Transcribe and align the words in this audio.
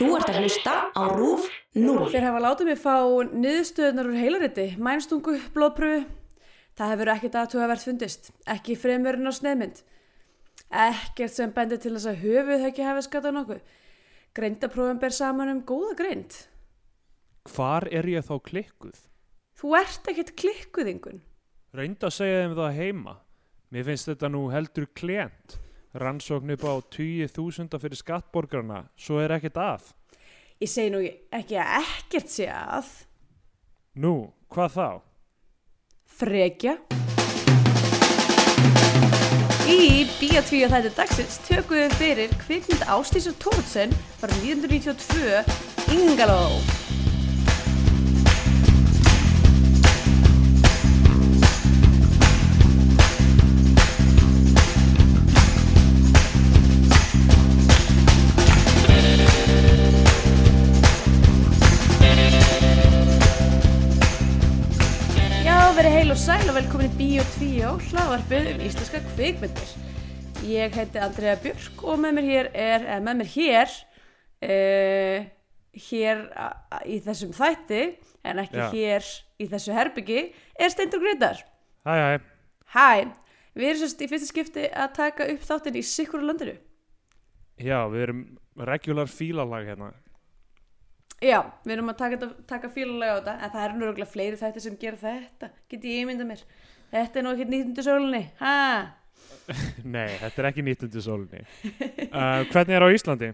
Þú 0.00 0.14
ert 0.16 0.30
að 0.32 0.36
hlusta 0.40 0.74
á 0.96 1.02
RÚF 1.12 1.42
0. 1.76 2.06
Þeir 2.08 2.24
hafa 2.24 2.38
látið 2.40 2.68
mig 2.70 2.78
fá 2.80 2.94
niðurstöðunar 3.36 4.06
úr 4.08 4.16
heilariti, 4.16 4.64
mænstungu, 4.80 5.34
blóðpröfu. 5.52 6.06
Það 6.80 6.92
hefur 6.94 7.10
ekkert 7.12 7.36
aðtugavert 7.36 7.84
fundist, 7.84 8.30
ekki 8.48 8.78
fremurinn 8.80 9.28
á 9.28 9.32
sneiðmynd. 9.36 9.82
Ekkert 10.86 11.36
sem 11.36 11.52
bendir 11.52 11.82
til 11.84 11.92
þess 11.98 12.08
að 12.14 12.24
höfuð 12.24 12.66
ekki 12.70 12.88
hefði 12.88 13.04
skatað 13.10 13.36
nokkuð. 13.36 13.62
Greindaprófum 14.40 15.04
ber 15.04 15.18
saman 15.20 15.52
um 15.52 15.62
góða 15.68 15.92
greind. 16.00 16.40
Hvar 17.52 17.84
er 17.92 18.08
ég 18.08 18.24
þá 18.24 18.38
klikkuð? 18.48 19.06
Þú 19.60 19.76
ert 19.82 20.14
ekkert 20.14 20.36
klikkuðingun. 20.40 21.20
Reynda 21.76 22.08
að 22.08 22.16
segja 22.22 22.46
þeim 22.46 22.56
það 22.56 22.78
heima. 22.80 23.18
Mér 23.68 23.90
finnst 23.92 24.08
þetta 24.08 24.32
nú 24.32 24.46
heldur 24.48 24.88
klient. 24.96 25.60
Rannsókn 25.92 26.50
upp 26.54 26.62
á 26.62 26.74
20.000 26.94 27.78
fyrir 27.82 27.98
skattborgarna, 27.98 28.84
svo 28.94 29.18
er 29.18 29.34
ekkert 29.34 29.56
að. 29.58 29.88
Ég 30.62 30.70
segi 30.70 30.92
nú 30.92 31.00
ekki 31.34 31.56
að 31.58 31.72
ekkert 31.80 32.30
sé 32.30 32.46
að. 32.46 32.90
Nú, 33.98 34.30
hvað 34.54 34.76
þá? 34.76 34.88
Frekja. 36.20 36.76
Í 39.70 40.06
Bíotvíu 40.20 40.68
þættu 40.70 40.92
dagsins 40.94 41.40
tökum 41.48 41.80
við 41.80 41.96
fyrir 41.98 42.36
kvikmynd 42.44 42.86
Ástísar 42.86 43.34
Tórsson 43.42 43.94
frá 44.20 44.30
1992 44.44 45.42
Ingaló. 45.96 46.79
Og 66.50 66.56
velkomin 66.56 66.88
í 66.88 66.96
Bíotvíu 66.98 67.68
hlaðvarpið 67.92 68.48
um 68.50 68.62
íslenska 68.64 68.98
kvikmyndir. 69.12 69.68
Ég 70.50 70.72
heiti 70.74 70.98
Andrea 70.98 71.36
Björk 71.38 71.84
og 71.86 72.00
með 72.02 72.16
mér 72.16 72.26
hér 72.26 72.48
er, 72.50 72.86
eða 72.88 73.04
með 73.06 73.18
mér 73.20 73.28
hér, 73.36 73.74
uh, 74.48 75.28
hér 75.84 76.24
í 76.90 76.96
þessum 77.04 77.36
þætti, 77.36 77.84
en 78.26 78.42
ekki 78.42 78.58
Já. 78.58 78.66
hér 78.72 79.12
í 79.38 79.46
þessu 79.52 79.76
herbyggi, 79.76 80.24
er 80.58 80.74
Steindur 80.74 81.04
Greitar. 81.04 81.44
Hæ, 81.86 81.94
hæ. 81.94 82.18
Hæ, 82.74 83.14
við 83.54 83.68
erum 83.68 83.82
sérst 83.84 84.02
í 84.02 84.10
fyrsta 84.10 84.30
skipti 84.32 84.66
að 84.74 84.92
taka 84.98 85.30
upp 85.30 85.46
þáttin 85.52 85.78
í 85.78 85.86
Sikkur 85.86 86.26
landinu. 86.26 86.56
Já, 87.62 87.78
við 87.92 88.08
erum 88.08 88.24
regular 88.72 89.12
fílalag 89.12 89.70
hérna. 89.70 89.92
Já, 91.20 91.40
við 91.66 91.74
erum 91.74 91.92
að 91.92 91.98
taka, 92.00 92.30
taka 92.48 92.70
fílulega 92.72 93.12
á 93.12 93.18
þetta, 93.18 93.34
en 93.36 93.52
það 93.52 93.64
eru 93.66 93.76
nú 93.76 93.88
örugglega 93.88 94.12
fleiri 94.14 94.40
þættir 94.40 94.64
sem 94.64 94.78
gera 94.80 95.00
þetta, 95.02 95.50
get 95.68 95.84
ég 95.84 96.04
ímynda 96.04 96.24
mér. 96.28 96.44
Þetta 96.90 97.20
er 97.20 97.26
nú 97.26 97.34
ekki 97.34 97.48
nýttundu 97.50 97.84
sólinni, 97.84 98.22
hæ? 98.40 98.54
Nei, 99.94 100.14
þetta 100.20 100.42
er 100.42 100.48
ekki 100.50 100.64
nýtt 100.64 100.86
undir 100.86 101.04
sólinni. 101.04 101.42
Uh, 102.08 102.46
hvernig 102.50 102.76
er 102.76 102.86
á 102.86 102.88
Íslandi? 102.94 103.30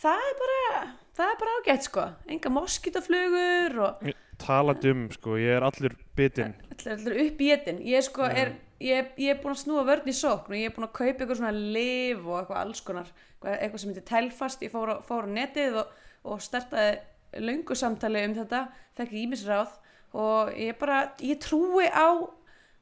Það 0.00 0.24
er 0.26 0.34
bara, 0.40 0.82
það 1.16 1.32
er 1.32 1.38
bara 1.42 1.54
ágætt 1.60 1.86
sko, 1.86 2.08
enga 2.34 2.52
moskítaflugur 2.54 3.80
og 3.84 4.10
Talandi 4.40 4.92
um, 4.94 5.06
sko, 5.12 5.36
ég 5.36 5.58
er 5.58 5.66
allur 5.66 5.94
bitinn. 6.16 6.54
allir, 6.72 6.92
allir 6.94 7.18
upp 7.26 7.40
í 7.44 7.50
etin. 7.52 7.80
Ég 7.84 8.04
sko 8.06 8.24
Já. 8.24 8.36
er, 8.42 8.52
ég, 8.80 9.10
ég 9.20 9.34
er 9.34 9.42
búin 9.42 9.52
að 9.52 9.62
snúa 9.66 9.84
vörn 9.88 10.08
í 10.08 10.14
sókn 10.16 10.54
og 10.54 10.56
ég 10.56 10.70
er 10.70 10.76
búin 10.76 10.88
að 10.88 10.94
kaupa 10.96 11.10
eitthvað 11.10 11.40
svona 11.42 11.52
liv 11.76 12.22
og 12.24 12.38
eitthvað 12.38 12.62
alls 12.62 12.80
konar, 12.86 13.10
eitthvað, 13.44 13.82
sem 13.82 13.92
heitir 13.92 14.06
tælfast. 14.08 14.64
Ég 14.64 14.72
fór 14.72 14.94
á, 14.94 14.96
fór 15.04 15.28
á 15.28 15.34
netið 15.36 15.82
og, 15.82 15.92
og 16.24 16.40
startaði 16.44 16.98
löngu 17.46 17.76
samtali 17.78 18.24
um 18.26 18.34
þetta, 18.34 18.64
fekk 18.98 19.12
ímisráð 19.22 19.76
og 20.18 20.50
ég 20.58 20.78
bara, 20.80 21.12
ég 21.22 21.38
trúi 21.42 21.86
á, 21.86 22.08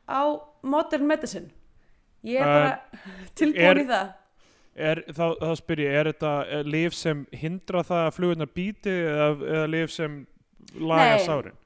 á 0.08 0.20
modern 0.62 1.06
medicine. 1.06 1.50
Ég 2.25 2.41
er 2.41 2.49
Uh, 2.49 2.54
bara 2.54 3.03
tilbúin 3.38 3.69
er- 3.71 3.82
í 3.84 3.87
það. 3.91 4.09
Er, 4.78 5.00
þá, 5.10 5.25
þá 5.43 5.53
spyr 5.59 5.81
ég, 5.82 5.94
er 5.99 6.09
þetta 6.12 6.32
lif 6.62 6.94
sem 6.94 7.25
hindra 7.34 7.81
það 7.82 8.04
að 8.06 8.12
flugurnar 8.15 8.50
býti 8.54 8.93
eða, 8.94 9.25
eða 9.43 9.70
lif 9.75 9.91
sem 9.91 10.20
laga 10.78 11.16
sárin? 11.25 11.56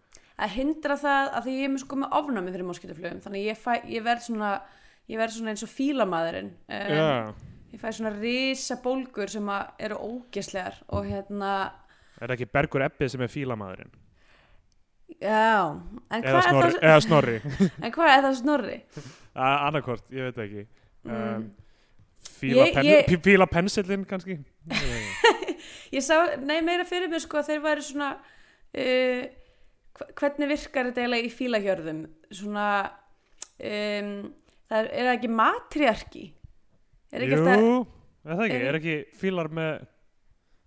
að 0.43 0.55
hindra 0.57 0.97
það 0.99 1.29
að 1.37 1.45
því 1.45 1.53
ég 1.59 1.67
er 1.67 1.73
með 1.75 1.83
sko 1.85 1.97
með 2.01 2.15
ofnami 2.19 2.53
fyrir 2.55 2.67
moskítaflugum 2.67 3.19
þannig 3.23 3.45
ég, 3.51 3.59
fæ, 3.61 3.73
ég 3.93 4.03
verð 4.07 4.25
svona 4.25 4.53
ég 5.13 5.21
verð 5.21 5.35
svona 5.37 5.53
eins 5.53 5.63
og 5.67 5.71
fílamaðurinn 5.71 6.49
um, 6.49 6.95
Já, 6.97 7.11
ég 7.73 7.81
fæ 7.81 7.89
svona 7.97 8.13
risa 8.21 8.77
bólgur 8.85 9.31
sem 9.33 9.49
eru 9.79 9.97
ógeslegar 9.97 10.77
og 10.89 11.07
hérna 11.09 11.53
er 12.21 12.29
það 12.29 12.37
ekki 12.37 12.51
Bergur 12.53 12.85
Ebbið 12.87 13.09
sem 13.15 13.25
er 13.25 13.31
fílamaðurinn? 13.33 13.93
já, 15.23 15.81
en 16.11 16.23
Eða 16.25 16.31
hvað, 16.33 16.39
er 16.39 16.49
snorri, 16.51 16.71
það, 16.73 16.85
eða 16.91 17.01
snorri. 17.07 17.35
en 17.85 17.93
hvað 17.97 18.13
er 18.17 18.23
það 18.27 18.37
snorri? 18.43 18.77
Annarkort, 19.35 20.05
ég 20.13 20.29
veit 20.31 20.41
ekki. 20.47 20.65
Um, 21.05 21.13
Mm. 21.13 21.45
fíla, 22.39 22.65
Ég- 22.69 22.75
pen, 22.75 22.85
ég- 22.87 23.23
fíla 23.25 23.47
pensillin 23.51 24.05
kannski? 24.07 24.37
Ég 25.93 26.01
sá, 26.07 26.37
nei 26.41 26.61
meira 26.63 26.85
fyrir 26.89 27.11
mér 27.11 27.21
sko 27.25 27.41
að 27.41 27.49
þeir 27.51 27.63
væri 27.65 27.83
svona 27.85 28.11
uh, 28.15 29.25
hvernig 30.17 30.49
virkar 30.55 30.87
þetta 30.89 31.03
eiginlega 31.03 31.27
í 31.27 31.33
fílahjörðum 31.35 32.05
svona 32.33 32.67
um, 33.59 34.13
það 34.71 34.79
er, 34.79 34.89
er 34.89 35.09
það 35.09 35.13
ekki 35.17 35.33
matriarki 35.43 36.25
er 37.13 37.25
ekki 37.27 37.39
Jú, 37.39 37.47
að 37.47 37.49
er 38.33 38.37
það 38.39 38.45
ekki, 38.49 38.61
er- 38.69 38.79
ekki 38.81 38.97
fílar 39.23 39.51
með, 39.53 39.89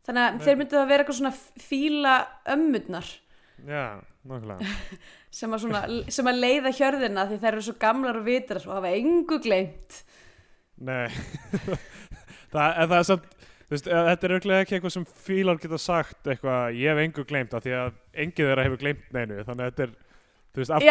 Þannig 0.05 0.21
að 0.21 0.33
Nei. 0.35 0.41
þeir 0.45 0.57
myndu 0.59 0.77
að 0.77 0.89
vera 0.91 1.01
eitthvað 1.03 1.15
svona 1.17 1.63
fíla 1.65 2.11
ömmurnar 2.53 3.07
já, 3.65 3.85
nákvæmlega. 4.29 4.73
sem 5.39 5.55
að, 5.55 5.63
svona, 5.63 5.79
sem 6.13 6.27
að 6.29 6.41
leiða 6.43 6.73
hjörðina 6.77 7.23
því 7.31 7.39
þær 7.41 7.49
eru 7.55 7.63
svo 7.65 7.73
gamlar 7.81 8.19
og 8.19 8.27
vitrar 8.27 8.67
og 8.69 8.75
hafa 8.77 8.91
engu 8.99 9.39
gleymt. 9.41 9.97
Nei, 10.85 11.07
það, 12.53 12.69
en 12.69 12.89
það 12.91 12.97
er 12.99 13.07
samt, 13.09 13.25
veist, 13.71 13.87
eh, 13.89 14.03
þetta 14.11 14.27
er 14.29 14.35
auðvitað 14.35 14.61
ekki 14.61 14.77
eitthvað 14.77 14.93
sem 14.99 15.07
fílar 15.25 15.61
geta 15.63 15.79
sagt 15.81 16.29
eitthvað, 16.35 16.77
ég 16.77 16.91
hef 16.93 17.01
engu 17.07 17.25
gleymt 17.29 17.55
af 17.57 17.65
því 17.65 17.75
að 17.79 17.97
engið 18.25 18.49
þeirra 18.51 18.65
hefur 18.67 18.81
gleymt 18.83 19.07
neinu, 19.15 19.39
þannig 19.47 19.65
að 19.65 19.71
þetta 19.71 19.87
er, 19.87 19.95
þú 20.53 20.61
veist, 20.61 20.75
af 20.75 20.85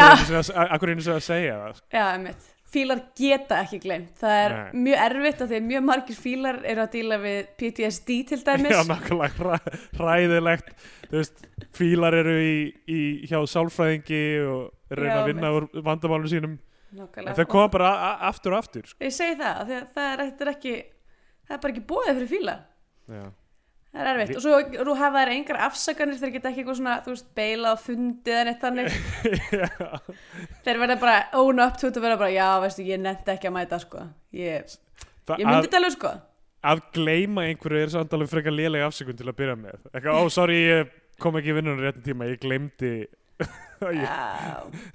hverju 0.83 0.97
einu 0.97 1.07
sinni 1.07 1.19
að- 1.21 1.27
segja 1.29 1.59
það. 1.63 1.83
Já, 1.95 2.05
einmitt. 2.17 2.51
Fílar 2.75 3.01
geta 3.19 3.61
ekki 3.63 3.79
gleymt. 3.85 4.13
Það 4.19 4.37
er 4.43 4.55
Nei. 4.57 4.83
mjög 4.89 5.03
erfitt 5.07 5.43
af 5.45 5.51
því 5.53 5.59
að 5.61 5.67
mjög 5.71 5.85
margir 5.89 6.17
fílar 6.19 6.59
eru 6.73 6.83
að 6.85 6.93
díla 6.97 7.19
við 7.23 7.39
PTSD 7.61 8.17
til 8.33 8.39
dæmis. 8.49 8.75
Já, 8.75 8.83
nákvæmlega 8.89 9.35
hræ, 9.39 9.79
hræðilegt, 10.01 10.73
þú 11.11 11.21
veist, 11.21 11.45
fílar 11.79 12.17
eru 12.21 12.35
í, 12.43 12.57
í 12.91 13.01
hjá 13.31 13.39
sálfræðingi 13.55 14.23
og 14.51 14.95
reyna 14.95 15.13
Já, 15.15 15.21
að 15.23 15.31
vinna 15.31 15.53
úr 15.61 15.69
vandamálum 15.87 16.31
sínum, 16.33 16.59
Nákvæmlega. 16.95 17.31
en 17.31 17.39
þau 17.39 17.49
koma 17.55 17.71
bara 17.77 17.93
aftur 18.31 18.55
og 18.57 18.65
aftur, 18.65 18.85
sko. 18.91 18.99
Ég 19.07 19.15
segi 19.15 19.39
það, 19.41 19.63
að 19.63 19.89
það 19.95 20.11
er, 20.11 20.25
þetta 20.27 20.45
er 20.49 20.53
ekki, 20.57 20.75
það 21.47 21.57
er 21.57 21.63
bara 21.65 21.75
ekki 21.77 21.87
bóðið 21.95 22.13
fyrir 22.21 22.33
fíla. 22.35 22.57
Já. 23.15 23.25
Það 23.95 24.09
er 24.11 24.19
erfitt. 24.19 24.37
Og 24.39 24.43
svo, 24.43 24.57
svo 24.75 24.95
hafa 24.99 25.21
þær 25.23 25.31
engar 25.37 25.59
afsakanir 25.69 26.17
þeir 26.19 26.33
geta 26.35 26.51
ekki 26.51 26.63
eitthvað 26.65 26.79
svona, 26.81 26.95
þú 27.05 27.13
veist, 27.13 27.27
beilað, 27.39 27.83
fundið 27.85 28.39
en 28.41 28.51
eitt 28.51 28.65
þannig. 28.65 28.97
Þeir 30.65 30.81
verða 30.83 30.97
bara 31.05 31.17
own 31.39 31.63
up 31.63 31.77
to 31.79 31.91
og 31.93 32.01
verða 32.03 32.19
bara, 32.25 32.33
já, 32.35 32.49
veistu, 32.65 32.87
ég 32.89 32.99
nefndi 33.05 33.35
ekki 33.37 33.51
að 33.51 33.55
mæta, 33.55 33.79
sko. 33.85 34.03
Ég, 34.35 34.75
ég 35.31 35.45
myndi 35.45 35.55
að, 35.61 35.67
þetta 35.69 35.79
alveg, 35.79 35.95
sko. 35.95 36.13
að 36.73 36.83
gleyma 36.97 37.45
einhverju 37.53 37.85
er 37.85 37.93
samt 37.95 38.17
alveg 38.19 38.33
frekar 38.35 38.57
lélega 38.57 38.89
afsökun 38.91 39.19
til 39.21 39.29
að 39.31 39.39
byrja 39.43 39.57
með, 39.63 39.79
eitthvað, 39.93 40.19
ó, 40.19 40.23
sorry, 40.41 40.59
ég 40.65 40.91
kom 41.23 41.39
ekki 41.39 41.53
í 41.53 41.57
vinnunum 41.61 41.85
réttin 41.87 42.07
tíma, 42.09 42.27
ég 42.33 42.43
gleymdi, 42.43 42.93
ég, 43.85 44.05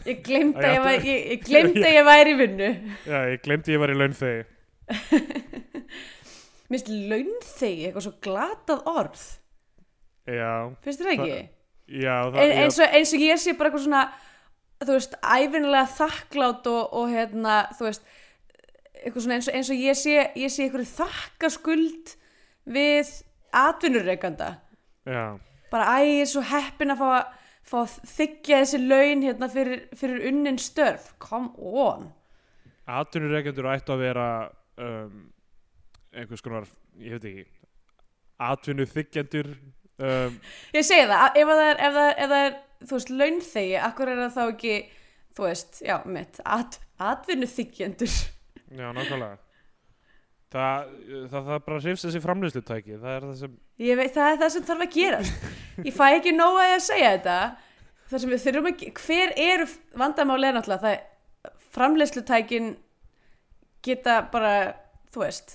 ég 0.10 0.22
glemdi 0.28 0.66
að 0.66 0.76
ég, 0.76 0.84
átti- 0.92 1.08
ég, 1.14 1.26
ég, 1.38 1.44
gleymdi 1.48 1.86
að 1.88 1.96
ég 2.02 2.08
væri 2.10 2.36
í 2.36 2.40
vinnu. 2.44 2.70
já, 3.06 3.20
ég 3.31 3.44
gleymdi 3.48 3.76
ég 3.78 3.84
var 3.86 3.94
í 3.94 4.00
launþegi, 4.02 4.44
Minnst 6.69 6.90
launþegi, 6.91 7.88
eitthvað 7.88 8.06
svo 8.06 8.13
glatað 8.22 8.84
orð. 8.91 9.22
já, 10.30 10.51
Finnst 10.86 11.01
þér 11.01 11.12
ekki? 11.16 11.38
já, 12.04 12.16
það, 12.30 12.39
En, 12.44 12.51
eins, 12.63 12.80
og, 12.80 12.92
eins 13.00 13.13
og 13.18 13.24
ég 13.25 13.39
sé 13.42 13.54
bara 13.57 13.71
eitthvað 13.71 13.86
svona, 13.88 14.04
þú 14.86 14.94
veist, 14.98 15.16
æfinlega 15.24 15.88
þakklátt 15.98 16.69
og, 16.69 16.94
og 17.00 17.10
hérna, 17.10 17.56
þú 17.80 17.88
veist, 17.88 18.06
eitthvað 19.00 19.24
svona 19.25 19.39
eins 19.39 19.50
og, 19.50 19.57
eins 19.57 19.71
og 19.74 19.81
ég 19.81 19.98
sé, 19.98 20.16
ég 20.38 20.54
sé 20.54 20.68
eitthvað 20.68 20.94
þakkaskuld 21.00 22.13
við 22.69 23.12
atvinnureikanda. 23.63 24.51
já, 25.10 25.39
Bara 25.71 25.98
æ, 25.98 26.06
ég 26.06 26.21
er 26.25 26.30
svo 26.30 26.42
heppin 26.50 26.94
að 26.94 27.01
fá 27.01 27.10
að 27.16 27.36
fá 27.69 27.75
að 27.83 27.92
þykja 28.10 28.60
þessi 28.63 28.77
laun 28.89 29.19
hérna 29.21 29.50
fyrir, 29.54 29.81
fyrir 29.98 30.24
unnin 30.31 30.57
störf. 30.57 31.12
Come 31.21 31.51
on. 31.60 32.07
atvinnureikendur 32.89 33.68
ættu 33.69 33.94
að 33.94 34.00
vera 34.01 34.25
um, 34.81 35.27
einhvers 36.15 36.41
konar, 36.45 36.65
ég 37.03 37.17
veit 37.17 37.27
ekki, 37.29 37.44
atvinnu 38.50 38.85
þykjendur, 38.89 39.51
um, 40.00 40.39
Ég 40.77 40.85
segi 40.88 41.06
það, 41.09 41.19
að- 41.27 41.38
ef 41.44 41.51
það 41.53 41.65
er, 41.67 41.83
ef 41.89 41.94
það 42.00 42.07
er, 42.09 42.15
ef 42.25 42.33
það 42.33 42.47
er 42.47 42.57
þú 42.89 42.95
veist, 42.97 43.13
launþegi, 43.21 43.75
akkur 43.89 44.13
er 44.13 44.21
það 44.23 44.33
þá 44.38 44.41
ekki, 44.53 44.75
þú 45.38 45.45
veist, 45.50 45.81
já, 45.85 45.95
mitt, 46.17 46.41
at, 46.45 46.79
atvinnu 47.11 47.47
þykjendur. 47.51 48.17
já, 48.79 48.88
nákvæmlega. 48.95 49.38
það, 50.50 50.91
það, 51.29 51.50
það 51.50 51.63
bara 51.67 51.79
hrifst 51.83 52.06
þessi 52.07 52.21
framlýslutæki 52.23 52.95
það 53.01 53.15
er 53.17 53.25
það 53.27 53.35
sem 53.44 53.57
Ég 53.79 53.95
veit, 54.00 54.11
það 54.15 54.29
er 54.33 54.39
það 54.41 54.50
sem 54.56 54.63
þarf 54.67 54.81
að 54.83 54.95
gerast. 54.95 55.44
Ég 55.88 55.94
fæ 55.95 56.06
ekki 56.17 56.31
nóg 56.35 56.57
að 56.59 56.65
ég 56.67 56.73
að 56.75 56.81
segja 56.83 57.11
þetta. 57.13 57.35
Það 58.09 58.19
sem 58.23 58.31
við 58.33 58.41
þurfum 58.44 58.73
ge- 58.81 58.89
hver 59.06 59.31
eru 59.39 59.67
vandamáli 60.01 60.50
er 60.50 60.57
náttúrulega 60.57 60.81
það 60.83 61.53
framleiðslutækin 61.77 62.67
geta 63.88 64.17
bara, 64.33 64.53
þú 65.13 65.23
veist, 65.23 65.53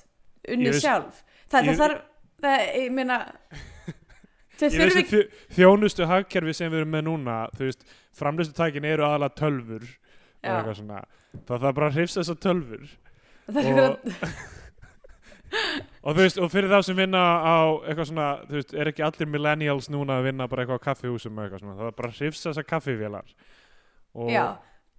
unnið 0.49 0.70
veist- 0.73 0.85
sjálf. 0.85 1.23
Það, 1.49 1.61
það 1.61 1.70
ég- 1.70 1.79
þarf, 1.82 2.00
það, 2.44 2.64
ég 2.82 2.93
meina, 2.93 3.19
þurfum 4.58 4.81
þessi 4.85 5.02
ekki, 5.02 5.11
þjó- 5.11 5.55
þjónustu 5.58 6.06
hagkerfi 6.11 6.55
sem 6.55 6.73
við 6.73 6.82
erum 6.82 6.93
með 6.94 7.05
núna 7.08 7.37
þú 7.56 7.69
veist, 7.69 7.85
framlýslutækin 8.19 8.85
eru 8.87 9.06
aðalega 9.08 9.35
tölfur 9.41 9.85
og 10.44 10.50
eitthvað 10.55 10.76
svona 10.81 11.00
það 11.49 11.64
þarf 11.64 11.75
bara 11.75 11.88
að 11.91 11.96
hrifst 11.99 12.19
þessar 12.20 12.38
tölfur 12.44 12.85
það 13.55 13.81
og, 13.85 14.12
og 16.05 16.14
þú 16.14 16.20
veist, 16.20 16.38
og 16.43 16.50
fyrir 16.52 16.70
þá 16.73 16.79
sem 16.87 16.97
vinna 16.99 17.20
á 17.43 17.56
eitthvað 17.87 18.08
svona, 18.11 18.29
þú 18.49 18.58
veist, 18.58 18.75
er 18.75 18.90
ekki 18.90 19.05
allir 19.06 19.31
millennials 19.31 19.90
núna 19.93 20.19
að 20.20 20.29
vinna 20.31 20.49
bara 20.50 20.64
eitthvað 20.64 20.81
á 20.82 20.87
kaffihúsum 20.88 21.38
eitthvað 21.44 21.62
svona, 21.64 21.76
það 21.81 21.90
er 21.90 21.99
bara 22.00 22.11
að 22.12 22.20
hrifst 22.23 22.47
þessar 22.49 22.67
kaffivélar 22.70 23.35
og, 24.14 24.31
já, 24.31 24.44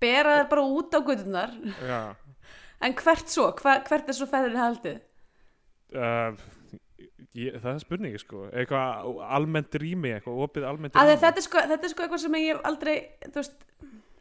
bera 0.03 0.38
það 0.41 0.50
bara 0.53 0.68
út 0.80 0.95
á 0.95 1.00
gutunar. 1.07 1.56
já 1.88 2.01
En 2.83 2.91
hvert 2.94 3.30
svo? 3.31 3.45
Hva, 3.56 3.77
hvert 3.88 4.09
er 4.12 4.13
svo 4.18 4.25
feðurinn 4.27 4.59
haldið? 4.59 4.98
Uh, 5.93 6.33
ég, 7.35 7.57
það 7.61 7.71
er 7.73 7.83
spurningi 7.83 8.21
sko 8.21 8.45
eitthvað 8.51 9.21
almennt 9.37 9.77
rými, 9.81 10.13
eitthvað 10.15 10.41
opið 10.47 10.67
almennt 10.69 10.97
rými 10.97 11.17
þetta 11.21 11.31
er, 11.41 11.45
sko, 11.47 11.63
þetta 11.73 11.89
er 11.89 11.93
sko 11.93 12.05
eitthvað 12.05 12.23
sem 12.25 12.39
ég 12.41 12.65
aldrei, 12.71 12.95
þú 13.27 13.41
veist, 13.41 13.67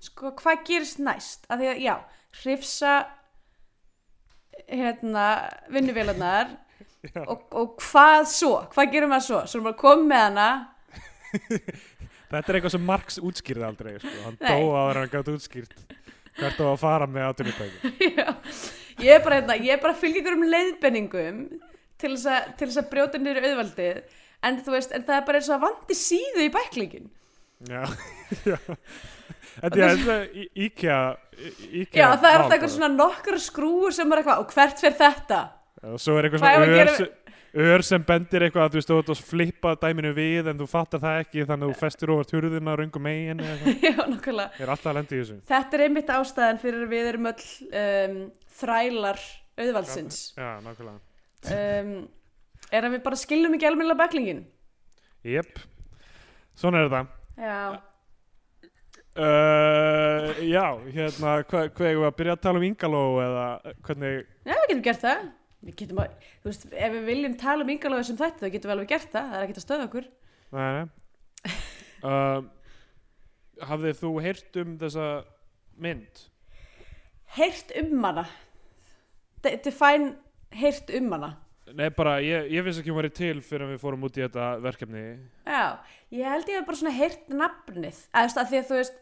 sko, 0.09 0.35
hvað 0.43 0.67
gerist 0.69 1.01
næst? 1.03 1.49
Að 1.49 1.63
því 1.63 1.71
að, 1.73 1.81
já, 1.85 1.95
hrifsa, 2.43 2.93
hérna, 4.69 5.25
vinnuvélarnar 5.73 6.55
Já. 7.05 7.21
og, 7.29 7.43
og 7.53 7.75
hvað 7.85 8.23
svo? 8.33 8.55
Hvað 8.73 8.95
gerum 8.95 9.11
maður 9.13 9.27
svo? 9.27 9.41
Svo 9.45 9.59
erum 9.59 9.67
við 9.69 9.75
að 9.75 9.81
koma 9.83 10.07
með 10.09 10.23
hana, 10.25 10.49
Þetta 12.35 12.51
er 12.51 12.57
eitthvað 12.59 12.73
sem 12.75 12.87
Marx 12.89 13.19
útskýrði 13.23 13.67
aldrei 13.67 13.93
sko. 14.01 14.15
hann 14.25 14.39
Nei. 14.41 14.49
dó 14.49 14.73
áður 14.75 14.97
en 14.97 15.03
hann 15.05 15.13
gæti 15.13 15.35
útskýrt 15.37 15.75
hvert 16.39 16.63
á 16.63 16.67
að 16.67 16.81
fara 16.83 17.07
með 17.11 17.29
áttunutæki 17.29 17.93
já, 18.19 18.31
ég 19.03 19.17
er 19.17 19.25
bara, 19.25 19.41
hérna, 19.41 19.59
ég 19.59 19.75
er 19.77 19.83
bara 19.83 19.97
ykkur 20.21 20.37
um 20.39 20.47
leiðbenningum 20.53 21.43
til 21.99 22.15
þess 22.15 22.79
að, 22.79 22.89
brjóta 22.93 23.19
niður 23.23 23.49
auðvaldið, 23.49 24.01
en 24.45 24.63
þú 24.63 24.77
veist, 24.77 24.95
en 24.95 25.07
það 25.07 25.19
er 25.21 25.27
bara 25.29 25.41
eins 25.41 25.51
og 25.51 25.57
að 25.59 25.67
vandi 25.69 25.99
síðu 25.99 26.47
í 26.47 26.53
bæklingin. 26.55 27.11
Já, 27.71 27.85
já 28.45 28.59
Þetta 29.55 29.79
er 29.79 29.99
þetta 29.99 30.15
í- 30.35 30.49
IKEA 30.67 31.01
IKEA 31.85 32.01
Já, 32.01 32.07
það 32.19 32.31
er 32.31 32.41
alltaf 32.43 32.55
eitthvað 32.57 32.73
svona 32.75 32.89
nokkra 32.95 33.39
skrúur 33.43 33.95
sem 33.95 34.11
er 34.13 34.21
eitthvað, 34.21 34.41
og 34.43 34.55
hvert 34.55 34.81
fyrir 34.83 34.97
þetta? 34.99 35.43
og 35.85 36.01
svo 36.01 36.17
er 36.19 36.27
eitthvað 36.27 36.43
Hvað 36.43 36.57
svona 36.57 36.67
ör, 36.67 36.81
gera 36.81 37.75
ör 37.75 37.85
sem 37.87 38.03
bendir 38.03 38.43
eitthvað 38.43 38.65
að 38.65 38.75
þú 38.75 38.99
ert 38.99 39.11
að 39.15 39.23
flippa 39.29 39.75
dæminu 39.79 40.11
við 40.17 40.49
en 40.51 40.59
þú 40.59 40.67
fattar 40.71 41.03
það 41.05 41.19
ekki 41.23 41.45
þannig 41.47 41.69
að 41.69 41.75
þú 41.75 41.81
festir 41.85 42.13
ofar 42.15 42.31
turðina 42.31 42.77
röngum 42.81 43.05
megin 43.07 43.43
eða 43.45 43.55
eitthvað. 43.55 43.85
Já, 43.87 43.95
nokkulega. 44.11 45.37
Þetta 45.53 45.79
er 45.79 45.85
einmitt 45.87 46.11
ástæðan 46.17 46.63
fyrir 46.65 46.89
við 46.91 47.11
erum 47.13 47.31
öll 47.31 47.45
um, 47.71 48.19
þrælar 48.61 49.21
auðvaldsins. 49.61 50.23
Já, 50.39 50.53
nákvæmlega 50.65 51.01
Um, 51.45 51.89
er 52.73 52.87
að 52.87 52.95
við 52.95 53.03
bara 53.05 53.17
skiljum 53.21 53.53
ekki 53.53 53.67
almennilega 53.69 54.01
bæklingin. 54.01 54.39
Jep, 55.29 55.59
svona 56.57 56.81
er 56.81 56.89
þetta 56.89 57.03
Já. 57.37 57.59
uh, 59.21 60.31
Já, 60.41 60.65
hérna 60.95 61.35
hvað 61.45 61.69
hva, 61.77 61.91
eigum 61.91 62.01
við 62.01 62.09
að 62.09 62.17
byrja 62.23 62.37
að 62.39 62.43
tala 62.47 62.63
um 62.63 62.67
Ingaló 62.71 63.03
eða 63.27 63.45
hvernig 63.85 64.17
Já, 64.25 64.55
við 64.55 64.65
getum 64.71 64.85
gert 64.89 65.05
það. 65.05 65.27
Við 65.65 65.77
getum 65.83 66.01
að, 66.03 66.17
þú 66.43 66.51
veist, 66.51 66.67
ef 66.73 66.93
við 66.97 67.07
viljum 67.09 67.37
tala 67.41 67.65
um 67.65 67.73
yngalóðu 67.73 68.09
sem 68.09 68.19
þetta, 68.21 68.41
þá 68.43 68.53
getum 68.57 68.71
við 68.71 68.75
alveg 68.79 68.91
gert 68.95 69.13
það. 69.15 69.29
Það 69.31 69.37
er 69.39 69.45
ekkert 69.47 69.61
að 69.61 69.67
stöða 69.69 69.87
okkur. 69.91 70.11
Nei, 70.55 70.69
nei. 70.81 70.87
Uh, 72.05 72.43
Hafðið 73.65 73.95
þú 73.97 74.09
heyrt 74.21 74.57
um 74.61 74.73
þessa 74.77 75.05
mynd? 75.81 76.19
Heyrt 77.37 77.73
um 77.81 78.05
hana. 78.05 78.27
De- 79.43 79.57
Define 79.65 80.15
heyrt 80.55 80.91
um 80.95 81.11
hana. 81.17 81.33
Nei, 81.75 81.89
bara, 81.97 82.19
ég, 82.23 82.51
ég 82.53 82.63
vissi 82.67 82.83
ekki 82.83 82.93
hún 82.93 83.01
væri 83.01 83.11
til 83.17 83.39
fyrir 83.43 83.71
við 83.73 83.81
fórum 83.81 84.03
út 84.05 84.19
í 84.19 84.23
þetta 84.23 84.51
verkefni 84.63 85.01
Já, 85.49 85.79
ég 86.13 86.27
held 86.29 86.51
ég 86.53 86.59
hef 86.61 86.67
bara 86.69 86.77
svona 86.77 86.93
heyrt 86.95 87.31
nafnið. 87.33 88.03
Eða, 88.13 88.21
þú 88.21 88.27
veist, 88.29 88.37
að 88.43 88.51
því 88.51 88.59
að 88.61 88.69
þú 88.69 88.77
veist, 88.79 88.99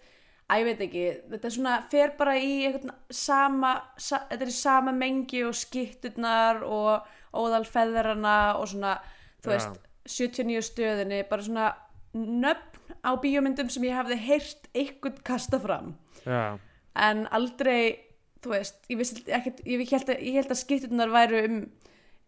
að 0.52 0.60
ég 0.62 0.68
veit 0.68 0.84
ekki, 0.86 1.02
þetta 1.32 1.48
er 1.50 1.54
svona, 1.56 1.72
fer 1.90 2.12
bara 2.20 2.36
í 2.38 2.52
einhvern 2.68 2.94
sama, 3.10 3.72
sa, 3.98 4.22
þetta 4.30 4.46
er 4.46 4.52
í 4.52 4.56
sama 4.56 4.94
mengi 4.94 5.42
og 5.48 5.58
skitturnar 5.58 6.62
og 6.62 7.10
óðalfeðrana 7.42 8.36
og 8.60 8.70
svona, 8.70 8.94
þú 9.42 9.50
Já. 9.50 9.56
veist, 9.56 9.82
79 10.14 10.62
stöðinni, 10.70 11.20
bara 11.30 11.42
svona 11.46 11.66
nöfn 12.14 12.96
á 13.02 13.10
bíómyndum 13.22 13.70
sem 13.74 13.84
ég 13.90 13.98
hafði 13.98 14.18
heyrt 14.22 14.70
einhvern 14.74 15.18
kasta 15.26 15.58
fram. 15.62 15.96
Já, 16.24 16.58
En 16.94 17.26
aldrei, 17.32 17.98
þú 18.42 18.54
veist, 18.54 18.80
ég 18.90 19.00
vissi 19.00 19.22
ekkert, 19.28 19.62
ég 19.68 19.84
held 19.92 20.12
að, 20.12 20.50
að 20.50 20.60
skitturnar 20.60 21.12
væru 21.12 21.42
um 21.46 21.58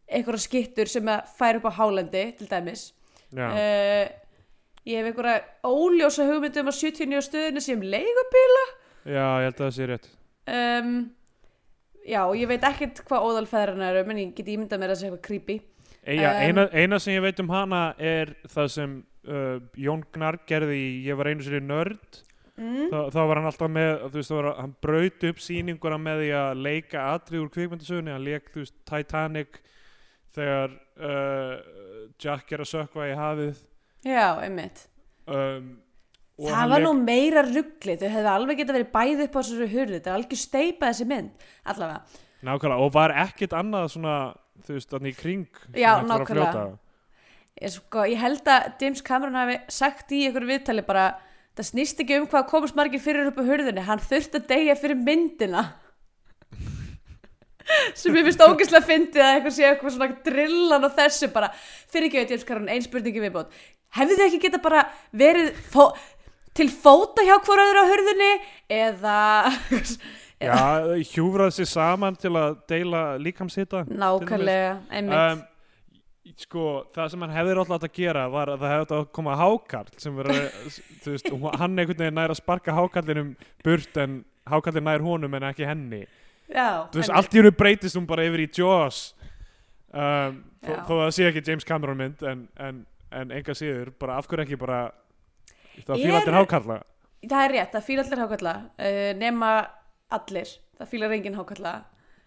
einhverja 0.04 0.44
skittur 0.44 0.90
sem 0.90 1.08
að 1.08 1.32
færa 1.38 1.60
upp 1.60 1.70
á 1.70 1.78
hálendi, 1.80 2.26
til 2.38 2.50
dæmis. 2.50 2.92
já, 3.34 3.46
Uh, 3.50 4.06
ég 4.86 5.00
hef 5.00 5.08
einhverja 5.10 5.40
óljósa 5.64 6.26
hugmyndum 6.28 6.68
að 6.70 6.76
79 6.78 7.24
stöðinu 7.28 7.62
sem 7.64 7.80
leigubíla. 7.80 8.64
Já, 9.04 9.24
ég 9.40 9.46
held 9.48 9.54
að 9.54 9.64
það 9.64 9.76
sé 9.76 9.88
rétt. 9.90 10.10
Um, 10.44 10.92
já, 12.04 12.20
og 12.24 12.36
ég 12.36 12.50
veit 12.50 12.66
ekkert 12.68 13.00
hvað 13.08 13.26
óðalfæðrana 13.30 13.88
eru 13.90 14.04
menn 14.08 14.20
ég 14.20 14.34
get 14.36 14.52
ímyndað 14.52 14.82
mér 14.82 14.92
að 14.92 14.94
það 14.94 15.00
sé 15.00 15.08
eitthvað 15.08 15.26
creepy. 15.28 15.58
Eja, 16.04 16.30
Um, 16.34 16.42
eina, 16.44 16.68
eina 16.76 17.00
sem 17.00 17.14
ég 17.16 17.24
veit 17.24 17.40
um 17.40 17.48
hana 17.48 17.94
er 17.96 18.34
það 18.52 18.70
sem 18.74 18.96
uh, 19.24 19.56
Jón 19.80 20.04
Gnarr 20.12 20.42
gerði 20.46 20.76
í 20.76 20.88
Ég 21.08 21.16
var 21.16 21.30
einu 21.32 21.46
sér 21.46 21.64
nörd 21.64 22.20
mm? 22.60 22.88
Þa, 22.92 23.02
þá 23.14 23.20
var 23.30 23.40
hann 23.40 23.50
alltaf 23.50 23.70
með, 23.74 23.92
þú 24.08 24.18
veist, 24.20 24.30
þá 24.32 24.36
var, 24.38 24.48
hann 24.62 24.74
braut 24.86 25.28
upp 25.30 25.42
sýninguna 25.44 25.98
með 26.00 26.22
því 26.24 26.32
að 26.40 26.62
leika 26.68 27.06
atrið 27.14 27.44
úr 27.44 27.52
kvikmyndasögunni, 27.54 28.14
hann 28.14 28.26
leik, 28.26 28.50
þú 28.54 28.62
veist, 28.64 28.76
Titanic 28.90 29.60
þegar 30.34 30.74
uh, 30.98 32.10
Jack 32.20 32.52
er 32.56 32.64
að 32.64 32.70
sökva 32.72 33.08
í 33.10 33.14
hafið. 33.18 33.62
Já, 34.04 34.26
einmitt. 34.44 34.84
Um, 35.30 35.68
það 36.42 36.68
var 36.74 36.82
lék- 36.82 36.86
nú 36.88 36.92
meira 37.06 37.42
ruggli 37.46 37.94
þau 38.00 38.08
hefðu 38.10 38.30
alveg 38.34 38.58
geta 38.60 38.74
verið 38.74 38.90
bæði 38.92 39.26
upp 39.28 39.36
á 39.38 39.40
þessu 39.40 39.68
hurðu 39.70 39.94
þetta 39.98 40.10
er 40.10 40.16
algjör 40.18 40.40
steipa 40.42 40.88
þessi 40.90 41.06
mynd 41.08 41.44
allavega, 41.70 42.22
Nákvæmlega, 42.44 42.80
og 42.84 42.90
var 42.92 43.14
ekkit 43.22 43.54
annað 43.56 43.86
svona, 43.94 44.16
þú 44.66 44.74
veist, 44.76 44.90
þannig 44.90 45.14
í 45.14 45.20
kring 45.22 45.60
Já, 45.78 45.92
var 46.02 46.08
nákvæmlega. 46.10 46.64
ég, 47.62 47.72
sko, 47.78 48.02
ég 48.10 48.20
held 48.20 48.50
að 48.52 48.66
James 48.82 49.00
Cameron 49.06 49.38
hafi 49.38 49.56
sagt 49.72 50.12
í 50.12 50.24
einhverju 50.26 50.50
viðtali 50.50 50.84
bara 50.84 51.06
það 51.54 51.68
snýst 51.70 52.02
ekki 52.02 52.18
um 52.20 52.28
hvað 52.30 52.48
komast 52.50 52.76
margir 52.78 53.02
fyrir 53.02 53.30
upp 53.30 53.40
á 53.40 53.44
hurðinni. 53.46 53.84
Hann 53.86 54.02
þurfti 54.02 54.40
að 54.40 54.48
deyja 54.50 54.76
fyrir 54.80 55.00
myndina. 55.00 55.64
Sem 57.96 58.16
ég 58.18 58.26
finnst 58.26 58.42
ógeðslega 58.44 58.84
fyndið 58.84 59.22
að 59.24 59.36
eitthvað 59.36 59.54
sé 59.56 59.68
eitthvað 59.68 59.94
svona 59.94 60.18
drillan 60.26 60.88
og 60.88 60.98
þessu 60.98 61.30
bara. 61.32 61.52
Fyrir 61.92 62.10
ekki 62.10 62.26
James 62.34 62.44
Cameron, 62.48 62.72
ein 62.74 62.84
spurningi 62.84 63.22
viðbót. 63.22 63.54
Hefðu 63.94 64.18
þið 64.18 64.26
ekki 64.26 64.42
geta 64.42 64.60
bara 64.60 64.82
verið 65.14 65.54
fó 65.70 65.94
til 66.54 66.68
fóta 66.70 67.24
hjá 67.26 67.38
öðru 67.38 67.82
á 67.82 67.90
hurðinni? 67.90 68.34
Eða 68.70 69.16
Já, 70.44 70.58
hjúfrað 71.14 71.54
sér 71.56 71.68
saman 71.70 72.16
til 72.20 72.34
að 72.36 72.56
deila 72.68 73.02
líkamshita. 73.22 73.84
Nákvæmlega, 73.88 74.76
einmitt. 74.90 75.14
Um, 75.38 75.42
sko, 76.40 76.64
það 76.94 77.10
sem 77.12 77.24
hann 77.24 77.34
hefði 77.34 77.56
alltaf 77.60 77.84
að 77.84 77.96
gera 77.98 78.24
var 78.32 78.52
að 78.54 78.62
það 78.62 78.72
hefði 78.72 78.84
átt 78.86 78.94
að 78.96 79.08
koma 79.18 79.34
hákarl 79.38 79.90
sem 80.00 80.14
verið, 80.16 80.46
þú 81.04 81.12
veist, 81.14 81.28
hann 81.60 81.78
einhvern 81.78 82.00
veginn 82.00 82.16
nær 82.18 82.32
að 82.32 82.40
sparka 82.40 82.76
hákarlinum 82.76 83.34
burt 83.64 84.00
en 84.00 84.16
hákarlin 84.48 84.86
nær 84.88 85.04
honum 85.04 85.36
en 85.36 85.46
ekki 85.50 85.68
henni. 85.68 86.02
Já, 86.48 86.86
þú 86.88 87.00
veist, 87.00 87.10
einmitt. 87.10 87.16
allt 87.18 87.34
í 87.36 87.40
hennu 87.40 87.52
breytist 87.58 87.98
hún 87.98 88.08
bara 88.08 88.24
yfir 88.28 88.44
í 88.44 88.48
Jaws. 88.56 89.02
Um, 89.94 90.40
þó, 90.64 90.72
þó 90.88 90.92
að 90.96 91.02
það 91.04 91.12
sé 91.18 91.28
ekki 91.28 91.44
James 91.50 91.68
Cameron 91.68 92.00
mynd 92.00 92.24
en, 92.26 92.46
en, 92.58 92.80
en 93.14 93.34
enga 93.36 93.54
síður, 93.54 93.92
bara 94.00 94.16
af 94.18 94.28
hverju 94.30 94.46
ekki 94.46 94.58
bara 94.58 94.80
það 95.84 96.00
fíla 96.00 96.16
Er- 96.16 96.20
allir 96.22 96.38
hákarla? 96.40 96.78
Það 97.24 97.42
er 97.44 97.54
rétt, 97.54 97.70
það 97.72 97.84
fíla 97.86 98.02
allir 98.04 98.24
hákalla 98.24 98.54
uh, 98.64 99.10
nema 99.20 99.52
allir. 100.12 100.56
Það 100.80 100.90
fílar 100.90 101.14
enginn 101.14 101.36
hákalla 101.38 101.74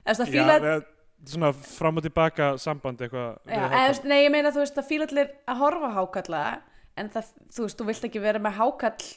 eða 0.07 0.23
það 0.23 0.37
eða 0.37 0.77
svona 1.25 1.49
fram 1.53 1.97
og 1.97 2.03
tilbaka 2.05 2.51
samband 2.61 3.01
eitthvað 3.01 4.03
nei 4.05 4.19
ég 4.25 4.31
meina 4.31 4.51
þú 4.53 4.61
veist 4.63 4.75
það 4.77 4.87
fíla 4.91 5.07
allir 5.09 5.31
að 5.49 5.57
horfa 5.63 5.89
hákalla 5.95 6.43
en 6.97 7.09
það, 7.13 7.31
þú 7.53 7.65
veist, 7.65 7.77
þú 7.81 7.85
vilt 7.89 8.05
ekki 8.09 8.21
vera 8.23 8.39
með 8.41 8.55
hákall 8.57 9.07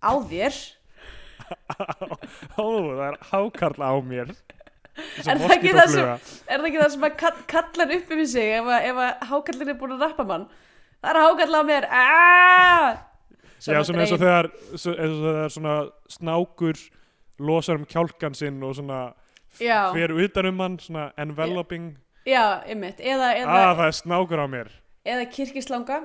á 0.00 0.12
þér. 0.30 0.54
Ó, 2.58 2.64
það 2.64 3.02
er 3.08 3.18
hákarl 3.30 3.82
á 3.84 3.92
mér. 4.04 4.30
Er 4.98 5.38
það 5.38 5.92
sem- 5.92 6.08
er 6.48 6.58
það 6.58 6.66
ekki 6.68 6.80
það 6.80 6.90
sem 6.94 7.04
að 7.06 7.16
kall, 7.20 7.36
kallar 7.50 7.92
upp 7.98 8.08
yfir 8.16 8.26
sig 8.26 8.54
ef 8.58 8.64
að, 8.72 8.88
að 9.04 9.26
hákallin 9.30 9.68
er 9.74 9.78
búin 9.78 9.94
að 9.96 10.04
rappa 10.06 10.24
mann? 10.26 10.46
Það 11.02 11.10
er 11.12 11.20
hákall 11.22 11.54
á 11.54 11.62
mér. 11.68 11.86
Aaaaah! 11.86 12.96
Já, 13.58 13.82
svona 13.84 14.02
eins 14.04 14.12
og 14.14 14.20
þegar 14.22 14.48
eins 14.72 14.86
og 14.86 14.98
þegar 14.98 15.52
svona 15.54 15.76
snákur 16.14 16.80
losar 17.38 17.78
um 17.78 17.86
kjálkan 17.90 18.34
sinn 18.38 18.62
og 18.66 18.74
svona 18.78 18.98
Já. 19.60 19.92
fer 19.94 20.12
utan 20.12 20.46
um 20.46 20.58
hann, 20.60 20.78
svona 20.78 21.12
enveloping. 21.18 21.96
Já, 22.26 22.62
einmitt, 22.66 22.98
eða, 23.00 23.30
eða, 23.40 23.46
ah, 23.48 23.74
það 23.78 23.86
er 23.86 23.96
snákur 24.02 24.38
á 24.44 24.46
mér. 24.48 24.68
eða 25.06 25.24
kirkislanga 25.32 26.00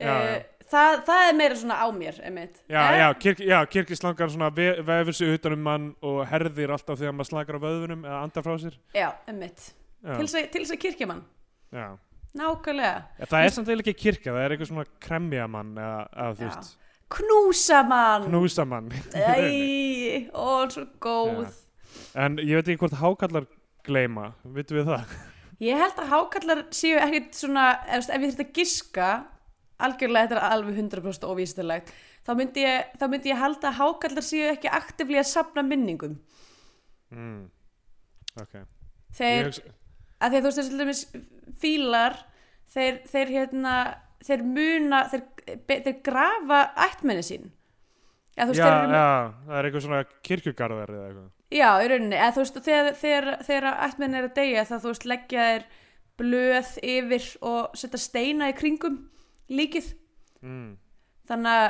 Já, 0.00 0.10
uh, 0.10 0.24
já. 0.26 0.42
það, 0.70 1.04
það 1.06 1.28
er 1.28 1.34
meira 1.38 1.54
svona 1.56 1.74
á 1.80 1.86
mér 1.94 2.20
einmitt. 2.24 2.56
Já, 2.68 2.82
Eh, 2.92 2.98
já, 3.00 3.08
kirk, 3.18 3.38
já 3.38 3.66
kirkislangar 3.66 4.28
svona 4.30 4.50
ve 4.54 4.82
vefur 4.82 5.12
sig 5.14 5.28
utan 5.38 5.52
um 5.52 5.62
mann 5.62 5.94
og 6.02 6.26
herðir 6.28 6.70
alltaf 6.70 6.98
þegar 6.98 7.14
maður 7.14 7.30
slakar 7.30 7.56
á 7.56 7.64
vöðvunum 7.64 8.04
eða 8.04 8.22
andar 8.22 8.42
frá 8.42 8.58
sér. 8.58 8.74
Já, 8.94 9.12
Já, 10.04 10.16
til 10.18 10.26
þess 10.26 10.34
að- 10.34 10.74
að 10.76 10.80
kirkja 10.82 11.06
mann. 11.06 11.24
Já. 11.72 11.96
nákvæmlega, 12.36 13.02
Ja, 13.18 13.24
Það 13.26 13.44
er 13.44 13.48
samt 13.50 13.68
eiginlega 13.68 13.90
ekki 13.94 14.02
kirkja, 14.02 14.32
það 14.32 14.44
er 14.44 14.50
eitthvað 14.50 14.68
svona 14.68 14.84
kremjamann 15.00 15.74
eða, 15.76 16.08
eða 16.12 16.34
þú 16.34 16.48
veist, 16.48 16.76
knúsa 17.08 17.82
mann 17.88 18.24
knúsamann. 18.28 18.90
Æ, 19.14 20.30
ó, 20.34 20.66
svo 20.68 20.84
góð 21.00 21.52
En 22.14 22.38
ég 22.38 22.54
veit 22.58 22.68
ekki 22.68 22.80
hvort 22.84 22.98
hákallar 23.00 23.46
gleyma, 23.86 24.30
vitum 24.56 24.78
við 24.80 24.90
það? 24.92 25.14
Ég 25.64 25.78
held 25.78 26.00
að 26.02 26.10
hákallar 26.10 26.60
séu 26.74 26.98
ekkit 26.98 27.36
svona, 27.38 27.68
ef, 27.86 28.08
ég 28.10 28.24
þurft 28.26 28.42
að 28.44 28.52
giska, 28.58 29.08
algjörlega 29.84 30.28
þetta 30.28 30.38
er 30.40 30.54
alveg 30.56 30.78
100% 30.82 31.26
óvístilegt, 31.30 31.92
þá 32.26 32.30
myndi 32.38 32.64
ég, 32.64 32.88
þá 32.98 33.04
myndi 33.12 33.30
ég 33.30 33.38
halda 33.42 33.70
að 33.70 33.78
hákallar 33.80 34.26
séu 34.26 34.48
ekki 34.50 34.70
aktivlega 34.72 35.22
að 35.24 35.30
sapna 35.30 35.62
minningum. 35.66 36.16
Mm. 37.14 37.44
Ok 38.42 38.54
Þeir, 39.14 39.46
hugsa- 39.50 39.74
að 40.18 40.32
að 40.32 40.38
þú 40.40 40.48
veist 40.48 40.58
þessi 40.58 40.78
dæmis 40.80 41.02
fílar, 41.62 42.16
þeir, 42.74 42.96
þeir 43.12 43.28
hérna, 43.36 43.74
þeir 44.26 44.42
muna, 44.48 45.02
þeir, 45.12 45.22
þeir 45.70 46.00
grafa 46.08 46.60
ættmenni 46.88 47.22
sín. 47.22 47.50
Já, 48.34 48.48
veist, 48.48 48.58
Já, 48.58 48.64
þeir 48.64 48.78
eru, 48.80 48.96
já, 48.98 49.06
það 49.46 49.58
er 49.60 49.68
eitthvað 49.68 49.84
svona 49.86 50.00
kirkjugarðar 50.26 50.94
eða 50.96 51.06
eitthvað 51.12 51.30
já, 51.54 51.68
í 51.80 51.88
rauninni, 51.90 52.18
eða 52.18 52.34
þú 52.34 52.44
veist, 52.44 52.60
þegar, 52.66 52.90
þegar, 53.00 53.30
þegar 53.46 53.68
ættmenni 53.86 54.20
er 54.20 54.28
að 54.28 54.36
deyja, 54.38 54.66
þá 54.68 54.74
þú 54.74 54.92
veist, 54.92 55.08
leggja 55.10 55.48
þeir 55.48 55.66
blöð 56.20 56.72
yfir 56.94 57.30
og 57.46 57.78
setja 57.78 58.00
steina 58.02 58.50
í 58.50 58.56
kringum 58.58 59.00
líkið. 59.50 59.94
mm. 60.42 60.70
þannig 61.30 61.58
að 61.62 61.68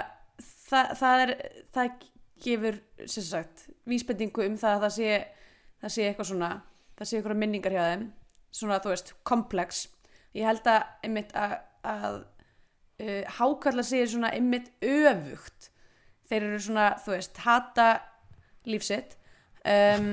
það, 0.68 0.92
það 1.00 1.24
er 1.24 1.34
það 1.74 2.04
gefur 2.44 2.78
sem 3.06 3.24
sagt 3.24 3.66
vísbendingu 3.88 4.44
um 4.44 4.56
það 4.60 4.76
að 4.76 4.84
það 4.84 4.94
sé 4.96 5.10
það 5.80 5.94
sé 5.94 6.06
eitthvað 6.08 6.30
svona 6.30 6.50
það 6.98 7.08
sé 7.08 7.18
eitthvað 7.18 7.40
minningar 7.40 7.74
hjá 7.74 7.84
þeim. 7.90 8.06
Svona 8.54 8.78
þú 8.82 8.92
veist 8.92 9.12
komplex. 9.26 9.82
Ég 10.34 10.46
held 10.46 10.68
að 10.70 10.84
einmitt 11.06 11.32
að, 11.38 11.54
að 11.90 12.18
uh, 13.02 13.22
hákallar 13.38 13.86
séu 13.86 14.06
svona 14.10 14.30
einmitt 14.34 14.70
öfugt. 14.84 15.70
Þeir 16.30 16.48
eru 16.48 16.60
svona 16.62 16.88
þú 17.02 17.16
veist 17.16 17.40
hata 17.44 17.88
lífsitt 18.70 19.18
um, 19.68 20.08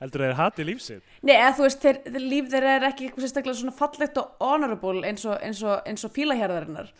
Heldur 0.00 0.22
þeir 0.24 0.36
hati 0.38 0.64
lífsitt? 0.64 1.02
Nei, 1.28 1.34
eða 1.36 1.54
þú 1.58 1.64
veist, 1.66 1.82
þeir, 1.84 1.98
þeir, 2.06 2.22
líf 2.32 2.46
þeirra 2.54 2.74
er 2.78 2.86
ekki 2.88 3.06
eitthvað 3.08 3.24
sérstaklega 3.26 3.58
svona 3.58 3.74
fallegt 3.76 4.20
og 4.22 4.44
honorable 4.46 5.02
eins 5.08 5.26
og, 5.28 5.34
eins 5.44 5.60
og, 5.66 5.74
eins 5.90 6.04
og 6.08 6.14
fílahjörðarinnar. 6.14 6.92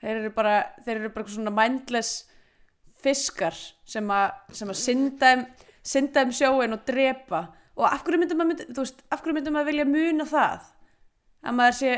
Þeir 0.00 0.14
eru 0.22 0.30
bara, 0.34 0.54
þeir 0.86 0.94
eru 1.02 1.10
bara 1.12 1.34
svona 1.34 1.52
mindless 1.54 2.22
fiskar 3.02 3.56
sem 3.84 4.08
að, 4.14 4.30
sem 4.56 4.72
að 4.72 4.78
synda 4.80 5.32
um, 5.36 5.44
synda 5.92 6.22
um 6.24 6.32
sjóin 6.34 6.76
og 6.76 6.84
drepa 6.88 7.42
og 7.76 7.84
af 7.88 8.02
hverju 8.06 8.20
myndum 8.22 8.40
maður, 8.42 8.64
þú 8.70 8.84
veist, 8.84 9.04
af 9.12 9.22
hverju 9.24 9.36
myndum 9.36 9.56
maður 9.56 9.70
vilja 9.72 9.86
muna 9.88 10.26
það? 10.28 10.66
Að 11.42 11.56
maður 11.58 11.76
sé, 11.80 11.92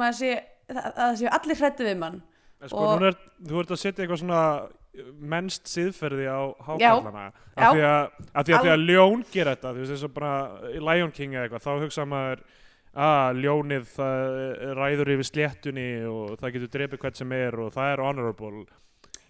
maður 0.00 0.18
sé, 0.20 0.30
að, 0.72 0.80
að 0.80 1.00
það 1.00 1.18
séu 1.20 1.32
allir 1.38 1.60
hrættu 1.60 1.86
við 1.88 1.98
mann. 2.00 2.20
Sko, 2.66 2.84
Og- 2.84 3.04
er, 3.08 3.18
þú 3.48 3.60
ert 3.62 3.74
að 3.76 3.80
setja 3.80 4.04
eitthvað 4.04 4.22
svona 4.24 4.40
mennst 5.22 5.68
siðferði 5.70 6.26
á 6.26 6.40
hákallana 6.66 7.26
af 7.54 7.74
því 7.76 7.82
að, 7.86 8.08
að, 8.34 8.46
því 8.48 8.54
að, 8.56 8.64
því 8.64 8.70
að 8.74 8.86
ljón 8.88 9.20
gera 9.32 9.52
þetta 9.54 9.70
þú 9.76 9.82
veist 9.84 9.94
eins 9.94 10.06
og 10.08 10.14
bara 10.16 10.32
í 10.74 10.80
Lion 10.82 11.12
King 11.14 11.36
eða 11.36 11.44
eitthvað 11.46 11.66
þá 11.66 11.84
hugsa 11.84 12.06
maður 12.10 12.42
að 13.06 13.38
ljónið 13.44 13.84
það 13.94 14.24
ræður 14.80 15.12
yfir 15.14 15.28
sléttunni 15.28 15.86
og 16.10 16.32
það 16.40 16.54
getur 16.56 16.72
drepið 16.74 17.02
hvert 17.04 17.20
sem 17.20 17.34
er 17.36 17.58
og 17.62 17.68
það 17.76 17.92
er 17.92 18.02
honorable. 18.02 18.64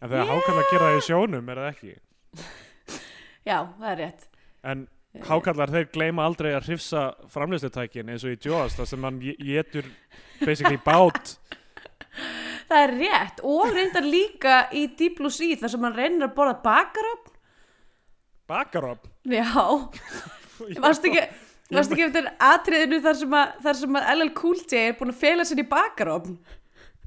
En 0.01 0.09
þegar 0.09 0.25
Yeah. 0.25 0.31
hákallar 0.33 0.71
gera 0.71 0.87
það 0.89 0.97
í 0.97 1.05
sjónum 1.11 1.51
er 1.53 1.61
það 1.61 1.69
ekki? 1.75 1.93
Já, 3.51 3.59
það 3.77 3.91
er 3.93 3.99
rétt. 4.01 4.27
en 4.65 4.87
hákallar 5.27 5.71
þeir 5.75 5.87
gleyma 5.93 6.25
aldrei 6.25 6.51
að 6.55 6.71
hrifsa 6.71 7.03
framlýslutækin 7.35 8.09
eins 8.13 8.25
og 8.25 8.33
í 8.33 8.39
Jaws 8.49 8.77
þar 8.79 8.89
sem 8.89 9.05
hann 9.05 9.21
getur 9.21 9.89
basically 10.41 10.79
bát 10.85 11.35
Það 12.71 12.85
er 12.85 12.93
rétt. 13.01 13.43
Og 13.51 13.75
reyndar 13.75 14.07
líka 14.07 14.57
í 14.71 14.87
Deep 14.95 15.19
Blue 15.19 15.33
Sea 15.35 15.59
þar 15.59 15.75
sem 15.75 15.87
hann 15.89 15.97
reynir 15.97 16.29
að 16.29 16.37
borða 16.37 16.57
bakarofn. 16.63 17.37
bakaropp 18.51 19.07
Já, 19.31 19.47
varst 20.85 21.05
ekki, 21.07 21.23
varst 21.71 21.93
ekki 21.95 22.07
eftir 22.09 22.31
atriðinu 22.43 22.99
þar 23.05 23.19
sem 23.21 23.37
að, 23.41 23.53
þar 23.67 23.79
sem 23.83 23.99
að 24.01 24.09
LL 24.17 24.33
Cool 24.41 24.63
J 24.65 24.81
er 24.89 24.97
búin 24.99 25.13
að 25.13 25.21
fela 25.21 25.47
sér 25.47 25.63
í 25.63 25.67
bakarofn? 25.71 26.39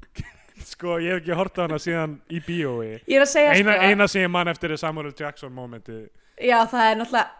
sko 0.72 0.98
ég 1.04 1.16
hef 1.16 1.22
ekki 1.22 1.38
hort 1.38 1.60
á 1.60 1.64
hana 1.66 1.80
síðan 1.82 2.18
í 2.32 2.40
bíói. 2.44 2.98
Ég 3.04 3.16
er 3.18 3.26
að 3.26 3.32
segja 3.34 3.56
eina, 3.56 3.76
sko, 3.76 3.88
eina 3.90 4.10
sem 4.10 4.24
ég 4.24 4.32
man 4.32 4.52
eftir 4.52 4.72
er 4.74 4.80
Samuel. 4.80 5.12
Jackson 5.16 5.52
momenti 5.52 6.04
já 6.40 6.58
það 6.66 6.90
er 6.90 7.00
náttúrulega 7.00 7.30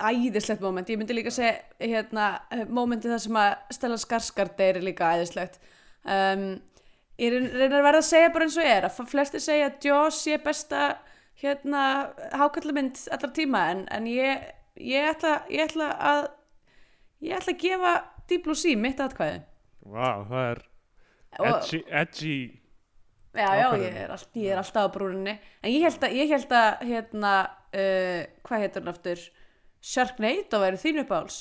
æðislegt 0.00 0.62
moment, 0.64 0.88
ég 0.88 0.98
myndi 0.98 1.14
líka 1.14 1.32
segja 1.34 1.58
hérna, 1.78 2.30
momenti 2.72 3.10
þar 3.10 3.22
sem 3.22 3.36
að 3.36 3.50
Stella 3.76 3.98
Skarsgård 4.00 4.62
er 4.64 4.80
líka 4.82 5.10
æðislegt. 5.16 5.58
Um, 6.00 6.46
ég 7.20 7.34
reyn- 7.34 7.50
reynar 7.52 7.80
að 7.80 7.86
verða 7.88 8.02
að 8.02 8.08
segja 8.10 8.32
bara 8.34 8.46
eins 8.48 8.58
og 8.60 8.68
er, 8.72 8.86
að 8.88 9.10
flestir 9.12 9.44
segja 9.44 9.68
að 9.70 9.86
Jaws 9.88 10.20
sé 10.24 10.38
besta 10.44 10.84
hérna 11.40 11.82
hákallamynd 12.36 13.00
allra 13.14 13.30
tíma 13.36 13.64
en, 13.74 13.84
en 13.92 14.08
ég, 14.10 14.46
ég, 14.76 15.08
ætla, 15.14 15.34
ég 15.52 15.68
ætla 15.68 15.90
að 16.10 16.22
ég 17.24 17.36
ætla 17.36 17.54
að 17.54 17.62
gefa 17.64 17.92
Deep 18.30 18.44
Blue 18.46 18.56
Sea 18.56 18.78
mitt 18.78 19.00
atkvæði. 19.02 19.42
Vá, 19.90 20.08
það 20.28 20.48
er 20.50 20.64
edgy, 21.40 21.84
edgy 21.88 22.34
Já, 23.30 23.46
já, 23.54 23.66
ég 23.78 23.94
er, 23.94 24.10
all, 24.10 24.24
ég 24.34 24.50
er 24.50 24.58
alltaf 24.58 24.88
á 24.90 24.94
brúninni. 24.94 25.36
En 25.62 25.70
ég 25.70 25.84
held 25.86 26.02
að, 26.02 26.14
ég 26.18 26.32
held 26.34 26.54
að 26.58 26.80
hérna, 26.88 27.34
uh, 27.70 28.22
hvað 28.42 28.64
heitir 28.64 28.82
hann 28.82 28.90
aftur? 28.90 29.22
Sharknado 29.80 30.58
væri 30.60 30.80
þín 30.82 30.98
uppáhalds 31.04 31.36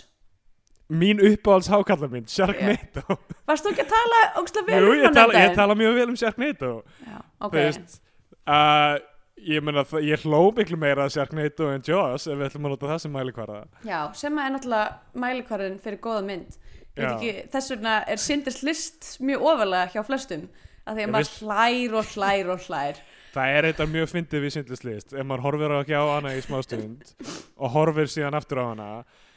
Mín 0.89 1.19
uppáhalds 1.21 1.67
hákallamynd, 1.69 2.29
Sharknado 2.33 3.19
Varst 3.45 3.65
þú 3.65 3.71
ekki 3.75 3.83
að 3.85 3.91
tala 3.93 4.21
ógstlega 4.41 4.65
vel 4.71 4.79
Jú, 4.81 4.89
um 4.89 4.97
ég 4.97 5.03
hann 5.05 5.13
tala, 5.13 5.27
um 5.29 5.35
ég 5.37 5.43
daginn? 5.43 5.55
tala 5.59 5.75
mjög 5.77 5.93
vel 5.99 6.07
um 6.09 6.15
Sharknado 6.17 6.71
Já, 7.05 7.19
ok. 7.45 7.53
veist 7.59 7.99
uh, 8.49 8.95
Ég 9.39 9.61
meina, 9.63 9.83
það- 9.87 10.03
ég 10.09 10.23
hló 10.25 10.41
miklu 10.57 10.75
meira 10.81 11.05
að 11.05 11.13
Sharknado 11.15 11.69
en 11.71 11.83
Jaws 11.87 12.25
ef 12.27 12.35
við 12.39 12.47
ætlum 12.49 12.65
að 12.67 12.73
nota 12.73 12.89
það 12.89 12.97
sem 13.05 13.13
mælikvarða. 13.15 13.59
Já, 13.87 13.99
sem 14.19 14.39
er 14.43 14.49
náttúrulega 14.51 15.21
mælikvarðin 15.23 15.77
fyrir 15.79 15.99
góða 16.03 16.25
mynd. 16.27 16.57
Ég 16.99 17.05
ekki, 17.07 17.31
Þess 17.53 17.71
vegna 17.71 17.93
er 18.11 18.19
Sinders 18.19 18.57
list 18.67 19.07
mjög 19.23 19.45
ofalega 19.53 19.93
hjá 19.93 20.03
flestum 20.09 20.43
af 20.83 20.97
því 20.97 21.05
að 21.05 21.13
maður 21.13 21.31
hlær 21.39 21.95
og 22.01 22.11
hlær 22.17 22.51
og 22.57 22.65
hlær 22.67 22.99
Það 23.39 23.55
er 23.55 23.67
eitthvað 23.69 23.91
mjög 23.95 24.09
fyndið 24.11 24.41
við 24.45 24.53
sindlislist 24.57 25.13
ef 25.15 25.25
maður 25.29 25.43
horfir 25.47 25.73
ekki 25.79 25.95
á 25.95 26.03
hana 26.11 26.35
í 26.35 26.41
smástund 26.43 27.11
og 27.55 27.71
horfir 27.77 28.09
síðan 28.11 28.35
aftur 28.39 28.59
á 28.59 28.65
hana. 28.73 28.87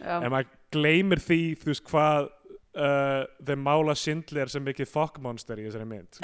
Já, 0.03 0.15
ef 0.19 0.33
maður 0.35 0.49
gleymir 0.75 1.23
því 1.23 1.41
þú 1.63 1.71
veist 1.71 1.85
hvað 1.93 2.27
uh, 2.27 3.23
þeir 3.47 3.61
mála 3.63 3.95
Schindler 3.99 4.51
sem 4.51 4.65
mikið 4.67 4.91
fokkmonster 4.91 5.63
í 5.63 5.69
þessari 5.69 5.87
mynd. 5.93 6.19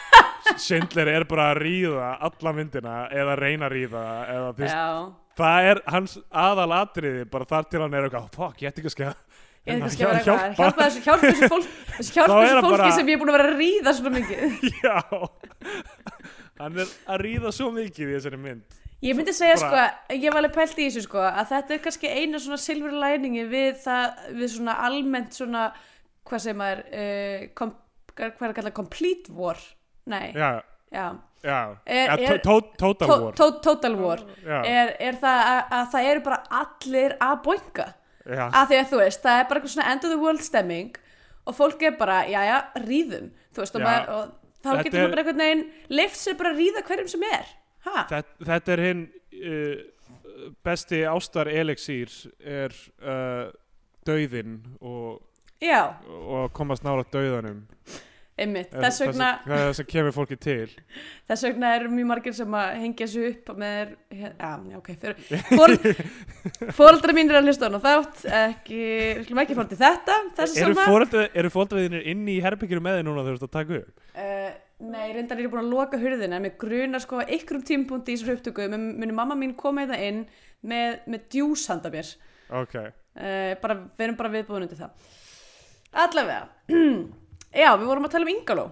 Schindler 0.64 1.08
er 1.14 1.24
bara 1.28 1.48
að 1.54 1.62
ríða 1.64 2.10
alla 2.28 2.52
myndina 2.58 2.96
eða 3.14 3.38
reyna 3.40 3.70
að 3.70 3.76
ríða 3.78 4.02
eða 4.34 4.50
þú 4.58 4.66
veist, 4.66 5.14
það 5.40 5.68
er 5.70 5.80
hans 5.94 6.18
aðalatriði 6.44 7.24
bara 7.32 7.48
þar 7.54 7.70
til 7.72 7.80
hann 7.82 7.96
er 7.96 8.06
eitthvað, 8.10 8.28
fuck, 8.36 8.60
ég 8.62 8.70
ætti 8.74 8.84
kannski 8.84 9.08
að 9.08 9.16
Ég 9.64 9.72
hérna, 9.72 9.86
veit 9.88 9.94
ekki 9.94 10.04
að 10.04 10.10
vera 10.10 10.18
eitthvað. 10.20 10.56
Hjálpa." 10.58 10.84
Þessu, 10.84 11.00
hjálpa 11.06 11.28
þessu, 11.30 11.46
fólk, 11.48 11.68
þessu, 11.96 12.12
hjálpa 12.18 12.34
þessu 12.42 12.58
fólki 12.60 12.76
bara- 12.76 12.96
sem 12.98 13.08
ég 13.08 13.14
er 13.16 13.20
búin 13.22 13.30
að 13.32 13.36
vera 13.38 13.46
að 13.48 13.54
ríða 13.62 13.94
svona 13.96 14.12
mikið. 14.18 14.40
Já 14.84 14.96
Hann 16.60 16.78
er 16.78 16.90
að 17.10 17.20
ríða 17.24 17.50
svo 17.54 17.70
mikið 17.74 18.10
í 18.12 18.16
þessari 18.18 18.38
mynd. 18.40 18.80
Ég 19.04 19.16
myndi 19.18 19.34
segja 19.36 19.56
sko, 19.60 19.80
ég 20.14 20.30
var 20.32 20.38
alveg 20.40 20.54
pælt 20.54 20.78
í 20.80 20.86
þessu 20.86 21.02
sko 21.04 21.20
að 21.26 21.48
þetta 21.50 21.74
er 21.76 21.80
kannski 21.84 22.08
eina 22.14 22.38
svona 22.40 22.56
silfur 22.62 22.94
læningi 23.02 23.42
við 23.50 23.80
það, 23.82 24.22
við 24.38 24.52
svona 24.54 24.76
almennt 24.86 25.34
svona, 25.36 25.64
hvað 26.24 26.44
segir 26.46 26.56
maður 26.60 26.84
uh, 26.88 27.42
kom, 27.58 27.74
hvað 28.14 28.46
er 28.46 28.52
að 28.54 28.56
kalla 28.60 28.72
complete 28.78 29.34
war? 29.36 29.60
Nei, 30.08 30.30
já, 30.36 30.62
Já, 30.94 31.08
já. 31.42 31.58
Er- 31.90 32.06
ja, 32.22 32.30
er- 32.30 32.38
to 32.44 32.60
to 32.60 32.76
Total 32.78 33.08
To, 33.08 33.18
War. 33.24 33.32
to, 33.34 33.46
total 33.64 33.96
war. 33.98 34.20
Er, 34.46 34.92
er 35.02 35.16
það 35.18 35.40
að, 35.50 35.60
að 35.80 35.88
það 35.96 36.08
eru 36.12 36.22
bara 36.28 36.38
allir 36.62 37.16
að 37.18 37.34
boinga 37.48 37.86
að 38.30 38.68
því 38.70 38.78
að 38.78 38.86
þú 38.92 39.00
veist, 39.02 39.24
það 39.26 39.40
er 39.40 39.48
bara 39.50 39.60
eitthvað 39.60 39.72
svona 39.74 39.88
end 39.92 40.06
of 40.06 40.12
the 40.14 40.20
world 40.22 40.44
stemming 40.46 40.94
og 41.44 41.56
fólk 41.58 41.82
er 41.84 41.96
bara, 41.98 42.22
já 42.30 42.38
já, 42.46 42.54
ríðum. 42.86 43.26
Þú 43.52 43.64
veist, 43.64 43.74
og, 43.76 43.84
maður, 43.84 44.14
og 44.14 44.43
þá 44.64 44.70
Þetta 44.70 44.84
getur 44.86 45.00
maður 45.02 45.12
bara 45.14 45.24
einhvern 45.24 45.42
veginn 45.44 45.66
leift 46.00 46.20
sér 46.20 46.38
bara 46.40 46.54
að 46.54 46.62
ríða 46.62 46.84
hverjum 46.88 47.10
sem 47.12 47.26
er. 47.28 47.52
Þetta, 47.84 48.22
þetta 48.48 48.74
er 48.74 48.82
hinn 48.86 49.04
uh, 49.36 49.76
besti 50.64 51.02
ástar 51.08 51.50
elixír 51.52 52.16
er 52.40 52.74
uh, 53.04 53.52
dauðin 54.08 54.58
og, 54.80 55.20
og 55.60 56.50
komast 56.56 56.84
nála 56.84 57.04
dauðanum 57.12 57.64
einmitt, 58.34 58.72
Er 58.74 58.82
þess 58.82 58.98
það 59.00 59.08
vegna 59.12 59.28
hvað 59.44 59.54
er 59.60 59.68
það 59.68 59.76
sem 59.78 59.86
kemur 59.92 60.14
fólki 60.16 60.36
til. 60.42 60.72
Þess 61.30 61.44
vegna 61.46 61.68
eru 61.78 61.90
mjög 61.94 62.08
margir 62.10 62.34
sem 62.36 62.56
að 62.58 62.72
hengja 62.82 63.06
sig 63.12 63.28
upp 63.30 63.52
með, 63.62 63.92
já, 64.10 64.50
ok 64.80 64.90
fyrir, 65.00 65.20
fóreldra 66.74 67.14
mín 67.16 67.30
er 67.30 67.38
að 67.40 67.48
hlusta 67.48 67.70
á 67.70 67.78
þátt 67.84 68.24
ekki, 68.40 68.80
við 68.80 69.22
skulum 69.28 69.42
ekki 69.44 69.56
fór 69.58 69.70
til 69.70 69.80
þetta 69.80 70.18
eru 70.44 70.52
sama 70.58 70.86
fóreldra- 70.90 71.28
eru 71.32 71.52
fóreldræðinir 71.54 72.06
inn 72.12 72.26
í 72.28 72.36
herbyggjuru 72.44 72.84
með 72.84 72.98
þið 73.00 73.06
núna 73.08 73.24
þegar 73.26 73.40
þú 73.40 73.40
ert 73.40 73.48
að 73.48 73.54
taka 73.58 73.78
upp? 73.80 74.04
Uh, 74.14 74.52
nei, 74.90 75.06
reyndar 75.16 75.38
er 75.40 75.46
ég 75.46 75.52
búin 75.54 75.64
að 75.64 75.72
loka 75.74 76.00
hurðina. 76.02 76.36
En 76.38 76.44
mér 76.44 76.56
grunar 76.60 77.02
sko 77.02 77.22
að 77.22 77.32
ykkurum 77.38 77.64
tímpunkti 77.70 78.14
í 78.14 78.18
þessu 78.20 78.36
upptöku 78.36 78.66
mun 78.74 78.90
muni 79.00 79.14
mamma 79.16 79.38
mín 79.38 79.54
koma 79.58 79.86
þetta 79.86 80.02
inn 80.10 80.22
með, 80.66 81.00
með 81.10 81.28
djús 81.34 81.68
handa 81.70 81.90
mér. 81.94 82.10
Ok, 82.54 82.74
uh, 82.82 83.52
bara, 83.62 83.78
við 83.94 84.04
erum 84.08 84.18
bara 84.20 84.32
viðbúin 84.34 84.66
undir 84.66 84.80
það. 84.82 85.12
Allavega 86.04 86.48
já, 87.54 87.70
við 87.78 87.86
vorum 87.90 88.04
að 88.08 88.14
tala 88.16 88.26
um 88.28 88.32
Ingaló 88.34 88.66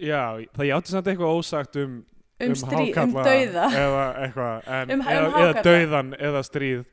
já, 0.00 0.22
það 0.56 0.68
játti 0.70 0.94
samt 0.94 1.10
eitthvað 1.10 1.34
ósagt 1.40 1.76
um 1.80 1.92
um, 2.40 2.54
um 2.54 2.54
hákarla 2.76 3.24
dauða. 3.26 3.66
eða 3.84 4.04
eitthvað 4.24 4.68
en, 4.78 4.90
Um- 4.90 5.00
um 5.00 5.06
eða, 5.06 5.20
eða 5.20 5.30
hákarla. 5.34 5.62
dauðan 5.66 6.12
eða 6.18 6.42
stríð. 6.46 6.84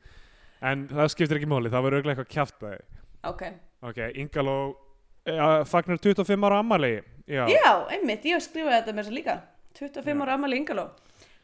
En 0.60 0.88
það 0.90 1.08
skiptir 1.14 1.38
ekki 1.38 1.46
máli, 1.48 1.70
það 1.70 1.84
verður 1.86 2.00
auðvitað 2.00 2.12
eitthvað 2.16 2.32
kjaftaði 2.34 2.78
ok, 3.28 3.42
ok, 3.90 3.98
Ingaló 4.18 4.56
ja, 5.28 5.46
fagnar 5.68 6.00
25 6.02 6.46
ára 6.48 6.58
ammali 6.64 6.90
já, 7.28 7.44
já, 7.46 7.70
einmitt, 7.94 8.24
ég 8.26 8.42
skrifaði 8.42 8.80
þetta 8.80 8.94
með 8.96 9.04
þess 9.04 9.12
að 9.12 9.18
líka 9.20 9.36
25 9.78 10.08
Já. 10.10 10.22
ára 10.24 10.34
ammali 10.34 10.58
Ingaló 10.58 10.84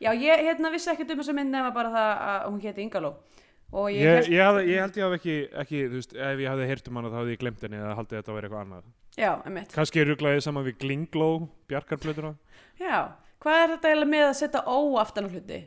já, 0.02 0.10
ég 0.18 0.42
hérna 0.48 0.70
vissi 0.74 0.90
ekkert 0.90 1.12
um 1.14 1.20
þessa 1.22 1.34
mynd 1.36 1.54
nema 1.54 1.70
bara 1.76 1.92
það 1.94 2.10
að 2.32 2.48
hún 2.50 2.60
héti 2.64 2.82
Ingaló 2.88 3.12
og 3.14 3.43
ég, 3.90 4.02
Ég, 4.04 4.28
ég, 4.30 4.40
hafði, 4.44 4.64
ég 4.70 4.82
held 4.82 4.98
ég 4.98 5.04
hafði 5.04 5.16
ekki, 5.18 5.36
ekki 5.62 5.78
þú 5.82 5.98
veist, 5.98 6.12
ef 6.14 6.40
ég 6.42 6.50
hafði 6.50 6.66
heyrt 6.70 6.88
um 6.90 6.98
hana 7.00 7.10
þá 7.10 7.16
hafði 7.18 7.34
ég 7.34 7.40
glemt 7.40 7.64
henni 7.64 7.78
eða 7.80 7.94
haldið 7.98 8.18
þetta 8.20 8.30
að 8.30 8.36
vera 8.38 8.48
eitthvað 8.48 8.64
annað. 8.64 8.90
Já, 9.18 9.30
einmitt. 9.48 9.72
Kannski 9.74 10.04
rugglaði 10.06 10.42
saman 10.44 10.66
við 10.66 10.76
Glingló 10.84 11.28
Bjarkarplötuna, 11.70 12.30
já, 12.78 12.98
hvað 13.42 13.62
er 13.62 13.72
þetta 13.74 13.90
eiginlega 13.90 14.10
með 14.12 14.26
að 14.28 14.36
setja 14.40 14.62
ó 14.66 14.78
aftan 15.02 15.26
á 15.26 15.30
hluti? 15.32 15.60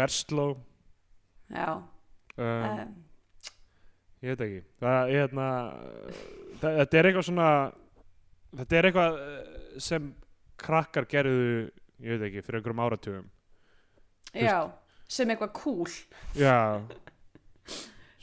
Versló. 0.00 0.46
Já, 1.50 1.68
um, 2.36 2.66
um, 2.70 2.92
ég 4.20 4.34
veit 4.34 4.44
ekki. 4.48 4.60
Það, 4.84 5.14
ég, 5.14 5.24
hérna, 5.24 5.48
það, 6.60 6.78
þetta 6.82 7.00
er 7.00 7.10
eitthvað 7.10 7.28
svona 7.30 7.48
þetta 8.60 8.78
er 8.80 8.90
eitthvað 8.90 9.18
eh, 9.24 9.40
sem 9.88 10.12
krakkar 10.60 11.08
gerðu 11.08 11.48
ég 12.04 12.14
veit 12.16 12.28
ekki, 12.28 12.44
fyrir 12.44 12.60
einhverjum 12.60 12.84
áratugum. 12.84 13.26
Já 14.36 14.56
sem 15.10 15.30
eitthvað 15.32 15.52
cool 15.58 15.94
já 16.38 16.54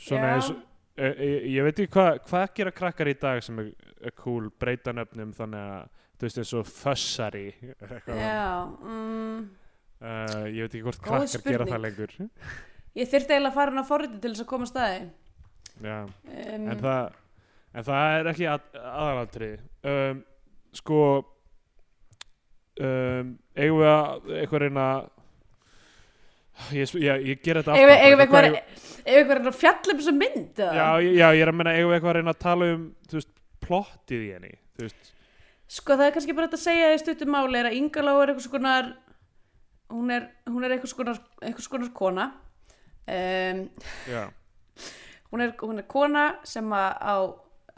svona 0.07 0.33
eins 0.35 0.49
og 0.53 0.63
e, 0.97 1.11
e, 1.11 1.29
ég 1.53 1.67
veit 1.67 1.83
ekki 1.83 1.93
hvað 1.93 2.23
hvað 2.29 2.49
gera 2.59 2.75
krakkar 2.81 3.11
í 3.11 3.19
dag 3.21 3.43
sem 3.45 3.61
er, 3.63 3.71
er 4.01 4.17
cool 4.19 4.49
breyta 4.59 4.95
nöfnum 4.95 5.35
þannig 5.37 5.71
að 5.77 5.87
þú 6.17 6.27
veist 6.27 6.41
eins 6.41 6.53
og 6.57 6.67
fössari 6.71 7.47
já, 8.07 8.67
mm, 8.81 9.47
Uh, 9.97 10.43
ég 10.53 10.67
veit 10.67 10.75
ekki 10.75 10.83
hvort 10.85 10.99
Góð 11.01 11.07
krakkar 11.07 11.41
gera 11.41 11.65
spurning. 11.65 11.71
það 11.71 11.79
lengur. 11.81 12.11
Ég 12.97 13.07
þyrfti 13.09 13.33
eiginlega 13.33 13.49
að 13.49 13.55
fara 13.55 13.71
hann 13.71 13.81
á 13.81 13.89
forriti 13.89 14.19
til 14.21 14.29
þess 14.29 14.43
að 14.43 14.49
koma 14.51 14.67
að 14.67 14.69
staði 14.69 14.99
Já, 15.81 15.95
um, 16.05 16.67
en, 16.69 16.77
það, 16.83 17.15
en 17.73 17.87
það 17.87 18.17
er 18.17 18.29
ekki 18.31 18.45
að, 18.51 18.67
aðalaldri 18.91 19.49
um, 19.93 20.21
sko 20.77 20.99
um, 22.85 23.33
eigum 23.57 23.81
við 23.81 23.89
að 23.89 24.29
eitthvað 24.37 24.63
reyna 24.67 24.85
ég, 26.75 26.93
ég, 27.01 27.25
ég 27.31 27.41
ger 27.43 27.61
þetta 27.61 27.77
við 27.77 27.87
bara, 27.87 27.97
eitthvað 27.97 28.47
eigum 29.07 29.27
við 29.29 29.35
eitthvað 29.35 29.51
að 29.51 29.59
fjalla 29.63 29.93
um 29.93 30.01
þessa 30.01 30.15
mynd 30.21 30.63
já, 30.63 30.87
já, 31.03 31.27
ég 31.27 31.41
er 31.43 31.51
að 31.51 31.59
menna 31.59 31.75
við 31.77 31.97
eitthvað 31.97 32.13
að 32.13 32.17
reyna 32.19 32.33
að 32.33 32.43
tala 32.45 32.71
um 32.75 32.87
veist, 33.13 33.33
plottið 33.63 34.25
í 34.27 34.33
henni 34.37 34.57
Sko 35.67 35.97
það 35.97 36.05
er 36.05 36.13
kannski 36.15 36.33
bara 36.35 36.47
hægt 36.47 36.55
að 36.55 36.61
segja 36.63 36.91
í 36.95 36.99
stuttum 37.01 37.33
máli 37.33 37.57
er 37.59 37.67
að 37.67 37.73
Ingaló 37.75 38.13
er 38.21 38.29
eitthvað 38.31 38.45
skonar 38.45 38.85
hún 39.89 40.11
er, 40.11 40.27
hún 40.47 40.65
er 40.65 40.75
eitthvað 40.75 40.91
skonar, 40.91 41.19
eitthvað 41.41 41.67
skonar 41.67 41.91
kona. 41.95 42.27
Um, 43.07 43.61
já, 44.09 44.23
hún, 45.31 45.43
er, 45.43 45.53
hún 45.61 45.79
er 45.79 45.87
kona 45.87 46.25
sem 46.47 46.73
að 46.75 46.97
á, 46.99 47.15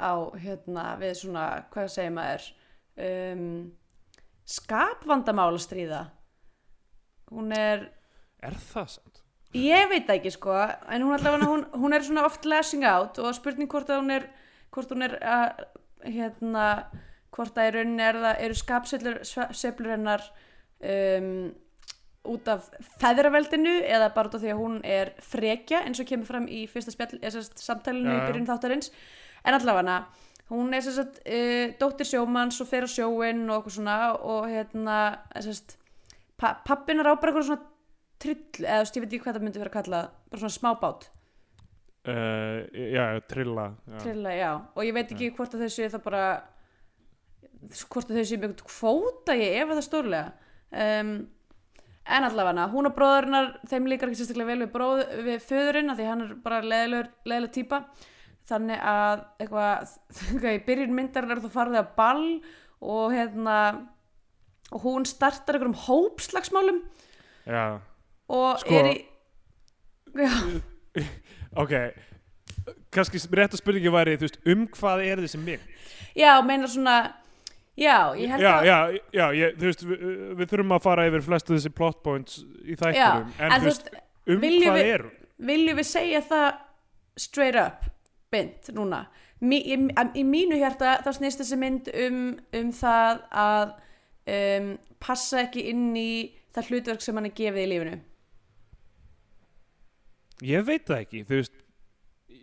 á 0.02 0.14
hérna 0.42 0.86
við 1.02 1.20
svona, 1.22 1.46
hvað 1.74 1.92
segir 1.94 2.16
maður 2.16 2.48
um, 3.06 3.52
skapvandamál 4.50 5.52
að 5.54 5.64
stríða. 5.68 6.04
Hún 7.30 7.54
er 7.54 7.86
er 8.46 8.58
það 8.70 8.94
samt? 8.96 9.22
Ég 9.58 9.88
veit 9.90 10.06
það 10.06 10.20
ekki 10.20 10.32
sko, 10.36 10.56
en 10.94 11.06
hún, 11.06 11.16
allavega, 11.16 11.48
hún, 11.50 11.64
hún 11.82 11.96
er 11.96 12.04
svona 12.06 12.28
oft 12.28 12.44
lashing 12.46 12.86
out 12.86 13.18
og 13.18 13.34
spurning 13.34 13.70
hvort 13.72 13.90
að 13.90 14.04
hún 14.04 14.14
er, 14.14 14.28
hvort 14.76 14.92
hún 14.94 15.08
er 15.08 15.16
að, 15.26 15.64
hérna, 16.06 16.66
hvort 17.34 17.58
að 17.58 17.72
í 17.72 17.74
rauninni 17.78 18.06
er 18.06 18.20
það, 18.22 18.44
eru 18.46 18.60
skapseflur 18.60 19.90
hennar 19.96 20.28
um, 20.86 21.50
út 22.30 22.52
af 22.54 22.70
feðraveldinu 23.02 23.74
eða 23.90 24.12
bara 24.14 24.30
út 24.30 24.38
af 24.38 24.44
því 24.44 24.54
að 24.54 24.62
hún 24.62 24.78
er 24.86 25.16
frekja 25.26 25.82
eins 25.88 26.02
og 26.04 26.10
kemur 26.12 26.30
fram 26.30 26.46
í 26.46 26.66
fyrsta 26.70 26.94
spjall, 26.94 27.18
samtalinu 27.58 28.12
Já, 28.12 28.20
í 28.20 28.26
byrjun 28.28 28.50
þáttarins, 28.52 28.94
en 29.42 29.58
allavega 29.58 30.04
hún 30.50 30.74
er 30.74 30.86
sérst 30.86 31.20
uh, 31.26 31.74
dóttir 31.82 32.10
sjómanns 32.10 32.62
og 32.62 32.70
fer 32.70 32.86
á 32.86 32.90
sjóinn 32.90 33.48
og 33.50 33.64
okkur 33.64 33.80
svona 33.80 33.98
og 34.18 34.50
hérna, 34.50 35.00
sérst 35.42 35.78
pa 36.40 36.56
pappin 36.66 37.02
er 37.02 37.10
á 37.10 37.14
bara 37.18 37.34
eitthvað 37.34 37.50
svona 37.50 37.69
trill, 38.20 38.44
eða 38.66 38.84
þú 38.86 39.00
ég 39.00 39.06
veit 39.06 39.14
ekki 39.14 39.24
hvað 39.26 39.40
það 39.40 39.48
myndi 39.48 39.64
vera 39.64 39.72
að 39.74 39.78
kalla 39.80 40.04
bara 40.30 40.44
svona 40.44 40.58
smábát, 40.60 41.10
Uh, 42.08 42.64
já, 42.74 43.20
trilla 43.28 43.74
já. 43.84 43.98
trilla, 44.00 44.32
já. 44.32 44.52
Og 44.74 44.86
ég 44.88 44.94
veit 44.96 45.10
ekki 45.12 45.34
hvort 45.36 45.52
að 45.54 45.66
þau 45.66 45.74
séu 45.76 45.90
það 45.92 46.04
bara 46.06 46.22
hvort 47.92 48.08
að 48.14 48.16
með 48.40 48.54
eitthvað 48.54 48.70
kvóta 48.72 49.36
ég 49.36 49.58
efa 49.60 49.76
það 49.76 49.86
stórlega. 49.86 50.30
Um, 50.72 51.12
en 52.10 52.26
allavega 52.26 52.70
hún 52.72 52.88
og 52.90 52.96
bróðurinnar, 52.96 53.50
þeim 53.70 53.90
líkar 53.92 54.10
ekki 54.10 54.22
sérstaklega 54.22 54.50
vel 54.50 54.64
við, 54.64 54.72
bróð, 54.74 55.04
við 55.28 55.44
föðurinn, 55.44 55.94
því 56.00 56.08
hann 56.08 56.24
er 56.24 56.32
bara 56.46 56.62
leðilegur, 56.64 57.12
leðileg 57.30 57.54
típa. 57.60 57.82
Þannig 58.50 58.82
að 58.94 59.26
eitthvað, 59.44 59.94
eitthvað 60.16 60.56
í 60.58 60.64
byrjun 60.72 60.98
myndar 60.98 61.28
er 61.28 61.44
það 61.44 61.56
farið 61.60 61.82
að 61.84 61.94
ball 62.00 62.26
og 62.80 63.14
hérna 63.14 63.60
og 64.72 64.86
hún 64.88 65.06
startar 65.10 65.60
einhverjum 65.60 65.78
hópslagsmálum. 65.84 66.82
Já, 67.44 67.82
og 68.30 68.60
Sko- 68.62 68.80
er 68.80 68.92
í 68.94 68.98
ok 71.64 71.74
kannski 72.94 73.22
rétt 73.38 73.54
að 73.56 73.62
spurningi 73.62 73.92
væri 73.94 74.16
veist, 74.20 74.40
um 74.50 74.66
hvað 74.74 75.04
er 75.06 75.22
þessi 75.24 75.40
mynd 75.42 75.66
já, 76.18 76.32
meinar 76.46 76.72
svona 76.72 76.96
já, 77.80 77.96
ég 78.20 78.34
held 78.34 78.44
já, 78.44 78.52
að 78.56 78.68
já, 78.68 78.78
já, 79.20 79.26
ég, 79.38 79.60
veist 79.62 79.86
við, 79.86 80.04
við 80.40 80.50
þurfum 80.52 80.76
að 80.78 80.84
fara 80.88 81.06
yfir 81.10 81.26
flestu 81.28 81.56
þessi 81.56 81.72
plot 81.78 82.02
points 82.06 82.40
í 82.66 82.76
þættinum, 82.80 83.30
en, 83.38 83.54
en 83.56 83.68
veist, 83.68 83.92
um 84.26 84.44
hvað 84.44 84.80
við- 84.80 84.92
er 84.96 85.06
viljum 85.50 85.80
við 85.80 85.88
segja 85.88 86.24
það 86.26 86.50
straight 87.20 87.56
up 87.60 87.86
bynd 88.34 88.74
núna? 88.76 89.06
Mí, 89.40 89.56
í, 89.72 89.76
í 90.20 90.24
mínu 90.28 90.58
hjarta 90.60 90.98
þá 91.06 91.14
snýst 91.16 91.40
þessi 91.40 91.58
mynd 91.62 91.88
um, 91.96 92.18
um 92.60 92.74
það 92.76 93.22
að 93.32 93.70
um, 94.36 94.68
passa 95.00 95.46
ekki 95.46 95.64
inn 95.72 95.94
í 95.96 96.10
það 96.52 96.74
hlutverk 96.74 97.06
sem 97.06 97.16
hann 97.16 97.30
er 97.30 97.36
gefið 97.38 97.64
í 97.64 97.70
lífinu 97.72 97.94
Ég 100.46 100.66
veit 100.68 100.86
það 100.88 101.04
ekki, 101.04 101.24
þú 101.28 101.40
veist 101.42 101.56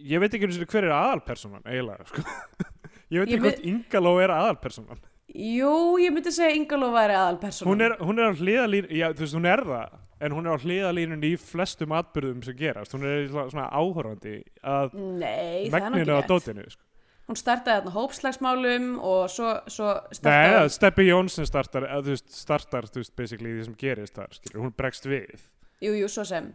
ég 0.07 0.21
veit 0.21 0.35
ekki 0.35 0.47
einu 0.49 0.57
sinni 0.57 0.71
hver 0.71 0.89
er 0.89 0.97
aðalpersonan 0.97 1.65
eiginlega, 1.65 2.09
sko. 2.11 2.25
Ég 3.15 3.23
veit 3.23 3.31
ekki 3.31 3.43
hvort 3.45 3.69
Ingaló 3.71 4.17
er 4.21 4.33
aðalpersonan 4.35 5.05
jú, 5.37 5.75
ég 6.01 6.15
myndi 6.15 6.33
segja 6.35 6.55
Ingaló 6.57 6.91
væri 6.95 7.17
aðalpersona 7.17 7.71
hún 7.71 7.85
er, 7.85 7.95
hún 8.01 8.21
er 8.21 8.33
á 8.33 8.35
hliðalínu, 8.39 8.91
já, 8.95 9.07
þú 9.13 9.25
veist, 9.25 9.37
hún 9.37 9.49
er 9.51 9.63
það 9.67 9.97
en 10.27 10.33
hún 10.37 10.49
er 10.49 10.57
á 10.57 10.63
hliðalínun 10.65 11.25
í 11.29 11.33
flestum 11.41 11.95
atbyrðum 11.97 12.43
sem 12.47 12.57
gerast, 12.57 12.95
hún 12.97 13.05
er 13.09 13.27
svona, 13.29 13.67
áhorfandi 13.69 14.39
að 14.65 14.97
nei, 14.97 15.67
megninu 15.73 16.17
á 16.17 16.23
dótinu, 16.29 16.65
sko. 16.73 16.83
Hún 17.27 17.39
startaði 17.41 17.81
þarna 17.81 17.93
hópslagsmálum 17.97 18.85
og 19.03 19.25
svo, 19.35 19.57
svo 19.67 19.89
Nei, 19.99 20.15
startaði 20.15 20.53
eða 20.55 20.73
Steppi 20.77 21.07
Jónsson 21.09 21.49
startar, 21.49 21.89
eða, 21.89 22.05
þú 22.07 22.13
veist, 22.15 22.29
startar, 22.39 22.87
þú 22.87 23.03
veist, 23.03 23.15
basically 23.19 23.51
því 23.51 23.65
sem 23.67 23.79
gerist 23.81 24.15
þar, 24.15 24.37
skilur, 24.39 24.61
hún 24.63 24.75
bregst 24.79 25.09
við. 25.11 25.43
Jú, 25.83 25.97
jú, 25.99 26.11
svo 26.13 26.23
sem. 26.29 26.53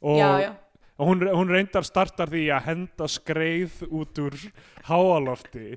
Og, 0.00 0.16
já, 0.16 0.30
já, 0.46 0.50
og 0.98 1.08
hún, 1.10 1.24
hún 1.26 1.48
reyndar 1.50 1.84
startar 1.86 2.30
því 2.30 2.44
að 2.54 2.66
henda 2.68 3.08
skreið 3.10 3.80
út 3.90 4.18
úr 4.22 4.36
háalofti, 4.88 5.76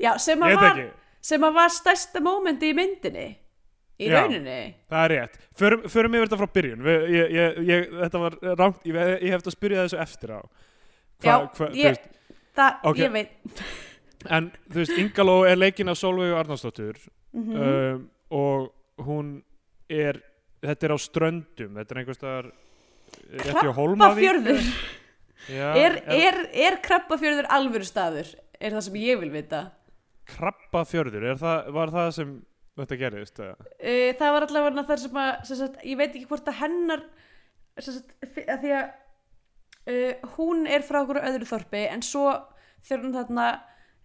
já, 0.00 0.12
sem 0.18 0.42
að 0.42 0.56
var 0.56 0.72
ekki 0.74 0.88
sem 1.30 1.44
að 1.44 1.54
var 1.60 1.72
stærsta 1.74 2.20
mómenti 2.24 2.70
í 2.72 2.76
myndinni 2.76 3.28
í 4.00 4.08
Já. 4.08 4.22
rauninni 4.22 4.58
Það 4.88 5.02
er 5.04 5.12
rétt. 5.12 5.34
Förum, 5.60 5.82
förum 5.92 6.14
yfir 6.16 6.28
þetta 6.30 6.38
frá 6.40 6.48
byrjun. 6.54 6.84
Við, 6.86 7.02
ég, 7.12 7.32
ég, 7.36 7.58
ég, 7.68 7.90
þetta 8.00 8.22
var 8.22 8.36
rangt, 8.56 8.86
ég, 8.88 8.96
hef 8.96 9.42
þetta 9.42 9.50
að 9.50 9.56
spyrja 9.58 9.82
þessu 9.84 9.98
eftir 10.00 10.32
á. 10.32 10.40
Já, 11.20 11.34
þú 11.52 11.68
ég- 11.76 12.06
það, 12.56 12.78
Ok. 12.88 12.96
ég 13.02 13.12
veit 13.12 13.62
en 14.28 14.50
þú 14.70 14.80
veist, 14.80 14.96
Ingaló 15.00 15.36
er 15.48 15.56
leikin 15.60 15.88
af 15.88 15.98
Solveig 16.00 16.32
Arnarsdóttur 16.36 16.96
mm 17.32 17.60
um, 17.60 18.10
og 18.30 18.72
hún 19.04 19.42
er, 19.90 20.20
þetta 20.62 20.86
er 20.86 20.92
á 20.94 20.98
ströndum, 20.98 21.74
þetta 21.74 21.94
er 21.94 21.98
einhvers 21.98 22.20
Krabbafjörður 23.40 24.64
Já, 25.50 25.66
er, 25.84 25.98
er, 26.14 26.40
er 26.68 26.78
krabbafjörður 26.84 27.48
alvöru 27.52 27.86
staður? 27.88 28.32
Er 28.60 28.74
það 28.76 28.86
sem 28.88 28.98
ég 29.00 29.20
vil 29.22 29.30
vita? 29.34 29.68
krabbafjörður, 30.30 31.26
það, 31.40 31.70
var 31.74 31.92
það 31.94 32.10
sem 32.18 32.34
þetta 32.80 32.98
gerist? 33.00 33.40
uh, 33.40 34.10
það 34.18 34.34
var 34.36 34.46
allavega 34.46 34.84
það 34.88 35.02
sem 35.04 35.20
að 35.22 35.32
sem 35.48 35.60
sagt, 35.60 35.80
ég 35.86 36.00
veit 36.00 36.10
ekki 36.12 36.28
hvort 36.30 36.50
að 36.50 36.60
hennar 36.60 37.02
sagt, 37.80 38.14
að 38.22 38.62
því 38.64 38.76
að 38.76 38.84
uh, 39.94 40.30
hún 40.36 40.68
er 40.70 40.86
frá 40.86 41.02
okkur 41.02 41.22
öðru 41.22 41.48
þorpi 41.50 41.82
en 41.90 42.04
svo 42.06 42.28
þegar 42.86 43.04
hún 43.04 43.18
þarna 43.18 43.48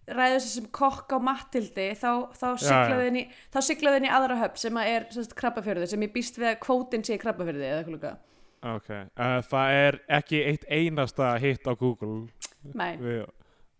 ræður 0.06 0.44
sem 0.44 0.68
kokk 0.74 1.10
á 1.10 1.18
Mattildi 1.18 1.88
þá, 1.98 2.10
þá 2.36 2.48
siglaði 2.62 3.98
henni 3.98 4.12
aðra 4.12 4.38
höfn 4.44 4.60
sem 4.62 4.78
að 4.78 4.90
er 4.92 5.08
krabbafjörður 5.40 5.90
sem 5.90 6.04
ég 6.06 6.12
býst 6.14 6.38
við 6.38 6.52
að 6.52 6.60
kvótin 6.62 7.06
sé 7.06 7.18
krabbafjörði 7.18 7.66
eða 7.66 7.80
eitthvað 7.82 8.20
líka 8.66 8.76
Ok, 8.76 8.88
uh, 8.90 9.38
það 9.46 9.74
er 9.80 9.98
ekki 10.18 10.42
eitt 10.42 10.64
einasta 10.68 11.34
hitt 11.42 11.66
á 11.66 11.72
Google 11.78 12.26
Nei. 12.74 12.96
við 12.98 13.24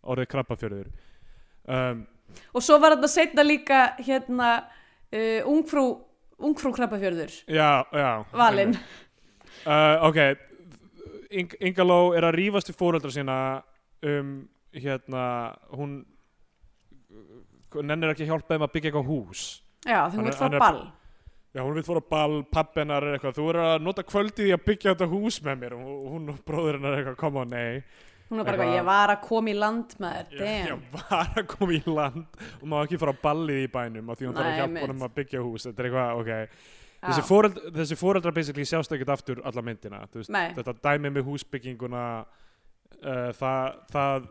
orðið 0.07 0.31
krabbafjörður. 0.31 0.90
Um, 1.66 2.05
og 2.55 2.62
svo 2.62 2.79
var 2.79 2.94
þetta 2.94 3.11
setna 3.11 3.44
líka 3.46 3.81
hérna 3.99 4.51
uh, 4.62 5.42
ungfrú 5.51 5.88
ungfrú 6.37 6.70
krabbafjörður 6.77 7.33
já, 7.49 7.83
já. 7.90 8.11
valinn 8.37 8.77
Uh, 9.66 10.05
ok, 10.07 10.18
Ing 11.35 11.55
Ingaló 11.64 12.12
er 12.14 12.27
að 12.29 12.37
rífast 12.38 12.68
við 12.70 12.77
fóreldra 12.79 13.11
sína 13.11 13.37
um, 14.05 14.44
hérna, 14.77 15.22
hún 15.75 15.96
nennir 17.83 18.12
ekki 18.12 18.27
að 18.27 18.31
hjálpa 18.35 18.55
þeim 18.55 18.66
að 18.66 18.75
byggja 18.77 18.90
eitthvað 18.92 19.09
hús. 19.11 19.42
já 19.83 19.99
Hann 20.05 20.14
hún 20.20 20.29
vil 20.29 20.37
fá 20.37 20.61
ball 20.61 20.83
Já, 21.57 21.62
hún 21.64 21.73
vil 21.79 21.87
fóra 21.87 22.03
ball, 22.05 22.42
pappennar 22.53 23.05
er 23.07 23.14
eitthvað, 23.16 23.38
þú 23.38 23.45
er 23.55 23.59
að 23.62 23.77
nota 23.87 24.03
kvöldið 24.05 24.51
í 24.51 24.53
að 24.53 24.64
byggja 24.66 24.92
þetta 24.92 25.07
hús 25.09 25.38
með 25.47 25.62
mér 25.62 25.77
og 25.79 26.11
hún 26.12 26.29
og 26.35 26.42
bróðurinn 26.45 26.85
er 26.90 26.99
eitthvað, 26.99 27.16
koma 27.23 27.45
nei. 27.49 27.79
hún 28.29 28.42
er 28.42 28.45
bara 28.45 28.57
Eitthvað- 28.59 28.77
ég 28.77 28.85
var 28.85 29.12
að 29.14 29.21
koma 29.25 29.49
í 29.49 29.55
land 29.57 29.95
með 30.03 30.16
þér 30.35 30.42
damn 30.42 30.83
var 30.92 31.31
að 31.40 31.47
koma 31.55 31.73
í 31.73 31.83
land 31.87 32.40
og 32.61 32.66
má 32.69 32.77
ekki 32.83 32.99
fara 33.01 33.14
á 33.16 33.23
ballið 33.25 33.62
í 33.64 33.71
bænum 33.73 34.11
af 34.12 34.19
því 34.21 34.27
hún 34.29 34.37
þarf 34.37 34.51
að 34.51 34.59
hjálpa 34.61 34.83
honum 34.85 35.07
að 35.09 35.14
byggja 35.21 35.42
hús. 35.47 35.66
Þetta 35.71 35.81
er 35.81 35.88
eitthvað, 35.88 36.21
ok. 36.21 36.59
Þessi, 37.07 37.23
fóreld, 37.29 37.59
þessi 37.77 37.97
fóreldra 38.01 38.33
basically 38.35 38.64
sjást 38.66 38.92
ekkert 38.92 39.12
aftur 39.14 39.40
alla 39.47 39.62
myndina. 39.62 40.01
Veist, 40.12 40.31
þetta 40.57 40.75
dæmi 40.83 41.12
með 41.14 41.25
húsbygginguna, 41.31 42.05
uh, 43.01 43.33
það, 43.33 43.77
það, 43.92 44.27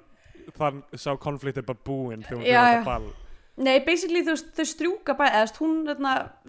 það 0.57 0.81
sá 0.99 1.11
konflikt 1.17 1.57
er 1.61 1.65
bara 1.69 1.79
búinn 1.87 2.21
þegar 2.25 2.37
hún 2.37 2.45
fyrir 2.45 2.59
þetta 2.75 2.89
ball. 2.89 3.13
Nei, 3.55 3.79
basically 3.85 4.21
þú 4.25 4.33
veist, 4.33 4.49
þau 4.57 4.67
strjúka 4.67 5.15
bæ, 5.15 5.25
eða 5.29 5.43
þú 5.45 5.45
veist, 5.45 5.59
hún 5.61 5.75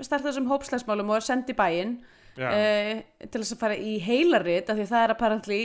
startaði 0.03 0.31
þessum 0.33 0.49
hópslagsmálum 0.51 1.13
og 1.13 1.21
er 1.21 1.27
send 1.27 1.53
í 1.53 1.55
bæinn 1.59 1.99
Já, 2.37 2.49
uh, 2.51 3.03
til 3.31 3.43
þess 3.43 3.55
að 3.55 3.61
fara 3.63 3.77
í 3.79 3.99
heilarit 4.03 4.71
af 4.71 4.77
því 4.77 4.89
það 4.91 5.05
er 5.05 5.15
apparently 5.15 5.61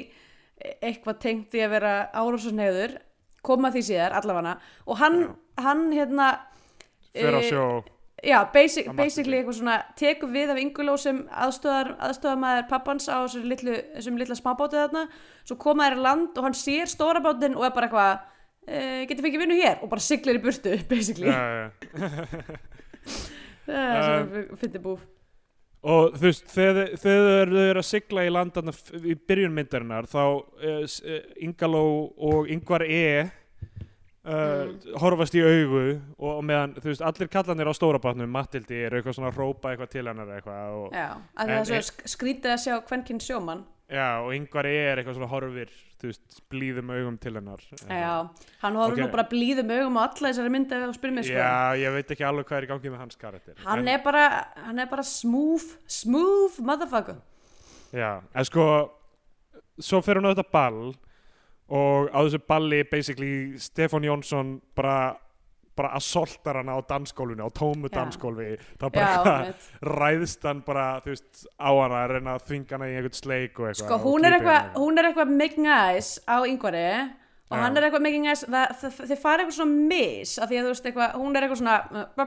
eitthvað 0.61 1.23
tengt 1.23 1.55
í 1.57 1.63
að 1.65 1.73
vera 1.75 1.93
árásarnegður 2.13 2.99
koma 3.45 3.71
því 3.73 3.81
síðar, 3.87 4.15
allavega. 4.19 4.57
Og 4.85 4.99
hann, 5.01 5.23
hann 5.61 5.87
hérna 5.93 6.27
fyrir 7.11 7.37
á 7.37 7.41
eh, 7.41 7.49
sjó. 7.49 7.65
já, 8.21 8.37
basic, 8.53 8.91
basically 8.97 9.39
eitthvað 9.39 9.57
svona 9.57 9.77
tekur 9.97 10.31
við 10.33 10.53
af 10.53 10.61
Inguló 10.61 10.97
sem 11.01 11.23
aðstöðar, 11.33 11.95
aðstöðamæður 12.09 12.67
pappans 12.69 13.09
á 13.09 13.25
þessum 13.25 14.19
litla 14.21 14.37
smábátu 14.37 14.77
þarna. 14.77 15.07
Svo 15.47 15.57
koma 15.61 15.89
þær 15.89 15.97
í 15.97 16.05
land 16.05 16.37
og 16.37 16.47
hann 16.47 16.57
sér 16.57 16.91
stóra 16.91 17.23
bátinn 17.23 17.57
og 17.57 17.65
er 17.67 17.75
bara 17.75 17.89
eitthvað 17.89 18.29
uh, 18.71 19.01
getur 19.09 19.25
fengið 19.27 19.43
vinnu 19.45 19.57
hér 19.61 19.81
og 19.83 19.91
bara 19.91 20.03
siglir 20.07 20.39
í 20.39 20.43
burtu 20.43 20.77
basically. 20.91 21.31
Það 23.65 23.81
er 23.81 24.05
svona 24.05 24.61
fyndi 24.61 24.81
búf 24.83 25.07
Og 25.81 26.11
þú 26.13 26.27
veist, 26.27 26.43
þegar 26.53 26.91
þau 27.01 27.13
eru 27.57 27.79
að 27.81 27.85
sigla 27.87 28.21
í 28.27 28.29
landarna 28.29 28.73
í 29.01 29.15
byrjun 29.17 29.55
myndarinnar 29.55 30.05
þá 30.11 30.19
uh, 30.21 31.15
Ingaló 31.41 31.81
og 32.31 32.51
Ingvar 32.53 32.85
E 32.85 33.05
uh, 33.25 33.29
Mm. 34.21 34.75
horfast 35.01 35.33
í 35.33 35.39
augu 35.41 35.79
og, 35.81 36.27
og 36.35 36.43
meðan, 36.45 36.75
þú 36.77 36.91
veist, 36.91 37.01
allir 37.01 37.29
kallanir 37.33 37.65
á 37.65 37.73
stóra 37.73 37.97
bátnum, 37.97 38.29
Mattildi, 38.29 38.77
eru 38.85 38.99
eitthvað 38.99 39.15
svona 39.17 39.31
að 39.31 39.39
rópa 39.41 39.71
eitthvað 39.71 39.89
til 39.95 40.03
hennar 40.11 40.29
eitthvað 40.35 40.75
og, 40.77 40.91
já, 40.93 41.07
En 41.41 41.49
það 41.49 41.53
er 41.55 41.65
svo 41.65 41.77
er- 41.79 41.87
sk- 41.87 42.11
skrítið 42.13 42.51
að 42.53 42.59
sjá 42.67 42.75
kvenkinn 42.85 43.21
sjómann 43.25 43.63
já, 43.91 44.07
og 44.23 44.31
Ingvar 44.35 44.65
E 44.69 44.75
er 44.91 45.01
eitthvað 45.01 45.17
svona 45.19 45.29
horfir, 45.31 45.71
þú 46.01 46.07
veist, 46.09 46.37
blíðum 46.49 46.91
augum 46.95 47.17
til 47.21 47.33
hennar. 47.37 47.61
Já, 47.89 48.13
hann 48.63 48.77
horfður 48.79 48.97
Ok. 48.97 49.03
nú 49.03 49.11
bara 49.11 49.27
blíðum 49.29 49.73
augum 49.75 49.99
á 49.99 50.01
alla 50.07 50.31
þessari 50.31 50.53
myndi 50.53 50.79
þú 50.79 50.93
spyrir 50.95 51.13
mig 51.17 51.25
sko. 51.27 51.35
Já, 51.35 51.75
ég 51.81 51.93
veit 51.97 52.13
ekki 52.15 52.25
alveg 52.29 52.47
hvað 52.47 52.57
er 52.61 52.67
í 52.67 52.71
gangi 52.71 52.93
með 52.95 53.01
hans 53.03 53.19
karakter. 53.21 53.59
Hann 53.65 53.83
en, 53.83 53.87
er 53.93 54.01
bara, 54.03 54.23
hann 54.65 54.79
er 54.79 54.89
bara 54.91 55.03
smooth 55.03 55.67
smooth 55.87 56.59
motherfucker. 56.63 57.19
Já, 57.93 58.21
en 58.33 58.45
sko 58.47 58.65
svo 59.81 60.01
fer 60.01 60.15
hún 60.19 60.27
á 60.29 60.33
þetta 60.33 60.51
ball 60.51 60.95
og 61.71 62.09
á 62.11 62.19
þessu 62.23 62.39
balli 62.47 62.83
basically 62.89 63.57
Stefán 63.57 64.03
Jónsson 64.07 64.61
bara 64.75 65.17
bara 65.81 65.93
assaultar 65.97 66.61
hana 66.61 66.77
á 66.77 66.79
dansgólfinu 66.93 67.47
á 67.47 67.49
tómu 67.57 67.89
Já. 67.89 67.95
dansgólfi 67.97 68.51
þá 68.77 68.85
já, 68.85 68.91
bara 68.93 69.37
einmitt. 69.39 69.65
ræðist 70.01 70.45
hann 70.47 70.61
bara 70.67 70.85
þú 71.03 71.15
veist 71.15 71.47
á 71.57 71.69
hana 71.73 72.03
að 72.03 72.13
reyna 72.15 72.35
að 72.37 72.45
þvinga 72.51 72.77
hana 72.77 72.91
í 72.91 72.95
einhvern 72.99 73.17
sleik 73.17 73.59
og 73.59 73.71
eitthvað 73.71 73.89
sko 73.89 73.99
hún 74.05 74.27
er 74.29 74.37
eitthvað 74.37 74.59
hana. 74.59 74.77
hún 74.77 75.01
er 75.01 75.09
eitthvað 75.09 75.35
making 75.41 75.71
eyes 75.75 76.13
á 76.29 76.37
yngvari 76.45 76.85
og 77.51 77.57
Já. 77.57 77.61
hann 77.65 77.77
er 77.77 77.87
eitthvað 77.87 78.05
making 78.07 78.27
eyes 78.31 78.45
það, 78.47 78.75
það, 78.79 78.97
þið 79.11 79.21
fara 79.25 79.43
eitthvað 79.43 79.57
svona 79.59 79.85
miss 79.91 80.37
af 80.39 80.51
því 80.51 80.59
að 80.59 80.67
þú 80.67 80.73
veist 80.73 80.89
eitthvað, 80.91 81.15
hún 81.19 81.35
er 81.35 81.45
eitthvað 81.47 81.61
svona 81.61 81.77
uh, 81.91 82.05
bá, 82.15 82.25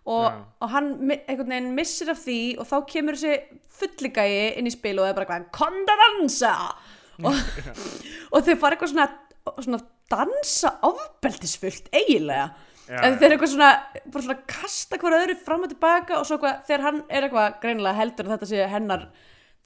og, 0.00 0.24
Já. 0.24 0.38
og 0.64 0.72
hann 0.74 0.92
einhvern 1.18 1.52
veginn 1.52 1.74
missir 1.76 2.12
af 2.12 2.22
því 2.24 2.38
og 2.56 2.70
þá 2.70 2.76
kemur 2.94 3.18
þessi 3.20 3.60
fulligægi 3.80 4.46
inn 4.60 4.70
í 4.70 4.72
spil 4.72 4.96
og 4.96 5.04
það 5.04 5.12
er 5.12 5.18
bara 5.18 5.26
eitthvað 5.26 5.50
konda 5.58 5.98
dansa 6.04 6.54
og, 7.28 7.36
og 8.32 8.46
þau 8.46 8.54
fara 8.62 8.76
eitthvað 8.76 8.94
svona, 8.94 9.08
svona 9.60 9.82
dansa 10.10 10.74
ofbeldisfullt 10.86 11.90
eiginlega. 11.94 12.50
En 12.90 13.14
þeir 13.20 13.28
eru 13.28 13.36
eitthvað 13.36 13.52
svona, 13.52 13.72
bara 14.10 14.24
svona 14.24 14.48
kasta 14.50 14.98
hver 14.98 15.14
öðru 15.20 15.36
fram 15.38 15.62
og 15.62 15.70
tilbaka 15.70 16.16
og 16.18 16.24
svo 16.26 16.40
eitthvað, 16.40 16.62
þegar 16.66 16.86
hann 16.88 17.02
er 17.06 17.26
eitthvað 17.26 17.60
greinilega 17.62 18.00
heldur 18.00 18.26
að 18.26 18.34
þetta 18.34 18.48
sé 18.50 18.64
hennar 18.72 19.04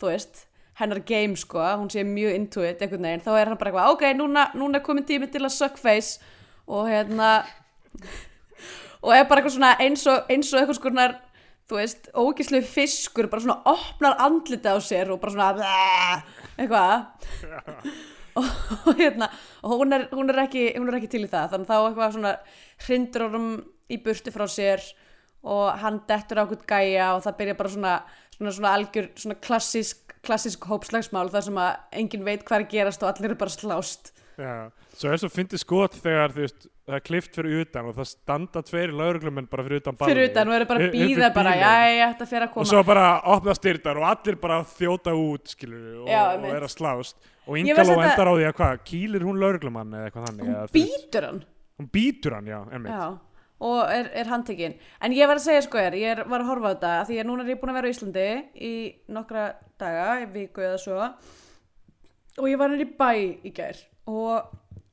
þú 0.00 0.10
veist, 0.10 0.42
hennar 0.80 1.00
game 1.08 1.38
sko 1.38 1.62
hún 1.62 1.88
sé 1.92 2.04
mjög 2.04 2.36
into 2.36 2.64
it 2.66 2.82
einhvern 2.82 3.06
veginn 3.06 3.24
þá 3.24 3.30
er 3.38 3.50
hann 3.50 3.60
bara 3.60 3.72
eitthvað, 3.72 3.92
ok, 3.94 4.04
núna, 4.18 4.46
núna 4.58 4.80
er 4.80 4.84
komin 4.84 5.06
tími 5.08 5.30
til 5.32 5.44
að 5.44 5.54
suck 5.56 5.80
face 5.80 6.18
og 6.66 6.88
hérna 6.90 7.30
og 9.04 9.12
er 9.14 9.28
bara 9.28 9.40
eitthvað 9.40 9.56
svona 9.56 9.74
eins 9.80 10.04
og, 10.10 10.26
eins 10.32 10.50
og 10.52 10.60
eitthvað 10.60 10.80
skonar 10.80 11.16
þú 11.70 11.78
veist, 11.78 12.10
ógæslu 12.12 12.60
fiskur 12.68 13.30
bara 13.32 13.44
svona 13.44 13.62
opnar 13.72 14.18
andliti 14.26 14.68
á 14.68 14.76
sér 14.84 15.14
og 15.14 15.22
bara 15.22 15.32
svona 15.32 16.20
eitthvað 16.58 16.92
og, 18.40 18.90
hérna 18.98 19.30
hún 19.62 19.94
er, 19.94 20.08
hún, 20.12 20.32
er 20.32 20.42
ekki, 20.44 20.66
hún 20.78 20.90
er 20.90 20.98
ekki 20.98 21.12
til 21.14 21.24
í 21.26 21.30
það. 21.30 21.54
Þannig 21.54 21.70
þá 21.70 21.76
eitthvað 21.78 22.14
svona 22.16 22.34
hrindur 22.86 23.26
honum 23.28 23.48
í 23.92 24.00
burtu 24.04 24.34
frá 24.34 24.46
sér 24.50 24.84
og 25.44 25.66
hann 25.82 26.00
dettur 26.08 26.40
á 26.40 26.44
okkur 26.46 26.64
gæja 26.68 27.12
og 27.14 27.24
það 27.26 27.38
byrja 27.40 27.56
bara 27.58 27.72
svona, 27.74 27.94
svona, 28.36 28.54
svona 28.56 28.74
algjör 28.78 29.10
svona 29.20 29.38
klassísk, 29.44 30.14
klassísk 30.24 30.68
hópslagsmál 30.70 31.28
þar 31.32 31.48
sem 31.48 31.60
að 31.60 31.72
enginn 32.00 32.24
veit 32.26 32.46
hvað 32.48 32.62
er 32.62 32.70
gerast 32.72 33.04
og 33.04 33.10
allir 33.10 33.30
eru 33.30 33.40
bara 33.42 33.52
slást 33.52 34.14
Já, 34.34 34.54
svo 34.98 35.10
er 35.14 35.20
svo 35.22 35.28
fyndið 35.30 35.60
skot 35.62 35.92
þegar 36.02 36.32
þú 36.34 36.40
veist, 36.42 36.64
það 36.88 36.96
er 36.96 37.02
klift 37.06 37.36
fyrir 37.36 37.60
utan 37.62 37.86
og 37.86 37.94
það 37.94 38.08
standa 38.10 38.62
tveiri 38.66 38.96
lauruglumenn 38.98 39.46
bara 39.50 39.64
fyrir 39.66 39.82
utan 39.82 39.98
fyrir 40.00 40.26
utan 40.30 40.48
og 40.50 40.56
eru 40.56 40.66
bara 40.70 40.80
að 40.88 40.94
býða 40.96 41.28
bara, 41.36 41.52
bílinn. 41.52 41.68
jæja, 41.94 42.08
þetta 42.14 42.26
fer 42.32 42.40
að 42.40 42.48
og 42.48 42.54
koma 42.56 42.70
svo 42.72 42.80
bara 42.88 43.04
opna 43.34 43.54
styrtar 43.54 44.00
og 44.00 44.06
allir 44.10 44.38
bara 44.42 44.56
þjóta 44.72 45.14
út 45.20 45.54
skilur 45.54 46.00
og, 46.00 46.08
Já, 46.10 46.22
og 46.24 46.32
einmitt. 46.34 46.56
er 46.58 46.66
að 46.66 46.74
slást. 46.74 47.30
Og 47.44 47.60
Ég 47.60 47.68
Ingaló 47.68 47.94
endar 48.00 48.26
á 48.26 48.34
því 48.34 48.48
að 48.48 48.56
hvað, 48.58 48.82
kýlir 48.90 49.28
hún 49.28 49.38
lauruglumann 49.44 49.94
eða 49.94 50.10
eitthvað 50.10 50.26
þannig 50.30 50.48
hún 50.48 50.56
eða, 50.56 50.74
býtur 50.74 51.28
hann. 51.28 51.40
Hún 51.78 51.90
býtur 51.94 52.36
hann, 52.38 52.50
já, 52.50 52.58
emmitt 52.74 52.94
Já, 52.94 53.06
og 53.70 53.80
er, 53.94 54.10
er 54.18 54.30
handtekinn. 54.34 54.76
En 54.98 55.14
ég 55.14 55.30
var 55.30 55.38
að 55.38 55.46
segja 55.46 55.62
sko 55.68 55.78
er, 55.78 55.94
ég 56.00 56.16
er, 56.16 56.24
var 56.26 56.42
að 56.42 56.50
horfa 56.50 56.70
á 56.70 56.72
þetta 56.74 56.92
því 57.06 57.22
að 57.22 57.30
núna 57.30 57.46
er 57.46 57.54
ég 57.54 57.62
búin 57.62 57.74
að 57.74 57.78
vera 57.78 57.86
á 57.86 57.94
Íslandi 57.94 58.28
í 58.58 58.74
nokkra 59.14 59.48
daga, 59.78 60.06
í 60.24 60.30
viku 60.34 60.64
eða 60.64 60.78
svo. 60.82 61.10
Og 62.34 62.48
ég 62.50 62.58
var 62.58 62.72
nýr 62.72 62.82
í 62.82 62.92
bæ 62.98 63.10
í 63.46 63.52
gær 63.54 63.84
og 64.10 64.52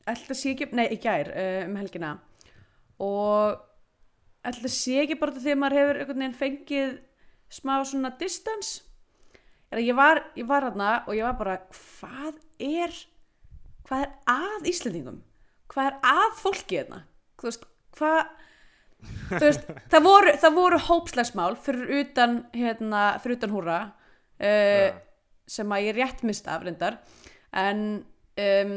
ætla 0.10 0.38
sé 0.38 0.56
ekki, 0.56 0.70
nei 0.76 0.88
í 0.94 1.00
gær 1.02 1.32
uh, 1.32 1.66
um 1.68 1.78
helgina. 1.80 2.16
Og 3.02 3.60
ætla 4.48 4.72
sé 4.72 5.02
ekki 5.04 5.20
bara 5.22 5.36
þegar 5.38 5.62
maður 5.62 5.80
hefur 5.80 6.02
einhvern 6.02 6.24
veginn 6.24 6.40
fengið 6.40 6.96
smá 7.52 7.76
svona 7.86 8.14
distance? 8.20 8.86
Er 9.72 9.80
að 9.80 9.88
ég 9.88 9.96
var, 9.96 10.24
ég 10.36 10.48
var 10.48 10.68
hérna 10.68 10.94
og 11.06 11.16
ég 11.16 11.28
var 11.28 11.38
bara 11.40 11.60
hvað 11.72 12.40
er 12.60 12.96
hvað 13.88 14.06
er 14.06 14.12
að 14.32 14.70
Íslendingum? 14.72 15.20
Hvað 15.72 15.90
er 15.90 15.98
að 16.12 16.38
fólki 16.40 16.80
hérna? 16.80 17.04
Þú 17.40 17.48
veist, 17.48 17.68
hvað 17.98 18.20
þú 19.32 19.42
veist, 19.46 19.70
það 19.92 20.06
voru, 20.08 20.34
það 20.44 20.58
voru 20.58 20.82
hópslagsmál 20.88 21.56
fyrir 21.64 21.94
utan 22.02 22.38
hérna, 22.56 23.04
fyrir 23.24 23.40
utan 23.40 23.56
húra 23.56 23.80
uh, 23.88 24.90
sem 25.52 25.76
að 25.76 25.88
ég 25.88 26.00
rétt 26.00 26.26
mist 26.28 26.48
af 26.52 26.66
reyndar. 26.66 27.00
En 27.52 27.86
um, 28.02 28.76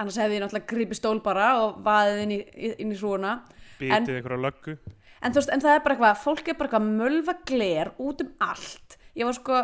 annars 0.00 0.18
hefði 0.20 0.38
ég 0.38 0.44
náttúrulega 0.44 0.70
gripið 0.72 0.98
stól 0.98 1.18
bara 1.24 1.50
og 1.62 1.80
vaðið 1.84 2.22
inn 2.24 2.34
í, 2.36 2.40
inn 2.80 2.94
í 2.94 2.98
hrúuna 2.98 3.40
býtið 3.80 4.18
einhverja 4.18 4.44
löggu. 4.44 4.76
En, 5.20 5.34
veist, 5.36 5.50
en 5.52 5.62
það 5.62 5.74
er 5.76 5.82
bara 5.84 5.96
eitthvað, 5.96 6.22
fólk 6.22 6.48
er 6.48 6.56
bara 6.56 6.70
eitthvað 6.70 6.86
mölva 7.00 7.34
gler 7.48 7.90
út 8.00 8.22
um 8.24 8.30
allt. 8.44 8.96
Ég 9.18 9.28
var 9.28 9.36
sko, 9.36 9.58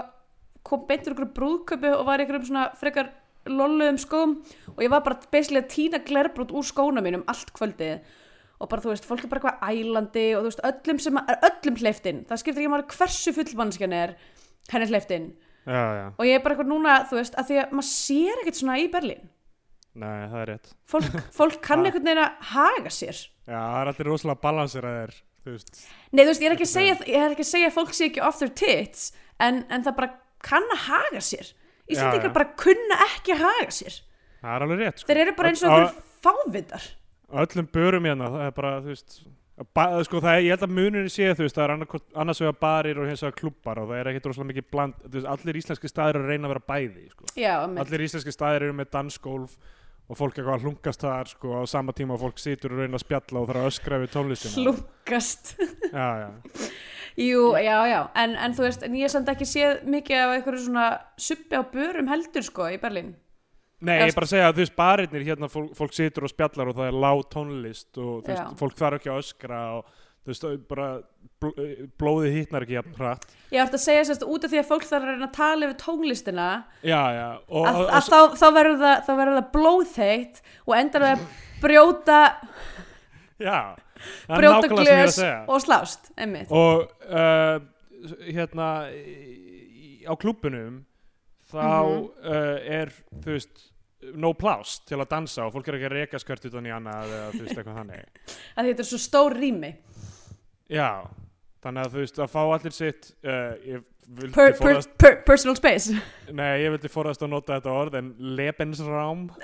kom 0.67 0.85
beintur 0.89 1.15
ykkur 1.15 1.31
brúðköpu 1.37 1.93
og 1.95 2.05
var 2.09 2.23
ykkur 2.25 2.45
svona 2.45 2.67
frekar 2.77 3.13
lolluðum 3.47 3.99
skóm 4.03 4.37
og 4.75 4.83
ég 4.83 4.93
var 4.93 5.05
bara 5.07 5.21
að 5.23 5.69
týna 5.71 6.03
glerbrot 6.05 6.53
úr 6.53 6.67
skóna 6.67 7.05
mínum 7.05 7.25
allt 7.31 7.53
kvöldið. 7.57 8.05
Og 8.57 8.71
bara 8.73 8.83
þú 8.83 8.93
veist, 8.93 9.09
fólk 9.09 9.25
er 9.25 9.33
bara 9.33 9.41
eitthvað 9.53 9.73
ælandi 9.73 10.27
og 10.35 10.45
þú 10.45 10.51
veist, 10.51 10.65
öllum 10.71 11.01
sem 11.05 11.21
er 11.21 11.41
öllum 11.49 11.81
hleyftinn. 11.81 12.23
Það 12.29 12.43
skiptir 12.43 12.65
ekki 12.65 12.73
máli 12.73 12.89
hversu 12.93 13.35
fullmannskjan 13.37 13.97
er 13.97 14.15
henni 14.73 14.89
hleyftinn. 14.91 15.31
Og 16.17 16.25
ég 16.25 16.39
er 16.39 16.45
bara 16.45 16.57
eitthvað 16.57 16.71
núna, 16.73 17.01
þú 17.11 17.19
veist, 17.21 17.37
að 17.37 17.51
því 17.51 17.59
að 17.63 17.75
maður 17.77 17.91
sér 17.91 18.43
ekkert 18.43 18.61
svona 18.61 18.79
í 18.81 18.87
Berlín 18.93 19.25
nei, 19.99 20.27
það 20.33 20.43
er 20.43 20.51
rétt. 20.53 20.75
Fólk, 20.93 21.17
fólk 21.39 21.57
kann 21.65 21.85
einhvern 21.85 22.07
veginn 22.11 22.23
að 22.25 22.51
haga 22.53 22.93
sér. 22.95 23.23
Já, 23.47 23.59
það 23.59 23.81
er 23.81 23.93
allir 23.93 24.11
rosalega 24.11 24.43
balanseraðir 24.45 25.15
þú 25.47 25.55
veist, 25.55 25.83
Nei, 26.11 26.23
þú 26.23 26.29
veist, 26.31 26.43
ég 26.43 26.49
er 26.51 26.57
ekki 26.57 26.67
að 26.67 26.73
segja, 26.73 26.99
ég 27.07 27.23
er 27.23 27.37
ekki 27.37 27.47
að, 27.47 27.53
segja 27.53 27.71
að 27.71 27.77
fólk 27.77 27.95
sé 27.95 28.11
ekki 28.11 28.25
off 28.27 28.43
their 28.43 28.53
tits 28.59 29.09
en, 29.43 29.63
en 29.71 29.87
það 29.87 29.99
bara 30.01 30.13
kann 30.47 30.69
að 30.75 30.85
haga 30.89 31.23
sér. 31.25 31.55
Íslandingar 31.87 32.35
bara 32.35 32.53
kunna 32.59 33.01
ekki 33.13 33.37
að 33.37 33.45
haga 33.47 33.75
sér. 33.75 33.99
Það 34.43 34.55
er 34.57 34.65
alveg 34.67 34.81
rétt 34.83 35.03
sko. 35.03 35.09
Þeir 35.11 35.23
eru 35.23 35.35
bara 35.39 35.53
eins 35.53 35.63
og 35.63 35.77
okkur 35.77 36.07
fávindar 36.27 36.89
öllum 37.27 37.67
börum 37.73 38.07
hérna, 38.07 38.29
það 38.31 38.45
er 38.47 38.55
bara, 38.55 38.73
þú 38.83 38.93
veist 38.93 39.17
ba, 39.75 39.87
sko, 40.07 40.21
það 40.23 40.37
er, 40.37 40.43
ég 40.45 40.55
held 40.55 40.67
að 40.67 40.75
munurinn 40.77 41.13
sé, 41.13 41.31
þú 41.35 41.47
veist 41.47 41.57
það 41.59 41.65
er 41.65 42.03
annars 42.23 42.43
vegar 42.43 42.59
barir 42.61 43.01
og 43.01 43.09
hins 43.11 43.25
vegar 43.25 43.39
klubbar 43.41 43.81
og 43.83 43.89
það 43.91 44.01
er 44.01 44.11
ekkit 44.13 44.29
rosalega 44.31 44.51
mikið 44.53 44.69
bland, 44.75 45.01
þú 45.07 45.15
veist, 45.17 45.31
allir 45.33 45.59
íslenski 45.63 45.91
staðir 45.91 46.21
eru 46.21 46.27
að 46.27 46.33
reyna 46.35 46.49
að 46.49 46.55
vera 46.55 46.67
bæði, 46.71 47.07
sko. 47.15 47.31
Já, 47.41 47.55
allir 47.65 48.07
íslenski 48.07 48.35
staðir 48.35 48.69
eru 48.69 48.77
með 48.79 48.93
dansgólf 48.95 49.57
og 50.07 50.19
fólk 50.19 50.37
eitthvað 50.37 50.55
að 50.55 50.67
hlunkast 50.67 51.03
þar, 51.03 51.31
sko, 51.33 51.53
á 51.59 51.63
sama 51.71 51.95
tíma 51.97 52.15
og 52.15 52.23
fólk 52.23 52.39
situr 52.39 52.77
og 52.77 52.83
reyna 52.83 52.99
að 52.99 53.05
spjalla 53.07 53.41
og 53.41 53.49
þarf 53.51 53.63
að 53.63 53.71
öskra 53.73 54.01
við 54.03 54.13
tónlistina. 54.15 54.55
Slungast 54.55 55.55
Já, 55.91 56.09
já, 56.23 56.29
Jú, 57.17 57.45
já, 57.57 57.77
já, 57.89 58.01
en, 58.21 58.35
en 58.37 58.53
þú 58.53 58.67
veist, 58.67 58.83
en 58.85 58.97
ég 58.99 59.09
hef 59.09 59.15
samt 59.15 59.31
ekki 59.33 59.47
séð 59.49 59.87
mikið 59.89 60.19
af 60.21 60.35
einhverju 60.35 60.67
svona 60.67 60.89
suppi 61.17 61.57
á 61.57 61.65
börum 61.73 62.11
heldur, 62.13 62.45
sko, 62.45 62.67
í 62.69 62.77
Berlín. 62.83 63.15
Nei, 63.81 63.95
ég 63.99 64.11
er 64.11 64.17
bara 64.17 64.29
að 64.29 64.33
segja 64.35 64.51
að 64.51 64.59
þú 64.59 64.63
veist, 64.63 64.75
barirnir 64.77 65.25
hérna, 65.25 65.49
fólk, 65.53 65.71
fólk 65.77 65.97
situr 65.97 66.27
og 66.29 66.33
spjallar 66.33 66.71
og 66.71 66.77
það 66.77 66.91
er 66.91 66.99
lág 67.07 67.23
tónlist 67.33 67.91
og 68.01 68.21
þú 68.25 68.31
veist, 68.31 68.53
fólk 68.61 68.77
þarf 68.79 69.01
ekki 69.01 69.13
að 69.13 69.23
öskra 69.25 69.63
og 69.79 69.91
þú 70.27 70.33
veist, 70.33 70.47
bara 70.69 70.89
bl 71.41 71.51
blóðið 72.01 72.33
hittnar 72.41 72.65
ekki 72.65 72.77
jafn 72.79 72.95
hratt. 72.99 73.27
Ég 73.53 73.61
ætti 73.63 73.77
að 73.79 73.83
segja 73.85 74.05
sérst 74.09 74.25
út 74.27 74.45
af 74.47 74.51
því 74.53 74.61
að 74.63 74.69
fólk 74.71 74.87
þarf 74.89 75.05
að 75.05 75.11
reyna 75.13 75.27
að 75.29 75.35
tala 75.37 75.67
yfir 75.69 75.77
tónlistina 75.83 76.47
Já, 76.83 77.03
já, 77.15 77.27
og, 77.47 77.67
að, 77.69 77.77
og, 77.77 77.91
að 77.99 78.09
þá, 78.11 78.21
þá 78.41 78.47
verður 78.57 78.79
það, 78.83 78.97
það 79.07 79.21
blóðþeitt 79.57 80.41
og 80.67 80.75
endar 80.81 81.05
það 81.07 81.13
að 81.13 81.27
brjóta 81.63 82.19
já, 83.41 83.59
það 84.27 84.37
er 84.37 84.47
nákvæmlega 84.49 84.83
sem 84.83 84.97
ég 84.97 84.99
er 84.99 85.07
að 85.07 85.15
segja. 85.21 85.39
og 85.53 85.63
slást, 85.65 86.11
einmitt 86.17 86.51
Og 86.51 86.83
uh, 87.07 87.57
hérna, 88.27 88.69
á 90.07 90.13
klúbunum 90.21 90.83
þá 91.47 91.63
Mhm. 91.63 92.05
uh, 92.27 92.59
er, 92.81 92.93
þú 93.23 93.37
veist, 93.37 93.67
no 94.15 94.33
plást 94.39 94.85
til 94.87 94.99
að 95.01 95.09
dansa 95.11 95.47
og 95.47 95.53
fólk 95.55 95.69
er 95.71 95.77
ekki 95.79 95.89
að 95.89 95.95
reka 95.97 96.19
skört 96.23 96.45
utan 96.47 96.67
í 96.69 96.73
annað 96.75 97.13
eða 97.17 97.31
þú 97.33 97.41
veist, 97.45 97.57
eitthvað 97.59 97.79
þannig. 97.81 98.05
að 98.57 98.69
þetta 98.71 98.83
er 98.85 98.89
svo 98.91 98.99
stór 99.03 99.35
rými 99.39 99.71
Já, 100.73 101.07
þannig 101.63 101.85
að 101.85 101.93
þú 101.95 102.03
veist, 102.03 102.19
að 102.23 102.33
fá 102.33 102.41
allir 102.43 102.75
sitt, 102.75 103.11
uh, 103.23 103.81
per, 104.35 104.57
per, 104.59 104.81
per, 104.99 105.19
personal 105.27 105.57
space. 105.59 105.95
Nei, 106.41 106.63
ég 106.65 106.75
vildi 106.75 106.91
forðast 106.91 107.23
að 107.23 107.33
nota 107.35 107.59
þetta 107.59 107.75
orð 107.75 107.99
en 108.01 108.13
Lebensraum. 108.39 109.29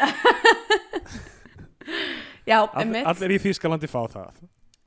Já, 2.51 2.59
All, 2.59 2.71
einmitt. 2.83 3.07
Allir 3.07 3.37
í 3.37 3.43
Þýskalandi 3.43 3.91
fá 3.91 4.01
það. 4.11 4.41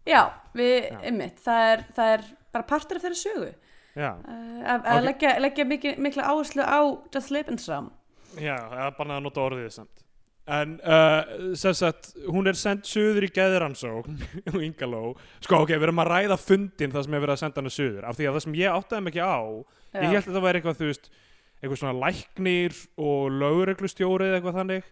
Já, 0.06 0.22
við, 0.58 0.90
einmitt, 1.08 1.38
það 1.44 1.86
það 1.96 2.16
er 2.18 2.26
bara 2.54 2.68
partur 2.68 3.00
af 3.00 3.06
þeirra 3.06 3.20
sögu. 3.20 3.52
Uh, 3.96 4.04
að 4.04 4.74
að 4.76 4.98
Ok. 4.98 5.06
leggja, 5.08 5.36
leggja 5.40 5.66
mikil, 5.70 5.94
mikla 6.04 6.28
áherslu 6.34 6.66
á 6.68 6.80
das 7.16 7.32
Lebensraum. 7.32 7.94
Já, 8.36 8.58
það 8.60 8.82
er 8.90 8.98
bara 8.98 9.16
að 9.16 9.24
nota 9.24 9.46
orðið 9.46 9.70
samt 9.78 10.05
En 10.46 10.76
uh, 10.86 11.54
sem 11.58 11.74
sagt, 11.74 12.12
hún 12.30 12.46
er 12.46 12.58
sendt 12.60 12.86
suður 12.86 13.26
í 13.26 13.32
geðransókn 13.34 14.20
og 14.54 14.58
Ingaló 14.62 15.16
Sko, 15.42 15.64
ok, 15.64 15.72
við 15.74 15.88
erum 15.88 16.02
að 16.04 16.12
ræða 16.12 16.38
fundin 16.38 16.92
það 16.94 17.06
sem 17.08 17.16
er 17.18 17.24
verið 17.24 17.34
að 17.34 17.40
senda 17.42 17.62
hana 17.64 17.72
suður 17.74 18.06
af 18.06 18.20
því 18.20 18.28
að 18.30 18.36
það 18.36 18.44
sem 18.46 18.58
ég 18.60 18.76
áttaði 18.78 19.10
ekki 19.12 19.24
á 19.26 19.38
Ég 19.96 20.12
held 20.12 20.28
að 20.28 20.36
það 20.36 20.44
væri 20.46 20.60
eitthvað, 20.60 20.78
þú 20.78 20.90
veist 20.92 21.10
eitthvað 21.56 21.80
svona 21.82 21.96
læknir 22.04 22.76
og 23.08 23.40
lögreglustjóri 23.42 24.28
eða 24.30 24.38
eitthvað 24.38 24.60
þannig 24.60 24.92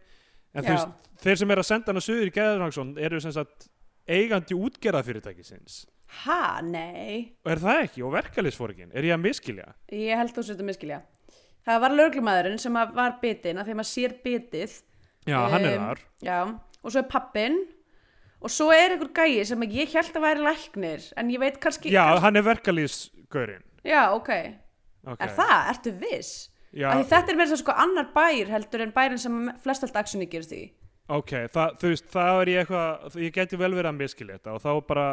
En 0.53 0.65
þú 0.65 0.71
Já. 0.71 0.73
veist, 0.73 1.11
þeir 1.21 1.39
sem 1.43 1.53
er 1.53 1.61
að 1.61 1.67
senda 1.69 1.93
hana 1.93 2.03
suður 2.07 2.31
í 2.31 2.33
geðransókn 2.39 2.93
eru 3.05 3.19
sem 3.21 3.35
sagt 3.35 3.67
eigandi 4.09 4.57
útgerðafyrirtækisins 4.57 5.75
ha, 6.23 6.61
nei 6.65 7.35
Og 7.45 7.51
er 7.53 7.61
það 7.61 7.83
ekki? 7.85 8.01
Og 8.07 8.15
verkalýsfóringin? 8.15 8.89
Er 8.93 9.05
ég 9.05 9.13
að 9.13 9.21
miskilja? 9.27 9.69
ég 9.93 10.17
held 10.17 10.33
þú 10.33 10.47
sér 10.49 10.65
miskilja 10.65 11.03
það 11.67 11.85
var 11.85 11.95
lögreglumæðurinn 11.99 12.59
sem 12.61 12.81
var 12.97 13.15
bitinn 13.21 13.61
að 13.61 13.69
að 13.69 13.79
maður 13.79 13.91
sér 13.91 14.17
bitið 14.25 14.75
Já, 15.27 15.39
hann 15.49 15.65
er 15.65 15.77
Um, 15.77 15.85
þar. 15.87 15.99
já, 16.23 16.37
og 16.83 16.91
svo 16.91 16.99
er 16.99 17.07
pappin 17.11 17.57
og 18.43 18.51
svo 18.51 18.71
er 18.75 18.91
einhver 18.97 19.11
gæi 19.15 19.45
sem 19.47 19.61
ég 19.69 19.93
held 19.95 20.13
að 20.19 20.25
væri 20.25 20.43
læknir 20.43 21.05
en 21.17 21.29
ég 21.31 21.39
veit 21.39 21.59
kannski 21.63 21.91
Já, 21.93 22.19
hann 22.19 22.35
er 22.35 22.43
verkalýsgaurinn. 22.43 23.63
já 23.85 24.09
ok, 24.13 24.29
Okay. 25.05 25.27
er 25.27 25.33
það, 25.35 25.69
ertu 25.73 25.91
viss? 25.99 26.49
Já, 26.73 26.89
því 26.95 27.03
þetta 27.09 27.31
er 27.33 27.35
verið 27.37 27.57
sko 27.59 27.71
annar 27.75 28.07
bær 28.15 28.47
heldur 28.49 28.81
en 28.81 28.91
bærin 28.95 29.19
sem 29.19 29.51
flest 29.61 29.83
allt 29.83 29.95
aksjoni 29.99 30.25
gerist 30.31 30.51
í 30.55 30.71
ok, 31.09 31.31
það, 31.51 31.73
þú 31.81 31.89
veist, 31.91 32.05
það 32.13 32.41
er 32.41 32.47
ég 32.53 32.59
eitthvað, 32.63 33.17
ég 33.19 33.33
geti 33.35 33.57
vel 33.59 33.73
verið 33.75 33.89
að 33.91 33.97
miskilja 33.99 34.37
þetta 34.39 34.53
og 34.55 34.61
þá 34.63 34.87
bara, 34.87 35.07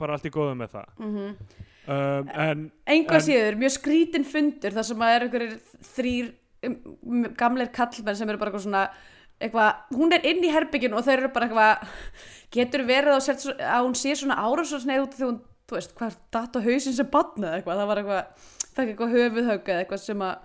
bara 0.00 0.12
allt 0.16 0.24
í 0.26 0.30
góðu 0.32 0.54
með 0.56 0.70
það. 0.76 0.86
mm 0.98 1.34
Um, 1.86 2.26
en, 2.34 2.62
einhvað 2.90 3.20
síður, 3.22 3.54
mjög 3.60 3.70
skrítin 3.76 4.24
fundur 4.26 4.74
þar 4.74 4.82
sem 4.88 5.02
að 5.06 5.12
er 5.14 5.24
einhverjir 5.28 5.52
þrýr 5.94 6.32
um, 6.66 7.28
gamleir 7.38 7.68
kallmenn 7.70 8.16
sem 8.18 8.28
eru 8.32 8.40
bara 8.40 8.50
eitthvað 8.50 8.64
svona 8.64 8.80
eitthvað, 9.40 9.82
hún 9.98 10.14
er 10.16 10.24
inn 10.30 10.44
í 10.46 10.52
herbygginu 10.54 10.96
og 10.96 11.04
þeir 11.06 11.18
eru 11.24 11.32
bara 11.34 11.48
eitthvað 11.48 11.90
getur 12.56 12.84
verið 12.88 13.18
svo- 13.26 13.56
að 13.58 13.82
hún 13.84 13.96
sé 13.98 14.14
svona 14.16 14.38
árásvarsneið 14.40 15.02
út 15.04 15.16
þegar 15.18 15.30
hún, 15.32 15.40
þú 15.68 15.76
veist, 15.76 15.94
hvað 15.98 16.16
datt 16.32 16.56
á 16.56 16.60
hausinn 16.64 16.96
sem 16.96 17.10
batna 17.12 17.50
eða 17.50 17.58
eitthvað, 17.60 17.82
það 17.82 17.90
var 17.90 18.00
eitthvað 18.02 18.48
fekk 18.76 18.88
eitthvað 18.94 19.14
höfuðhögg 19.16 19.68
eða 19.74 19.82
eitthvað 19.84 20.02
sem 20.06 20.24
að 20.24 20.36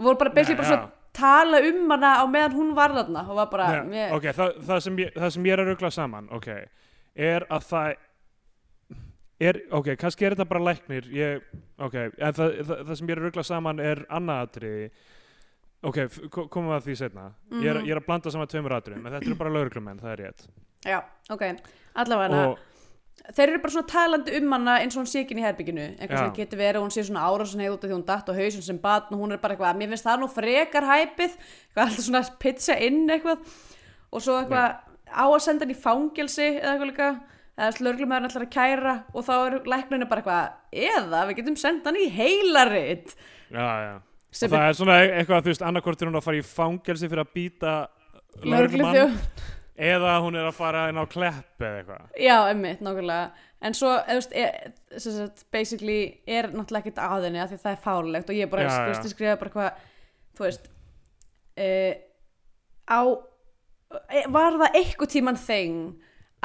og 0.00 0.04
voru 0.06 0.18
bara 0.22 0.32
Nei, 0.32 0.54
bara 0.56 0.68
svona 0.70 0.90
tala 1.20 1.58
um 1.66 1.90
hana 1.90 2.10
á 2.22 2.24
meðan 2.30 2.54
hún 2.56 2.68
var 2.78 2.92
þarna 2.94 3.24
og 3.28 3.36
var 3.40 3.48
bara, 3.52 3.68
ne, 3.84 4.04
ég, 4.06 4.12
ok, 4.16 4.28
það, 4.38 4.52
það, 4.68 4.80
sem 4.86 5.00
ég, 5.02 5.10
það 5.18 5.32
sem 5.34 5.48
ég 5.48 5.52
er 5.56 5.62
að 5.64 5.70
ruggla 5.72 5.90
saman, 5.92 6.28
ok, 6.38 6.48
er 7.20 7.46
að 7.50 7.64
það 7.68 7.90
er, 9.40 9.58
ok, 9.76 9.88
kannski 10.00 10.26
er 10.28 10.36
þetta 10.36 10.46
bara 10.50 10.62
læknir, 10.70 11.08
ég, 11.16 11.44
ok, 11.82 11.96
en 12.20 12.36
það, 12.36 12.54
það, 12.68 12.82
það 12.90 12.98
sem 13.00 13.10
ég 13.10 13.14
er 13.16 13.20
að 13.22 13.26
ruggla 13.28 13.44
saman 13.50 13.82
er 13.82 14.02
annað 14.12 14.42
atriði, 14.46 14.86
ok, 15.82 15.96
komum 16.50 16.70
við 16.70 16.76
að 16.78 16.86
því 16.88 16.96
setna, 17.00 17.28
ég, 17.52 17.66
er, 17.70 17.78
Mhm. 17.80 17.86
ég 17.86 17.90
er 17.96 18.00
að 18.00 18.06
blanda 18.06 18.30
saman 18.30 18.46
tveimur 18.48 18.74
atriðum, 18.76 19.06
en 19.06 19.12
þetta 19.12 19.26
eru 19.26 19.34
bara 19.40 19.50
lauruglumenn, 19.50 20.00
það 20.00 20.12
er 20.12 20.24
rétt. 20.24 20.46
já, 20.84 21.02
ok. 21.30 21.42
Allavega 21.96 22.48
Og, 22.50 22.58
þeir 23.34 23.48
eru 23.48 23.58
bara 23.58 23.72
svona 23.72 23.86
talandi 23.88 24.36
um 24.42 24.52
hana 24.52 24.78
eins 24.80 24.96
og 24.96 25.02
hún 25.04 25.08
sé 25.10 25.24
ekki 25.24 25.36
í 25.36 25.42
herbygginu 25.44 25.98
eitthvað 25.98 26.18
sem 26.18 26.32
getur 26.36 26.58
verið 26.58 26.76
að 26.80 26.84
hún 26.84 26.92
sé 26.94 27.02
svona 27.04 27.24
árásanheið 27.28 27.72
út 27.74 27.84
af 27.84 27.90
því 27.90 27.96
hún 27.96 28.06
datt 28.06 28.28
á 28.28 28.32
hausinn 28.34 28.62
sem 28.62 28.78
batn 28.78 29.14
og 29.14 29.20
hún 29.20 29.32
er 29.32 29.38
bara 29.38 29.56
eitthvað 29.56 29.76
mér 29.76 29.88
finnst 29.92 30.04
það 30.06 30.20
nú 30.20 30.28
frekar 30.30 30.82
hæpið. 30.88 31.32
Eitthvað 31.36 31.84
alltaf 31.86 32.04
svona 32.06 32.38
pizza 32.38 32.74
inn 32.80 33.08
eitthvað. 33.08 33.38
Og 34.12 34.20
svo 34.22 34.38
eitthvað 34.40 34.78
á 35.10 35.24
að 35.26 35.40
senda 35.40 35.64
hann 35.66 35.74
í 35.74 35.76
fangelsi 35.76 36.60
eða 36.60 36.72
eitthvað 36.78 36.90
líka. 36.92 37.20
Eða 37.60 37.76
slörglumæður 37.76 38.28
ætlar 38.30 38.46
að 38.46 38.54
kæra 38.54 39.04
og 39.12 39.24
þá 39.26 39.32
er 39.46 39.58
lækninu 39.68 40.08
bara 40.08 40.22
eitthvað 40.22 40.52
eða 40.72 41.26
við 41.28 41.36
getum 41.36 41.56
senda 41.58 41.90
hann 41.90 41.96
í 42.00 42.08
heilarit 42.08 43.14
já, 43.50 43.66
já. 43.84 44.00
Það 44.32 44.66
er 44.66 44.76
svona 44.78 44.98
e- 45.02 45.12
eitthvað, 45.18 45.44
þú 45.44 45.52
veist, 45.52 45.64
annarkvort 45.66 46.02
er 46.02 46.10
hún 46.10 46.20
að 46.20 46.26
fara 46.26 46.40
í 46.40 46.46
fangelsi 46.46 47.10
fyrir 47.10 47.24
að 47.24 47.32
býta 47.36 47.76
lögreglumann 48.44 49.16
eða 49.80 50.16
hún 50.24 50.36
er 50.36 50.48
að 50.48 50.58
fara 50.58 50.88
inn 50.90 51.00
á 51.00 51.04
klepp 51.08 51.64
eða 51.64 51.78
eitthvað. 51.80 52.10
Já, 52.20 52.36
emmitt, 52.50 52.82
nákvæmlega. 52.84 53.46
En 53.60 53.76
svo, 53.76 53.92
eða, 54.08 54.24
þú 54.24 54.96
veist, 54.96 55.08
sagt, 55.16 55.46
basically 55.52 56.00
er 56.28 56.48
náttúrulega 56.52 56.86
ekkert 56.86 57.00
að 57.04 57.26
henni 57.28 57.40
af 57.42 57.50
því 57.50 57.58
það 57.64 57.72
er 57.72 57.82
fárlegt 57.84 58.30
og 58.30 58.38
ég 58.38 58.52
bara, 58.52 58.68
þú 58.68 58.92
veist, 58.92 59.08
ég 59.08 59.14
skrifa 59.14 59.40
bara 59.40 59.54
hvað 59.56 59.82
þú 60.36 60.46
veist 60.46 60.70
e, 61.60 61.66
á 62.88 63.00
e, 64.08 64.22
var 64.32 64.56
það 64.62 64.78
eitthvað 64.80 65.12
tíman 65.16 65.40
þeng 65.40 65.82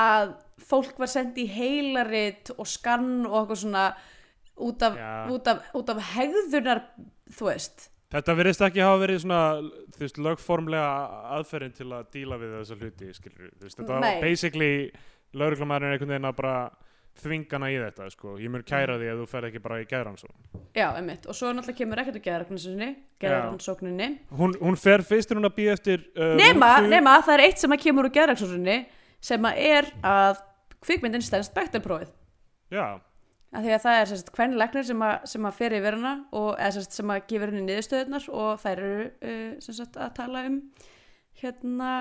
að 0.01 0.35
fólk 0.65 0.99
var 0.99 1.11
sendt 1.11 1.39
í 1.39 1.47
heilarit 1.51 2.51
og 2.57 2.67
skann 2.67 3.25
og 3.27 3.37
eitthvað 3.41 3.61
svona 3.63 3.85
út 4.57 4.85
af, 4.87 4.95
út 5.31 5.47
af, 5.51 5.65
út 5.75 5.89
af 5.95 5.99
hegðunar 6.15 6.81
þú 7.35 7.49
veist. 7.51 7.89
Þetta 8.15 8.35
verðist 8.37 8.61
ekki 8.63 8.83
hafa 8.85 9.01
verið 9.01 9.21
svona, 9.25 9.41
veist, 9.99 10.17
lögformlega 10.21 10.89
aðferðin 11.35 11.73
til 11.75 11.89
að 11.91 12.09
díla 12.13 12.37
við 12.39 12.53
þessa 12.59 12.77
hluti, 12.79 13.11
skilur 13.17 13.49
veist, 13.59 13.77
þetta 13.79 13.99
var 13.99 14.21
basically 14.23 14.71
lögreglumæðurinn 15.35 15.95
einhvern 15.97 16.13
veginn 16.13 16.29
að 16.29 16.35
bara 16.37 16.57
þvingana 17.15 17.69
í 17.71 17.75
þetta, 17.79 18.09
sko, 18.11 18.33
ég 18.43 18.51
mun 18.51 18.63
kæra 18.67 18.97
því 18.99 19.07
ef 19.07 19.19
þú 19.21 19.25
ferð 19.31 19.47
ekki 19.49 19.61
bara 19.63 19.77
í 19.79 19.85
gæran 19.87 20.17
svo. 20.19 20.29
Já, 20.75 20.89
emmitt, 20.99 21.25
og 21.31 21.35
svo 21.37 21.51
náttúrulega 21.55 21.79
kemur 21.79 22.01
ekkert 22.01 22.17
að 22.19 22.25
geðrannsókninni 22.25 22.89
geðrannsókninni 23.23 24.07
Hún, 24.35 24.55
hún 24.59 24.75
fer, 24.79 25.03
fyrst 25.07 25.31
er 25.31 25.39
hún 25.39 25.47
að 25.47 25.55
býja 25.55 25.75
eftir 25.77 26.03
uh, 26.15 26.33
Rútu- 26.35 26.89
nema, 26.91 27.13
það 27.23 27.33
er 27.37 27.43
eitt 27.45 27.63
sem 27.63 27.71
að 27.75 27.83
kemur 27.85 28.09
úr 28.09 28.15
geðrannsókninni 28.17 28.77
sem 29.23 29.47
að 29.47 29.61
er 29.63 29.87
að 30.03 30.41
kvikmyndin 30.83 31.23
stærst 31.23 31.55
bektarprófið 31.55 32.11
Já, 32.75 32.99
af 33.55 33.63
því 33.65 33.73
að 33.75 33.83
það 33.85 33.99
er 34.01 34.09
sérst 34.11 34.31
hvern 34.35 34.57
leiknir 34.59 34.85
sem 34.87 35.01
að, 35.07 35.15
sem 35.31 35.47
að 35.49 35.57
fer 35.61 35.75
yfir 35.79 35.97
hana 35.99 36.13
og 36.35 36.49
eða 36.59 36.71
sérst 36.75 36.97
sem 36.99 37.13
að 37.15 37.25
gefur 37.31 37.51
henni 37.53 37.65
niðurstöðunar 37.69 38.29
og 38.43 38.61
þær 38.63 38.83
eru 38.85 39.05
uh, 39.07 39.49
sérst 39.63 39.99
að 39.99 40.13
tala 40.19 40.45
um 40.49 40.57
hérna 41.41 41.91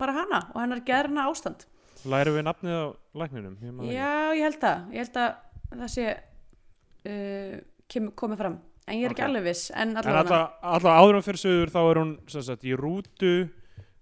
bara 0.00 0.14
hana 0.22 0.40
og 0.54 0.60
hennar 0.62 0.84
geðrana 0.86 1.26
ástand 1.30 1.66
Lærum 2.06 2.36
við 2.36 2.44
nafnið 2.46 2.76
á 2.76 2.86
ekki. 3.24 3.94
Já, 3.96 4.10
ég 4.36 4.42
held 4.44 4.58
það. 4.62 4.82
Ég 4.94 5.00
held 5.00 5.16
að 5.18 5.78
það 5.80 5.88
sé 5.94 6.04
uh, 6.12 7.54
kem, 7.90 8.10
komið 8.20 8.42
fram. 8.42 8.58
En 8.86 9.00
ég 9.00 9.08
er 9.08 9.14
ekki 9.16 9.24
Ok. 9.24 9.28
alveg 9.30 9.46
viss, 9.48 9.64
en 9.74 9.96
alltaf, 9.98 10.52
alltaf 10.62 10.92
áður 10.92 11.18
um 11.18 11.24
fyrir 11.26 11.40
sögur 11.42 11.72
þá 11.74 11.80
er 11.82 11.98
hún 11.98 12.12
sagt, 12.30 12.62
í 12.68 12.76
rútu 12.78 13.32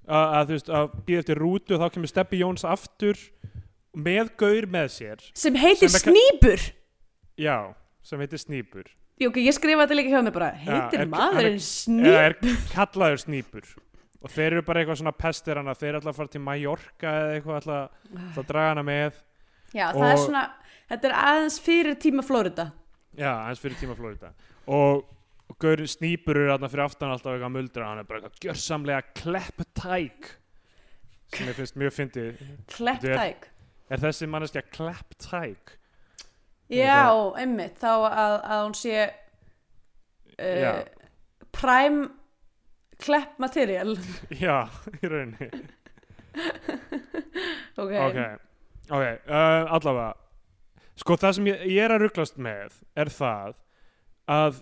að, 0.04 0.34
að, 0.42 0.52
að 0.68 0.96
býða 1.06 1.22
eftir 1.22 1.40
rútu 1.40 1.76
og 1.76 1.80
þá 1.80 1.94
kemur 1.94 2.12
Steppi 2.12 2.40
Jóns 2.42 2.66
aftur 2.68 3.16
með 3.96 4.34
gaur 4.42 4.66
með 4.74 4.90
sér 4.92 5.24
Sem 5.32 5.56
heitir 5.56 5.88
Sem 5.88 6.10
Snýpur. 6.10 6.66
Já, 7.38 7.74
sem 8.02 8.20
heitir 8.20 8.38
Snýpur 8.42 8.84
Jú, 9.20 9.28
ok, 9.30 9.36
ég 9.46 9.54
skrifa 9.54 9.84
þetta 9.86 9.94
líka 9.94 10.10
hjá 10.10 10.22
mér 10.26 10.32
bara. 10.34 10.48
Heitir 10.58 11.04
er- 11.04 11.06
maðurinn 11.12 11.60
Snýpur? 11.62 12.16
er 12.18 12.34
kallaður 12.74 13.20
Snýpur 13.22 13.68
og 14.24 14.30
þeir 14.32 14.46
eru 14.56 14.62
bara 14.66 14.80
eitthvað 14.82 14.98
svona 15.02 15.12
pestir 15.14 15.56
hana 15.60 15.74
þeir 15.78 15.98
ætla 16.00 16.10
að 16.10 16.16
fara 16.18 16.32
til 16.32 16.40
Mallorca 16.42 17.12
eða 17.20 17.34
eitthvað 17.36 17.58
ætla 17.60 17.76
að 18.34 18.46
draga 18.48 18.68
hana 18.72 18.82
með 18.88 19.20
Já, 19.74 19.86
það 19.92 20.08
er 20.08 20.14
og- 20.18 20.24
svona, 20.26 20.42
þetta 20.90 21.04
er 21.10 21.14
aðeins 21.22 21.58
fyrir 21.62 21.94
tíma 22.02 22.24
Flórida. 22.26 22.72
já, 23.16 23.30
aðeins 23.44 23.60
fyrir 23.62 23.76
tíma 23.78 23.94
Florida 23.96 24.32
og, 24.66 25.04
og 25.50 25.58
gaurinn 25.62 25.86
Snýpur 25.94 26.34
eru 26.40 26.50
þarna 26.50 26.70
fyrir 26.72 26.84
aftan 26.88 27.10
alltaf 27.14 27.34
eitthvað 27.36 27.54
muldra 27.54 27.86
hann 27.92 27.98
er 28.02 28.08
bara 28.10 28.20
eitthvað 28.20 28.40
gjörsamlega 28.48 29.02
klepptæk 29.14 30.30
sem 31.34 31.46
ég 31.50 31.54
finnst 31.58 31.76
mjög 31.78 31.94
fyndið 32.00 32.42
Klepptæk. 32.74 33.48
Er 33.90 33.98
þessi 34.02 34.26
manneskja 34.30 34.62
klepptæk? 34.74 35.76
Já, 36.72 37.12
einmitt, 37.36 37.76
þá 37.80 37.92
að, 38.08 38.34
að 38.40 38.60
hún 38.64 38.76
sé 38.78 39.06
uh, 40.40 40.82
prime 41.54 42.08
klepp 43.04 43.38
material. 43.42 43.96
Já, 44.44 44.64
í 45.00 45.10
rauninni. 45.10 45.50
Ok, 47.74 47.90
Ok, 47.90 48.18
ok, 48.86 49.02
uh, 49.26 49.72
allavega. 49.74 50.12
Sko 50.98 51.16
það 51.18 51.32
sem 51.36 51.48
ég, 51.50 51.62
ég 51.74 51.82
er 51.82 51.94
að 51.94 52.04
rugglast 52.04 52.36
með 52.38 52.76
er 52.94 53.10
það 53.10 53.56
að 54.30 54.60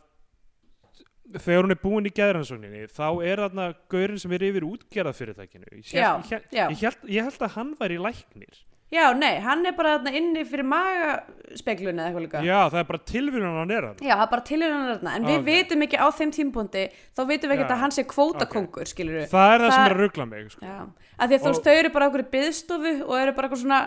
þegar 1.37 1.67
hún 1.67 1.75
er 1.75 1.81
búin 1.83 2.09
í 2.09 2.13
geðrannsókninni 2.17 2.87
þá 2.93 3.07
er 3.29 3.43
þarna 3.45 3.67
gaurinn 3.93 4.21
sem 4.21 4.33
er 4.37 4.45
yfir 4.49 4.67
útgerðað 4.69 5.19
fyrirtækinu. 5.21 5.69
Ég, 5.77 6.33
ég, 6.33 6.47
ég, 6.81 7.25
held, 7.29 7.39
að 7.45 7.55
hann 7.57 7.75
væri 7.81 7.99
læknir. 8.01 8.63
Já, 8.93 9.07
nei, 9.17 9.39
hann 9.41 9.65
er 9.65 9.73
bara 9.73 9.95
þarna 9.97 10.13
inni 10.19 10.43
fyrir 10.45 10.67
magaspeglun 10.69 11.97
eða 11.97 12.11
eitthvað 12.11 12.25
líka. 12.27 12.43
Já, 12.45 12.59
það 12.69 12.79
er 12.83 12.89
bara 12.91 13.01
tilvíðan 13.09 13.57
hann 13.57 13.71
er 13.73 13.87
hann. 13.89 13.97
Já, 14.05 14.13
það 14.13 14.25
er 14.27 14.31
bara 14.35 14.45
tilhörðan 14.51 14.91
þarna, 14.91 15.15
en 15.17 15.29
við 15.31 15.39
Ok. 15.39 15.47
vitum 15.49 15.85
ekki 15.87 16.01
á 16.03 16.07
þeim 16.19 16.33
tímpúndi, 16.37 16.83
þá 17.17 17.23
vitum 17.31 17.49
við 17.53 17.57
ekki 17.57 17.65
Já. 17.65 17.73
að 17.73 17.83
hann 17.83 17.95
sé 17.97 18.05
kvótakongur, 18.11 18.83
okay. 18.85 18.91
skilur 18.93 19.17
við. 19.17 19.29
Það 19.33 19.55
er 19.55 19.65
það, 19.65 19.71
sem 19.73 19.81
Það- 19.81 19.87
er 19.89 19.95
að 19.97 20.03
ruggla 20.03 20.27
mig. 20.29 20.51
Sko. 20.53 20.61
Já, 20.67 20.77
að 21.19 21.29
því 21.29 21.39
að 21.39 21.43
þú 21.47 21.53
veist, 21.53 21.65
þau 21.65 21.77
eru 21.79 21.91
bara 21.97 22.09
okkur 22.11 22.25
í 22.27 22.31
byðstofu 22.37 22.93
og 23.09 23.15
eru 23.23 23.33
bara 23.33 23.49
eitthvað 23.49 23.63
svona, 23.65 23.81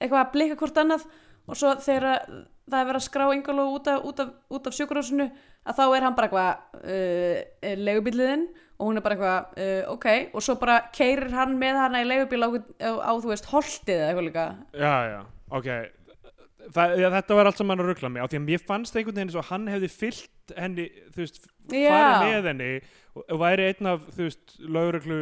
eitthvað 0.00 0.24
að 0.24 0.32
blika 0.34 0.56
hvort 0.56 0.82
annað 0.82 1.06
og 1.50 1.56
svo 1.56 1.74
þegar 1.78 2.04
það 2.70 2.80
er 2.80 2.86
verið 2.90 3.00
að 3.00 3.06
skrá 3.06 3.24
Ingoló 3.34 3.64
út 3.74 3.86
af, 3.90 4.04
af, 4.20 4.66
af 4.66 4.74
sjúkurásinu 4.74 5.30
að 5.66 5.76
þá 5.78 5.84
er 5.96 6.02
hann 6.06 6.14
bara 6.18 6.28
eitthvað 6.28 6.50
uh, 6.82 7.76
legubíliðinn 7.86 8.44
og 8.80 8.88
hún 8.88 8.96
er 8.96 9.04
bara 9.04 9.16
eitthvað 9.16 9.62
uh, 9.62 9.92
ok, 9.92 10.06
og 10.32 10.44
svo 10.44 10.56
bara 10.60 10.80
keirir 10.96 11.34
hann 11.36 11.56
með 11.60 11.80
hana 11.82 12.00
í 12.00 12.08
legubíl 12.08 12.46
á, 12.46 12.48
á, 12.48 12.90
á 13.04 13.12
þú 13.20 13.32
veist, 13.34 13.48
holtið 13.52 13.96
eða 13.98 14.08
eitthvað 14.08 14.28
líka. 14.30 14.46
Já, 14.72 14.94
já, 15.12 15.20
ok. 15.60 15.70
Það, 16.70 16.96
ja, 17.00 17.10
Þetta 17.16 17.36
var 17.36 17.48
allt 17.50 17.60
sem 17.60 17.72
hann 17.72 17.82
að 17.82 17.90
ruggla 17.90 18.10
mig 18.12 18.24
á 18.24 18.28
því 18.30 18.38
að 18.40 18.46
mér 18.46 18.64
fannst 18.68 18.96
einhvern 18.96 19.16
veginn 19.20 19.32
svo 19.34 19.42
að 19.42 19.50
hann 19.50 19.70
hefði 19.72 19.90
fyllt 19.92 20.54
henni, 20.56 20.88
þú 21.14 21.22
veist, 21.24 21.40
Já. 21.70 21.90
farið 21.92 22.26
með 22.26 22.50
henni 22.50 22.72
og, 22.80 23.22
og 23.24 23.40
væri 23.42 23.68
einn 23.70 23.90
af, 23.90 24.04
þú 24.16 24.26
veist, 24.28 24.56
lögreglu 24.76 25.20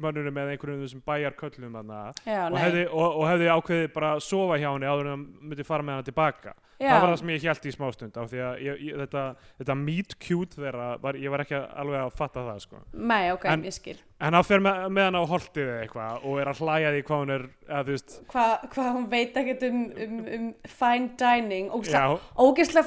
mönnunum 0.00 0.34
með 0.34 0.52
einhverjum 0.54 0.82
þessum 0.84 1.02
bæjar 1.06 1.36
köllum 1.38 1.78
þarna. 1.78 2.02
Já, 2.26 2.42
og 2.48 2.58
hefði, 2.60 2.84
og, 2.90 3.08
og 3.20 3.26
hefði 3.30 3.50
ákveðið 3.54 3.88
bara 3.94 4.12
að 4.16 4.24
sofa 4.26 4.60
hjá 4.60 4.68
henni 4.72 4.90
áður 4.90 5.08
en 5.08 5.14
hann 5.14 5.26
myndi 5.40 5.66
fara 5.66 5.86
með 5.86 5.98
hana 5.98 6.08
tilbaka. 6.10 6.54
Já, 6.74 6.88
það 6.90 7.00
var 7.04 7.10
það 7.12 7.20
sem 7.20 7.30
ég 7.30 7.44
held 7.46 7.66
í 7.68 7.72
smástund 7.72 8.16
af 8.18 8.30
því 8.32 8.40
að 8.42 8.62
ég, 8.64 8.80
ég, 8.82 8.96
þetta, 8.98 9.20
þetta 9.60 9.74
meet 9.78 10.14
cute 10.24 10.58
þeirra, 10.58 10.88
var, 11.04 11.18
ég 11.22 11.30
var 11.30 11.44
ekki 11.44 11.54
alveg 11.60 12.00
að 12.00 12.16
fatta 12.18 12.42
það 12.48 12.58
sko. 12.64 12.80
nei, 12.98 13.30
ok, 13.30 13.44
En- 13.52 13.62
ég 13.64 13.76
skil. 13.76 13.94
en 14.18 14.34
hann 14.34 14.46
fer 14.48 14.64
með, 14.64 14.80
með 14.96 15.06
hana 15.06 15.22
á 15.22 15.30
holtið 15.30 15.70
eða 15.70 15.84
eitthvað 15.84 16.26
og 16.26 16.40
er 16.42 16.50
að 16.50 16.62
hlæja 16.64 16.90
því 16.96 17.02
hvað 17.06 17.22
hún 17.22 17.34
er 17.36 17.44
að, 17.78 17.92
veist, 17.92 18.16
hvað 18.32 18.66
hva 18.74 18.88
hún 18.96 19.06
veit 19.14 19.38
ekkert 19.44 19.62
um, 19.68 19.80
um, 20.06 20.18
um 20.38 20.48
fine 20.74 21.08
dining 21.22 21.70
ógeðslega 21.74 22.84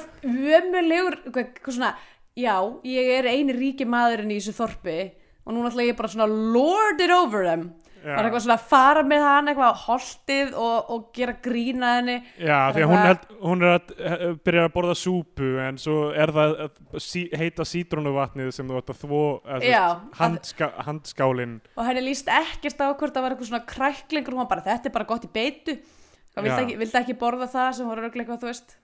svona, 1.72 1.94
já, 2.36 2.54
ég 2.84 3.10
er 3.18 3.30
eini 3.32 3.56
ríki 3.56 3.88
maðurinn 3.88 4.36
í 4.36 4.38
þessu 4.40 4.56
þorpi 4.60 4.98
og 5.48 5.56
núna 5.56 5.72
ætla 5.72 5.86
ég 5.88 5.96
bara 5.96 6.10
svona 6.12 6.28
lord 6.28 7.00
it 7.00 7.12
over 7.14 7.46
them. 7.48 7.70
Já. 7.98 8.12
bara 8.14 8.28
eitthvað 8.28 8.42
svona 8.44 8.54
að 8.54 8.66
fara 8.70 9.00
með 9.06 9.24
hann 9.26 9.50
eitthvað 9.50 9.72
á 9.74 9.82
holtið 9.82 10.52
og, 10.54 10.90
og 10.94 11.00
gera 11.16 11.32
grína 11.42 11.88
henni. 11.96 12.14
Já, 12.38 12.58
því 12.74 12.84
að 12.84 12.92
hún, 12.92 13.00
held, 13.02 13.24
hún 13.42 13.64
er 13.64 13.74
að 13.74 13.90
uh, 13.96 14.22
byrja 14.46 14.66
að 14.68 14.72
borða 14.76 14.94
súpu 15.00 15.48
en 15.64 15.80
svo 15.82 15.96
er 16.14 16.32
það 16.36 16.54
uh, 16.62 16.70
sí, 17.02 17.24
heita 17.40 17.66
sítrónuvatnið 17.66 18.52
sem 18.54 18.70
þú 18.70 18.78
ætti 18.78 18.94
að 18.94 19.02
þvó 19.02 19.22
uh, 19.34 19.66
Já, 19.66 19.82
handska, 20.20 20.70
handskálin 20.86 21.58
og 21.74 21.84
henni 21.90 22.06
líst 22.06 22.30
ekkert 22.30 22.86
á 22.86 22.86
hvort 22.86 23.18
það 23.18 23.26
var 23.26 23.34
eitthvað 23.34 23.50
svona 23.50 23.70
kræklingur 23.74 24.36
og 24.36 24.38
hún 24.38 24.44
var 24.44 24.52
bara 24.54 24.66
þetta 24.70 24.92
er 24.92 24.98
bara 25.00 25.10
gott 25.10 25.26
í 25.26 25.34
beitu. 25.34 25.78
Hvað 26.32 26.46
vildi 26.46 26.54
Já. 26.54 26.64
ekki, 26.68 26.80
vildi 26.84 27.02
ekki 27.02 27.18
borða 27.18 27.50
það 27.50 27.70
sem 27.80 27.90
voru 27.90 28.06
örugglega 28.06 28.28
eitthvað 28.28 28.44
þú 28.46 28.52
veist? 28.52 28.78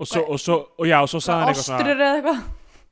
Og 0.00 0.08
svo, 0.08 0.24
og 0.24 0.40
svo, 0.40 0.60
og 0.80 0.88
já, 0.88 1.02
og 1.04 1.10
svo 1.12 1.20
sagði 1.20 1.42
hann 1.44 1.52
eitthvað 1.52 1.66
ostrur 1.68 1.92
svona, 1.92 2.06
eða 2.08 2.14
eitthvað 2.22 2.44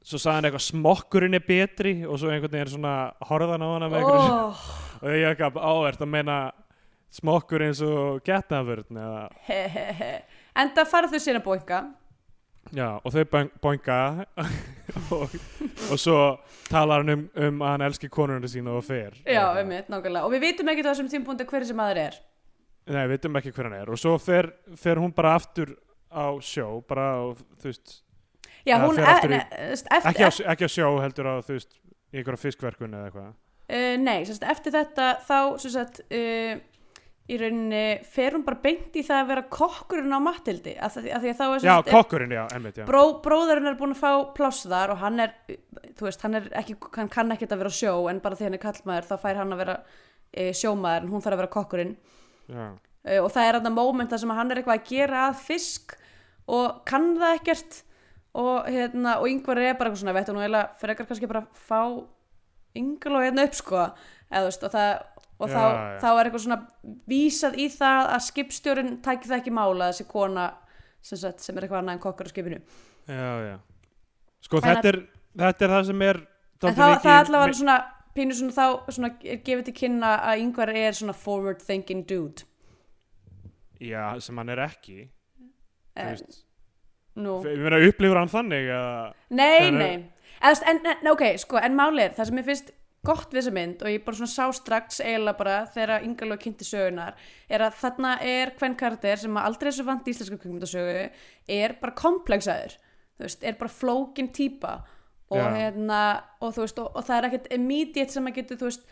svo 0.02 0.18
sagði 0.18 0.34
hann 0.36 0.48
eitthvað 0.48 0.66
smokkurinn 0.66 1.38
er 1.38 1.46
betri 1.46 1.94
og 2.06 2.18
svo 2.20 2.32
einhvern 2.32 2.56
veginn 2.56 2.74
svona 2.74 2.96
horfðan 3.28 3.64
á 3.64 3.68
einhverju 3.78 4.18
oh, 4.18 4.68
og 5.02 5.08
ég 5.14 5.30
ekki 5.30 5.48
að, 5.48 5.58
á, 5.62 5.72
ertu 5.88 6.06
að 6.06 6.12
meina 6.16 6.38
smokkur 7.12 7.66
eins 7.68 7.82
og 7.84 8.22
getnaförn 8.26 9.02
he. 9.46 10.12
enda 10.58 10.86
fara 10.88 11.10
þau 11.12 11.20
sína 11.22 11.42
bóinga 11.44 11.84
já, 12.70 12.88
og 13.02 13.12
þau 13.12 13.24
boing- 13.32 13.52
boinga 13.62 14.26
og, 15.14 15.38
og 15.90 16.00
svo 16.00 16.18
talar 16.70 17.02
hann 17.02 17.14
um, 17.14 17.24
um 17.36 17.64
að 17.64 17.74
hann 17.74 17.86
elski 17.88 18.10
konurinn 18.12 18.50
sína 18.50 18.76
og 18.76 18.84
fer. 18.86 19.16
Já, 19.26 19.44
um 19.60 19.68
mitt, 19.68 19.90
nákvæmlega. 19.92 20.26
Og 20.26 20.34
við 20.34 20.44
vitum 20.46 20.70
ekki 20.72 20.86
þessum 20.86 21.10
tímpúndi 21.10 21.46
hver 21.48 21.66
sem 21.68 21.78
maður 21.78 22.04
er. 22.06 22.20
Nei, 22.86 23.02
við 23.04 23.16
veitum 23.16 23.40
ekki 23.40 23.52
hver 23.54 23.68
hann 23.68 23.78
er. 23.78 23.92
Og 23.92 24.00
svo 24.00 24.14
fer, 24.22 24.52
fer 24.78 25.00
hún 25.02 25.14
bara 25.14 25.36
aftur 25.38 25.74
á 26.12 26.26
sjó 26.44 26.80
bara 26.88 27.08
á, 27.18 27.20
þú 27.62 27.70
veist 27.70 27.98
já, 28.68 28.76
hún 28.82 28.98
aftur 29.02 29.34
í- 29.36 29.40
eftir, 29.42 30.10
ekki 30.12 30.26
á, 30.26 30.30
ekki 30.54 30.68
á 30.68 30.70
sjó 30.72 30.90
heldur 31.02 31.28
á, 31.30 31.34
þú 31.46 31.56
veist 31.56 31.72
í 32.12 32.20
einhverja 32.20 32.42
fiskverkun 32.46 32.94
eða 32.98 33.08
eitthvað? 33.10 33.32
Uh, 33.72 33.94
nei, 34.02 34.18
sérst, 34.28 34.44
eftir 34.44 34.74
þetta 34.74 35.06
þá 35.24 35.36
sérst, 35.62 36.02
uh, 36.12 36.60
í 37.32 37.36
rauninni 37.38 37.82
fer 38.12 38.34
hún 38.34 38.42
bara 38.44 38.58
beint 38.60 38.96
í 38.98 39.04
það 39.06 39.20
að 39.22 39.28
vera 39.30 39.44
kokkurinn 39.54 40.12
á 40.12 40.20
Matildi 40.20 40.72
að, 40.76 40.96
að 41.06 41.26
að 41.30 41.36
þá 41.38 41.44
er 41.46 41.62
Já, 41.62 41.74
sérst, 41.78 41.90
kokkurinn, 41.94 42.34
já, 42.36 42.42
emmitt, 42.58 42.80
já. 42.82 42.84
bró, 42.88 43.02
bróðurinn 43.24 43.70
er 43.70 43.78
búin 43.78 43.94
að 43.94 44.02
fá 44.02 44.10
pláss 44.36 44.66
þar 44.68 44.92
og 44.96 45.00
hann 45.04 45.22
er, 45.24 45.32
þú 45.96 46.08
veist, 46.08 46.24
hann, 46.26 46.34
er 46.40 46.48
ekki, 46.60 46.76
hann 46.98 47.08
kann 47.14 47.32
ekkert 47.32 47.54
að 47.54 47.62
vera 47.62 47.72
á 47.72 47.78
sjó 47.78 47.94
en 48.10 48.20
bara 48.24 48.36
því 48.36 48.48
hann 48.50 48.58
er 48.58 48.64
kallmaður 48.66 49.08
þá 49.08 49.14
fær 49.22 49.40
hann 49.40 49.54
að 49.56 49.62
vera 49.62 49.76
uh, 49.86 50.50
sjómaður 50.58 51.06
en 51.06 51.12
hún 51.14 51.22
þarf 51.24 51.38
að 51.38 51.42
vera 51.44 51.52
kokkurinn. 51.56 51.94
Uh, 52.52 52.74
og 53.22 53.30
það 53.32 53.46
er 53.48 53.56
þarna 53.60 53.72
moment 53.78 54.12
þar 54.12 54.20
sem 54.26 54.34
hann 54.36 54.50
er 54.52 54.60
eitthvað 54.60 54.82
að 54.82 54.90
gera 54.92 55.22
að 55.30 55.40
fisk 55.46 55.96
og 56.52 56.82
kann 56.90 57.12
það 57.22 57.38
ekkert 57.38 57.80
og, 58.34 58.68
hérna, 58.72 59.18
og 59.20 59.28
yngvar 59.28 59.60
er 59.60 59.76
bara 59.76 59.90
eitthvað 59.90 60.02
svona 60.02 60.16
veit 60.16 60.30
hún 60.32 60.40
eiginlega 60.40 60.80
frekar 60.80 61.08
kannski 61.08 61.30
bara 61.30 61.44
fá 61.68 61.82
yngvar 62.78 63.18
og 63.18 63.26
hérna 63.26 63.46
upp 63.48 63.56
sko. 63.58 63.82
Eða, 64.32 64.40
þú 64.40 64.48
veist, 64.48 64.66
og, 64.66 64.72
það, 64.72 64.92
og 65.38 65.50
Já, 65.50 65.54
þá, 65.54 65.62
já. 65.62 65.98
þá 66.00 66.08
er 66.12 66.22
eitthvað 66.22 66.44
svona 66.46 66.60
vísað 67.12 67.58
í 67.60 67.68
það 67.74 68.10
að 68.14 68.26
skipstjórin 68.28 68.94
tæki 69.04 69.28
það 69.28 69.38
ekki 69.40 69.54
mála 69.58 69.90
þessi 69.92 70.08
kona 70.08 70.46
sem, 71.02 71.18
sagt, 71.18 71.44
sem 71.44 71.56
er 71.56 71.66
eitthvað 71.66 71.82
annað 71.82 71.98
en 71.98 72.04
kokkar 72.06 72.30
á 72.30 72.32
skipinu. 72.32 72.62
Já, 73.10 73.58
Sko, 74.42 74.58
En 74.58 74.64
þetta 74.64 74.88
er, 74.90 74.96
þetta 75.38 75.64
er 75.64 75.70
það 75.70 75.84
sem 75.86 76.00
er 76.02 76.18
en 76.62 76.76
það 76.78 77.06
er 77.06 77.18
allavega 77.20 77.58
svona 77.58 77.76
pínu 78.16 78.36
svona 78.36 78.54
þá 78.56 78.92
svona, 78.94 79.10
er 79.24 79.42
gefið 79.46 79.68
til 79.68 79.74
kynna 79.76 80.12
að 80.28 80.44
yngvar 80.44 80.72
er 80.76 80.96
svona 80.96 81.14
forward 81.16 81.62
thinking 81.64 82.04
dude. 82.08 82.46
Já, 83.82 84.18
sem 84.22 84.38
hann 84.38 84.52
er 84.52 84.62
ekki. 84.62 85.08
Þú 85.92 86.02
eh, 86.02 86.10
veist, 86.12 86.42
nú. 87.20 87.40
Ég 87.44 87.58
meina, 87.64 87.80
upplifur 87.88 88.20
hann 88.22 88.30
þannig 88.32 88.70
að 88.76 89.12
Nei, 89.30 89.70
nei. 89.70 89.96
Eðast, 90.42 90.64
en, 90.66 90.80
en, 90.86 91.10
ok, 91.12 91.26
sko, 91.38 91.58
en 91.62 91.76
máli 91.78 92.02
er 92.06 92.14
það 92.16 92.30
sem 92.30 92.40
ég 92.40 92.46
finnst 92.48 92.70
gott 93.06 93.32
við 93.34 93.40
þessa 93.40 93.52
mynd 93.56 93.82
og 93.82 93.90
ég 93.90 94.04
bara 94.06 94.16
svona 94.20 94.30
sá 94.30 94.44
strax 94.54 95.00
eiginlega 95.02 95.38
bara 95.38 95.54
þegar 95.74 96.04
yngalög 96.06 96.38
kynnti 96.44 96.66
sögunar 96.66 97.16
er 97.50 97.64
að 97.66 97.76
þarna 97.80 98.12
er 98.22 98.52
hvern 98.58 98.76
karakter 98.78 99.18
sem 99.18 99.36
að 99.38 99.48
aldrei 99.50 99.70
er 99.72 99.76
svo 99.76 99.86
vant 99.88 100.06
í 100.06 100.14
íslenska 100.14 100.38
kvikmyndasögu 100.38 101.04
er 101.56 101.74
bara 101.82 101.96
komplexaður. 101.98 102.76
Þú 103.18 103.26
veist, 103.26 103.42
er 103.46 103.58
bara 103.58 103.74
flókin 103.74 104.30
típa. 104.34 104.76
Og 105.32 105.40
Já. 105.40 105.48
hérna 105.56 105.98
og 106.44 106.54
þú 106.54 106.64
veist, 106.66 106.78
og, 106.78 106.90
og 106.96 107.04
það 107.08 107.16
er 107.18 107.26
ekkert 107.30 107.50
immediate 107.56 108.12
sem 108.12 108.26
að 108.28 108.34
getur, 108.38 108.58
þú 108.60 108.68
veist, 108.70 108.82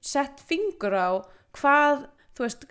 sett 0.00 0.40
fingur 0.48 0.94
á 0.96 1.08
hvað, 1.58 2.06
þú 2.38 2.46
veist 2.46 2.66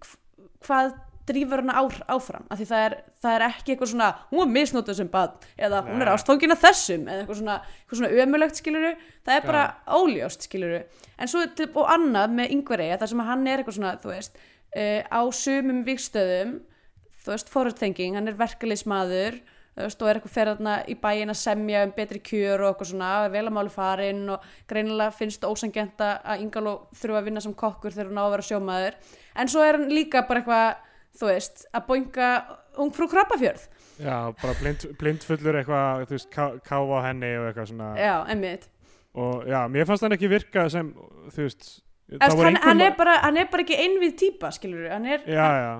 hv- 0.00 0.48
hvað 0.66 0.94
drífur 1.28 1.62
hana 1.62 1.76
ár, 1.78 1.98
áfram 2.10 2.46
af 2.50 2.58
því 2.58 2.66
það 2.72 2.84
er, 2.86 2.96
það 3.22 3.36
er 3.36 3.44
ekki 3.46 3.74
eitthvað 3.74 3.92
svona 3.92 4.08
hún 4.32 4.42
er 4.44 4.52
misnótið 4.56 4.98
sem 4.98 5.10
bad 5.12 5.46
eða 5.58 5.82
hún 5.86 6.02
er 6.02 6.10
af 6.12 6.24
þessum 6.26 7.06
eða 7.06 7.22
eitthvað 7.22 7.40
svona, 7.42 7.56
eitthvað 7.78 8.00
svona 8.00 8.24
ömulegt 8.24 8.58
skiluru 8.58 8.92
það 9.22 9.36
er 9.36 9.46
bara 9.46 9.64
óljóst 9.86 10.48
skiluru 10.48 10.82
en 11.18 11.30
svo 11.30 11.44
er 11.44 11.54
til- 11.56 11.70
og 11.74 11.88
annað 11.94 12.36
með 12.40 12.54
yngveri 12.56 12.90
þar 12.98 13.12
sem 13.14 13.24
hann 13.30 13.46
er 13.46 13.62
eitthvað 13.62 13.78
svona 13.78 13.96
þú 14.02 14.12
veist 14.16 14.36
uh, 14.76 15.00
á 15.06 15.20
sumum 15.30 15.82
vikstöðum 15.86 16.60
þú 17.22 17.34
veist, 17.36 17.50
forward 17.52 17.78
thinking, 17.78 18.16
hann 18.18 18.26
er 18.26 18.38
verkefliðsmaður 18.38 19.38
þú 19.72 19.86
veist, 19.86 20.02
og 20.02 20.08
er 20.10 20.18
eitthvað 20.18 20.34
fyrir 20.34 20.56
þarna 20.56 20.74
í 20.90 20.94
bæin 21.00 21.32
að 21.32 21.38
semja 21.40 21.82
um 21.86 21.92
betri 21.96 22.20
kjör 22.20 22.60
og 22.60 22.72
eitthvað 22.72 22.90
svona 22.90 23.10
vel 23.32 23.44
að 23.46 23.54
máli 23.56 23.72
farinn 23.72 24.24
og 24.34 24.48
greinilega 24.68 25.14
finnst 25.16 25.46
ósangent 25.48 26.02
að 26.04 26.42
Ingaló 26.44 26.74
þurfa 26.98 27.22
að 27.22 27.28
vinna 27.30 27.44
sem 27.44 27.54
kokkur 27.56 27.94
þegar 27.94 28.10
hún 28.10 28.20
á 28.20 28.24
að 28.26 28.34
vera 28.34 28.48
sjómaður. 28.50 28.98
En 29.40 29.48
svo 29.48 29.64
er 29.64 29.78
hann 29.78 29.94
líka 29.94 30.26
bara 30.28 30.42
eitthvað 30.42 30.90
þú 31.18 31.28
veist, 31.30 31.64
að 31.76 31.86
boinga 31.90 32.28
ungfrú 32.82 33.08
krabbafjörð. 33.12 33.64
Já, 34.02 34.16
bara 34.42 34.54
blind, 34.60 34.86
blindfullur 35.00 35.58
eitthvað, 35.60 36.06
þú 36.08 36.16
veist, 36.16 36.30
ká- 36.32 36.58
káfa 36.64 36.98
á 36.98 37.06
henni 37.10 37.32
og 37.38 37.48
eitthvað 37.50 37.68
svona. 37.72 37.90
Já, 38.00 38.14
emmitt 38.32 38.68
og 39.12 39.42
já, 39.44 39.58
mér 39.68 39.84
fannst 39.84 40.00
hann 40.06 40.14
ekki 40.16 40.28
virka 40.32 40.62
sem, 40.72 40.86
þú 41.28 41.42
veist 41.44 41.66
voru 42.32 42.46
hann, 42.48 42.56
hann, 42.64 42.80
er 42.80 42.94
bara, 42.96 43.18
hann 43.20 43.36
er 43.36 43.48
bara 43.52 43.60
ekki 43.66 43.76
einvið 43.76 44.14
típa 44.22 44.48
skilur 44.56 44.86
hann 44.88 45.04
er 45.04 45.20
Já, 45.28 45.48
já. 45.60 45.72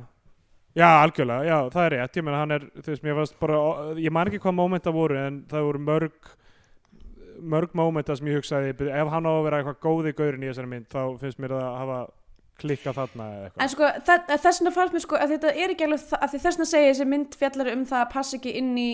Já, 0.76 0.88
algjörlega, 1.04 1.44
já, 1.48 1.56
það 1.72 1.86
er 1.86 1.94
rétt, 1.96 2.16
ég 2.20 2.24
meina 2.24 2.38
hann 2.42 2.52
er, 2.58 2.66
þú 2.76 2.92
veist, 2.92 3.02
mér 3.04 3.16
fannst 3.16 3.38
bara, 3.40 3.56
ég 4.00 4.12
man 4.12 4.28
ekki 4.28 4.38
hvað 4.44 4.54
mómenta 4.58 4.92
voru, 4.92 5.16
en 5.16 5.40
það 5.48 5.64
voru 5.70 5.80
mörg 5.88 6.30
mörg 7.42 7.72
mómenta 7.74 8.14
sem 8.16 8.28
ég 8.30 8.38
hugsaði, 8.38 8.74
ef 8.92 9.10
hann 9.12 9.26
á 9.28 9.32
að 9.32 9.44
vera 9.48 9.60
eitthvað 9.62 9.80
góði 9.84 10.12
gaurin 10.16 10.44
í 10.44 10.50
þessari 10.52 10.70
mynd, 10.70 10.86
þá 10.92 11.00
finnst 11.24 11.40
mér 11.42 11.56
að 11.56 11.64
hafa 11.80 11.98
klikkað 12.62 12.98
þarna 13.00 13.26
eða 13.32 13.48
eitthvað. 13.48 13.64
En 13.64 13.72
sko, 13.72 13.90
þess 14.32 14.60
vegna 14.60 14.74
fannst 14.76 14.96
mér 14.96 15.04
sko 15.04 15.18
að 15.18 15.34
þetta 15.34 15.52
er 15.52 15.74
ekki 15.74 15.86
alveg 15.88 16.14
að 16.18 16.32
því 16.32 16.40
þess 16.44 16.58
vegna 16.58 16.68
segja 16.70 16.92
þessi 16.92 17.08
mynd 17.10 17.36
fjallar 17.40 17.72
um 17.72 17.84
það 17.90 18.04
að 18.04 18.12
passa 18.14 18.38
ekki 18.38 18.54
inn 18.60 18.72
í 18.80 18.88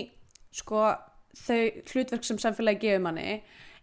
sko 0.59 0.83
þau 1.39 1.61
hlutverk 1.91 2.25
sem 2.27 2.41
samfélagi 2.41 2.83
gefur 2.83 3.03
manni 3.05 3.39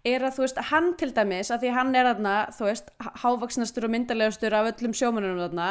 er 0.06 0.22
að 0.26 0.36
þú 0.36 0.44
veist, 0.44 0.58
hann 0.70 0.92
til 1.00 1.10
dæmis 1.14 1.50
að 1.50 1.64
því 1.64 1.70
hann 1.74 1.94
er 1.98 2.08
þarna, 2.10 2.34
þú 2.54 2.68
veist, 2.68 2.92
hávaksnastur 3.22 3.86
og 3.86 3.92
myndalegastur 3.94 4.54
af 4.54 4.70
öllum 4.70 4.94
sjómanunum 4.94 5.42
þarna 5.42 5.70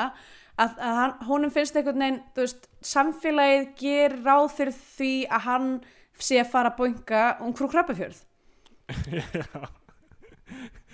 að, 0.60 0.74
að 0.76 1.00
hann, 1.00 1.16
honum 1.30 1.54
finnst 1.56 1.78
einhvern 1.80 2.04
veginn, 2.04 2.22
þú 2.36 2.44
veist, 2.44 2.68
samfélagið 2.92 3.70
ger 3.80 4.18
ráð 4.26 4.50
fyrir 4.58 4.78
því 4.98 5.14
að 5.30 5.48
hann 5.50 5.72
sé 6.20 6.40
að 6.42 6.52
fara 6.52 6.72
að 6.74 6.80
boinga 6.82 7.24
um 7.44 7.56
krú 7.56 7.70
krabbafjörð. 7.72 8.20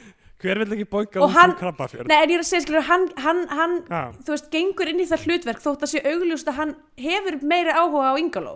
Hver 0.41 0.61
vil 0.61 0.75
ekki 0.75 0.87
boika 0.89 1.21
út 1.21 1.35
úr 1.37 1.53
krabbafjörð? 1.59 2.09
Nei, 2.09 2.17
en 2.17 2.31
ég 2.33 2.39
er 2.39 2.43
að 2.43 2.49
segja, 2.49 2.63
skilur, 2.65 2.87
hann, 2.87 3.05
hann, 3.21 3.43
hann 3.51 3.77
Já, 3.85 4.01
þú 4.25 4.33
veist, 4.33 4.49
gengur 4.53 4.89
inn 4.89 5.03
í 5.03 5.07
það 5.09 5.27
hlutverk 5.27 5.61
þótt 5.61 5.85
að 5.85 5.93
sé 5.93 6.01
augljóst 6.11 6.49
að 6.49 6.57
hann 6.57 6.73
hefur 7.01 7.37
meiri 7.53 7.75
áhuga 7.75 8.09
á 8.09 8.15
Ingaló 8.21 8.55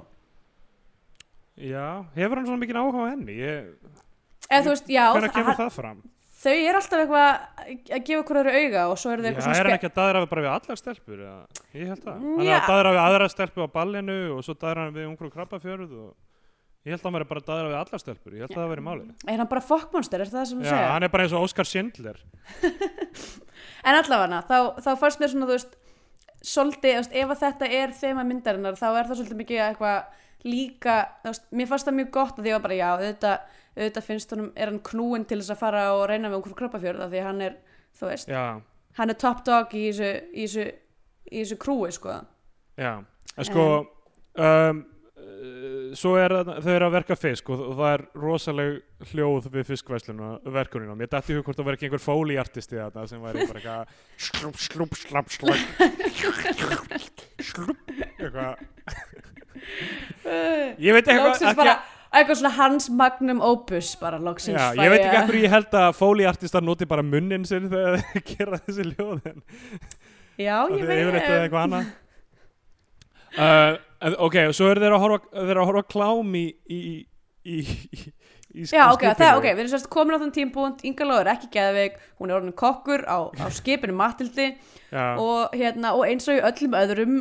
já, 1.56 1.86
hefur 2.18 2.42
hann 2.42 2.50
svona 2.50 2.64
mikið 2.64 2.82
áhuga 2.82 3.06
á 3.06 3.12
henni? 3.14 3.38
Ég, 3.38 3.72
eða 4.50 4.66
þú 4.66 4.74
veist, 4.74 4.92
já, 4.92 5.06
hvernig 5.14 5.36
kemur 5.38 5.54
hann, 5.54 5.62
það 5.62 5.74
fram? 5.78 6.04
þau 6.46 6.54
er 6.54 6.78
alltaf 6.78 7.02
eitthvað 7.02 7.30
að 7.96 8.04
gefa 8.06 8.26
hverju 8.30 8.60
auga 8.60 8.82
og 8.92 9.00
svo 9.02 9.14
eru 9.14 9.24
þau 9.24 9.30
Já, 9.30 9.32
eitthvað 9.32 9.46
er 9.46 9.56
svona 9.56 9.70
hann 9.70 9.78
ekki 9.80 9.90
að 9.90 9.98
daðra 10.02 10.22
við 10.22 10.30
bara 10.34 10.46
við 10.46 10.52
allar 10.52 10.82
stelpur? 10.82 11.24
Ég 11.76 11.90
held 11.90 12.04
það. 12.04 12.20
Hann 12.26 12.44
er 12.44 12.50
Já. 12.50 12.58
að 12.60 12.70
daðra 12.70 12.92
við 12.96 13.02
aðra 13.06 13.30
stelpu 13.34 13.66
á 13.66 13.70
ballinu 13.74 14.18
og 14.36 14.46
svo 14.46 14.54
daðra 14.62 14.86
hann 14.86 14.96
við 14.96 15.08
ég 16.86 16.94
held 16.94 17.02
að 17.02 17.08
hann 17.10 17.16
veri 17.18 17.28
bara 17.32 17.42
að 17.42 17.48
daðra 17.50 17.70
við 17.72 17.78
allar 17.80 18.02
stelpur. 18.04 18.36
Ég 18.36 18.44
held 18.46 18.54
að 18.56 18.62
það 18.62 18.72
veri 18.76 18.84
málið. 18.86 19.08
er 19.34 19.40
hann 19.42 19.50
bara 19.52 19.64
fokkmonster, 19.66 20.22
er 20.22 20.30
það 20.30 20.40
það 20.40 20.50
sem 20.52 20.60
þú 20.62 20.66
Já, 20.68 20.74
segja? 20.76 20.92
hann 20.94 21.08
er 21.08 21.12
bara 21.16 21.26
eins 21.26 21.34
og 21.36 21.46
Óskar 21.48 21.70
Schindler. 21.70 22.20
en 23.88 23.98
allavega, 24.00 24.42
þá, 24.50 24.58
þá 24.86 24.92
fannst 25.02 25.22
mér 25.24 25.34
svona, 25.34 25.48
þú 25.50 25.56
veist 25.58 25.76
svolítið, 26.46 26.92
þú 26.94 27.02
veist, 27.02 27.16
ef 27.24 27.34
að 27.34 27.42
þetta 27.46 27.70
er 27.80 27.96
þema 28.00 28.26
myndarinnar, 28.30 28.78
þá 28.78 28.88
er 28.92 29.10
það 29.10 29.20
svolítið 29.22 29.40
mikið 29.42 29.62
eitthvað 29.66 30.22
líka, 30.46 30.96
þú 31.24 31.32
veist, 31.32 31.46
mér 31.58 31.70
fannst 31.72 31.90
það 31.90 31.98
mjög 32.00 32.12
gott 32.20 32.40
að 32.40 32.46
því 32.46 32.54
að 32.56 32.64
bara, 32.68 32.78
já, 32.78 32.88
auðvitað, 32.94 33.60
auðvitað 33.76 34.08
finnst 34.12 34.36
honum, 34.36 34.50
er 34.56 34.70
hann 34.72 34.82
knúin 34.92 35.26
til 35.26 35.40
þess 35.42 35.56
að 35.56 35.62
fara 35.64 35.84
og 35.98 36.04
reyna 36.12 36.30
við 36.30 36.38
einhverjum 36.38 36.60
kroppafjörð 36.62 37.06
af 37.08 37.14
því 37.14 37.22
að 37.24 37.30
hann 37.32 37.42
er, 37.48 37.56
þú 37.98 38.10
veist, 38.12 38.30
Já, 38.30 38.44
hann 39.00 39.14
er 39.16 39.20
top 39.26 39.42
dog 39.48 39.74
í 39.74 39.86
þessu, 39.90 40.12
í 40.32 40.46
þessu, 40.46 40.68
í 41.32 41.42
þessu 41.42 41.58
krúi, 41.66 41.90
sko. 41.98 42.20
já. 42.78 42.92
En 43.36 43.44
sko, 43.50 43.64
um, 44.40 44.78
uh, 45.18 45.75
svo 45.98 46.14
er 46.20 46.34
þau 46.46 46.72
eru 46.76 46.88
að 46.88 46.96
verka 46.96 47.16
fisk 47.20 47.50
og, 47.54 47.64
og 47.72 47.78
það 47.80 47.92
er 47.94 48.04
rosaleg 48.26 49.10
hljóð 49.12 49.50
við 49.54 49.66
verkunina. 50.56 50.96
Mér 50.98 51.10
dætti 51.12 51.34
í 51.34 51.38
hug 51.38 51.46
hvort 51.48 51.58
það 51.58 51.68
verið 51.70 51.78
ekki 51.80 51.88
einhver 51.90 52.04
fóliartisti 52.06 52.76
þarna 52.80 53.08
sem 53.10 53.24
væri 53.24 53.48
bara 53.50 53.60
eitthvað 53.60 53.84
slup, 54.28 54.58
slup, 54.62 54.94
slapp, 55.00 55.30
slapp 55.36 55.60
slup, 57.50 57.78
eitthvað 58.20 58.54
Ég 60.82 60.94
veit 60.96 61.08
eitthvað 61.10 61.76
eitthvað 62.16 62.40
svona 62.40 62.54
hans 62.56 62.88
magnum 62.94 63.42
opus 63.44 63.92
bara 64.00 64.20
loksins 64.22 64.60
Já, 64.60 64.78
ég 64.80 64.92
veit 64.94 65.04
ekki 65.04 65.20
ekkur 65.20 65.40
ég 65.42 65.52
held 65.52 65.78
að 65.80 65.90
fóliartistar 65.98 66.64
noti 66.64 66.88
bara 66.90 67.04
munnin 67.06 67.46
sinn 67.48 67.68
þegar 67.72 68.00
þeir 68.02 68.26
gera 68.32 68.62
þessi 68.68 68.88
hljóð 68.92 69.32
en 69.32 69.44
Já, 70.36 70.58
ég 70.72 70.86
veit 70.88 71.02
er 71.02 71.20
það 71.20 71.42
eitthvað 71.42 71.66
annað 71.66 71.92
uh, 73.36 73.76
en, 74.06 74.16
ok, 74.28 74.38
svo 74.56 74.70
eru 74.72 74.84
þeir 74.84 74.96
að 74.98 75.04
horfa, 75.06 75.66
horfa 75.66 75.84
klám 75.92 76.36
í 76.38 76.46
í, 76.70 76.80
í, 77.46 77.56
í, 77.60 78.04
í 78.56 78.66
Já, 78.70 78.86
ok, 78.92 79.02
skipinu. 79.02 79.16
það, 79.22 79.38
ok, 79.40 79.48
við 79.52 79.64
erum 79.64 79.72
sérst 79.76 79.90
komin 79.94 80.18
á 80.18 80.22
þann 80.24 80.36
tímpúnt 80.36 80.84
Inga 80.88 81.08
Lóð 81.10 81.22
er 81.24 81.32
ekki 81.36 81.50
geðveik, 81.56 81.98
hún 82.22 82.32
er 82.32 82.38
orðin 82.40 82.56
kokkur 82.58 83.06
á, 83.10 83.18
á 83.36 83.46
skipinu 83.54 83.96
Matildi 83.98 84.52
og, 84.94 85.56
hérna, 85.56 85.96
og 85.98 86.06
eins 86.08 86.30
og 86.32 86.38
í 86.40 86.44
öllum 86.52 86.78
öðrum 86.82 87.18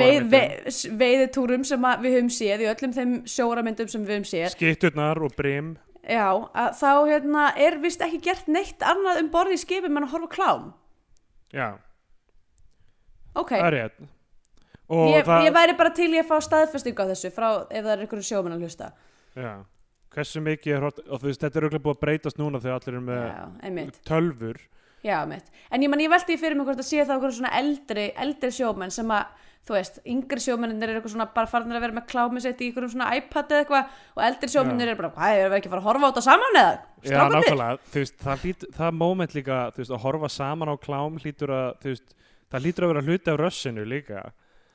veið, 0.00 0.28
veið, 0.32 0.84
veiðitúrum 1.00 1.64
sem 1.68 1.82
við 2.04 2.14
höfum 2.18 2.30
séð 2.32 2.62
í 2.64 2.68
öllum 2.70 2.94
þeim 2.96 3.16
sjóramyndum 3.28 3.90
sem 3.92 4.06
við 4.06 4.14
höfum 4.16 4.28
séð. 4.30 4.46
Skitturnar 4.54 5.20
og 5.26 5.34
brim. 5.36 5.74
Já, 6.04 6.30
þá 6.78 6.90
hérna, 7.08 7.48
er 7.60 7.78
vist 7.82 8.02
ekki 8.04 8.20
gert 8.24 8.48
neitt 8.52 8.82
annað 8.84 9.22
um 9.22 9.30
borði 9.32 9.56
í 9.58 9.60
skipum 9.62 9.96
en 9.98 10.06
að 10.06 10.14
horfa 10.16 10.30
klám. 10.36 10.66
Já, 11.54 11.68
Ok, 13.34 13.50
það 13.50 13.66
er 13.66 13.74
rétt. 13.74 13.96
og 13.98 14.13
ég, 14.90 15.24
það, 15.24 15.46
ég 15.48 15.54
væri 15.56 15.76
bara 15.78 15.92
til 15.96 16.10
í 16.12 16.20
að 16.20 16.28
fá 16.28 16.36
staðfestingu 16.44 17.06
á 17.06 17.10
þessu 17.12 17.30
frá 17.32 17.48
ef 17.70 17.80
það 17.80 17.92
er 17.94 18.04
einhverju 18.04 18.28
sjómenn 18.28 18.56
að 18.56 18.66
hlusta. 18.66 18.90
Já, 19.34 19.52
hversu 20.14 20.42
mikið 20.44 20.76
er 20.76 20.84
hort, 20.84 21.00
og 21.08 21.22
þú 21.22 21.30
veist, 21.30 21.40
þetta 21.42 21.58
er 21.60 21.66
auðvitað 21.66 21.84
búið 21.86 21.96
að 21.96 22.02
breytast 22.04 22.38
núna 22.40 22.60
þegar 22.62 22.76
allir 22.80 22.94
eru 22.94 23.02
með 23.08 23.22
Já, 23.24 23.48
tölfur 24.10 24.58
Já, 25.04 25.18
mitt. 25.28 25.50
En 25.68 25.82
ég, 25.84 25.90
man, 25.92 26.00
ég 26.00 26.08
velti 26.08 26.38
fyrir 26.40 26.56
mig 26.56 26.64
hvort 26.64 26.80
að 26.80 26.86
sé 26.88 27.02
það 27.04 27.18
okkur 27.18 27.32
svona 27.36 27.50
eldri, 27.58 28.06
eldri 28.24 28.48
sjómenn 28.56 28.92
sem 28.94 29.10
að, 29.12 29.24
þú 29.68 29.72
veist, 29.76 29.98
yngri 30.14 30.40
sjómennir 30.40 30.88
er 30.88 30.96
eitthvað 30.96 31.12
svona 31.12 31.26
bara 31.34 31.50
farnir 31.50 31.76
að 31.76 31.84
vera 31.84 31.96
með 31.98 32.06
klámið 32.08 32.42
sitt 32.46 32.60
í 32.60 32.66
einhverjum 32.70 32.92
svona 32.94 33.10
iPad 33.18 33.52
eða 33.52 33.60
eitthvað 33.64 33.84
og 34.14 34.22
eldri 34.28 34.48
sjómennir 34.54 34.88
er 34.92 34.98
bara, 35.00 35.12
hvað, 35.12 35.28
erum 35.42 35.52
við 35.52 35.58
ekki 35.58 35.68
að 35.68 35.74
fara 35.74 35.82
að 35.82 35.88
horfa 35.90 36.04
á 36.04 36.08
þetta 36.08 36.24
saman 36.24 36.60
eða? 36.62 36.72
Já, 36.72 37.08
Strákarnir? 37.10 37.36
nákvæmlega, 37.44 37.74
þú 37.92 37.98
veist, 38.00 38.16
það, 38.24 38.36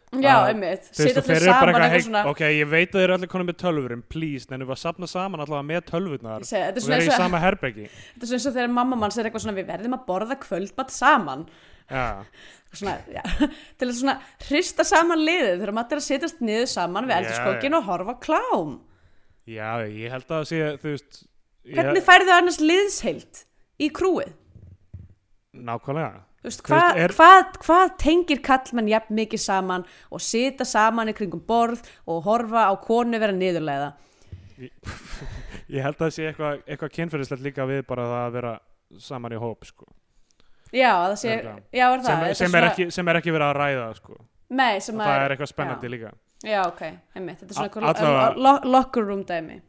það 0.09 0.23
það 0.23 0.25
Já, 0.25 0.35
einmitt. 0.49 0.87
Þeir 0.97 1.09
eru 1.09 1.23
bara 1.53 1.71
eitthvað, 1.71 1.91
hey, 1.93 2.03
svona, 2.05 2.21
ok, 2.31 2.39
ég 2.55 2.69
veit 2.71 2.87
að 2.89 2.95
þeir 2.97 3.03
eru 3.05 3.15
allir 3.19 3.29
konum 3.29 3.49
með 3.51 3.57
tölvurum, 3.61 4.03
please, 4.09 4.47
en 4.49 4.55
við 4.63 4.65
varum 4.65 4.75
að 4.75 4.81
sapna 4.81 5.09
saman 5.11 5.43
allavega 5.43 5.67
með 5.69 5.83
tölvurnar 5.91 6.45
og 6.45 6.49
svona 6.49 6.95
vera 6.95 7.05
í 7.05 7.17
sama 7.19 7.41
herbeggi. 7.43 7.85
þetta 7.89 8.25
er 8.25 8.31
svona 8.31 8.39
eins 8.39 8.47
og 8.49 8.55
þegar 8.57 8.71
mamma 8.79 8.97
manns 9.03 9.19
er 9.19 9.29
eitthvað 9.29 9.43
svona, 9.45 9.57
við 9.59 9.69
verðum 9.69 9.97
að 9.99 10.05
borða 10.09 10.39
kvöldmatt 10.41 10.95
saman. 10.95 11.45
Já, 11.89 12.07
Svona, 12.69 12.99
já, 13.09 13.23
til 13.81 13.87
að 13.87 13.95
svona 13.97 14.13
hrista 14.45 14.83
saman 14.85 15.23
liðið 15.25 15.55
þegar 15.55 15.71
maður 15.73 15.95
er 15.95 16.01
að 16.03 16.05
setjast 16.05 16.41
niður 16.45 16.67
saman 16.69 17.07
við 17.09 17.15
eldurskókin 17.15 17.77
og 17.79 17.87
horfa 17.87 18.13
klám. 18.21 18.75
já, 19.49 19.69
ég 19.89 20.13
held 20.13 20.27
að 20.27 20.35
það 20.35 20.45
sé, 20.51 20.59
þú 20.83 20.93
veist, 20.93 21.21
Hvernig 21.69 21.97
ég, 22.01 22.05
færðu 22.05 22.33
annars 22.35 22.59
liðsheilt 22.61 23.41
í 23.81 23.89
krúið? 23.89 24.35
nákvæmlega. 25.53 26.21
Veist, 26.43 26.61
hvað, 26.63 26.95
er- 27.03 27.11
hvað, 27.17 27.57
hvað 27.65 27.89
tengir 27.99 28.39
kallmenn 28.45 28.87
jafn 28.87 29.15
mikið 29.17 29.41
saman 29.43 29.83
og 30.11 30.21
sita 30.23 30.63
saman 30.65 31.11
í 31.11 31.15
kringum 31.17 31.41
borð 31.45 31.81
og 32.07 32.21
horfa 32.23 32.69
á 32.71 32.73
konu 32.79 33.19
vera 33.19 33.35
niðurlega 33.35 33.89
Ég 35.69 35.83
held 35.85 35.99
að 35.99 36.05
það 36.07 36.13
sé 36.15 36.27
eitthvað, 36.29 36.61
eitthvað 36.65 36.93
kynferðislegt 36.95 37.43
líka 37.45 37.65
við 37.69 37.83
bara 37.89 38.05
að 38.25 38.31
vera 38.39 38.53
saman 38.99 39.35
í 39.35 39.39
hóp, 39.41 39.67
sko. 39.69 39.85
já, 40.73 40.89
það 40.95 41.15
sé, 41.21 41.35
já, 41.75 41.85
er 41.93 42.01
það 42.01 42.07
Sem, 42.07 42.23
Þetta 42.23 42.39
sem, 42.39 42.47
svona- 42.49 42.61
er 42.63 42.69
ekki, 42.71 42.87
sem 42.95 43.11
er 43.11 43.19
ekki 43.19 43.33
verið 43.35 43.47
að 43.49 43.59
ræða, 43.59 43.85
sko. 43.99 44.17
nei, 44.49 44.79
það 44.79 45.11
er 45.25 45.35
eitthvað 45.35 45.51
spennandi 45.53 45.91
líka. 45.93 46.13
já, 46.43 46.61
ok, 46.65 46.81
einmitt, 47.19 47.43
þetta 47.43 47.51
er 47.51 47.59
svona 47.59 47.91
eitthvað 47.91 48.39
lo, 48.39 48.47
lo, 48.47 48.55
locker 48.77 49.05
room 49.11 49.25
dæmi 49.29 49.59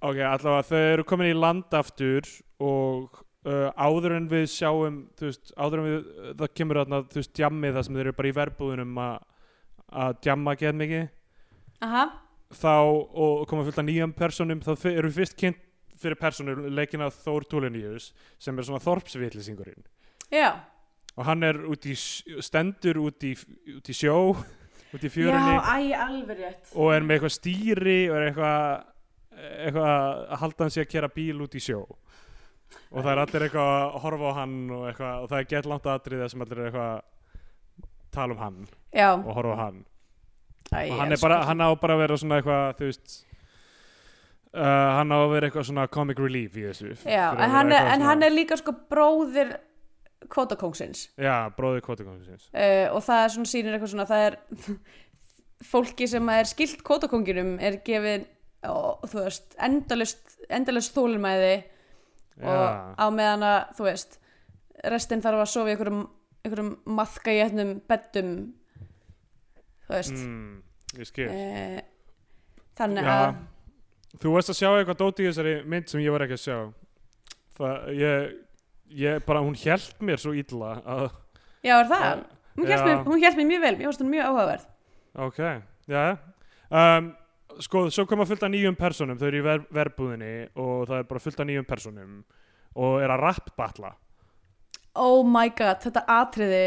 Ok, 0.00 0.16
allavega 0.24 0.62
þau 0.70 0.78
eru 0.94 1.04
komin 1.04 1.28
í 1.28 1.34
land 1.36 1.74
aftur 1.76 2.24
og 2.64 3.18
uh, 3.46 3.68
áður 3.76 4.16
en 4.18 4.30
við 4.30 4.48
sjáum, 4.52 5.02
veist, 5.20 5.52
áður 5.56 5.82
en 5.82 5.88
við, 5.88 6.10
það 6.42 6.56
kemur 6.60 6.82
þarna, 6.82 7.04
þú 7.10 7.22
veist, 7.22 7.34
djammið 7.38 7.76
það 7.78 7.86
sem 7.86 8.00
þeir 8.00 8.06
eru 8.06 8.18
bara 8.18 8.32
í 8.32 8.36
verbúðunum 8.40 9.04
að 9.04 10.18
djamma 10.22 10.54
get 10.58 10.76
mikið. 10.78 11.08
Aha, 11.80 12.04
þá 12.54 12.74
og 12.74 13.46
koma 13.48 13.64
fullt 13.66 13.78
af 13.78 13.86
nýjum 13.86 14.12
personum 14.16 14.62
þá 14.64 14.72
eru 14.90 15.10
við 15.10 15.18
fyrst 15.20 15.36
kynnt 15.38 15.66
fyrir 16.00 16.18
personur 16.18 16.62
leikin 16.72 17.04
að 17.04 17.18
Þór 17.22 17.46
Túliníus 17.50 18.10
sem 18.40 18.56
er 18.56 18.66
svona 18.66 18.82
þorpsvitlisingurinn 18.82 19.84
já, 20.32 20.56
og 21.14 21.26
hann 21.28 21.44
er 21.46 21.60
út 21.68 21.84
í, 21.86 21.94
stendur 21.94 23.02
út 23.04 23.26
í, 23.26 23.34
út 23.76 23.90
í 23.90 23.96
sjó 23.96 24.16
út 24.94 25.04
í 25.04 25.10
já, 25.10 25.14
fjörunni 25.14 25.58
æ, 25.60 25.92
alveg 25.94 26.40
rétt. 26.40 26.72
Og 26.74 26.94
er 26.94 27.04
með 27.04 27.18
eitthvað 27.18 27.36
stýri 27.36 27.98
og 28.08 28.16
er 28.18 28.30
eitthvað 28.30 28.88
eitthvað 29.40 29.90
að 29.94 30.40
halda 30.42 30.64
hann 30.64 30.72
sig 30.74 30.84
að 30.84 30.90
kera 30.90 31.12
bíl 31.14 31.44
út 31.44 31.54
í 31.56 31.62
sjó 31.62 31.84
og 32.90 33.04
það 33.04 33.10
er 33.12 33.22
allir 33.24 33.46
eitthvað 33.46 33.70
að 33.76 33.96
horfa 34.04 34.30
á 34.30 34.38
hann 34.40 34.58
og, 34.74 34.84
eitthvað, 34.90 35.22
og 35.22 35.30
það 35.30 35.40
er 35.40 35.48
gett 35.54 35.70
langt 35.70 35.88
aðrið 35.94 36.26
sem 36.32 36.44
allir 36.44 36.60
er 36.60 36.68
eitthvað 36.70 37.00
tala 38.10 38.36
um 38.36 38.42
hann 38.42 38.60
já, 38.90 39.08
og 39.14 39.32
horfa 39.38 39.56
á 39.56 39.58
hann. 39.64 39.82
Æ, 40.70 40.78
og 40.92 41.00
hann, 41.00 41.16
bara, 41.22 41.42
hann. 41.48 41.64
á 41.66 41.68
bara 41.82 41.96
að 41.96 42.04
vera 42.04 42.20
svona 42.20 42.38
eitthvað 42.40 42.78
þú 42.78 42.88
veist 42.90 43.16
uh, 44.54 44.88
hann 44.98 45.14
á 45.14 45.18
að 45.18 45.32
vera 45.34 45.50
eitthvað 45.50 45.68
svona 45.70 45.88
comic 45.90 46.22
relief 46.22 46.58
í 46.58 46.66
þessu. 46.68 46.94
Já, 47.04 47.26
að 47.32 47.44
en, 47.46 47.54
hann 47.56 47.74
er, 47.74 47.90
en 47.94 48.06
hann 48.06 48.26
er 48.26 48.34
líka 48.34 48.58
sko 48.60 48.74
bróðir 48.90 49.56
kvótakóngsins. 50.30 51.08
Já, 51.18 51.50
bróðið 51.56 51.86
kvotikonsins 51.86 52.50
uh, 52.52 52.90
og 52.94 53.04
það 53.06 53.22
er 53.24 53.32
svona 53.36 53.52
sýnir 53.54 53.76
eitthvað 53.76 53.94
svona 53.94 54.10
það 54.10 54.26
er 54.28 54.38
fólki 55.72 56.08
sem 56.10 56.30
er 56.32 56.48
skilt 56.48 56.84
kvótakónginum 56.86 57.56
er 57.62 57.80
gefið 57.84 58.28
og, 58.68 59.06
þú 59.08 59.24
veist, 59.24 59.54
endalust 59.62 60.40
endalust 60.52 60.96
þólumæði 60.96 61.54
og 62.40 62.96
á 62.96 63.06
meðan 63.12 63.44
að 63.46 63.60
þú 63.78 63.86
veist 63.88 64.18
restin 64.94 65.22
þarf 65.24 65.44
að 65.44 65.52
sofa 65.52 65.70
í 65.70 65.74
einhverjum, 65.74 66.02
einhverjum 66.44 66.72
maðka 66.96 67.34
í 67.36 67.40
etnum 67.44 67.72
beddum 67.90 68.34
þú 69.86 69.96
veist. 69.96 70.16
Mm, 70.16 70.60
ég 71.00 71.10
skil. 71.10 71.28
Uh, 71.28 71.80
þannig 72.80 73.10
að 73.12 73.26
þú 74.20 74.34
veist 74.36 74.52
að 74.52 74.60
sjá 74.60 74.68
eitthvað 74.70 75.00
dóti 75.02 75.24
í 75.24 75.30
þessari 75.30 75.54
mynd 75.70 75.90
sem 75.92 76.04
ég 76.04 76.14
var 76.14 76.26
ekki 76.26 76.38
að 76.38 76.44
sjá. 76.44 76.58
Það, 77.60 77.88
ég, 78.00 78.34
ég 79.02 79.24
bara, 79.26 79.44
hún 79.44 79.58
hjælt 79.58 80.04
mér 80.06 80.20
svo 80.22 80.32
illa 80.36 80.74
að, 80.88 81.06
já 81.66 81.74
er 81.76 81.90
það, 81.90 82.22
mér, 82.56 83.02
hún 83.04 83.20
hélt 83.20 83.40
mér 83.40 83.48
mjög 83.50 83.64
vel. 83.66 83.74
Mér 83.76 83.90
fannst 83.90 84.04
hún 84.04 84.12
mjög 84.14 84.30
áhugaverð. 84.30 84.68
Ok, 85.26 85.40
já. 85.90 86.04
Um, 86.70 87.10
sko, 87.64 87.86
svo 87.90 88.04
koma 88.08 88.26
fullt 88.28 88.44
af 88.46 88.52
nýjum 88.52 88.76
personum 88.78 89.18
þau 89.20 89.26
eru 89.30 89.40
í 89.40 89.46
ver 89.46 89.64
verbúðinni 89.74 90.34
og 90.60 90.86
það 90.88 90.98
er 91.02 91.08
bara 91.10 91.24
fullt 91.24 91.40
af 91.42 91.48
nýjum 91.48 91.66
personum 91.68 92.20
og 92.80 93.00
er 93.02 93.10
að 93.10 93.24
rappbatla. 93.24 93.90
Oh 95.00 95.24
my 95.26 95.50
god, 95.56 95.82
þetta 95.84 96.04
atriði 96.10 96.64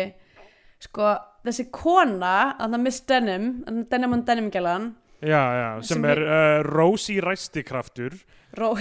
sko, 0.84 1.14
þessi 1.48 1.70
kona 1.76 2.36
þannig 2.60 2.78
að 2.80 2.86
Miss 2.88 3.02
Denim, 3.08 3.48
Denim 3.92 4.16
and 4.18 4.28
Denim 4.28 4.52
gælan 4.52 4.92
já, 5.24 5.40
já, 5.40 5.68
sem, 5.82 5.98
Sem 5.98 6.06
er 6.12 6.22
uh, 6.28 6.60
Rósi 6.68 7.18
Ræstikraftur. 7.24 8.16
Ró, 8.54 8.74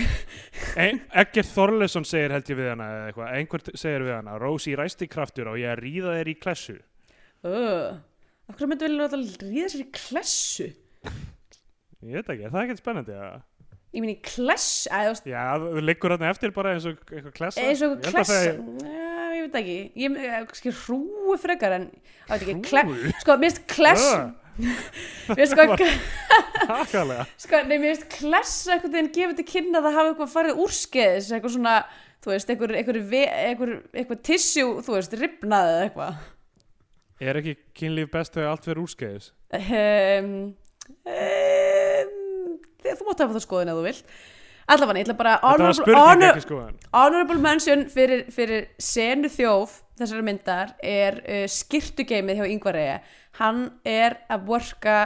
Ein, 0.77 0.99
Egger 1.17 1.47
Þorleson 1.49 2.05
segir 2.05 2.35
held 2.35 2.51
ég 2.53 2.59
við 2.59 2.73
hana 2.75 2.89
eða 2.93 3.05
eitthvað, 3.09 3.29
einhver 3.39 3.63
t- 3.65 3.77
segir 3.81 4.03
við 4.05 4.17
hana 4.19 4.35
Rósi 4.43 4.75
Ræstikraftur 4.77 5.49
og 5.55 5.61
ég 5.63 5.79
ríða 5.81 6.19
þér 6.19 6.29
í 6.29 6.35
klessu. 6.43 6.75
Uh, 7.47 7.95
af 8.51 8.59
hverju 8.59 8.69
myndi 8.69 8.91
vilja 8.91 9.09
ríða 9.47 9.71
sér 9.73 9.85
í 9.87 9.91
klessu 9.97 10.69
ég 12.09 12.19
veit 12.19 12.31
ekki, 12.35 12.47
er 12.49 12.53
það 12.55 12.65
ekkert 12.67 12.83
spennandi 12.83 13.17
að 13.17 13.41
ég 13.93 14.01
minn 14.01 14.13
í 14.15 14.19
þú 14.25 14.47
veist 14.49 15.27
Já, 15.29 15.45
þú 15.61 15.85
liggur 15.85 16.15
hann 16.15 16.29
eftir 16.31 16.55
bara 16.57 16.75
eins 16.77 16.87
og 16.89 17.01
eitthvað 17.13 17.35
klessa 17.37 17.65
eins 17.65 17.83
og 17.85 17.97
Ég 17.99 18.07
klessa 18.09 18.39
það 18.39 18.47
ja, 18.89 19.25
ég 19.37 19.43
veit 19.47 19.59
ekki, 19.63 19.79
ég 20.01 20.21
ég- 20.23 20.47
kannski 20.53 20.75
hrúu 20.83 21.37
frekar 21.41 21.77
en, 21.79 21.89
ég 21.93 22.31
veit 22.31 22.39
ekki, 22.47 22.57
kle, 22.71 22.87
sko, 23.21 23.37
mér 23.37 23.53
finnst 23.53 23.67
kless 23.73 24.07
mér 25.33 25.43
finnst 25.43 25.55
sko, 25.57 25.67
sko, 27.45 27.61
nei, 27.69 27.77
mér 27.77 27.93
finnst 27.93 28.09
klessa 28.17 28.77
einhvern 28.77 28.97
veginn 28.97 29.13
gefið 29.19 29.43
til 29.43 29.49
kynna 29.53 29.81
að 29.81 29.89
það 29.89 29.99
hafi 29.99 30.13
eitthvað 30.13 30.35
farið 30.37 30.65
úrskeiðis, 30.67 31.31
eitthvað 31.37 31.57
svona 31.57 31.77
þú 32.23 32.33
veist, 32.33 32.53
eitthvað, 32.53 32.77
eitthvað, 32.79 32.99
eitthvað, 33.19 33.73
eitthvað 33.99 34.21
tissjú, 34.29 34.67
þú 34.87 34.97
veist, 34.97 35.17
ripnaði 35.19 35.73
eða 35.73 35.87
eitthvað. 35.89 36.21
Er 37.23 37.39
ekki 37.39 37.55
kynlíf 37.79 38.11
best 38.13 38.37
þegar 38.37 38.53
allt 38.53 38.69
verður 38.69 38.85
úrskeiðis? 38.87 39.29
um, 39.53 40.31
um, 41.07 41.62
þú 42.87 43.09
mátt 43.09 43.24
hafa 43.24 43.37
það 43.37 43.45
skoðin 43.47 43.72
ef 43.72 43.78
þú 43.78 43.85
vilt. 43.89 44.14
Allavega, 44.72 45.01
ég 45.01 45.09
ætla 45.09 45.16
bara 45.18 45.33
honorable, 45.43 45.97
honor, 45.99 46.76
honorable 46.95 47.41
mention 47.43 47.83
fyrir, 47.91 48.28
fyrir 48.30 48.68
senu 48.78 49.30
þjóf 49.33 49.80
þessari 49.99 50.24
myndar 50.26 50.76
er 50.78 51.18
uh, 51.24 51.45
skirtugeimið 51.51 52.41
hjá 52.41 52.47
Yngvar 52.47 52.78
Eyja. 52.78 53.01
Hann 53.41 53.64
er 53.89 54.20
að 54.30 54.47
worka 54.53 54.97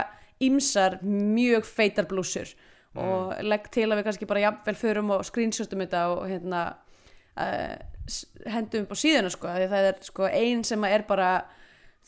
ímsar 0.43 0.99
mjög 1.01 1.65
feitar 1.65 2.07
blúsur 2.09 2.53
og 2.97 3.33
legg 3.45 3.67
til 3.73 3.85
að 3.85 3.99
við 3.99 4.07
kannski 4.07 4.27
bara 4.29 4.41
jafnvel 4.41 4.77
förum 4.77 5.11
og 5.13 5.25
screenshotum 5.27 5.83
þetta 5.83 6.03
og 6.15 6.23
hérna 6.31 6.61
uh, 7.37 7.75
hendum 8.49 8.85
upp 8.87 8.93
á 8.93 8.97
síðuna 8.97 9.31
sko, 9.33 9.51
því 9.53 9.69
það 9.73 9.89
er 9.91 9.99
sko 10.07 10.29
ein 10.29 10.63
sem 10.65 10.85
er 10.87 11.05
bara 11.09 11.31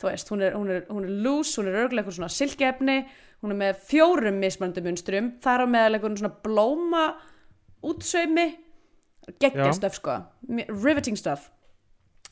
þú 0.00 0.08
veist, 0.08 0.30
hún 0.32 0.42
er, 0.42 0.56
hún 0.56 0.72
er, 0.72 0.84
hún 0.88 1.06
er 1.06 1.16
loose, 1.26 1.60
hún 1.60 1.68
er 1.70 1.82
eitthvað 1.84 2.16
svona 2.16 2.32
silkefni, 2.32 2.96
hún 3.42 3.54
er 3.54 3.58
með 3.60 3.84
fjórum 3.88 4.40
mismöndu 4.42 4.82
munstrum, 4.84 5.32
þar 5.42 5.64
á 5.64 5.66
meðal 5.70 5.96
eitthvað 5.96 6.18
svona 6.20 6.34
blóma 6.44 7.04
útsaumi. 7.82 8.48
Geggja 9.40 9.70
Já. 9.70 9.72
stöf 9.76 9.96
sko. 10.00 10.18
Riveting 10.68 11.16
stuff. 11.18 11.48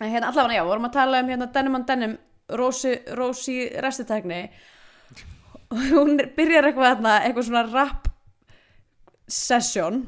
En 0.01 0.11
hérna 0.13 0.29
allavega 0.31 0.61
já, 0.61 0.65
vorum 0.67 0.87
að 0.87 0.93
tala 0.93 1.23
um 1.23 1.31
hérna 1.31 1.49
denim 1.53 1.75
on 1.75 1.87
denim 1.87 2.19
Rósi, 2.49 2.95
Rósi 3.17 3.69
restitækni. 3.83 4.43
Og 5.71 5.81
hún 5.93 6.17
byrjar 6.37 6.69
eitthvað 6.71 6.95
þarna, 6.95 7.17
eitthvað 7.25 7.49
svona 7.49 7.65
rap 7.73 8.09
session. 9.29 10.07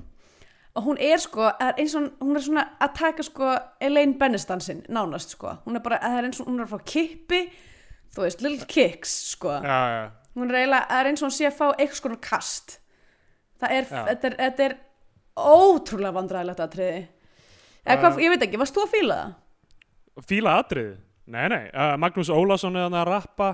Og 0.75 0.85
hún 0.87 1.01
er 1.03 1.19
sko, 1.19 1.51
er 1.61 1.75
og 1.99 2.23
hún 2.23 2.37
er 2.37 2.45
svona 2.45 2.65
að 2.81 2.95
taka 2.95 3.23
sko 3.27 3.51
Elaine 3.83 4.15
Benestansin 4.19 4.85
nánast 4.89 5.35
sko, 5.35 5.57
hún 5.67 5.77
er 5.77 5.83
bara, 5.83 5.99
það 5.99 6.19
er 6.19 6.29
eins 6.29 6.41
og 6.41 6.47
hún 6.47 6.63
er 6.63 6.71
fá 6.71 6.79
kippi, 6.87 7.41
þú 8.15 8.23
veist, 8.23 8.41
little 8.41 8.67
kicks 8.71 9.17
sko, 9.33 9.57
Já, 9.65 9.81
já, 9.91 10.05
hún 10.37 10.51
er 10.51 10.61
eiginlega 10.61 10.87
það 10.91 11.01
er 11.01 11.11
eins 11.11 11.22
og 11.22 11.28
hún 11.28 11.37
sé 11.37 11.49
að 11.49 11.59
fá 11.59 11.66
eitthvað 11.70 12.01
svona 12.01 12.20
kast. 12.24 12.76
Það 13.61 13.76
er, 13.76 13.89
þetta 13.91 14.31
er, 14.31 14.37
þetta 14.41 14.66
er 14.68 14.76
ótrúlega 15.41 16.16
vandræðilegt 16.16 16.64
atriði. 16.64 17.05
Eða 17.85 18.01
hvað, 18.03 18.20
ég 18.24 18.35
veit 18.35 18.45
ekki, 18.47 18.61
varst 18.61 18.76
þú 18.76 18.85
að 18.85 18.93
fíla 18.95 19.20
það? 19.20 19.39
fíla 20.26 20.57
atrið 20.61 20.91
Nei, 21.31 21.45
nei, 21.47 21.66
uh, 21.70 21.95
Magnús 22.01 22.31
Ólason 22.35 22.74
er 22.74 22.89
að 22.91 23.07
rappa 23.07 23.53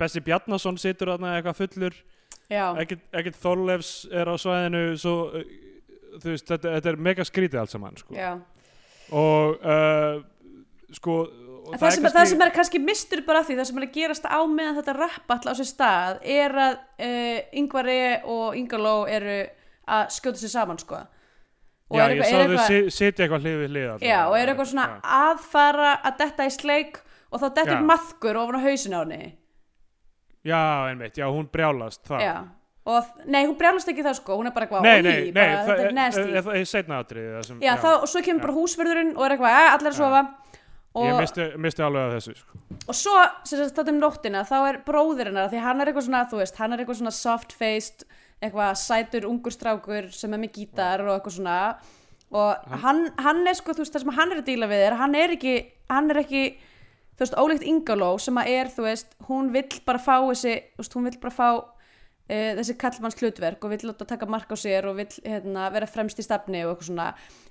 Bessi 0.00 0.22
Bjarnason 0.24 0.78
situr 0.80 1.10
hann 1.12 1.26
eitthvað 1.28 1.58
fullur. 1.58 1.96
Ekkert, 2.48 3.02
ekkert 3.12 3.36
Þorleifs 3.42 3.90
er 4.08 4.30
á 4.32 4.34
svæðinu 4.40 4.80
svo, 4.96 5.12
uh, 5.36 5.42
veist, 6.24 6.46
þetta, 6.48 6.78
þetta 6.78 6.90
er 6.94 7.00
mega 7.10 7.26
skrítið 7.28 7.60
allt 7.60 7.74
saman 7.74 8.00
sko. 8.00 8.16
og 9.12 9.60
uh, 9.60 10.22
sko 10.96 11.20
En 11.70 11.78
það, 11.78 11.92
sem, 11.94 12.06
það 12.10 12.26
sem 12.32 12.42
er 12.42 12.52
kannski 12.54 12.80
mistur 12.82 13.22
bara 13.26 13.42
því 13.46 13.56
það 13.60 13.68
sem 13.68 13.78
er 13.78 13.86
að 13.86 13.94
gerast 13.94 14.26
á 14.26 14.40
meðan 14.50 14.76
þetta 14.80 14.94
rapp 14.96 15.34
alltaf 15.34 15.54
á 15.54 15.58
sér 15.60 15.68
stað 15.68 16.20
er 16.34 16.56
að 16.58 16.76
uh, 17.06 17.58
Yngvar 17.60 17.90
E 17.92 18.02
og 18.26 18.58
Yngaló 18.58 18.94
eru 19.10 19.36
að 19.90 20.12
skjóta 20.16 20.40
sér 20.40 20.52
saman 20.54 20.80
sko. 20.82 21.02
Og 21.90 21.98
Já, 21.98 22.04
er 22.04 22.14
ég 22.14 22.22
eitthvað, 22.22 22.30
sá 22.30 22.40
er 22.40 22.86
þau 22.86 22.94
sitja 22.96 23.26
eitthvað 23.26 23.46
hlið 23.46 23.58
við 23.60 23.72
hlið 23.74 24.04
já, 24.06 24.18
og 24.30 24.36
er 24.38 24.52
eitthvað 24.52 24.70
svona 24.70 24.86
Já. 24.86 24.98
að 25.20 25.44
fara 25.50 25.90
að 26.06 26.20
detta 26.22 26.46
í 26.46 26.54
sleik 26.54 27.00
og 27.30 27.42
þá 27.42 27.46
dettur 27.58 27.84
maðkur 27.86 28.38
ofan 28.40 28.58
á 28.58 28.66
hausin 28.66 28.94
á 28.94 29.00
henni. 29.02 29.34
Já, 30.46 30.60
einmitt, 30.88 31.18
já, 31.18 31.26
hún 31.28 31.50
brjálast 31.52 32.02
það. 32.08 32.22
Já. 32.24 32.36
nei, 33.26 33.42
hún 33.44 33.56
brjálast 33.58 33.90
ekki 33.92 34.06
það 34.06 34.16
sko 34.18 34.38
hún 34.38 34.48
er 34.48 34.54
bara 34.54 34.66
eitthvað, 34.66 34.86
Nei, 34.86 35.02
nei, 35.04 35.30
nei, 35.30 35.42
það 35.42 35.66
þetta 35.66 35.74
er 35.74 35.90
er, 35.90 35.96
nasty. 35.98 36.22
er, 36.22 36.38
er, 36.40 36.54
er 36.60 36.70
setna 36.70 37.02
það 37.04 37.42
sem, 37.46 37.58
já, 37.62 37.74
og 37.90 38.06
svo 38.08 38.22
kemur 38.24 38.46
bara 38.46 38.56
húsverðurinn 38.56 39.12
og 39.18 39.26
er 39.26 39.34
eitthvað, 39.36 39.58
að 39.58 39.74
allir 39.74 39.90
að 39.92 39.98
sofa 39.98 40.22
Ég 40.98 41.20
misti, 41.20 41.44
misti 41.62 41.84
alveg 41.86 42.02
að 42.02 42.16
þessu 42.16 42.32
sko. 42.34 42.56
og 42.90 42.96
svo, 42.98 43.12
sem 43.46 43.60
sagt, 43.60 43.76
þetta 43.76 43.92
um 43.92 44.00
nóttina 44.02 44.40
þá 44.48 44.56
er 44.58 44.78
bróðir 44.86 45.30
hennar, 45.30 45.50
því 45.52 45.60
hann 45.62 45.80
er 45.82 45.90
eitthvað 45.90 46.06
svona 46.08 46.22
þú 46.32 46.40
veist, 46.40 46.56
hann 46.58 46.74
er 46.74 46.82
eitthvað 46.82 46.98
svona 46.98 47.14
soft-faced 47.14 48.02
eitthvað 48.40 48.72
sætur 48.80 49.28
ungur 49.28 49.54
strákur 49.54 50.08
sem 50.16 50.34
er 50.34 50.42
með 50.42 50.56
gítar 50.56 51.04
og 51.04 51.12
eitthvað 51.14 51.36
svona 51.36 51.58
og 52.30 52.74
hann, 52.82 53.04
hann 53.22 53.46
er 53.46 53.58
sko, 53.58 53.74
þú 53.76 53.84
veist, 53.84 53.94
það 53.94 54.04
sem 54.06 54.18
hann 54.18 54.34
er 54.34 54.42
að 54.42 54.50
díla 54.50 54.70
við 54.70 54.84
er, 54.88 54.98
hann 54.98 55.14
er 55.18 55.36
ekki, 55.36 55.54
hann 55.90 56.10
er 56.10 56.22
ekki 56.24 56.44
þú 56.58 57.24
veist, 57.24 57.38
ólíkt 57.38 57.68
Ingaló 57.70 58.10
sem 58.18 58.42
að 58.42 58.50
er, 58.56 58.74
þú 58.74 58.86
veist, 58.88 59.14
hún 59.28 59.50
vill 59.54 59.82
bara 59.86 60.02
fá 60.02 60.16
þessi, 60.24 60.56
þú 60.74 60.82
veist, 60.82 60.98
hún 60.98 61.06
vill 61.06 61.20
bara 61.22 61.36
fá 61.36 61.48
uh, 62.30 62.52
þessi 62.60 62.76
kallmanns 62.78 63.18
hlutverk 63.18 63.66
og 63.66 63.74
vill 63.74 63.90
láta 63.90 64.06
taka 64.08 64.28
mark 64.30 64.54
á 64.54 64.56
sér 64.62 64.86
og 64.90 65.00
vill 65.00 65.10
hérna, 65.26 65.66
vera 65.74 65.90
fremst 65.90 66.22
í 66.22 66.24
stafni 66.24 66.62
og 66.64 66.76
eitthvað 66.76 66.92
svona. 66.92 67.10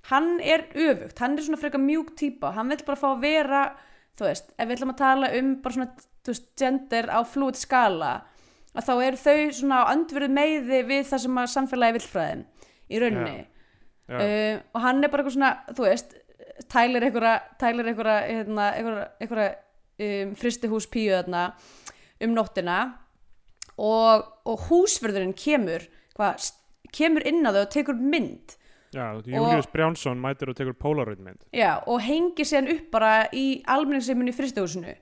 Hann 0.09 0.39
er 0.39 0.65
öfugt, 0.71 1.19
hann 1.19 1.35
er 1.37 1.45
svona 1.45 1.59
frekar 1.61 1.83
mjúk 1.83 2.15
típa, 2.19 2.53
hann 2.55 2.71
vill 2.71 2.81
bara 2.87 3.01
fá 3.01 3.11
að 3.11 3.23
vera 3.27 3.63
þú 4.19 4.27
veist, 4.27 4.51
ef 4.55 4.67
við 4.67 4.75
ætlum 4.77 4.93
að 4.93 4.99
tala 4.99 5.31
um 5.39 5.51
bara 5.63 5.75
svona, 5.75 6.07
þú 6.23 6.33
veist, 6.33 6.49
gender 6.59 7.09
á 7.11 7.19
fluid 7.27 7.59
skala 7.59 8.13
að 8.75 8.85
þá 8.85 8.93
eru 9.07 9.19
þau 9.19 9.37
svona 9.59 9.81
á 9.81 9.91
andverðu 9.93 10.31
meiði 10.35 10.81
við 10.87 11.05
það 11.09 11.23
sem 11.25 11.39
að 11.41 11.51
samfélagi 11.53 11.97
vill 11.97 12.05
frá 12.05 12.21
þeim 12.27 12.43
í 12.89 13.01
rauninni. 13.01 13.37
Já. 14.09 14.17
uh, 14.17 14.55
og 14.73 14.83
hann 14.85 15.03
er 15.03 15.11
bara 15.11 15.23
eitthvað 15.23 15.37
svona, 15.37 15.51
þú 15.77 15.85
veist 15.85 16.15
tælir 16.69 17.05
einhverja 17.07 18.17
hérna, 18.27 18.69
einhverja, 19.21 19.49
um, 20.05 20.33
fristihús 20.39 20.89
píu 20.91 21.13
þarna 21.13 21.45
um 22.25 22.35
nóttina 22.35 22.79
og, 23.79 24.27
og 24.49 24.65
húsverðurinn 24.67 25.35
kemur 25.39 25.85
hvað, 26.17 26.41
st- 26.43 26.91
kemur 26.95 27.23
inn 27.29 27.45
á 27.47 27.51
þau 27.55 27.61
og 27.63 27.69
tekur 27.73 27.99
mynd. 28.01 28.55
Já, 28.89 29.05
Július 29.21 29.67
Brjánsson 29.69 30.17
mætir 30.19 30.49
og 30.49 30.57
tekur 30.57 30.73
Polaroid 30.73 31.19
mynd. 31.21 31.39
Já, 31.53 31.77
og 31.85 32.01
hengir 32.01 32.47
síðan 32.49 32.71
upp 32.73 32.87
bara 32.91 33.13
í 33.31 33.61
fristihúsinu 34.33 34.95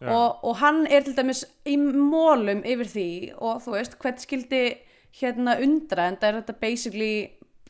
Já. 0.00 0.08
og, 0.12 0.44
og 0.44 0.56
hann 0.60 0.86
er 0.88 1.04
til 1.04 1.16
dæmis 1.16 1.42
í 1.68 1.74
mólum 1.80 2.60
yfir 2.64 2.88
því 2.88 3.08
og 3.36 3.58
þú 3.64 3.74
veist, 3.76 3.96
hvern 4.00 4.20
skildi 4.20 4.60
hérna 5.20 5.58
undra 5.60 6.06
en 6.08 6.16
það 6.20 6.28
er 6.28 6.38
þetta 6.42 6.60
basically 6.60 7.12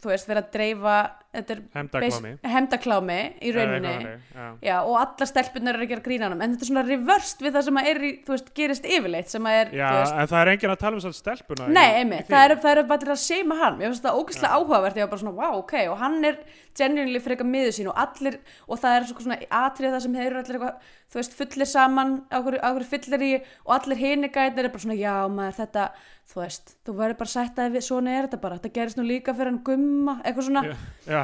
þú 0.03 0.11
veist, 0.13 0.29
vera 0.29 0.43
að 0.45 0.53
dreifa 0.55 0.97
er 1.33 1.61
hemdaklámi. 1.77 2.31
hefndaklámi 2.43 3.19
í 3.39 3.53
rauninni. 3.55 3.93
já. 4.35 4.47
Já, 4.67 4.77
og 4.83 4.97
alla 4.99 5.27
stelpunar 5.29 5.77
eru 5.79 5.87
að 5.87 5.93
gera 5.93 6.03
grínanum 6.03 6.43
en 6.43 6.55
þetta 6.57 6.67
er 6.67 6.71
svona 6.71 6.85
reverst 6.89 7.45
við 7.45 7.55
það 7.55 7.67
sem 7.69 7.81
að 7.81 7.91
er 7.91 8.01
veist, 8.27 8.51
gerist 8.57 8.89
yfirleitt 8.89 9.31
sem 9.31 9.47
að 9.47 9.59
er, 9.61 9.71
já, 9.79 9.91
veist, 9.95 10.17
en 10.17 10.31
það 10.33 10.41
er 10.41 10.53
enginn 10.55 10.75
að 10.75 10.81
tala 10.83 10.99
um 10.99 11.05
þess 11.05 11.11
að 11.13 11.21
stelpuna 11.21 11.69
Nei, 11.71 11.89
einmitt, 12.01 12.27
það 12.31 12.71
eru 12.73 12.87
bara 12.91 13.15
að 13.15 13.23
seima 13.23 13.61
hann. 13.63 13.79
Mér 13.79 13.93
finnst 13.93 14.07
það 14.07 14.19
ógeðslega 14.19 14.59
áhugavert. 14.59 14.99
Ég 14.99 15.07
var 15.07 15.13
bara 15.15 15.23
svona, 15.23 15.37
wow, 15.39 15.61
ok. 15.63 15.77
Og 15.93 15.99
hann 16.01 16.19
er 16.27 16.41
genuinely 16.77 17.21
frekar 17.23 17.49
miður 17.49 17.75
sín 17.75 17.91
Og 17.91 17.99
allir, 17.99 18.39
og 18.67 18.81
það 18.81 18.97
er 18.97 19.09
svona 19.11 19.39
atrið 19.61 19.95
það 19.95 20.05
sem 20.07 20.17
eru 20.25 20.41
allir 20.41 20.59
eitthvað 20.59 20.97
Þú 21.11 21.19
veist, 21.19 21.33
fullir 21.35 21.67
saman 21.67 22.13
á 22.31 22.39
hverju, 22.39 22.61
á 22.63 22.69
hverju 22.71 22.89
fyllir 22.93 23.25
í 23.27 23.31
Og 23.67 23.75
allir 23.75 23.99
hinni 23.99 24.31
gætnir 24.31 24.69
er 24.69 24.71
bara 24.71 24.85
svona, 24.85 24.99
já 24.99 25.15
maður 25.27 25.57
þetta 25.59 25.87
Þú 26.31 26.39
veist, 26.45 26.77
þú 26.87 26.93
verður 26.95 27.17
bara 27.19 27.27
að 27.27 27.33
sætta 27.33 27.65
þig 27.65 27.73
við 27.75 27.85
Svona 27.89 28.13
er 28.15 28.27
þetta 28.29 28.39
bara, 28.45 28.59
þetta 28.61 28.75
gerist 28.77 28.99
nú 29.01 29.05
líka 29.09 29.33
fyrir 29.35 29.51
hann 29.51 29.63
gumma. 29.67 30.13
Eitthvað 30.23 30.47
svona, 30.47 30.63
já, 31.03 31.20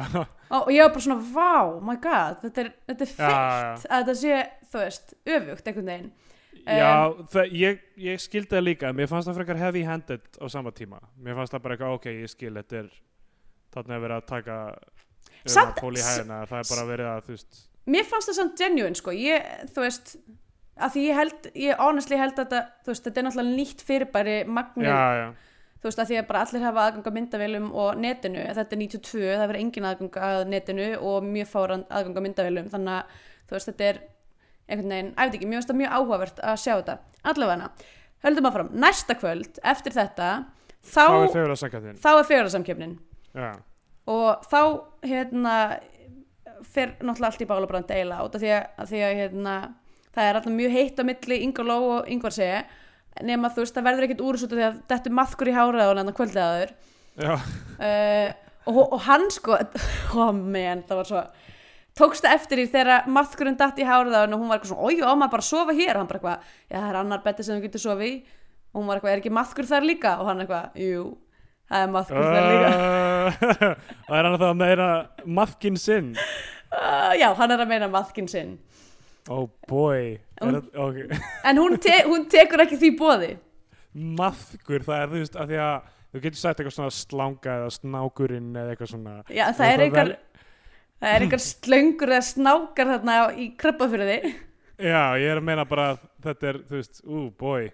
og, 0.55 0.69
ég 0.73 0.83
var 0.83 0.93
bara 0.93 1.03
svona, 1.03 1.17
wow, 1.35 1.73
my 1.83 1.97
god 2.03 2.39
Þetta 2.45 2.63
er, 2.63 2.69
þetta 2.91 3.05
er 3.05 3.11
feitt 3.13 3.87
Að 3.87 4.05
þetta 4.07 4.15
sé, 4.21 4.39
þú 4.71 4.81
veist, 4.83 5.13
öfugt 5.35 5.69
einhvern 5.71 5.91
veginn. 5.93 6.09
Já 6.67 6.91
það, 7.31 7.53
ég, 7.55 7.83
ég 8.03 8.19
skildi 8.19 8.51
það 8.51 8.65
líka 8.65 8.89
mér 8.95 9.07
fannst 9.07 9.29
það 9.29 9.37
frekar 9.39 9.59
heavy 9.61 9.83
handed 9.87 10.25
á 10.35 10.45
sama 10.51 10.73
tíma. 10.75 10.99
Mér 11.23 11.37
fannst 11.39 11.53
það 11.55 11.63
bara 11.63 11.77
eitthvað, 11.77 11.93
ok, 11.99 12.07
ég 12.25 12.33
skil 12.33 12.53
þetta 12.57 12.81
er 12.81 12.89
þarna 13.77 13.95
er 13.95 14.03
verið 14.03 14.17
að 14.17 14.27
taka 14.33 14.57
Samt- 15.47 15.79
pól 15.79 15.93
í 15.95 16.03
hæðina, 16.03 16.41
það 16.49 16.59
er 16.59 16.69
bara 16.73 16.85
verið 16.89 17.09
að 17.13 17.21
þú 17.27 17.35
veist, 17.37 17.61
mér 17.87 18.07
fannst 18.09 18.31
það 18.31 18.39
samt 18.41 18.59
genuine 18.59 18.99
sko. 18.99 19.15
Ég, 19.15 19.47
þú 19.71 19.85
veist 19.85 20.17
að 20.77 20.93
því 20.93 21.03
ég 21.07 21.19
held, 21.21 21.49
ég 21.63 21.79
honestly 21.81 22.19
held 22.19 22.35
að 22.35 22.41
þetta 22.43 22.61
þú 22.83 22.91
veist, 22.93 23.05
þetta 23.07 23.21
er 23.21 23.27
náttúrulega 23.27 23.57
nýtt 23.61 23.85
fyrirbæri 23.87 24.35
magnið, 24.57 24.89
já, 24.91 25.05
já 25.21 25.27
þú 25.77 25.89
veist, 25.89 26.01
að 26.01 26.11
því 26.11 26.19
að 26.19 26.27
bara 26.31 26.43
allir 26.45 26.65
hafa 26.65 26.85
aðgang 26.87 27.09
að 27.09 27.17
myndavélum 27.17 27.69
og 27.77 28.01
netinu 28.01 28.45
þetta 28.57 28.75
er 28.75 28.81
92, 28.81 29.23
það 29.29 29.43
verður 29.45 29.61
engin 29.61 29.89
aðgang 29.91 30.19
að 30.27 30.43
netinu 30.53 30.87
og 30.97 31.27
mjög 31.27 31.51
fáran 31.51 31.85
aðgang 31.87 32.17
að 32.17 32.27
myndavélum 32.27 32.69
þannig 32.73 32.93
að, 32.95 33.19
þú 33.47 33.57
veist, 33.57 33.71
þetta 33.71 33.89
er 33.91 34.01
einhvern 34.67 34.93
veginn, 34.95 35.13
æfði 35.15 35.39
ekki, 35.39 35.47
mér 35.47 35.59
finnst 35.59 35.71
það 35.71 35.81
mjög 35.81 35.95
áhugavert 35.97 36.43
að 36.43 36.61
sjá 36.63 36.73
þetta, 36.73 36.97
allavega 37.31 37.69
höldum 38.25 38.49
áfram, 38.49 38.71
næsta 38.83 39.17
kvöld, 39.17 39.59
eftir 39.63 39.95
þetta 39.95 40.31
þá, 40.81 41.03
þá 41.03 41.17
er 41.21 41.35
fegur 41.35 41.53
að 41.53 41.61
sanga 41.61 41.83
þinn 41.83 41.99
þá 42.01 42.09
fegurarsamkeppnin 42.29 42.95
já, 43.37 43.51
og 44.09 44.47
þá 44.47 44.61
hérna 45.05 45.55
fer 46.65 46.95
náttúrulega 46.97 47.29
allt 47.29 47.43
í 47.43 47.49
bálabrand 47.49 47.93
eila 47.93 48.23
út 48.25 48.35
af 48.37 48.43
því 48.43 48.51
að, 48.55 48.65
að, 48.73 48.91
því 48.91 49.03
að 49.05 49.15
hérna, 49.21 49.55
það 50.15 50.29
er 50.29 50.39
alltaf 50.39 50.57
mjög 50.57 50.75
heitt 50.77 51.01
á 51.01 51.03
milli 51.07 51.39
Ingar 51.45 51.67
Ló 51.67 51.77
og 51.97 52.11
Ingvar 52.11 52.35
segi 52.35 52.61
nema 53.25 53.51
þú 53.53 53.63
veist 53.63 53.77
það 53.77 53.87
verður 53.89 54.07
ekkert 54.07 54.25
úr 54.27 54.39
því 54.43 54.65
að 54.67 54.79
þetta 54.91 55.09
er 55.09 55.17
maðkur 55.17 55.51
í 55.51 55.57
hárað 55.57 55.91
og 55.91 56.01
hann 56.01 56.13
kvöldið 56.17 56.43
aður 56.43 56.73
já, 57.17 57.33
uh, 57.33 58.29
og, 58.67 58.81
og 58.83 58.99
hann 59.07 59.27
sko 59.33 59.57
oh 60.17 60.31
man, 60.35 60.85
það 60.87 61.01
var 61.01 61.11
svo 61.11 61.25
tókstu 61.97 62.29
eftir 62.29 62.61
því 62.61 62.65
þegar 62.73 63.07
maðkurinn 63.11 63.57
datt 63.57 63.79
í 63.81 63.85
hárað 63.87 64.27
og 64.27 64.35
hún 64.37 64.49
var 64.49 64.59
eitthvað 64.59 64.73
svona, 64.73 64.89
oi, 64.89 64.99
ó 65.01 65.11
maður 65.17 65.33
bara 65.33 65.43
að 65.43 65.49
sofa 65.49 65.77
hér? 65.77 65.93
Og 65.93 66.01
hann 66.01 66.09
bara 66.11 66.19
eitthvað, 66.19 66.51
já 66.69 66.77
það 66.77 66.89
er 66.89 66.99
annar 67.01 67.23
betti 67.23 67.45
sem 67.45 67.57
þú 67.57 67.65
getur 67.65 67.83
sofi 67.83 68.09
í. 68.09 68.17
Og 68.73 68.81
hún 68.81 68.89
var 68.89 68.99
eitthvað, 68.99 69.13
er 69.13 69.23
ekki 69.23 69.33
maðkur 69.33 69.69
þar 69.69 69.87
líka? 69.87 70.13
Og 70.21 70.29
hann 70.29 70.43
eitthvað, 70.43 70.77
jú, 70.83 71.05
það 71.71 71.85
er 71.85 71.95
maðkur 71.95 72.27
þar 72.27 72.49
líka. 72.53 72.75
Uh, 73.27 73.73
það 74.07 74.13
er 74.15 74.23
hann 74.27 74.35
að 74.37 74.43
það 74.45 74.59
meira 74.61 74.85
maðkinn 75.35 75.77
sinn? 75.81 76.05
Uh, 76.71 77.11
já, 77.19 77.25
hann 77.35 77.51
er 77.51 77.63
að 77.63 77.71
meina 77.73 77.89
maðkinn 77.91 78.29
sinn 78.31 78.53
oh 79.29 79.49
boy. 79.67 80.17
Hún- 80.41 80.55
er, 80.55 80.61
það- 80.61 80.81
ok. 80.85 81.21
En 81.51 81.57
hún, 81.61 81.77
te 81.81 81.95
hún 82.07 82.25
tekur 82.31 82.63
ekki 82.65 82.79
því 82.81 82.91
bóði 82.99 83.31
maðkur, 83.97 84.83
það 84.85 85.01
er 85.01 85.09
þú 85.13 85.21
veist 85.23 85.37
að 85.41 85.51
því 85.51 85.59
að 85.63 85.87
þú 86.13 86.21
getur 86.23 86.39
sagt 86.41 86.59
eitthvað 86.61 86.75
svona 86.77 86.93
slanga 86.93 87.53
eða 87.61 87.71
snákurinn 87.73 88.51
eða 88.53 88.73
eitthvað 88.75 88.91
svona. 88.91 89.15
Já, 89.33 89.45
það 89.57 89.71
er 89.71 89.77
Það 89.81 89.85
einhver 89.87 90.11
vel- 90.11 90.17
Það 90.97 91.13
er 91.15 91.23
einhver 91.25 91.41
slöngur 91.45 92.11
eða 92.13 92.25
snákar 92.25 92.91
þarna 92.93 93.15
í 93.37 93.47
krabbafyrði 93.57 94.15
já, 94.77 95.01
ég 95.17 95.27
er 95.31 95.37
að 95.41 95.45
meina 95.45 95.65
bara 95.69 95.91
að 95.91 95.99
þetta 96.25 96.47
er, 96.51 96.57
þú 96.69 96.77
veist, 96.79 97.01
ú, 97.05 97.19
boy. 97.37 97.67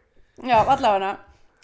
Já, 0.43 0.58
allavega. 0.64 1.12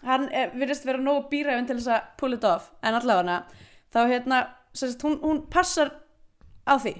Hann 0.07 0.29
er, 0.31 0.51
virðist 0.55 0.85
vera 0.87 0.99
nógu 1.03 1.25
býræfin 1.31 1.67
til 1.67 1.75
þess 1.79 1.91
að 1.95 2.05
pull 2.19 2.35
it 2.37 2.45
off. 2.47 2.69
En 2.83 2.95
allavega 2.95 3.41
Þá 3.89 3.99
hérna, 4.07 4.39
sagt, 4.73 5.01
hún, 5.03 5.17
hún 5.23 5.41
passar 5.49 5.89
á 6.67 6.77
því 6.77 6.93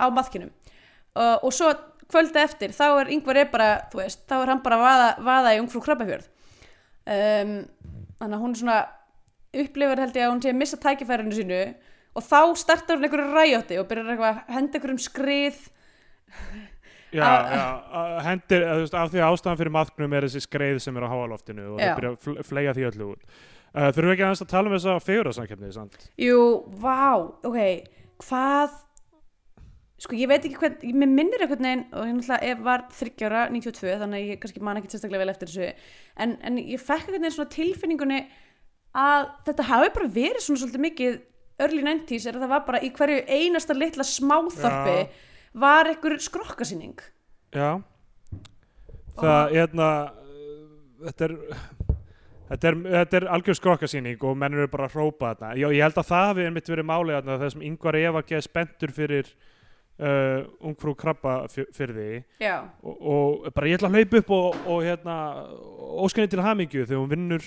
Á 0.00 0.10
maðkinum 0.10 0.50
uh, 1.16 1.38
Og 1.44 1.52
svo 1.54 1.70
kvölda 2.10 2.42
eftir 2.44 2.74
Þá 2.76 2.84
er 3.04 3.12
yngvar 3.16 3.40
er 3.44 3.48
bara, 3.52 3.70
þú 3.92 4.02
veist 4.02 4.24
Þá 4.30 4.36
er 4.42 4.52
hann 4.54 4.62
bara 4.66 4.78
að 4.80 4.84
vaða, 4.88 5.08
vaða 5.30 5.54
í 5.56 5.62
ungfrú 5.62 5.82
krabbafjörð 5.86 6.28
um, 7.06 7.56
Þannig 8.20 8.36
að 8.38 8.44
hún 8.44 8.54
svona 8.58 8.78
upplifir 9.54 10.00
held 10.02 10.16
ég 10.18 10.24
að 10.26 10.32
hún 10.34 10.42
sé 10.42 10.50
að 10.50 10.58
missa 10.58 10.76
tækifærinu 10.82 11.34
sínu 11.36 11.58
og 12.14 12.22
þá 12.22 12.38
startar 12.58 12.96
hún 12.98 13.06
einhverju 13.06 13.30
ræjótti 13.34 13.76
og 13.78 13.86
byrjar 13.90 14.20
að 14.26 14.36
henda 14.54 14.78
einhverjum 14.78 14.98
skrið 15.02 15.56
já, 17.14 17.22
Að- 17.22 17.48
já, 17.54 17.64
að 18.00 18.14
hendir, 18.26 18.64
að, 18.66 18.74
þú 18.80 18.84
veist, 18.84 18.96
af 18.98 19.10
því 19.12 19.20
að 19.22 19.34
ástæðan 19.34 19.58
fyrir 19.60 19.74
maðknum 19.76 20.16
er 20.18 20.26
þessi 20.26 20.42
skreið 20.46 20.78
sem 20.82 20.96
er 20.98 21.06
á 21.06 21.12
háaloftinu 21.14 21.66
og 21.72 21.78
Já. 21.78 21.86
það 21.86 21.98
byrja 22.00 22.10
að 22.14 22.18
fl- 22.26 22.46
fleygja 22.50 22.74
því 22.78 22.86
öllu 22.90 23.08
út 23.12 23.22
uh, 23.24 23.88
þurfum 23.94 24.08
við 24.10 24.14
ekki 24.16 24.26
aðeins 24.28 24.44
að 24.46 24.50
tala 24.54 24.70
um 24.70 24.76
þessa 24.76 24.96
fegurarsamkeppni, 25.08 25.70
sant? 25.74 26.08
Jú, 26.22 26.40
vá, 26.82 26.98
ok, 27.46 27.58
hvað 28.26 28.74
sko 30.04 30.16
ég 30.18 30.28
veit 30.30 30.44
ekki 30.44 30.58
hvern 30.60 30.96
mér 31.00 31.10
minnir 31.10 31.44
einhvern 31.44 31.66
veginn 31.66 31.84
og 31.92 32.08
ég 32.08 32.16
náttúrulega 32.18 32.50
ég 32.50 32.64
var 32.66 32.86
þryggjára 32.94 33.44
92 33.54 33.94
þannig 34.02 34.18
að 34.18 34.32
ég 34.32 34.40
kannski 34.42 34.64
man 34.64 34.80
ekki 34.80 34.90
sérstaklega 34.92 35.22
vel 35.24 35.32
eftir 35.32 35.50
þessu 35.50 35.68
en, 36.20 36.34
en 36.44 36.58
ég 36.60 36.82
fekk 36.82 37.06
einhvern 37.06 37.24
veginn 37.24 37.36
svona 37.38 37.54
tilfinningunni 37.54 38.18
að 39.04 39.30
þetta 39.48 39.68
hafi 39.70 39.94
bara 39.96 40.10
verið 40.18 40.44
svona 40.44 40.62
svolítið 40.62 40.84
mikið 40.84 41.16
early 41.64 41.86
90s 41.86 42.28
er 42.28 42.36
að 42.36 42.44
það 42.44 42.52
var 42.54 42.66
bara 42.68 42.82
í 42.82 42.90
hverju 42.94 43.22
einasta 43.30 43.76
litla 43.78 44.06
smáþorpi 44.08 44.98
Já. 44.98 45.08
var 45.64 45.90
einhver 45.90 46.18
skrokkasýning 46.22 47.08
Já 47.54 47.70
Það, 49.14 49.52
hérna 49.54 49.88
uh, 50.10 51.06
þetta 51.06 51.28
er 51.28 51.34
Þetta 52.44 52.68
er, 52.68 52.74
þetta 52.92 53.16
er 53.16 53.24
algjör 53.32 53.56
skrokkasýning 53.56 54.24
og 54.28 54.34
menn 54.36 54.54
eru 54.54 54.68
bara 54.70 54.84
að 54.86 54.98
hrópa 54.98 55.30
þarna. 55.32 55.54
Já, 55.56 55.64
ég 55.72 55.80
held 55.80 55.96
að 55.98 56.08
það 56.10 56.26
hafi 56.28 56.44
einmitt 56.44 56.68
verið 56.68 56.86
málið 56.90 57.16
þarna 57.16 57.36
þessum 57.40 57.62
yngvar 57.70 57.96
Eva 57.98 58.22
geð 58.28 58.42
spenntur 58.44 58.92
fyrir 58.94 59.30
uh, 59.98 60.44
ungfrú 60.64 60.94
krabba 60.98 61.44
fyr- 61.52 61.68
fyrir 61.74 61.94
því. 61.98 62.08
Og, 62.82 62.96
og 63.14 63.52
bara 63.54 63.68
ég 63.70 63.78
ætla 63.78 63.90
að 63.90 63.98
hlaupa 63.98 64.22
upp 64.22 64.30
og, 64.38 64.56
og 64.74 64.80
hérna 64.86 65.16
óskenni 66.04 66.30
til 66.32 66.42
hamingju 66.44 66.86
þegar 66.86 67.02
hún 67.04 67.12
vinnur 67.12 67.44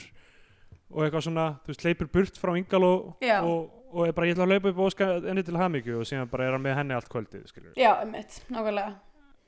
og 0.87 1.01
eitthvað 1.03 1.25
svona, 1.27 1.47
þú 1.65 1.73
veist, 1.73 1.83
hleypur 1.83 2.07
burt 2.13 2.37
frá 2.39 2.53
yngal 2.55 2.83
og, 2.87 3.09
og, 3.43 3.73
og 3.91 4.13
bara 4.15 4.27
ég 4.29 4.37
ætla 4.37 4.45
að 4.47 4.53
hlaupa 4.55 4.71
upp 4.71 4.79
og 4.79 4.91
óskenni 4.91 5.43
til 5.43 5.57
hamingju 5.59 5.97
og 5.99 6.07
síðan 6.07 6.29
bara 6.31 6.47
er 6.47 6.55
hann 6.55 6.63
með 6.63 6.77
henni 6.79 6.95
allt 6.95 7.09
kvöldið, 7.11 7.43
skilur 7.51 7.73
já, 7.75 7.91
einmitt, 8.01 8.37
nákvæmlega. 8.53 8.93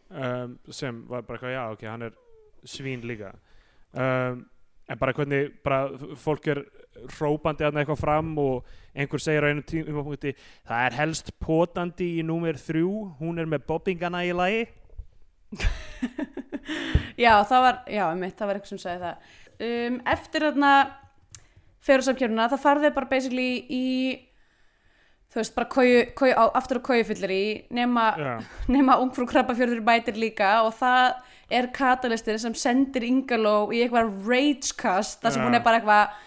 Um, 0.09 0.57
sem 0.73 1.03
var 1.07 1.21
bara 1.27 1.37
eitthvað, 1.37 1.53
já, 1.53 1.63
ok, 1.75 1.83
hann 1.85 2.05
er 2.07 2.15
svín 2.67 3.03
líka. 3.07 3.31
Um, 3.93 4.43
en 4.89 4.99
bara 4.99 5.13
hvernig 5.13 5.51
bara 5.63 6.15
fólk 6.17 6.47
er 6.49 6.63
hrópandi 7.15 7.65
að 7.67 7.79
eitthvað 7.79 8.01
fram 8.01 8.31
og 8.41 8.69
einhver 8.97 9.21
segir 9.21 9.45
á 9.45 9.49
einu 9.51 9.63
tímapunkti 9.63 10.33
það 10.67 10.85
er 10.85 10.97
helst 10.97 11.31
potandi 11.39 12.09
í 12.19 12.25
númer 12.25 12.57
þrjú 12.59 12.93
hún 13.21 13.39
er 13.39 13.49
með 13.49 13.67
bobbingana 13.69 14.25
í 14.27 14.33
lagi. 14.35 14.65
Já, 17.19 17.33
það 17.49 17.63
var, 17.65 17.77
já, 17.89 18.03
einmitt, 18.05 18.35
það 18.37 18.47
var 18.47 18.57
eitthvað 18.57 18.71
sem 18.71 18.81
sagði 18.83 18.99
það. 19.03 19.29
Um, 19.59 19.95
Eftir 20.13 20.45
þarna 20.45 20.73
fegursamkjörnuna, 21.83 22.49
það 22.51 22.61
farði 22.63 22.91
bara 22.95 23.09
basically 23.09 23.47
í 23.73 23.85
þú 25.29 25.41
veist, 25.41 25.55
bara 25.55 25.69
koju, 25.73 26.03
koju, 26.17 26.35
á, 26.37 26.43
aftur 26.57 26.79
á 26.81 26.87
kojufyllir 26.89 27.33
í 27.33 27.43
nema, 27.75 28.05
nema 28.75 28.99
ungfrú 29.03 29.27
krabbafjörður 29.29 29.83
bætir 29.85 30.19
líka 30.19 30.59
og 30.65 30.73
það 30.79 31.19
er 31.49 31.69
katalistir 31.73 32.39
sem 32.41 32.55
sendir 32.57 33.05
Ingaló 33.07 33.69
í 33.73 33.81
eitthvað 33.83 34.11
ragecast 34.27 35.23
þar 35.23 35.35
sem 35.35 35.45
hún 35.45 35.57
er 35.57 35.63
bara 35.65 35.79
eitthvað 35.79 36.17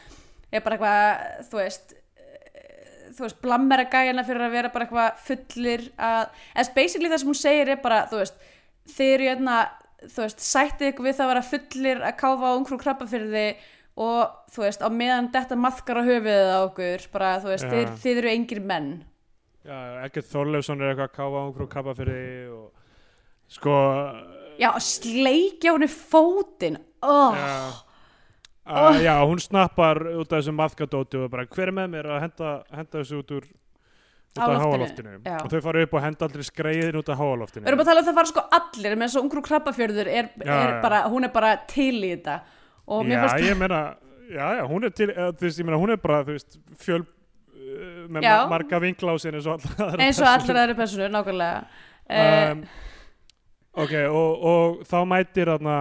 er 0.53 0.65
bara 0.65 0.79
eitthvað, 0.79 1.45
þú 1.51 1.61
veist 1.61 1.95
eh, 1.97 3.13
þú 3.17 3.27
veist, 3.27 3.39
blammera 3.45 3.87
gæjana 3.93 4.25
fyrir 4.29 4.47
að 4.47 4.57
vera 4.57 4.73
bara 4.73 4.89
eitthvað 4.89 5.23
fullir 5.29 5.87
að, 5.97 6.43
eða 6.57 6.75
basically 6.79 7.13
það 7.13 7.23
sem 7.23 7.33
hún 7.33 7.41
segir 7.43 7.73
er 7.73 7.85
bara, 7.85 8.03
þú 8.11 8.23
veist 8.23 8.43
þið 8.93 9.15
eru 9.15 9.29
hérna, 9.31 9.61
þú 10.03 10.25
veist, 10.25 10.43
sættið 10.45 10.91
ykkur 10.91 11.09
við 11.09 11.17
það 11.21 11.25
að 11.25 11.33
vera 11.33 11.47
fullir 11.53 12.03
að 12.03 12.19
káfa 12.25 12.51
á 12.51 12.57
ungfrú 12.59 12.81
krabbafjörði 12.83 13.47
og 14.03 14.53
þú 14.53 14.67
veist, 14.67 14.85
á 14.85 14.89
meðan 14.93 15.33
þetta 15.33 15.59
maðkar 15.61 16.01
á 16.01 16.09
höfuðið 16.09 16.53
á 16.53 16.61
okkur 16.67 17.09
bara, 17.15 17.33
þú 17.41 17.53
veist, 17.53 17.73
þið, 17.73 17.97
þið 18.03 18.23
eru 18.23 18.33
engir 18.33 18.63
menn. 18.65 18.93
Já 19.63 19.79
ekkert 20.03 20.27
Þorleifsson 20.27 20.81
er 20.83 20.91
eitthvað 20.91 21.11
að 21.11 21.19
káfa 21.21 21.43
hún 21.45 21.53
frá 21.55 21.67
kappa 21.71 21.93
fyrir 21.95 22.17
því 22.19 22.39
og 22.57 23.53
sko 23.53 23.75
Já, 24.61 24.71
sleikja 24.83 25.75
henni 25.77 25.89
fótinn. 25.91 26.79
Oh. 27.03 27.35
að, 28.63 29.01
já, 29.03 29.17
hún 29.27 29.41
snappar 29.43 29.99
út 30.13 30.31
af 30.31 30.39
þessu 30.39 30.55
maðkadóti 30.55 31.19
og 31.19 31.33
bara 31.33 31.49
hver 31.51 31.73
er 31.73 31.77
með 31.77 31.89
mér? 31.97 32.09
að 32.15 32.21
henda, 32.27 32.53
henda 32.71 33.01
þessu 33.01 33.23
út 33.23 33.35
úr 33.39 33.49
út 34.33 34.43
af 34.43 34.53
loftinu, 34.53 34.63
háaloftinu. 34.63 35.17
Og 35.43 35.51
þau 35.53 35.63
fara 35.65 35.83
upp 35.85 35.97
og 35.97 36.05
henda 36.07 36.29
aldrei 36.29 36.47
skreiðin 36.47 37.01
út 37.01 37.11
af 37.13 37.19
háaloftinu. 37.21 37.65
Við 37.65 37.73
erum 37.73 37.83
að 37.83 37.91
tala 37.91 38.03
um 38.03 38.07
það 38.07 38.19
fara 38.21 38.31
sko 38.31 38.45
allir 38.59 38.95
með 39.01 39.13
svo 39.13 39.25
ungrú 39.27 39.43
krabbafjörður 39.49 40.13
er, 40.13 40.31
Já, 40.41 40.55
er 40.55 40.77
bara, 40.85 41.03
hún 41.13 41.27
er 41.27 41.33
bara 41.35 41.57
til 41.69 41.99
í 41.99 42.15
þetta. 42.15 42.39
Og 42.93 43.05
mér 43.07 43.19
já, 43.19 43.25
fannst 43.27 43.49
ég 43.51 43.59
meina 43.61 43.81
já, 44.33 44.47
já, 44.57 44.63
hún 44.71 44.87
er 44.87 44.95
til, 44.97 45.11
þú 45.13 45.47
veist, 45.47 45.61
ég 45.61 45.69
meina 45.69 45.81
hún 45.83 45.93
er 45.95 46.01
bara, 46.03 46.23
þú 46.25 46.37
veist, 46.39 46.57
fjöl 46.81 47.03
uh, 47.03 48.07
með 48.09 48.29
marga 48.53 48.81
vinkla 48.83 49.15
á 49.15 49.17
sér 49.21 49.39
eins 49.39 49.51
og 49.51 49.61
allar 50.31 50.63
aðri 50.63 50.79
persónur, 50.79 51.13
nákvæmlega. 51.13 51.67
Uh, 52.09 52.41
um, 52.55 52.65
ok, 53.73 53.93
og, 54.13 54.47
og 54.53 54.81
þá 54.89 54.97
mætir 55.09 55.51
þarna 55.53 55.77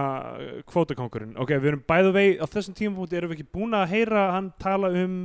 kvótakongurinn 0.70 1.38
ok, 1.40 1.54
við 1.58 1.72
erum 1.72 1.86
bæðu 1.88 2.12
vei, 2.16 2.26
á 2.40 2.46
þessum 2.48 2.76
tímapunkti 2.78 3.18
erum 3.18 3.32
við 3.32 3.40
ekki 3.40 3.56
búin 3.58 3.76
að 3.76 3.90
heyra 3.92 4.28
hann 4.36 4.52
tala 4.62 4.92
um 5.02 5.16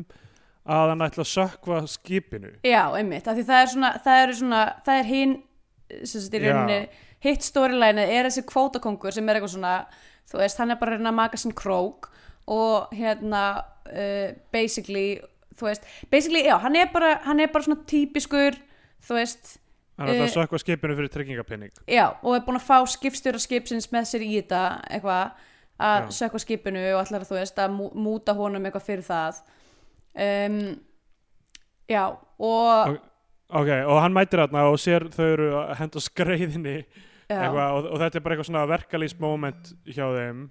að 0.68 0.92
hann 0.92 1.06
ætla 1.06 1.24
að 1.24 1.32
sökva 1.32 1.78
skipinu. 1.88 2.50
Já, 2.68 2.82
einmitt, 2.92 3.28
af 3.28 3.38
því 3.38 3.46
það 3.48 3.62
er 3.62 3.70
svona 3.72 3.92
það 4.04 4.22
er, 4.24 4.34
svona, 4.42 4.64
það 4.84 5.00
er 5.00 5.08
hinn 5.08 5.36
sem 6.04 6.20
sagt 6.20 6.36
í 6.36 6.42
rauninni, 6.44 6.80
hitt 7.24 7.46
storyline 7.48 8.04
er 8.04 8.28
þessi 8.28 8.44
kvótakongur 8.50 9.16
sem 9.16 9.30
er 9.30 9.40
eitthvað 9.40 9.54
svona 9.56 9.76
þú 10.28 10.42
veist, 10.42 10.60
hann 10.60 10.74
er 10.74 10.80
bara 10.82 10.98
reyna 10.98 11.14
að 11.14 11.20
maka 11.22 11.40
sinn 11.40 11.56
krók 11.56 12.10
og 12.52 12.92
hérna 12.96 13.44
uh, 13.88 14.36
basically, 14.52 15.22
þú 15.56 15.70
veist 15.70 15.88
basically, 16.12 16.44
já, 16.48 16.58
hann 16.64 16.76
er 16.80 16.92
bara, 16.92 17.16
hann 17.28 17.40
er 17.44 17.52
bara 17.54 17.68
svona 17.68 17.88
típiskur, 17.88 18.60
þú 19.08 19.20
veist 19.22 19.56
ætla 19.98 20.14
að 20.14 20.28
Eh, 20.28 20.34
sökva 20.36 20.60
skipinu 20.62 20.96
fyrir 20.96 21.10
tryggingapenning 21.10 21.72
já, 21.88 22.06
og 22.24 22.36
er 22.36 22.42
búin 22.46 22.60
að 22.60 22.68
fá 22.68 22.78
skipstjóra 22.88 23.40
skipsins 23.42 23.88
með 23.92 24.06
sér 24.12 24.22
í 24.26 24.32
þetta 24.42 24.62
eitthvað, 24.92 25.32
að 25.80 26.08
sökva 26.14 26.40
skipinu 26.44 26.84
og 26.94 27.00
allar, 27.06 27.26
þú 27.26 27.38
veist, 27.40 27.58
að 27.58 27.72
mú- 27.78 27.94
múta 27.94 28.34
honum 28.38 28.64
eitthvað 28.66 28.86
fyrir 28.86 29.06
það. 29.08 29.42
Um, 30.18 30.80
já, 31.90 32.04
og 32.40 32.88
Ok. 32.90 33.02
ok, 33.50 33.70
og 33.88 34.02
hann 34.02 34.14
mætir 34.14 34.40
þarna 34.42 34.64
og 34.72 34.78
sér 34.82 35.10
þau 35.14 35.28
eru 35.34 35.50
að 35.64 35.76
henda 35.78 36.00
skreiðinni 36.00 36.78
eitthvað, 37.30 37.72
og, 37.78 37.86
og 37.92 38.00
þetta 38.00 38.16
er 38.16 38.22
bara 38.26 38.36
eitthvað 38.36 38.50
svona 38.52 38.68
verkalýs 38.72 39.20
moment 39.20 39.74
hjá 39.86 40.06
þeim. 40.16 40.50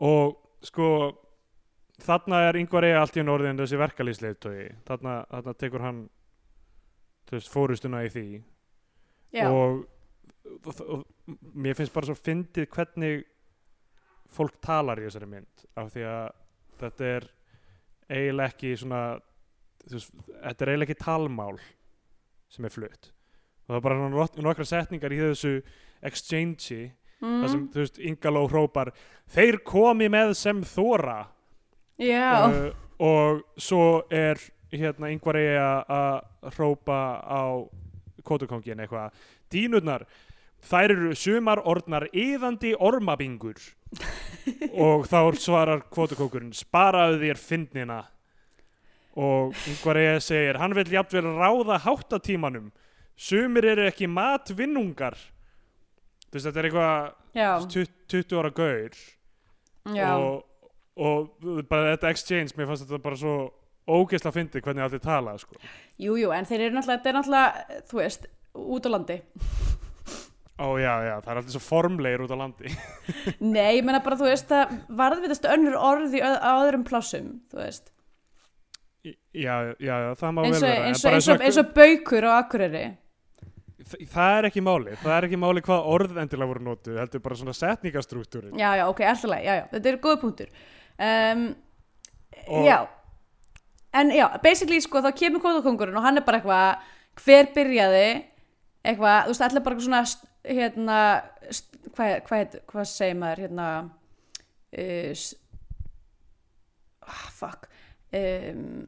Og 0.00 0.36
sko 0.62 1.16
þarna 2.00 2.48
er 2.48 2.56
yngvar 2.60 2.84
eiga 2.88 3.00
allt 3.02 3.16
í 3.16 3.20
enn 3.20 3.28
orðin 3.32 3.58
þessi 3.60 3.76
verkalýsleitói 3.80 4.70
þarna, 4.88 5.18
þarna 5.30 5.54
tekur 5.60 5.80
hann 5.84 6.08
þú 7.28 7.36
veist, 7.36 7.50
fórustuna 7.52 8.04
í 8.06 8.08
því 8.12 8.42
já, 9.34 9.46
og, 9.50 9.84
og, 10.66 10.80
og 10.80 11.36
mér 11.54 11.76
finnst 11.78 11.94
bara 11.94 12.08
svo 12.10 12.16
fyndið 12.18 12.68
hvernig 12.74 13.24
fólk 14.30 14.60
talar 14.62 15.00
í 15.02 15.06
þessari 15.08 15.28
mynd 15.30 15.64
af 15.80 15.90
því 15.94 16.04
að 16.06 16.28
þetta 16.80 17.08
er 17.16 17.26
eiginlega 18.10 18.52
ekki 18.54 18.72
svona 18.78 19.00
veist, 19.90 20.12
þetta 20.28 20.64
er 20.66 20.72
eiginlega 20.72 20.88
ekki 20.90 21.04
talmál 21.04 21.58
sem 22.50 22.64
er 22.66 22.74
flutt. 22.74 23.10
Og 23.66 23.74
það 23.74 23.76
er 23.78 23.84
bara 23.86 24.08
nok- 24.10 24.40
nokkra 24.42 24.66
setningar 24.66 25.12
í 25.14 25.20
þessu 25.22 25.52
exchange 26.02 26.78
mm, 27.20 27.40
þar 27.42 27.50
sem, 27.52 27.66
þú 27.74 27.82
veist, 27.84 27.98
Ingaló 28.10 28.44
hrópar 28.50 28.90
þeir 29.30 29.60
komi 29.66 30.08
með 30.10 30.32
sem 30.38 30.62
þóra 30.66 31.20
já. 32.00 32.48
uh, 32.48 32.72
og 32.98 33.44
svo 33.60 34.02
er 34.10 34.40
hérna 34.72 35.10
yngvar 35.14 35.38
eigi 35.38 35.54
að 35.60 36.50
hrópa 36.56 36.98
á 37.22 37.42
kótukongin 38.26 38.82
eitthvað. 38.82 39.14
Dínurnar, 39.52 40.06
þær 40.70 40.94
eru 40.94 41.12
sumar 41.18 41.62
orðnar 41.68 42.08
yðandi 42.12 42.74
ormabingur. 42.78 43.60
Og 44.86 45.06
þá 45.10 45.20
svarar 45.40 45.84
kvotukókurinn 45.90 46.54
sparaðu 46.54 47.20
þér 47.24 47.40
fyndnina. 47.40 48.00
Og 49.18 49.56
yngvar 49.68 49.98
eigi 49.98 50.20
segir 50.28 50.60
hann 50.60 50.76
vil 50.78 50.86
jafnvel 50.92 51.32
ráða 51.34 51.80
háttatímanum. 51.82 52.70
Sumir 53.20 53.66
eru 53.72 53.88
ekki 53.90 54.06
matvinnungar. 54.08 55.18
Þú 56.30 56.36
veist 56.36 56.46
þetta 56.46 56.60
er 56.62 56.68
eitthvað 56.68 57.08
já, 57.34 57.48
20 57.66 57.90
20 58.14 58.38
ára 58.38 58.52
gaur. 58.54 59.00
Og, 60.14 60.44
og 61.00 61.64
bara 61.68 61.96
þetta 61.96 62.12
exchange, 62.14 62.54
mér 62.56 62.70
fannst 62.70 62.86
þetta 62.86 63.02
bara 63.02 63.18
svo 63.18 63.34
ógeðslega 63.88 64.34
fyndið 64.36 64.62
hvernig 64.66 64.84
allir 64.84 65.00
tala 65.04 65.36
sko. 65.38 65.56
Jú, 66.00 66.16
jú, 66.20 66.30
en 66.34 66.44
þeir 66.48 66.66
eru 66.66 66.76
náttúrulega, 66.76 66.98
þetta 67.00 67.10
er 67.10 67.16
náttúrulega, 67.18 67.80
þú 67.90 68.00
veist, 68.00 68.26
út 68.54 68.86
á 68.86 68.90
landi. 68.90 69.16
ó 70.60 70.66
já, 70.76 70.92
já, 71.08 71.14
það 71.24 71.30
er 71.32 71.38
allir 71.40 71.54
svo 71.54 71.62
formlegir 71.64 72.20
út 72.26 72.32
á 72.34 72.38
landi 72.38 72.68
Nei, 73.54 73.78
ég 73.78 73.84
meina 73.86 74.02
bara, 74.04 74.18
þú 74.20 74.26
veist, 74.28 74.50
það 74.50 74.74
varðvitast 74.98 75.46
önnur 75.48 75.78
orð 75.80 76.12
í 76.18 76.20
öð- 76.20 76.42
á 76.44 76.50
öðrum 76.66 76.84
plássum, 76.84 77.30
þú 77.48 77.62
veist. 77.62 77.88
já, 79.32 79.54
já, 79.80 79.94
já, 80.04 80.10
það 80.20 80.34
má 80.36 80.42
vel 80.44 80.50
og, 80.52 80.60
vera 80.60 80.90
eins 80.90 81.04
og, 81.08 81.40
og, 81.40 81.62
og 81.64 81.70
baukur 81.78 82.26
á 82.28 82.32
Akureyri. 82.42 82.82
þ- 83.80 84.04
það 84.12 84.36
er 84.42 84.48
ekki 84.50 84.64
máli, 84.68 84.98
það 85.00 85.16
er 85.16 85.28
ekki 85.30 85.40
máli 85.40 85.64
hvað 85.64 85.88
orð 85.96 86.20
endilega 86.26 86.50
voru 86.52 86.66
notuð, 86.68 86.98
heldur 87.00 87.24
bara 87.24 87.40
svona 87.40 87.56
setningastruktúrin 87.56 88.60
Já, 88.60 88.74
já, 88.82 88.84
ok, 88.92 89.00
alltaf 89.14 89.40
já, 89.40 89.54
já, 89.62 89.64
þetta 89.72 89.92
eru 89.94 90.02
góða 90.04 90.20
punktur. 90.26 90.52
Um, 91.00 91.46
Og- 92.50 92.64
Já, 92.68 92.76
en 93.92 94.10
já, 94.14 94.26
basically, 94.42 94.80
sko, 94.82 95.02
þá 95.02 95.10
kemur 95.18 95.42
kóðakongurinn 95.44 95.98
og 95.98 96.04
hann 96.04 96.20
er 96.20 96.26
bara 96.26 96.40
eitthvað, 96.40 96.90
hver 97.24 97.48
byrjaði, 97.56 98.04
eitthvað, 98.86 99.24
þú 99.26 99.32
veist, 99.34 99.44
allir 99.46 99.64
bara 99.66 99.86
svona, 99.86 100.02
hérna, 100.46 100.98
hvað, 101.96 102.30
heit- 102.36 102.60
hvað 102.70 102.86
segir 102.90 103.18
maður, 103.18 103.42
hérna, 103.46 103.68
uh, 104.78 105.24
ah, 107.10 107.26
fuck, 107.40 107.66
um, 108.14 108.86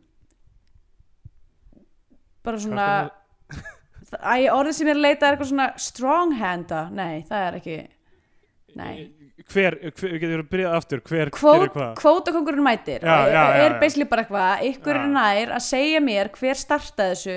bara 2.46 2.62
svona, 2.62 2.86
æ, 4.22 4.36
orðið 4.52 4.78
sem 4.78 4.92
ég 4.92 5.00
leita 5.02 5.26
er 5.26 5.36
eitthvað 5.36 5.50
svona 5.52 5.68
strong 5.82 6.36
handa, 6.38 6.84
nei, 6.94 7.22
það 7.28 7.48
er 7.48 7.58
ekki, 7.60 7.76
nei. 8.78 8.94
Hver, 9.52 9.76
hver 9.98 10.16
getur 10.22 10.42
þú 10.42 10.48
byrjað 10.52 10.76
aftur 10.78 11.00
hver 11.08 11.30
Kvót, 11.34 11.58
gerir 11.58 11.72
hvað 11.74 11.94
kvótakongurinn 12.00 12.64
mætir 12.66 13.02
Já, 13.04 13.14
og 13.16 13.28
já, 13.32 13.42
já, 13.42 13.62
er 13.64 13.72
já. 13.72 13.78
basically 13.80 14.08
bara 14.12 14.24
eitthvað 14.24 14.64
ykkur 14.70 14.98
Já. 14.98 15.02
er 15.02 15.12
nær 15.16 15.54
að 15.56 15.64
segja 15.66 16.00
mér 16.04 16.30
hver 16.36 16.60
startaði 16.60 17.16
þessu 17.16 17.36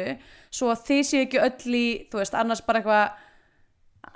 svo 0.56 0.70
að 0.72 0.84
þið 0.90 1.02
séu 1.10 1.24
ekki 1.26 1.42
öll 1.46 1.76
í 1.80 1.86
þú 2.12 2.22
veist, 2.22 2.38
annars 2.40 2.62
bara 2.68 2.82
eitthvað 2.82 3.06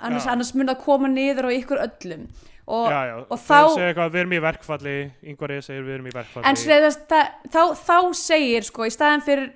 annars, 0.00 0.24
Já. 0.26 0.32
annars 0.36 0.52
mun 0.56 0.70
það 0.72 0.80
koma 0.84 1.10
niður 1.12 1.48
á 1.48 1.56
ykkur 1.58 1.82
öllum 1.86 2.26
og, 2.70 2.86
já, 2.92 3.00
já, 3.10 3.14
og 3.26 3.38
þeir 3.40 3.48
þá- 3.50 3.74
segja 3.74 3.88
eitthvað, 3.90 4.12
við 4.14 4.20
erum 4.22 4.32
í 4.36 4.42
verkfalli 4.44 4.96
yngvar 5.32 5.54
ég 5.56 5.64
segir 5.66 5.82
við 5.88 5.94
erum 5.98 6.06
í 6.06 6.14
verkfalli 6.14 6.46
en 6.52 6.60
sveðast, 6.60 7.02
það, 7.10 7.32
þá, 7.50 7.62
þá 7.88 7.96
segir 8.20 8.68
sko 8.68 8.86
í 8.86 8.92
staðin 8.94 9.24
fyrir 9.26 9.48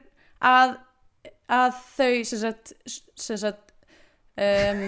að 0.45 0.75
að 1.55 1.75
þau 1.95 2.25
sem 2.25 2.41
sagt, 2.41 2.73
sem 3.21 3.37
sagt 3.37 3.75
um, 4.41 4.81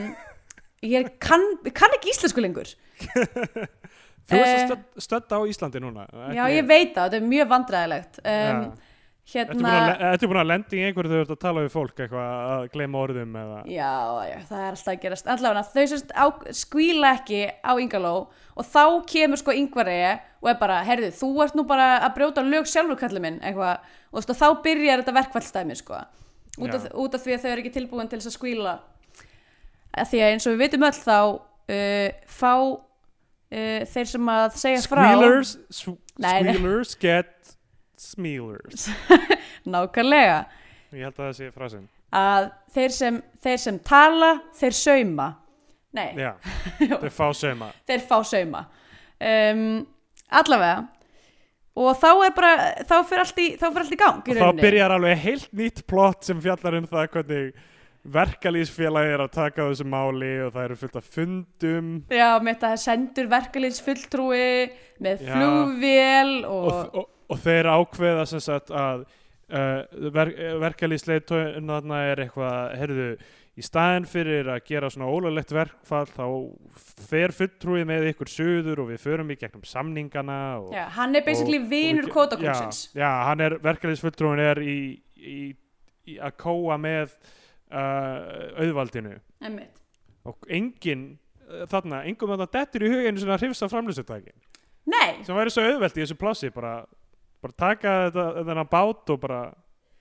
ég 0.83 0.97
er, 1.05 1.11
kann, 1.23 1.45
kann 1.77 1.93
ekki 1.99 2.11
íslensku 2.15 2.41
lengur 2.43 2.71
þú 4.27 4.41
ert 4.41 4.51
eh, 4.51 4.65
stödd, 4.67 4.85
stödd 5.07 5.37
á 5.37 5.39
Íslandi 5.47 5.83
núna 5.83 6.07
já 6.35 6.45
ég 6.51 6.67
veit 6.67 6.93
það, 6.97 7.07
þetta 7.07 7.21
er 7.21 7.31
mjög 7.31 7.51
vandræðilegt 7.53 8.21
um, 8.23 8.63
búin 9.27 9.67
hérna 9.67 9.71
að, 9.75 9.89
le- 9.91 10.09
ertu 10.15 10.29
búin 10.31 10.39
að 10.39 10.49
lendi 10.53 10.79
í 10.79 10.85
einhverju 10.87 11.11
þú 11.13 11.21
ert 11.25 11.35
að 11.35 11.41
tala 11.43 11.63
við 11.65 11.73
fólk 11.75 12.03
eitthvað 12.05 12.35
að 12.57 12.67
gleyma 12.75 13.01
orðum 13.03 13.39
eða? 13.41 13.57
Já, 13.67 13.93
já, 14.31 14.37
það 14.47 14.61
er 14.61 14.69
alltaf 14.71 14.93
að 14.93 15.01
gerast. 15.03 15.31
Allavega 15.35 15.65
þau 15.73 15.87
sérst 15.91 16.13
á, 16.15 16.25
skvíla 16.55 17.11
ekki 17.19 17.41
á 17.51 17.73
Ingaló 17.83 18.13
og 18.55 18.69
þá 18.71 18.85
kemur 19.11 19.43
sko 19.43 19.57
yngvari 19.59 19.97
og 20.15 20.51
er 20.53 20.61
bara, 20.61 20.79
herðu, 20.87 21.11
þú 21.19 21.31
ert 21.43 21.59
nú 21.59 21.67
bara 21.67 21.89
að 22.07 22.15
brjóta 22.21 22.45
lög 22.47 22.71
sjálfur 22.71 23.01
kallið 23.03 23.25
minn 23.27 23.41
eitthvað, 23.43 23.83
og 24.15 24.23
og 24.23 24.39
þá 24.39 24.47
byrjar 24.63 25.03
þetta 25.03 25.17
verkfallstæmi 25.19 25.77
sko, 25.83 25.99
út 26.63 26.79
af, 26.79 26.87
út 26.95 27.19
af 27.19 27.27
því 27.27 27.35
að 27.35 27.43
þau 27.43 27.51
eru 27.51 27.65
ekki 27.65 27.75
tilbúin 27.81 28.09
til 28.13 28.21
þess 28.23 28.31
að 28.31 28.39
skvíla 28.39 28.77
að 29.97 30.11
því 30.13 30.23
að 30.23 30.33
eins 30.37 30.47
og 30.47 30.55
við 30.55 30.63
vitum 30.63 30.87
öll 30.87 30.99
þá 31.03 31.19
uh, 31.19 32.09
fá 32.31 32.53
uh, 33.53 33.83
þeir 33.93 34.13
sem 34.13 34.31
að 34.37 34.47
segja 34.63 34.85
frá 34.87 35.03
Squealers, 35.03 35.57
nei. 36.19 36.39
squealers 36.41 36.95
get 37.01 37.57
smealers. 38.01 38.89
Nákvæmlega. 39.73 40.41
Ég 40.95 41.07
held 41.09 41.15
að 41.15 41.23
það 41.27 41.37
sé 41.41 41.53
frasin 41.55 41.87
að 42.17 42.49
þeir 42.75 42.95
sem, 42.95 43.21
þeir 43.43 43.63
sem 43.63 43.79
tala, 43.85 44.33
þeir 44.57 44.77
sauma. 44.79 45.29
Nei, 45.97 46.11
já, 46.19 46.33
þeir 47.03 47.15
fá 47.15 47.27
sauma. 47.37 47.71
Þeir 47.89 48.05
fá 48.09 48.19
sauma. 48.27 48.67
Um, 49.17 49.65
allavega. 50.29 50.85
Og 51.77 51.93
þá 52.01 52.09
er 52.25 52.35
bara 52.37 52.53
þá 52.89 52.95
fyrir 53.05 53.23
allt 53.23 53.41
í, 53.41 53.47
fyrir 53.61 53.83
allt 53.83 53.93
í 53.93 53.99
gang 54.01 54.29
í 54.29 54.33
og 54.33 54.39
þá 54.41 54.61
byrjar 54.63 54.95
alveg 54.95 55.19
heilt 55.21 55.51
nýtt 55.57 55.83
plott 55.85 56.25
sem 56.25 56.39
fjallar 56.41 56.79
um 56.79 56.87
það 56.89 57.11
hvernig 57.13 57.51
verkalýsfélagi 58.13 59.13
er 59.17 59.25
að 59.25 59.35
taka 59.35 59.67
á 59.67 59.71
þessu 59.71 59.87
máli 59.91 60.33
og 60.47 60.55
það 60.55 60.67
eru 60.69 60.79
fullt 60.83 60.99
af 61.01 61.13
fundum 61.17 61.93
já, 62.13 62.29
með 62.41 62.53
þetta 62.53 62.73
sendur 62.83 63.31
verkalins 63.33 63.83
fulltrúi 63.85 64.51
með 65.03 65.25
Já. 65.27 65.33
flugvél 65.35 66.35
og, 66.49 66.69
og, 66.73 67.01
og, 67.03 67.09
og 67.33 67.41
þeir 67.45 67.71
ákveða 67.73 68.29
sem 68.31 68.45
sagt 68.45 68.71
að 68.75 69.07
uh, 69.53 70.13
ver, 70.15 70.33
verkalýsleitóin 70.63 71.73
þarna 71.73 72.05
er 72.13 72.25
eitthvað, 72.27 72.79
heyrðu 72.81 73.11
í 73.57 73.65
staðin 73.65 74.05
fyrir 74.09 74.51
að 74.53 74.65
gera 74.69 74.91
svona 74.93 75.09
ólulegt 75.09 75.53
verkfall 75.57 76.09
þá 76.13 76.27
fer 77.09 77.33
fulltrúið 77.33 77.87
með 77.89 78.11
ykkur 78.11 78.31
suður 78.31 78.83
og 78.85 78.91
við 78.91 79.01
förum 79.07 79.33
í 79.33 79.39
gegnum 79.41 79.65
samningana 79.65 80.41
og, 80.61 80.75
já, 80.77 80.85
hann 80.99 81.17
er 81.17 81.25
basically 81.25 81.63
vinur 81.71 82.11
kótakonsins 82.13 82.91
já, 82.93 83.01
já, 83.01 83.11
hann 83.31 83.45
er, 83.47 83.57
verkalýsfulltrúin 83.65 84.45
er 84.45 84.61
í, 84.61 84.79
í, 85.17 85.41
í 86.13 86.19
að 86.21 86.37
kóa 86.45 86.77
með 86.81 87.17
uh, 87.71 88.63
auðvaldinu. 88.63 89.17
Einmitt. 89.45 89.83
og 90.27 90.49
engin 90.51 91.09
uh, 91.47 91.65
þarna, 91.71 92.03
engum 92.09 92.33
þarna 92.35 92.49
dettur 92.53 92.87
í 92.87 92.93
huginu 92.93 93.23
svona 93.23 93.39
hrifsa 93.41 93.69
framlýsutæki 93.71 94.33
nei, 94.91 95.21
sem 95.27 95.37
væri 95.37 95.53
svo 95.53 95.67
auðvelt 95.67 95.99
í 95.99 96.03
þessu 96.05 96.17
plássi 96.19 96.51
bara, 96.55 96.81
bara 97.43 97.57
taka 97.59 97.95
þetta, 98.09 98.27
þennan 98.49 98.71
bát 98.73 99.15
og 99.15 99.23
bara 99.23 99.41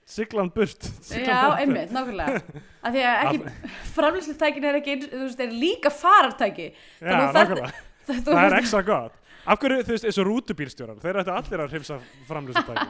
siglan 0.06 0.52
burt. 0.54 0.86
Siglan 1.10 1.32
Já, 1.32 1.40
burt. 1.50 1.62
einmitt, 1.64 1.94
nákvæmlega. 1.96 2.62
Af 2.86 2.94
því 2.94 3.06
að 3.10 3.22
ekki, 3.26 3.70
framlýslutækin 3.96 4.70
er 4.70 4.80
ekki 4.82 4.98
þú 5.08 5.24
veist, 5.24 5.42
er 5.42 5.56
líka 5.66 5.92
farartæki. 5.94 6.68
Já, 7.02 7.16
að 7.16 7.40
nákvæmlega, 7.40 7.72
það, 8.10 8.22
það 8.30 8.44
er 8.44 8.58
ekstra 8.60 8.84
gott. 8.86 9.18
Af 9.46 9.62
hverju, 9.62 9.82
þú 9.86 9.98
veist, 9.98 10.08
og 10.22 10.30
rútubílstjórar 10.30 11.02
þeir 11.02 11.22
ættu 11.22 11.34
allir 11.34 11.66
að 11.66 11.76
hrifsa 11.76 12.00
framlýsutæki 12.30 12.88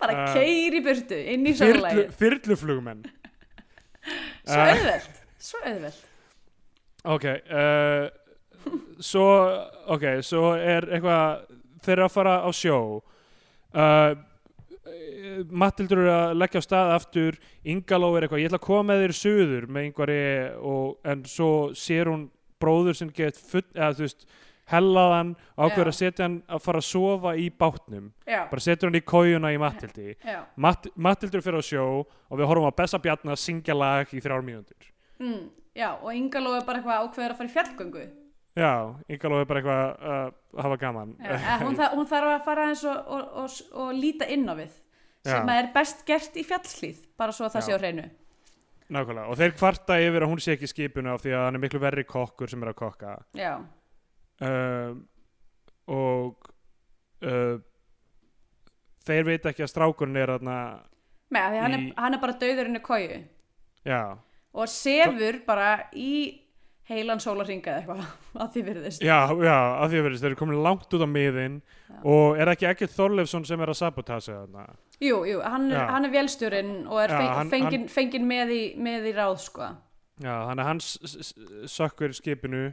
bara 0.00 0.24
uh, 0.24 0.34
keiri 0.34 0.80
burtu 0.84 1.16
inn 1.32 1.46
í 1.46 1.54
Þyrlu, 1.54 1.82
sólægi 1.82 2.04
Þyrluflugmenn 2.20 3.02
Svo 4.44 4.56
Uh, 4.60 4.70
auðvelt, 4.72 5.20
svo 5.38 5.60
auðvelt. 5.68 6.00
Ok, 7.10 7.26
uh, 7.54 8.72
svo, 9.04 9.26
ok, 9.94 10.06
svo 10.26 10.50
er 10.56 10.88
eitthvað, 10.90 11.44
þeir 11.84 11.94
eru 11.96 12.06
að 12.08 12.14
fara 12.16 12.34
á 12.44 12.50
sjó, 12.56 12.80
uh, 13.76 14.10
Mattildur 15.50 16.02
er 16.02 16.10
að 16.10 16.34
leggja 16.40 16.60
á 16.60 16.66
stað 16.66 16.92
aftur, 16.96 17.38
Ingaló 17.68 18.10
er 18.16 18.26
eitthvað, 18.26 18.42
ég 18.42 18.50
ætla 18.50 18.58
að 18.60 18.66
koma 18.66 18.88
með 18.90 19.02
þér 19.04 19.16
suður 19.20 19.66
með 19.70 19.88
yngvari 19.90 20.20
og, 20.72 20.86
en 21.12 21.24
svo 21.28 21.50
sér 21.76 22.10
hún 22.10 22.26
bróður 22.60 22.98
sem 22.98 23.12
get 23.14 23.38
full, 23.38 23.64
eða 23.76 23.92
þú 23.96 24.06
veist, 24.08 24.26
hellaðan 24.70 25.32
ákveður 25.58 25.90
að 25.92 25.96
setja 25.98 26.24
hann 26.26 26.36
að 26.48 26.62
fara 26.64 26.80
að 26.82 26.86
sofa 26.88 27.34
í 27.36 27.48
bátnum, 27.50 28.10
Já, 28.26 28.44
bara 28.50 28.64
setur 28.64 28.90
hann 28.90 29.00
í 29.00 29.04
kójuna 29.04 29.52
í 29.54 29.58
Mattildi. 29.60 30.14
já. 30.24 30.40
Matt, 30.56 30.86
Mattildur 30.96 31.42
fyrir 31.44 31.60
á 31.60 31.64
sjó 31.66 31.86
og 32.06 32.38
við 32.38 32.46
horfum 32.50 32.70
á 32.70 32.78
Bessa 32.78 32.98
Bjarnar 33.02 33.36
að 33.36 33.42
syngja 33.44 33.74
lag 33.76 34.14
í 34.14 34.20
þrjár 34.22 34.44
mínútur. 34.46 34.90
mm, 35.18 35.48
Já, 35.74 35.94
og 36.02 36.10
Ingaló 36.14 36.56
er 36.58 36.64
bara 36.66 36.80
eitthvað 36.80 37.04
ákveður 37.06 37.30
að 37.30 37.36
fara 37.38 37.48
í 37.48 37.52
fjallgöngu. 37.54 38.06
Já, 38.58 38.72
Ingaló 39.08 39.40
er 39.40 39.46
bara 39.46 39.60
eitthvað 39.60 39.82
uh, 40.02 40.32
að 40.58 40.64
hafa 40.66 40.76
gaman. 40.82 41.12
Já, 41.22 41.58
hún, 41.62 41.76
þa 41.78 41.90
hún 41.94 42.08
þarf 42.10 42.30
að 42.34 42.40
fara 42.44 42.64
eins 42.68 42.82
og, 42.84 42.96
og, 43.06 43.28
og, 43.44 43.58
og 43.78 43.92
líta 43.94 44.26
inn 44.26 44.48
á 44.50 44.54
við 44.58 44.72
sem 45.24 45.52
er 45.52 45.68
best 45.74 46.02
gert 46.08 46.34
í 46.40 46.42
fjallslíð 46.48 47.04
bara 47.20 47.32
svo 47.36 47.46
að 47.46 47.54
það 47.58 47.66
sé 47.68 47.76
á 47.76 47.78
hreinu. 47.78 48.06
Nákvæmlega, 48.90 49.26
og 49.30 49.38
þeir 49.38 49.52
kvarta 49.54 49.98
yfir 50.02 50.24
að 50.26 50.30
hún 50.32 50.40
sé 50.42 50.56
ekki 50.56 50.66
í 50.66 50.70
skipinu 50.72 51.12
af 51.12 51.22
því 51.22 51.34
að 51.36 51.44
hann 51.46 51.58
er 51.58 51.62
miklu 51.62 51.80
verri 51.84 52.02
kokkur 52.08 52.50
sem 52.50 52.64
er 52.64 52.72
að 52.72 52.78
kokka. 52.80 53.12
Já, 53.38 53.52
Um, 54.40 55.00
og 55.92 56.46
uh, 57.26 57.58
þeir 59.04 59.26
veit 59.26 59.48
ekki 59.50 59.64
að 59.66 59.72
strákurinn 59.72 60.16
er 60.20 60.30
þarna, 60.36 60.54
með 61.34 61.46
að 61.46 61.54
því 61.56 61.60
hann, 61.64 61.74
Í- 61.74 61.80
er, 61.80 61.96
hann 62.00 62.16
er 62.16 62.22
bara 62.22 62.36
dauður 62.40 62.70
inn 62.70 62.78
í 62.78 62.82
kóju 62.84 63.18
já, 63.90 64.00
og 64.56 64.70
sefur 64.72 65.40
bara 65.46 65.66
í 65.92 66.12
heilan 66.90 67.20
sólarringa 67.22 67.74
eða 67.74 67.82
eitthvað 67.82 68.00
að 68.46 68.48
því 68.56 68.62
virðist 68.70 69.04
já, 69.06 69.18
já, 69.44 69.56
að 69.84 69.92
því 69.92 70.02
verðist, 70.06 70.24
þeir 70.24 70.32
eru 70.32 70.40
komin 70.40 70.62
langt 70.64 70.96
út 70.96 71.04
á 71.06 71.08
miðin 71.10 71.60
og 72.00 72.40
er 72.40 72.50
ekki 72.54 72.70
ekki 72.70 72.88
Þorleifsson 72.96 73.44
sem 73.46 73.60
er 73.60 73.70
að 73.74 73.78
sabotasa 73.82 74.38
þarna. 74.40 74.64
Jú, 75.00 75.20
jú, 75.28 75.38
hann 75.44 75.68
er, 75.70 75.76
Já. 75.78 75.86
hann 75.94 76.04
er 76.08 76.12
vélstjórinn 76.16 76.72
og 76.88 76.98
er 77.04 77.12
Já, 77.12 77.18
feng, 77.20 77.30
hann- 77.36 77.52
fengin, 77.52 77.86
fengin 77.92 78.26
með, 78.28 78.50
í, 78.56 78.62
með 78.80 79.06
í 79.12 79.14
ráð 79.16 79.36
sko. 79.44 79.68
Já, 80.20 80.34
hann 80.48 80.80
s- 80.80 80.98
s- 81.08 81.34
sökkur 81.72 82.12
skipinu 82.16 82.70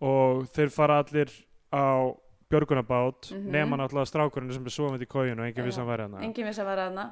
og 0.00 0.44
þeir 0.54 0.70
fara 0.70 0.98
allir 1.02 1.30
á 1.72 2.14
björgunabát 2.50 3.30
Mhm. 3.32 3.50
nema 3.52 3.76
náttúrulega 3.76 4.08
strákurinn 4.08 4.52
sem 4.52 4.64
er 4.64 4.70
sofandi 4.70 5.04
í 5.04 5.08
kójun 5.10 5.38
og 5.40 5.46
enginn 5.46 5.64
Já. 5.64 5.68
vissi 5.68 5.80
að 5.80 5.86
hann 5.86 5.92
væri 5.92 6.02
hann. 6.08 6.22
engin 6.24 6.46
viss 6.46 6.58
að 6.58 6.64
vera 6.70 6.88
þarna 6.88 7.04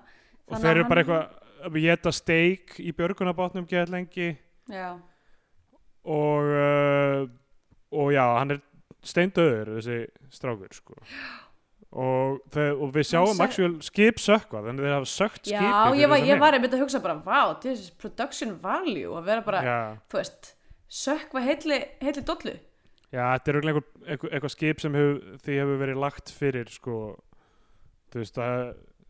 og 0.48 0.54
Þannig 0.54 0.62
þeir 0.62 0.76
eru 0.76 0.88
bara 0.88 1.02
hann- 1.02 1.10
eitthvað 1.10 1.66
að 1.66 1.80
geta 1.82 2.12
steik 2.12 2.76
í 2.80 2.92
björgunabátnum 2.92 3.66
gett 3.68 3.88
lengi 3.90 4.36
Já, 4.70 4.98
og 6.04 6.42
uh, 6.42 7.28
og 7.92 8.12
já, 8.12 8.24
hann 8.38 8.50
er 8.56 8.60
steindöður 9.06 9.68
þessi 9.78 9.98
strákur 10.34 10.72
sko. 10.74 10.94
og, 11.96 12.40
þau, 12.50 12.82
og 12.82 12.90
við 12.94 13.06
sjáum 13.10 13.30
Hann 13.36 13.46
actual 13.46 13.76
skip 13.86 14.18
sökva 14.22 14.62
þannig 14.64 14.82
að 14.82 14.86
þeir 14.88 14.96
hafa 14.96 15.10
sökt 15.12 15.50
Já 15.52 15.60
skipi 15.60 16.00
ég, 16.02 16.08
var, 16.10 16.18
ég 16.18 16.40
var 16.42 16.52
einmitt 16.58 16.74
að 16.74 16.82
hugsa 16.84 17.00
bara 17.02 17.20
Vá, 17.24 17.60
this 17.60 17.80
is 17.86 17.90
production 17.90 18.56
value 18.62 19.12
að 19.16 19.24
vera 19.30 19.44
bara, 19.46 19.62
já, 19.62 19.78
þú 20.10 20.18
veist 20.20 20.54
sökva 20.90 21.42
heilli, 21.46 21.78
heilli 22.02 22.24
dollu 22.26 22.56
já, 23.14 23.22
þetta 23.36 23.50
er 23.52 23.58
örugglega 23.60 23.80
einhver, 23.80 24.02
einhver, 24.10 24.32
eitthvað 24.36 24.54
skip 24.56 24.82
sem 24.82 24.96
hefur, 24.98 25.20
því 25.44 25.58
hefur 25.60 25.80
verið 25.84 26.00
lagt 26.02 26.32
fyrir 26.34 26.72
sko, 26.72 26.96
þú 28.12 28.22
veist 28.22 28.38
það, 28.40 28.64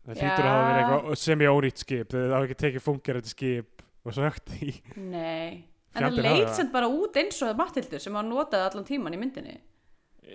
það 0.07 0.21
hlýtur 0.21 0.47
að 0.47 0.51
hafa 0.53 0.67
verið 0.67 0.83
eitthvað 0.83 1.21
semi-ónýtt 1.23 1.83
skip. 1.83 2.11
Það 2.13 2.35
hafa 2.35 2.47
ekki 2.49 2.59
tekið 2.65 2.85
fungerandi 2.87 3.33
skip 3.33 3.83
og 4.07 4.15
sökt 4.15 4.53
í 4.63 4.69
Nei, 4.95 5.63
en 5.93 6.05
það 6.07 6.19
leit 6.23 6.45
það. 6.45 6.53
sem 6.61 6.69
bara 6.71 6.87
út 6.91 7.17
eins 7.19 7.41
og 7.43 7.57
Matthildur 7.59 7.99
sem 8.03 8.15
var 8.15 8.23
notað 8.27 8.67
allan 8.69 8.85
tíman 8.87 9.15
í 9.17 9.19
myndinni. 9.19 9.57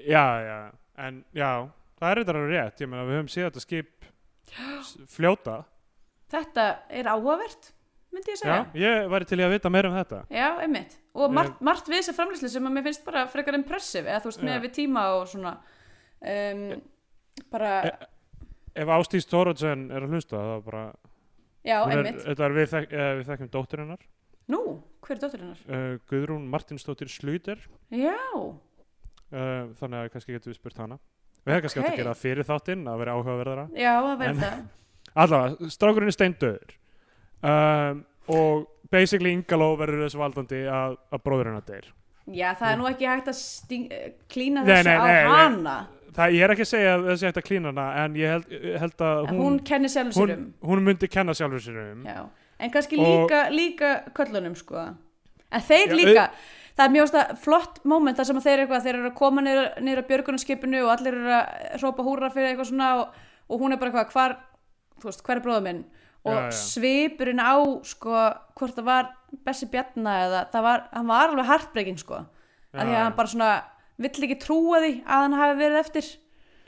Já, 0.09 0.25
já, 0.45 0.59
en 1.07 1.23
já 1.37 1.51
það 2.03 2.09
er 2.11 2.21
þetta 2.23 2.35
alveg 2.37 2.51
rétt, 2.57 2.81
ég 2.83 2.91
meina 2.91 3.05
við 3.09 3.19
höfum 3.21 3.31
séð 3.33 3.47
þetta 3.51 3.63
skip 3.65 4.09
fljóta. 5.15 5.57
Þetta 6.33 6.65
er 6.91 7.09
áhugavert, 7.13 7.73
myndi 8.13 8.33
ég 8.33 8.39
Já, 8.39 8.43
segja 8.43 8.65
ég 8.83 9.11
væri 9.13 9.27
til 9.31 9.39
að 9.41 9.53
vita 9.55 9.71
meira 9.73 9.89
um 9.91 9.97
þetta. 9.97 10.23
Já, 10.31 10.49
einmitt. 10.63 10.97
Og 11.15 11.29
Ég- 11.31 11.35
margt, 11.35 11.61
margt 11.61 11.89
við 11.89 11.99
þessa 12.03 12.15
framlýslu 12.17 12.49
sem 12.53 12.67
að 12.69 12.73
mér 12.77 12.87
finnst 12.89 13.05
bara 13.05 13.27
frekar 13.33 13.55
impressive 13.59 14.09
eða 14.09 14.21
þú 14.23 14.31
veist 14.33 14.43
Já. 14.43 14.47
með 14.49 14.63
við 14.67 14.73
tíma 14.79 15.05
og 15.17 15.29
svona 15.29 15.55
um, 16.23 16.83
bara, 17.51 17.73
E- 17.85 18.09
Ef 18.83 18.89
Ástís 18.89 19.27
Tórótsen 19.29 19.91
er 19.93 20.01
að 20.07 20.15
hlusta 20.17 20.37
þá 20.41 20.65
bara 20.65 20.85
já, 21.65 21.79
einmitt. 21.89 22.23
Þetta 22.25 22.45
er 22.47 22.53
við, 22.57 22.69
þek, 22.73 22.93
eh, 22.93 23.15
við 23.21 23.27
þekkjum 23.31 23.51
dóttir 23.53 23.83
hennar. 23.85 23.99
Nú, 24.49 24.61
hver 25.05 25.17
er 25.17 25.21
dóttir 25.23 25.41
hennar? 25.43 25.59
uh, 25.69 25.99
Guðrún 26.11 26.47
Martinsdóttir 26.51 27.09
Sluter 27.13 27.59
Já, 27.93 28.17
uh, 28.37 29.69
þannig 29.81 29.99
að 30.07 30.11
kannski 30.15 30.33
getum 30.37 30.53
við 30.53 30.59
spurt 30.61 30.81
hana. 30.81 30.99
Við 31.45 31.53
hefum 31.55 31.65
kannski 31.67 31.81
átt 31.83 31.89
Ok. 31.89 31.93
að 31.93 32.01
gera 32.03 32.15
fyrir 32.15 32.47
þáttinn 32.49 32.85
að 32.89 32.99
vera 33.03 33.15
áhugaverðara. 33.17 33.65
Já, 33.77 33.95
En- 34.29 34.37
það. 34.41 34.63
Allavega, 35.23 35.69
strákurinn 35.75 36.09
er 36.09 36.17
steindöður 36.17 36.77
um, 37.43 38.05
og 38.33 38.69
basically 38.93 39.33
Ingaló 39.35 39.73
verður 39.81 40.07
þessu 40.07 40.21
valdandi 40.21 40.63
að, 40.69 40.97
að 41.13 41.25
bróður 41.27 41.51
hennar 41.51 41.67
deyr. 41.67 41.89
Já, 42.31 42.53
það 42.55 42.69
er 42.71 42.79
nú 42.79 42.87
ekki 42.87 43.09
hægt 43.11 43.29
að 43.33 43.39
sting, 43.41 43.89
klína 44.31 44.63
Nei, 44.63 44.71
þessu 44.77 44.89
nei, 44.89 44.95
á 44.95 45.03
nei, 45.03 45.13
nei. 45.13 45.35
hana. 45.35 45.77
Það, 46.13 46.35
ég 46.37 46.45
er 46.45 46.53
ekki 46.55 46.65
að 46.67 46.71
segja 46.71 46.95
að 46.95 47.07
þessi 47.09 47.29
hægt 47.29 47.41
að 47.41 47.47
klína 47.49 47.73
hana 47.73 47.87
en 48.05 48.17
ég 48.21 48.35
held, 48.37 48.57
held 48.85 49.05
að 49.09 49.23
Hún, 49.33 49.39
hún, 49.43 49.61
kennir 49.67 49.93
sjálfum 49.93 50.15
sér 50.15 50.35
hún, 50.35 50.35
um. 50.37 50.49
hún 50.71 50.85
myndi 50.87 51.09
kenna 51.11 51.35
sjálfur 51.35 51.65
sér 51.65 51.79
um. 51.87 52.03
Já, 52.07 52.19
en 52.63 52.75
kannski 52.75 52.99
Og- 53.01 53.07
líka, 53.11 53.41
líka 53.51 53.93
köllunum 54.15 54.59
sko. 54.61 54.85
En 55.53 55.65
þeir 55.67 55.89
Já, 55.89 55.97
líka 55.99 56.27
Það 56.73 56.87
er 56.87 56.93
mjög 56.95 57.37
flott 57.43 57.81
moment 57.85 58.17
þar 58.17 58.29
sem 58.29 58.39
þeir, 58.41 58.53
eru 58.53 58.63
eitthvað, 58.65 58.85
þeir 58.87 58.97
eru 58.97 59.09
að 59.11 59.17
koma 59.19 59.43
að 59.45 60.07
björgunarskipinu 60.09 60.79
og 60.87 60.93
allir 60.95 61.19
eru 61.19 61.35
að 61.37 61.75
hrópa 61.83 62.07
húra 62.07 62.31
fyrir 62.33 62.49
eitthvað 62.53 62.71
svona 62.71 62.87
og, 63.03 63.19
og 63.53 63.61
hún 63.61 63.75
er 63.75 63.81
bara 63.83 63.93
eitthvað 63.93 64.15
hvar, 64.17 64.35
veist, 65.05 65.25
hvar 65.27 65.37
er 65.37 65.45
bróður 65.45 65.67
minn 65.67 65.83
og 66.23 66.37
Já, 66.37 66.43
já. 66.47 66.51
svipurinn 66.55 67.43
á 67.43 67.55
sko, 67.89 68.13
hvort 68.59 68.77
það 68.79 68.85
var 68.87 69.09
Bessi 69.47 69.67
Bjarna 69.73 70.13
eða 70.27 70.41
það 70.53 70.63
var, 70.69 70.83
hann 70.93 71.09
var 71.09 71.29
alveg 71.33 71.49
heartbreaking 71.49 71.99
sko, 71.99 72.21
af 72.73 72.83
því 72.87 72.93
að 72.95 73.03
hann 73.03 73.17
bara 73.19 73.33
svona 73.33 73.51
vill 74.03 74.27
ekki 74.29 74.39
trúa 74.43 74.81
því 74.85 74.93
að 75.03 75.25
hann 75.27 75.37
hafi 75.41 75.59
verið 75.59 75.81
eftir. 75.83 76.11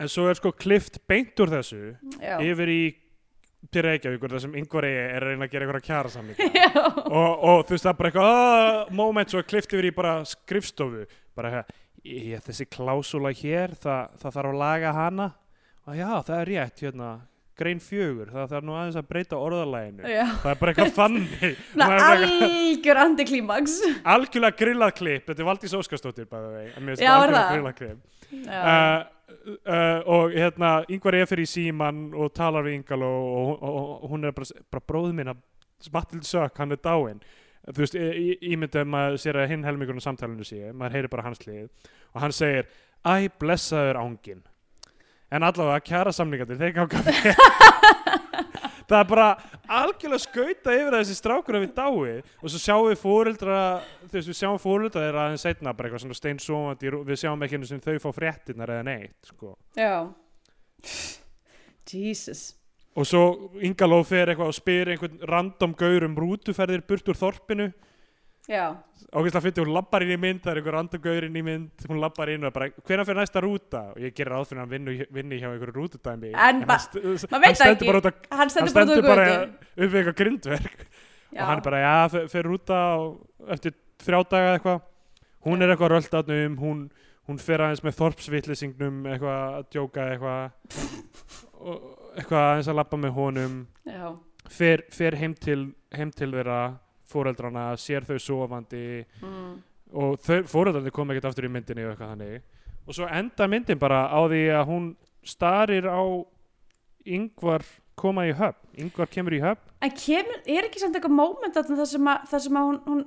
En 0.03 0.11
svo 0.11 0.27
er 0.31 0.35
sko 0.41 0.51
klift 0.59 0.99
beint 1.09 1.39
úr 1.41 1.53
þessu 1.55 1.81
Já, 2.19 2.39
yfir 2.43 2.73
í 2.73 2.81
til 3.73 3.83
Reykjavíkur 3.87 4.33
þar 4.35 4.43
sem 4.45 4.57
yngvar 4.61 4.85
er 4.85 5.23
að 5.23 5.29
reyna 5.31 5.47
að 5.47 5.53
gera 5.55 5.65
einhverja 5.65 5.87
kjara 5.87 6.11
samlinga 6.13 6.49
já, 6.61 6.83
og, 7.07 7.31
og 7.49 7.63
þú 7.65 7.73
veist 7.77 7.87
það 7.87 7.93
er 7.95 7.99
bara 8.01 8.11
eitthvað 8.11 8.33
"Ah", 8.35 8.91
moment 8.93 9.31
svo 9.33 9.43
klift 9.47 9.73
yfir 9.73 9.89
í 9.89 9.95
bara 9.97 10.17
skrifstofu. 10.29 11.07
Bara 11.35 11.63
ég, 12.05 12.43
þessi 12.45 12.67
klásula 12.69 13.33
hér 13.33 13.73
það, 13.81 14.11
það 14.21 14.37
þarf 14.37 14.51
að 14.53 14.59
laga 14.61 14.93
hana. 14.99 15.31
Og 15.89 15.97
já 15.97 16.11
það 16.27 16.37
er 16.43 16.51
rétt 16.53 16.83
hérna 16.85 17.09
grein 17.59 17.81
fjögur, 17.83 18.31
það 18.35 18.51
þarf 18.53 18.67
nú 18.67 18.75
aðeins 18.79 18.99
að 18.99 19.07
breyta 19.11 19.39
orðalæginu 19.39 20.11
já. 20.11 20.25
það 20.43 20.51
er 20.53 20.61
bara 20.61 20.73
eitthvað 20.75 20.93
bara 21.81 21.99
eitthvað- 22.11 22.45
algjör 22.49 23.01
antiklímax 23.05 23.77
algjörlega 24.15 24.59
grillað 24.61 24.95
klipp. 24.99 25.27
Þetta 25.31 25.45
er 25.45 25.49
Valdís 25.51 25.77
Óskarsdóttir 25.79 26.29
bæða 26.31 26.53
vei 26.55 26.65
það? 27.39 27.53
grillað 27.55 27.77
klipp. 27.81 28.23
Já, 28.35 28.61
uh, 28.65 29.55
uh, 29.55 30.01
og 30.17 30.35
hérna 30.35 30.73
yngvar 30.91 31.19
er 31.21 31.31
fyrir 31.31 31.47
síman 31.51 32.05
og 32.19 32.33
talar 32.35 32.67
við 32.67 32.81
Ingal 32.81 33.03
og, 33.07 33.31
og, 33.39 33.63
og, 33.63 33.91
og 34.05 34.11
hún 34.15 34.27
er 34.27 34.35
bara, 34.37 34.63
bara 34.75 34.87
bróð 34.91 35.13
minna 35.15 35.37
Matilda 35.93 36.25
Sök, 36.27 36.59
hann 36.59 36.73
er 36.75 36.81
dáinn. 36.83 37.21
Þú 37.65 37.81
veist, 37.81 37.95
ímyndum 38.45 38.91
maður 38.93 39.15
sér 39.23 39.39
að 39.41 39.51
hinn 39.55 39.63
helmingurinn 39.65 40.03
á 40.03 40.05
samtalinu 40.05 40.45
sé, 40.45 40.67
maður 40.77 40.99
heyrir 40.99 41.13
bara 41.13 41.25
hans 41.25 41.41
lið 41.47 41.71
og 42.13 42.19
hann 42.21 42.35
segir, 42.37 42.67
æ, 43.09 43.29
blessaður 43.41 43.97
ángin 44.03 44.43
en 45.33 45.47
allavega 45.47 45.81
kjara 45.87 46.13
samlingarnir, 46.15 46.59
þeir 46.61 46.75
ganga 46.77 47.03
vel. 47.07 47.35
Það 48.85 48.99
er 48.99 49.07
bara 49.09 49.29
algjörlega 49.81 50.21
skauta 50.21 50.75
yfir 50.77 50.93
þessi 50.99 51.15
strákur 51.17 51.57
að 51.57 51.63
við 51.65 51.71
dái 51.79 52.19
og 52.45 52.51
svo 52.53 52.59
sjáum 52.61 52.91
við 52.91 52.99
fóreldra 53.01 53.61
þú 54.03 54.11
veist, 54.13 54.29
við 54.29 54.37
sjáum 54.43 54.59
fóreldra 54.61 55.07
þeirra 55.07 55.23
aðeins 55.25 55.47
setna 55.47 55.73
bara 55.73 55.89
eitthvað 55.89 56.03
svona 56.05 56.19
steinsóandi, 56.19 56.93
við 57.09 57.21
sjáum 57.23 57.47
ekki 57.47 57.57
einu 57.57 57.71
sem 57.71 57.81
þau 57.81 57.97
fá 58.05 58.11
fréttinnar 58.19 58.75
eða 58.75 58.85
neitt 58.91 59.31
sko. 59.33 59.55
já. 59.79 60.05
Jesus. 61.89 62.55
Og 62.95 63.09
svo 63.09 63.25
Ingaló 63.65 64.03
fer 64.07 64.31
eitthvað 64.31 64.53
og 64.53 64.57
spyr 64.57 64.93
einhvern 64.93 65.17
random 65.27 65.75
gaur 65.79 66.07
um 66.07 66.15
rútuferðir 66.21 66.85
burt 66.87 67.09
úr 67.11 67.19
þorpinu 67.19 67.71
ógeðslega 69.15 69.41
fyndi, 69.45 69.63
hún 69.65 69.73
lappar 69.73 70.03
inn 70.05 70.11
í 70.15 70.19
mynd 70.21 70.41
það 70.45 70.51
er 70.53 70.59
einhver 70.61 70.75
randagauður 70.77 71.27
inn 71.29 71.37
í 71.39 71.43
mynd 71.47 71.85
hún 71.89 72.01
lappar 72.03 72.33
inn 72.35 72.45
og 72.45 72.53
bara, 72.53 72.67
hvenær 72.85 73.07
fyrir 73.09 73.21
næsta 73.23 73.41
rúta? 73.45 73.81
Og 73.95 74.03
ég 74.05 74.15
gerir 74.19 74.33
ráð 74.35 74.49
fyrir 74.51 74.61
að 74.61 74.65
hann 74.65 74.73
vinni, 74.75 75.07
vinni 75.17 75.39
hjá 75.41 75.49
einhverju 75.53 75.77
rútudæmi. 75.79 76.33
En 76.35 76.61
ma- 76.67 76.77
hann, 76.77 77.45
hann 77.47 77.57
stendur 77.57 77.89
bara 77.89 78.03
að 78.03 78.11
hann 78.35 78.43
hann 78.43 78.53
stendur 78.53 78.75
bara 78.75 78.85
út 78.85 78.93
stendur 78.93 79.09
bara 79.09 79.25
upp 79.45 79.95
við 79.95 79.97
eitthvað 80.03 80.19
grindverk. 80.21 80.85
Já. 81.35 81.41
og 81.41 81.49
hann 81.49 81.59
er 81.59 81.65
bara, 81.67 81.79
já, 81.83 81.95
fer, 82.13 82.29
fer 82.35 82.47
rúta 82.47 82.81
og 82.99 83.51
eftir 83.57 83.75
þrjá 84.05 84.21
daga 84.35 84.53
eitthvað. 84.59 84.85
Hún 85.49 85.63
er 85.65 85.73
eitthvað 85.75 85.95
röldatnum 85.95 86.59
hún, 86.61 86.85
hún 87.29 87.41
fer 87.43 87.65
aðeins 87.65 87.83
með 87.85 87.97
þorpsvittlisingnum 88.03 89.01
eitthvað 89.09 89.59
að 89.59 89.67
djóka 89.75 90.07
eitthvað. 90.13 90.53
Eitthvað 92.15 92.45
aðeins 92.51 92.69
að 92.71 92.79
lappa 92.79 93.01
með 93.01 93.17
honum. 93.19 93.59
Fer 94.53 95.17
heim, 95.19 95.35
til, 95.41 95.73
heim 95.97 96.11
til 96.13 96.31
þeirra 96.35 96.61
fóreldrana, 97.15 97.71
sér 97.81 98.07
þau 98.09 98.19
sofandi 98.23 98.85
mm. 99.23 99.55
og 100.03 100.19
fóreldrarnir 100.51 100.95
kom 100.95 101.15
ekkert 101.15 101.31
aftur 101.31 101.49
í 101.49 101.55
myndinni 101.55 101.87
og 101.87 101.95
eitthvað 101.95 102.15
þannig 102.15 102.43
og 102.85 102.99
svo 102.99 103.09
enda 103.09 103.49
myndin 103.49 103.81
bara 103.81 104.05
á 104.13 104.21
því 104.27 104.45
að 104.59 104.69
hún 104.73 104.91
starir 105.25 105.89
á 105.89 106.03
yngvar 107.05 107.65
koma 107.97 108.27
í 108.29 108.35
höfn 108.37 108.85
yngvar 108.85 109.11
kemur 109.13 109.37
í 109.37 109.43
höfn 109.45 109.75
En 109.85 109.93
kemur, 109.93 110.39
er 110.49 110.65
ekki 110.65 110.81
samt 110.81 110.95
eitthvað 110.97 111.53
þarna 111.53 111.77
þar 111.77 111.89
sem 111.91 112.07
að, 112.09 112.23
þar 112.31 112.43
sem 112.47 112.57
að 112.57 112.69
hún, 112.71 112.79
hún 112.87 113.03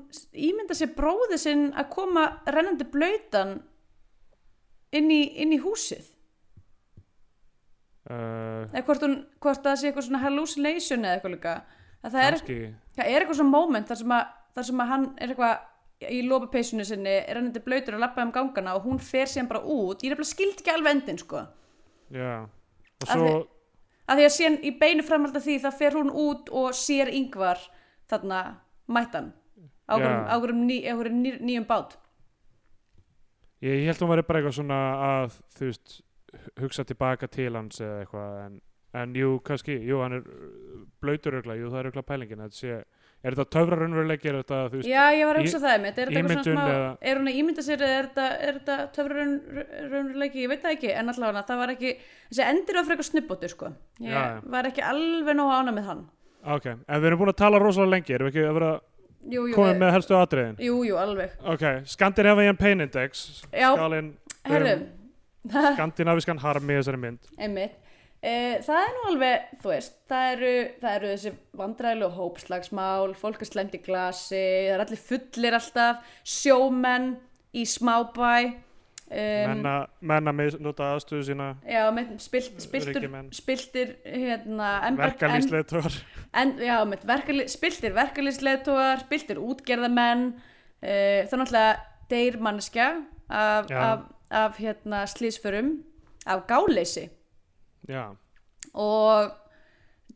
ímynda 0.48 0.76
sér 0.78 0.92
bróði 0.94 1.40
sinn 1.42 1.64
að 1.74 1.90
koma 1.96 2.26
rennandi 2.54 2.86
blöytan 2.94 3.56
inn 4.94 5.10
í, 5.10 5.24
inn 5.42 5.56
í 5.56 5.60
húsið? 5.64 6.06
uh, 8.12 8.68
Eða 8.70 8.84
hvort, 8.88 9.06
hún, 9.08 9.18
hvort 9.42 9.66
það 9.66 9.80
sé 9.80 9.90
eitthvað 9.90 10.08
svona 10.08 10.22
hallucination 10.24 11.06
eða 11.06 11.18
eitthvað 11.18 11.36
líka. 11.36 11.56
Að 12.08 12.14
það 12.16 12.28
er, 12.28 12.38
það 12.96 13.10
er 13.12 13.18
eitthvað 13.22 13.40
svona 13.42 13.54
moment 13.54 13.90
þar 13.92 14.00
sem 14.02 14.14
að, 14.16 14.30
þar 14.56 14.68
sem 14.70 14.84
að 14.84 14.92
hann 14.94 15.06
er 15.18 15.34
eitthvað 15.34 16.14
í 16.14 16.20
lópapeysunni 16.30 16.86
sinni, 16.88 17.14
er 17.26 17.36
rennandi 17.36 17.62
blöytur 17.66 17.98
og 17.98 18.04
lappaði 18.04 18.28
um 18.30 18.34
gangana 18.36 18.76
og 18.78 18.86
hún 18.88 19.00
fer 19.02 19.28
síðan 19.28 19.50
bara 19.50 19.64
út. 19.66 20.04
Ég 20.06 20.12
er 20.12 20.16
nefnilega 20.16 20.30
skild 20.32 20.62
ekki 20.62 20.74
alveg 20.76 20.94
endin, 20.96 21.18
sko. 21.22 21.44
já 22.14 22.32
og 22.46 23.08
svo 23.12 23.22
því- 23.28 23.48
Að 24.08 24.18
því 24.22 24.24
að 24.24 24.36
síðan 24.38 24.54
í 24.64 24.72
beinu 24.80 25.04
framhald 25.04 25.36
af 25.36 25.44
því 25.44 25.56
þá 25.60 25.72
fer 25.76 25.92
hún 25.98 26.10
út 26.16 26.48
og 26.56 26.70
sér 26.80 27.10
yngvar 27.12 27.60
þarna 28.08 28.38
mættan 28.88 29.34
á 29.90 29.94
Já. 30.00 30.00
einhverjum- 30.00 30.28
á 30.28 30.34
einhverjum 30.38 30.62
ný, 30.64 30.78
ný, 31.26 31.32
nýjum 31.44 31.66
bát. 31.68 31.98
ég, 33.62 33.74
ég 33.82 33.86
held 33.90 33.98
að 33.98 34.06
hún 34.06 34.14
væri 34.16 34.28
bara 34.28 34.40
eitthvað 34.42 34.58
svona 34.60 34.80
að 35.10 35.36
þú 35.58 35.66
veist 35.72 36.02
hugsa 36.62 36.86
tilbaka 36.88 37.28
til 37.28 37.54
hans 37.58 37.82
eða 37.82 38.06
eitthvað 38.06 38.46
en, 38.46 38.62
en 38.94 39.14
jú, 39.16 39.40
kannski, 39.44 39.76
jú, 39.86 40.00
hann 40.02 40.14
er 40.14 40.24
blöytur 41.02 41.36
ögla, 41.42 41.56
jú, 41.60 41.70
það 41.70 41.80
er 41.84 41.90
ögla 41.92 42.02
pælingin 42.08 42.46
sé, 42.52 42.84
er 43.24 43.34
þetta 43.36 43.50
töfra 43.52 43.76
raunveruleiki 43.82 44.30
er 44.30 44.38
þetta, 44.44 44.60
þú 44.72 44.78
veist, 44.80 44.88
Já, 44.90 45.04
ég 45.18 45.26
var 45.28 45.36
að 45.36 45.42
í- 45.42 45.46
hugsa 45.48 45.60
það 45.60 45.74
einmitt. 45.76 45.98
Er 45.98 46.08
þetta 46.08 46.20
eitthvað 46.20 46.32
ímyndun 46.32 46.44
svona 46.48 46.66
smá, 46.68 46.76
eða- 46.78 46.98
er 47.12 47.18
hún 47.18 47.28
að 47.32 47.38
ímynda 47.42 47.64
sér 47.68 47.82
eða 47.88 47.98
er 48.00 48.08
þetta, 48.08 48.28
er 48.48 48.54
þetta 48.60 48.78
töfra 48.96 49.16
raunveruleiki, 49.18 50.44
ég 50.46 50.50
veit 50.50 50.62
það 50.64 50.76
ekki, 50.78 50.92
en 50.94 51.10
allavega 51.14 51.44
það 51.48 51.58
var 51.64 51.74
ekki, 51.76 51.94
þessi 52.32 52.46
endir 52.48 52.76
var 52.80 52.84
fyrir 52.88 52.98
eitthvað 52.98 53.10
snubbóttur, 53.12 53.50
sko. 53.50 53.72
Ég 54.00 54.12
Já, 54.14 54.22
já. 54.22 54.42
var 54.46 54.64
ekki 54.72 54.84
alveg 54.86 55.36
nóg 55.36 55.52
ána 55.58 55.74
með 55.76 55.86
hann. 55.92 56.06
ok 56.48 56.66
en 56.68 57.02
við 57.02 57.06
erum 57.10 57.20
búin 57.20 57.30
að 57.34 57.36
tala 57.42 57.60
rosalega 57.60 57.92
lengi, 57.92 58.14
erum 58.16 58.28
við 58.30 58.36
ekki 58.38 58.48
að 58.48 58.54
vera 58.60 58.80
Jú, 59.28 59.42
jú, 59.50 59.56
komið 59.58 59.78
með 59.82 59.92
helstu 59.92 60.16
atriðin 60.16 60.56
jú, 60.64 60.76
jú, 60.88 60.96
alveg. 60.96 61.32
ok, 61.44 61.64
Scandinavian 61.86 62.56
Pain 62.56 62.80
Index 62.86 63.44
Já, 63.52 63.74
skalinn 63.76 64.14
herru, 64.46 64.88
skandinaviskan 65.76 66.40
harmi 66.40 66.74
í 66.76 66.80
þessari 66.80 67.00
mynd 67.02 67.28
einmitt. 67.38 67.76
E, 68.18 68.60
það 68.66 68.80
er 68.82 68.94
nú 68.96 69.02
alveg, 69.12 69.50
þú 69.62 69.70
veist, 69.70 69.98
það 70.10 70.28
eru, 70.34 70.54
það 70.82 70.96
eru 70.98 71.10
þessi 71.14 71.34
vandræðilegu 71.60 72.16
hópslagsmál, 72.18 73.12
fólk 73.18 73.44
er 73.44 73.50
slemt 73.52 73.76
í 73.78 73.82
glasi, 73.86 74.40
það 74.40 74.74
er 74.74 74.86
allir 74.86 75.04
fullir 75.10 75.58
alltaf, 75.60 76.16
sjómenn 76.26 77.12
í 77.58 77.66
smábæ, 77.70 78.32
um, 79.08 79.52
menna, 79.52 79.76
menna 80.02 80.34
með 80.36 80.58
nota 80.66 80.90
aðstöðu 80.96 81.28
sína 81.30 81.52
já, 81.62 81.84
með 81.94 82.16
spilt, 82.26 82.58
spiltur, 82.64 83.06
spiltir, 83.38 83.94
hérna, 84.10 84.72
en, 84.90 86.56
já, 86.58 86.76
með 86.90 87.06
verkali, 87.14 87.46
spiltir 87.54 87.94
verkalýsleitóar, 87.98 89.06
spiltir 89.06 89.44
útgerðamenn, 89.46 90.32
uh, 90.82 91.22
þá 91.30 91.38
náttúrulega 91.38 91.78
deyr 92.10 92.42
manneskja 92.42 92.90
af, 93.30 93.70
Já. 93.70 93.78
af, 93.78 94.00
af 94.30 94.58
hérna, 94.58 95.06
slísförum, 95.06 95.84
af 96.26 96.48
gáleysi. 96.48 97.10
Já, 97.88 98.04
og 98.74 99.32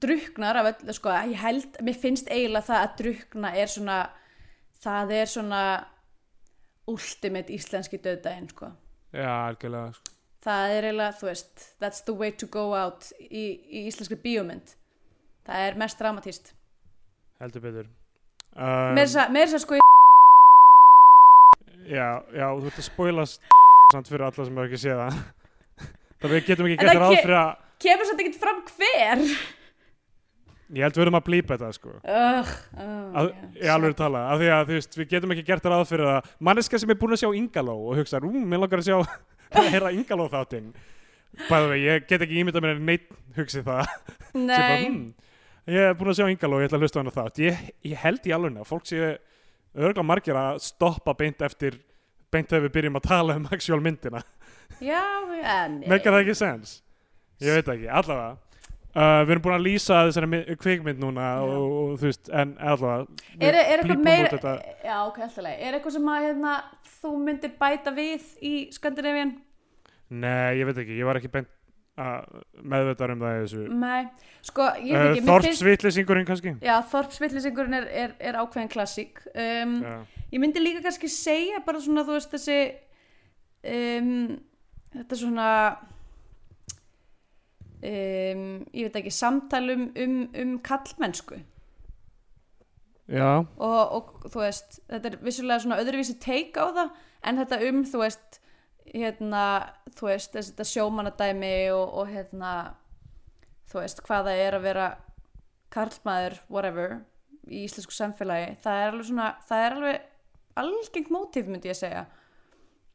druknar 0.01 0.59
af 0.61 0.71
öllu, 0.73 0.93
sko, 0.97 1.13
ég 1.29 1.39
held, 1.41 1.79
mér 1.85 1.97
finnst 2.01 2.29
eiginlega 2.31 2.67
það 2.69 2.85
að 2.85 2.95
drukna 3.01 3.53
er 3.57 3.71
svona, 3.71 3.97
það 4.83 5.13
er 5.19 5.31
svona 5.31 5.61
ultimate 6.91 7.53
íslenski 7.53 8.01
döðdæðin, 8.01 8.49
sko. 8.53 8.71
já, 9.13 9.29
algjörlega 9.47 9.93
sko. 9.97 10.17
Það 10.41 10.75
er 10.75 10.85
eiginlega, 10.89 11.17
þú 11.19 11.27
veist, 11.29 11.65
that's 11.79 12.01
the 12.07 12.13
way 12.17 12.31
to 12.31 12.47
go 12.49 12.71
out 12.73 13.11
í, 13.21 13.61
í 13.69 13.85
íslenski 13.91 14.17
bíómynd. 14.17 14.73
Það 15.45 15.67
er 15.67 15.77
mest 15.77 15.99
dramatíst. 16.01 16.53
heldur 17.39 17.61
betur 17.61 17.89
Um, 18.51 18.67
um, 18.67 18.95
Meir 18.99 19.07
þess 19.47 19.55
að 19.55 19.61
sko, 19.63 19.77
já, 21.87 22.07
já, 22.35 22.47
þú 22.51 22.67
ert 22.67 22.81
að 22.81 22.83
spoilast 22.83 23.45
samt 23.93 24.09
fyrir 24.11 24.25
alla 24.27 24.43
sem 24.43 24.57
hefur 24.59 24.67
ekki 24.67 24.79
séð 24.81 24.99
það 24.99 25.21
það 26.21 26.35
við 26.35 26.47
getum 26.47 26.69
ekki 26.69 26.85
gett 26.85 27.01
ráð 27.01 27.17
fyrir 27.17 27.37
að 27.39 27.51
kemur 27.81 28.07
satt 28.07 28.21
ekkert 28.21 28.39
fram 28.41 28.61
hver. 28.69 29.23
ég 30.71 30.85
held 30.85 30.95
við 30.97 31.03
erum 31.03 31.17
að 31.19 31.25
blípa 31.27 31.57
þetta 31.57 31.71
sko. 31.75 31.95
Ugh, 31.99 32.51
oh, 32.77 33.01
að, 33.19 33.31
ég 33.57 33.73
alveg 33.73 33.97
tala, 33.99 34.21
af 34.31 34.41
því 34.41 34.51
að 34.55 34.69
þú 34.69 34.77
veist, 34.77 34.97
við 34.99 35.09
getum 35.15 35.35
ekki 35.35 35.47
gert 35.49 35.67
ráð 35.67 35.83
fyrir 35.89 36.11
að 36.13 36.29
manneska 36.47 36.79
sem 36.81 36.93
er 36.93 36.99
búin 37.01 37.17
að 37.17 37.23
sjá 37.23 37.31
Ingaló 37.41 37.75
og 37.89 37.99
hugsa, 37.99 38.21
ú, 38.23 38.31
mér 38.31 38.63
langar 38.63 38.83
að 38.83 38.91
sjá 38.91 38.97
að 39.59 39.73
heyra 39.73 39.91
Ingaló 39.95 40.29
þáttinn. 40.31 40.71
Bæðu 41.47 41.73
við, 41.73 41.83
ég 41.87 42.07
get 42.07 42.23
ekki 42.23 42.39
ímyndað 42.41 42.65
mér 42.65 42.77
en 42.77 42.87
neitt 42.87 43.11
hugsi 43.37 43.65
það. 43.65 43.91
Bara, 44.35 44.79
hm, 44.85 45.03
ég 45.71 45.89
er 45.89 45.99
búin 45.99 46.13
að 46.13 46.21
sjá 46.21 46.31
Ingaló 46.31 46.59
og 46.59 46.63
ég 46.63 46.71
ætla 46.71 46.79
að 46.79 46.87
hlusta 46.87 46.99
á 46.99 47.03
hana 47.03 47.15
þátt. 47.17 47.43
Ég, 47.43 47.61
ég 47.87 48.01
held 48.05 48.27
í 48.27 48.35
alveg 48.35 48.59
að 48.61 48.71
fólk 48.71 48.87
séu 48.87 49.11
örgulega 49.71 50.07
margir 50.07 50.39
að 50.39 50.59
stoppa 50.63 51.15
beint 51.15 51.43
eftir 51.47 51.79
beint 52.31 52.49
þegar 52.49 52.65
við 52.65 52.75
byrjum 52.77 52.99
að 52.99 53.07
tala 53.07 53.37
um 53.39 53.47
actual 53.55 53.81
myndina 53.83 54.23
já, 54.79 55.03
en... 55.55 55.81
meikar 55.85 56.15
það 56.15 56.23
ekki 56.23 56.37
sens? 56.39 56.79
Ég 57.41 57.57
veit 57.57 57.69
ekki, 57.73 57.89
allavega. 57.89 58.37
Uh, 58.91 59.21
við 59.23 59.37
erum 59.37 59.43
búin 59.45 59.55
að 59.55 59.63
lýsa 59.69 60.01
þessari 60.09 60.55
kvikmynd 60.59 60.99
núna 60.99 61.27
og, 61.45 61.61
og 61.63 61.91
þú 62.01 62.09
veist, 62.09 62.27
en 62.35 62.49
allavega 62.59 63.05
Er, 63.39 63.55
er 63.55 63.59
eitthvað 63.61 63.87
blípum 63.87 64.03
meir, 64.03 64.25
út 64.25 64.35
þetta. 64.35 64.55
já, 64.83 64.95
ok, 65.05 65.21
alltaf 65.23 65.45
leið, 65.45 65.61
er 65.63 65.77
eitthvað 65.77 65.95
sem 65.95 66.09
að 66.11 66.25
hérna, 66.27 66.55
þú 66.97 67.11
myndir 67.23 67.53
bæta 67.61 67.93
við 67.95 68.25
í 68.43 68.53
Skandinavían? 68.75 69.31
Nei, 70.11 70.59
ég 70.59 70.67
veit 70.67 70.83
ekki, 70.83 70.97
ég 70.99 71.07
var 71.07 71.21
ekki 71.21 71.31
beint 71.31 71.49
að 72.01 72.43
meðvitað 72.73 73.15
um 73.15 73.23
það 73.23 73.37
í 73.37 73.41
þessu. 73.45 73.63
Nei, 73.79 74.27
sko, 74.43 74.67
ég 74.75 74.91
veit 74.91 74.99
uh, 74.99 75.07
ekki, 75.13 75.23
mér 75.23 75.47
finnst, 75.47 75.61
Þorpsvitlisingurinn 75.61 76.27
kannski? 76.27 76.53
Já, 76.67 76.75
Þorpsvillisingurinn 76.91 77.79
er, 77.79 77.89
er, 78.03 78.13
er 78.19 78.39
ákveðin 78.43 78.71
klassík. 78.75 79.23
Um, 79.31 79.75
Já, 79.87 79.97
ég 80.35 80.43
myndi 80.43 80.63
líka 80.63 80.83
kannski 80.83 81.09
segja 81.11 81.63
bara 81.63 81.79
svona, 81.83 82.03
þú 82.07 82.19
veist, 82.19 82.35
þessi, 82.35 82.59
um, 83.71 84.25
þetta 84.95 85.19
svona, 85.19 85.47
um, 87.81 88.43
ég 88.75 88.87
veit 88.87 88.99
ekki, 89.01 89.13
samtalum 89.15 89.87
um, 89.95 90.17
um 90.43 90.57
kallmennsku. 90.65 91.39
já, 93.11 93.31
og, 93.43 93.79
og 93.97 94.27
þú 94.31 94.43
veist, 94.43 94.79
þetta 94.89 95.11
er 95.11 95.17
vissulega 95.25 95.63
svona 95.63 95.79
öðruvísi 95.83 96.17
take 96.23 96.59
á 96.59 96.67
það 96.71 96.91
en 97.27 97.41
þetta 97.41 97.61
um, 97.67 97.81
þú 97.87 98.03
veist 98.05 98.39
hérna, 98.91 99.45
þú 99.97 100.11
veist, 100.11 100.35
þetta 100.37 100.67
sjómanadæmi 100.67 101.55
og, 101.75 101.97
og 102.01 102.11
hérna 102.11 102.51
þú 103.71 103.81
veist, 103.83 104.03
hvað 104.07 104.29
það 104.29 104.45
er 104.45 104.57
að 104.57 104.67
vera 104.67 104.87
karlmaður, 105.71 106.39
whatever 106.51 106.97
í 107.47 107.65
íslensku 107.65 107.95
samfélagi, 107.95 108.55
það 108.63 108.79
er 108.79 108.89
alveg 108.91 109.07
svona 109.07 109.27
það 109.47 109.65
er 109.65 109.75
alveg 109.77 110.09
algengt 110.61 111.11
mótíf 111.11 111.47
myndi 111.47 111.71
ég 111.71 111.77
segja. 111.79 112.03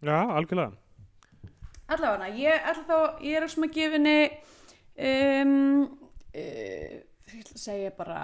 Já, 0.05 0.19
algjörlega 0.37 0.77
allavega, 1.93 2.29
ég 2.37 2.69
þá 2.89 2.99
ég 3.25 3.39
er 3.39 3.49
svona 3.51 3.71
gefinni 3.73 4.21
um, 4.97 5.83
uh, 6.35 6.95
að 7.37 7.51
segja 7.61 7.93
bara 7.97 8.21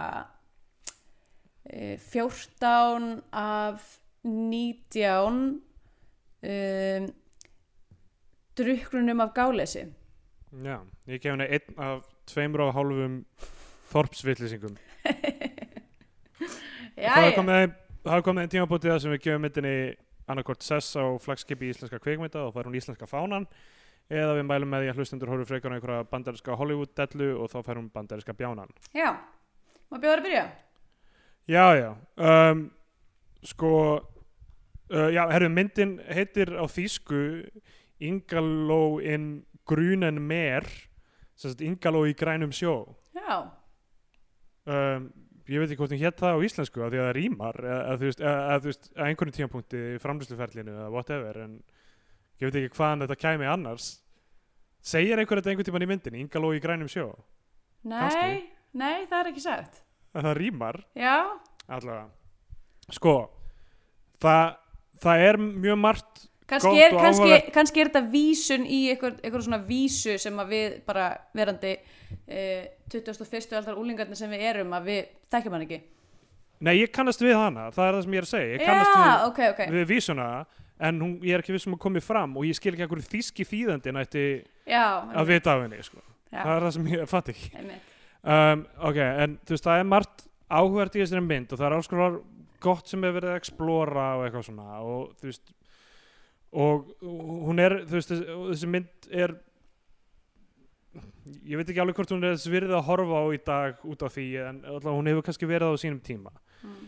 uh, 1.70 1.96
14 1.98 3.22
af 3.32 3.88
19 4.22 5.40
um, 6.42 7.10
druknunum 8.58 9.20
af 9.24 9.34
gáleysi. 9.34 9.86
Já, 10.62 10.78
ég 11.08 11.22
gef 11.22 11.32
henni 11.32 11.48
einn 11.48 11.78
af 11.80 12.02
tveimur 12.28 12.66
og 12.66 12.74
hálfum 12.76 13.22
þorpsvitlisingum 13.92 14.76
Það 17.02 17.24
er 17.28 18.24
komið 18.26 18.42
einn 18.42 18.52
tímabútið 18.52 18.92
það 18.92 19.00
sem 19.04 19.14
við 19.14 19.22
gefum 19.24 19.44
myndinni 19.46 19.76
annarkort 20.33 20.64
sess 20.64 20.97
á 20.99 21.05
flagskipi 21.22 21.70
íslenska 21.70 22.01
kvikmynda 22.03 22.47
og 22.47 22.55
fær 22.57 22.68
hún 22.68 22.78
íslenska 22.78 23.09
fánan. 23.09 23.47
Eða 24.12 24.35
við 24.37 24.47
mælum 24.49 24.72
með 24.72 24.83
því 24.83 24.91
að 24.91 24.99
hlustendur 24.99 25.30
horfum 25.30 25.49
frekar 25.49 25.72
á 25.72 25.76
einhverja 25.76 26.09
bandarinska 26.11 26.57
Hollywood-dellu 26.59 27.28
og 27.39 27.51
þá 27.53 27.59
fær 27.64 27.78
hún 27.78 27.91
bandarinska 27.95 28.35
bjánan. 28.37 28.72
Já, 28.97 29.14
maður 29.89 30.03
bjóður 30.03 30.22
að 30.22 30.26
byrja? 30.26 30.47
Já, 31.49 31.66
já. 31.78 31.91
Um, 32.16 32.64
sko 33.47 33.72
uh, 34.93 35.09
já, 35.14 35.22
herru, 35.33 35.49
myndin 35.53 35.97
heitir 36.11 36.53
á 36.55 36.64
þýsku 36.68 37.22
Ingaló 38.03 38.99
in 38.99 39.45
Grunen 39.68 40.18
Mer 40.26 40.66
sem 41.39 41.53
sagt 41.53 41.64
Ingaló 41.64 42.05
í 42.07 42.14
grænum 42.18 42.53
sjó. 42.55 42.85
Já, 43.16 43.49
um, 44.66 45.09
ég 45.51 45.59
veit 45.62 45.70
ekki 45.70 45.80
hvort 45.80 45.93
hún 45.95 46.03
hétt 46.03 46.20
það 46.22 46.36
á 46.38 46.45
íslensku 46.47 46.82
af 46.84 46.93
því 46.93 47.01
að 47.01 47.07
það 47.09 47.16
rýmar 47.18 47.59
eða, 47.66 47.97
þú 47.99 48.09
veist, 48.09 48.22
að 48.22 49.07
einhvern 49.09 49.34
tímapunkti 49.36 49.82
í 49.97 50.01
framlýsluferlinu 50.03 50.74
eða 50.76 50.90
whatever 50.95 51.40
en 51.43 51.57
ég 52.43 52.47
veit 52.49 52.59
ekki 52.61 52.76
hvaðan 52.78 53.05
þetta 53.05 53.18
kæmi 53.24 53.49
annars. 53.51 53.88
Segir 54.82 55.18
einhver 55.18 55.40
þetta 55.40 55.53
einhvern 55.53 55.68
tíman 55.70 55.86
í 55.86 55.90
myndinni? 55.93 56.22
Ingaló 56.24 56.53
í 56.55 56.62
grænum 56.62 56.90
sjó? 56.90 57.09
Nei, 57.82 57.99
Kannski. 57.99 58.40
nei, 58.78 59.07
það 59.11 59.18
er 59.20 59.30
ekki 59.32 59.45
sagt. 59.45 59.82
Að 60.12 60.26
það 60.28 60.36
rýmar 60.38 60.78
já, 60.99 61.16
allavega. 61.66 62.09
Sko 62.93 63.14
það, 64.22 64.57
það 65.03 65.24
er 65.28 65.38
mjög 65.43 65.78
margt 65.80 66.26
kannski 66.53 66.84
er, 66.84 66.94
kannski, 66.96 67.40
kannski 67.55 67.82
er 67.82 67.90
þetta 67.90 68.03
vísun 68.12 68.66
í 68.68 68.80
einhver 68.92 69.44
svona 69.44 69.61
vísu 69.66 70.18
sem 70.20 70.38
að 70.42 70.55
við 70.55 70.78
bara 70.86 71.09
verandi 71.36 71.74
eh, 72.26 72.70
21. 72.92 73.57
aldar 73.59 73.78
úlingarnir 73.80 74.18
sem 74.18 74.30
við 74.32 74.46
erum 74.53 74.72
að 74.76 74.88
við 74.90 75.03
þekkjum 75.32 75.57
hann 75.57 75.66
ekki. 75.66 75.80
Nei 76.62 76.74
ég 76.78 76.92
kannast 76.94 77.22
við 77.22 77.34
hana, 77.34 77.70
það 77.74 77.88
er 77.88 77.96
það 77.96 78.05
sem 78.05 78.16
ég 78.16 78.20
er 78.20 78.26
að 78.26 78.32
segja. 78.32 78.50
Ég 78.53 78.66
kannast 78.66 78.92
já, 78.92 78.98
við, 79.03 79.22
ok, 79.28 79.40
ok. 79.53 79.62
við 79.74 79.86
vísuna 79.90 80.26
en 80.82 81.00
hún, 81.03 81.14
ég 81.22 81.36
er 81.36 81.42
ekki 81.42 81.55
vissum 81.55 81.76
að 81.76 81.82
komið 81.86 82.05
fram 82.07 82.36
og 82.38 82.46
ég 82.46 82.59
skil 82.59 82.74
ekki 82.74 82.86
ekkur 82.86 83.03
þýski 83.07 83.46
þýðandi 83.46 83.94
nætti 83.96 84.26
já, 84.66 84.84
að 85.11 85.32
vita 85.32 85.55
af 85.55 85.64
henni 85.64 85.80
sko. 85.86 86.03
það 86.32 86.53
er 86.55 86.66
það 86.66 86.76
sem 86.76 86.92
ég 86.92 87.11
fatt 87.11 87.32
ekki. 87.32 87.50
Um, 88.22 88.62
ok, 88.90 89.00
en 89.24 89.34
þú 89.42 89.57
veist, 89.57 89.66
það 89.66 89.80
er 89.80 89.88
margt 89.90 90.24
áhverð 90.53 90.98
í 90.98 91.03
þessari 91.03 91.24
mynd 91.26 91.53
og 91.53 91.59
það 91.59 91.68
er 91.68 91.76
alls 91.78 91.90
konar 91.90 92.20
gott 92.62 92.90
sem 92.90 93.03
hefur 93.03 93.18
verið 93.18 93.32
að 93.32 93.40
explora 93.40 94.07
og 94.18 94.24
eitthvað 94.26 94.46
svona 94.46 94.80
og 94.82 95.16
þú 95.18 95.30
veist 95.30 95.55
og 96.53 96.90
hún 97.03 97.59
er, 97.62 97.78
þú 97.88 97.96
veist, 97.98 98.11
þessi, 98.12 98.68
mynd 98.68 99.09
er 99.11 99.32
ég 101.48 101.57
veit 101.57 101.70
ekki 101.70 101.80
alveg 101.82 101.96
hvort 101.96 102.12
hún 102.12 102.24
er 102.26 102.34
þess 102.36 102.50
virðið 102.53 102.74
að 102.76 102.86
horfa 102.90 103.20
á 103.22 103.26
í 103.32 103.38
dag 103.46 103.84
út 103.88 104.03
á 104.05 104.09
því 104.12 104.24
en 104.42 104.59
allavega 104.68 104.96
hún 104.98 105.09
hefur 105.11 105.24
kannski 105.28 105.48
verið 105.48 105.72
á 105.72 105.80
sínum 105.80 106.03
tíma 106.05 106.32
Mm. 106.62 106.82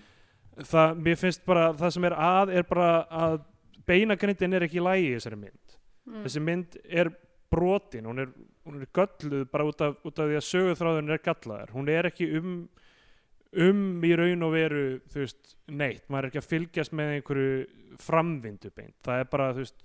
það, 0.70 0.98
mér 1.02 1.16
finnst 1.18 1.40
bara, 1.44 1.72
það 1.74 1.90
sem 1.96 2.04
er 2.06 2.14
að 2.14 2.50
er 2.54 2.62
bara 2.62 2.88
að 3.10 3.40
beinagrindin 3.88 4.52
er 4.54 4.62
ekki 4.62 4.78
í 4.78 4.84
lægi 4.86 5.08
í 5.08 5.14
þessari 5.16 5.38
mynd 5.40 5.72
Mm. 6.06 6.20
þessi 6.22 6.42
mynd 6.44 6.76
er 6.84 7.10
brotin 7.50 8.04
hún 8.06 8.20
er, 8.22 8.28
hún 8.66 8.76
er 8.82 8.86
gölluð 8.94 9.48
bara 9.50 9.64
út 9.66 9.80
af, 9.82 9.96
út 10.04 10.18
af 10.18 10.28
því 10.28 10.36
að 10.38 10.46
söguþráðun 10.50 11.10
er 11.10 11.18
gallaður 11.24 11.72
hún 11.74 11.88
er 11.88 12.06
ekki 12.10 12.28
um 12.38 12.68
um 13.62 14.04
í 14.04 14.12
raun 14.18 14.44
og 14.46 14.54
veru 14.54 14.84
þú 15.12 15.22
veist, 15.22 15.56
neitt, 15.70 16.04
maður 16.08 16.26
er 16.26 16.30
ekki 16.30 16.42
að 16.42 16.50
fylgjast 16.50 16.94
með 16.96 17.16
einhverju 17.16 17.98
framvindu 18.02 18.70
beint. 18.74 18.96
Það 19.06 19.22
er 19.22 19.30
bara, 19.30 19.50
þú 19.54 19.64
veist 19.64 19.84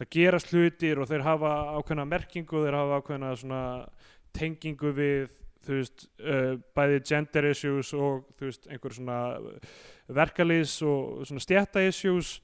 það 0.00 0.10
gerast 0.16 0.54
hlutir 0.54 1.00
og 1.00 1.10
þeir 1.10 1.26
hafa 1.26 1.52
ákveðna 1.76 2.06
merkingu 2.08 2.64
þeir 2.64 2.78
hafa 2.78 3.00
ákveðna 3.00 3.34
svona 3.36 3.62
tengingu 4.36 4.92
við 4.96 5.28
þú 5.60 5.76
veist, 5.76 6.06
uh, 6.24 6.54
bæði 6.76 7.00
gender 7.10 7.50
issues 7.50 7.90
og 7.92 8.28
þú 8.38 8.48
veist, 8.48 8.68
einhver 8.70 8.96
svona 8.96 9.18
verkalýs 10.08 10.78
og 10.88 11.26
svona 11.28 11.44
stjætta 11.44 11.84
issues 11.84 12.38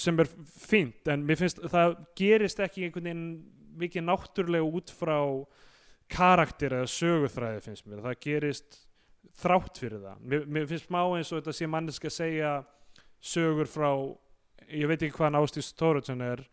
sem 0.00 0.20
er 0.20 0.28
fínt. 0.28 1.08
En 1.08 1.24
mér 1.24 1.40
finnst 1.40 1.62
það 1.72 1.96
gerist 2.16 2.60
ekki 2.64 2.86
einhvern 2.86 3.08
veginn 3.08 3.28
mikið 3.80 4.06
náttúrulega 4.06 4.68
út 4.78 4.92
frá 4.94 5.18
karakter 6.10 6.76
eða 6.76 6.90
söguþræði 6.90 7.62
finnst 7.64 7.86
mér, 7.88 8.04
það 8.04 8.20
gerist 8.22 8.83
þrátt 9.40 9.80
fyrir 9.80 10.02
það, 10.02 10.20
mér, 10.20 10.44
mér 10.46 10.68
finnst 10.70 10.88
smá 10.88 11.00
eins 11.04 11.32
og 11.32 11.40
þetta 11.40 11.56
sé 11.56 11.70
manneski 11.70 12.10
að 12.10 12.18
segja 12.18 12.52
sögur 13.24 13.70
frá, 13.70 13.90
ég 14.68 14.90
veit 14.90 15.00
ekki 15.00 15.16
hvaðan 15.16 15.40
Ástíð 15.40 15.68
Stóruðsson 15.68 16.24
er 16.24 16.44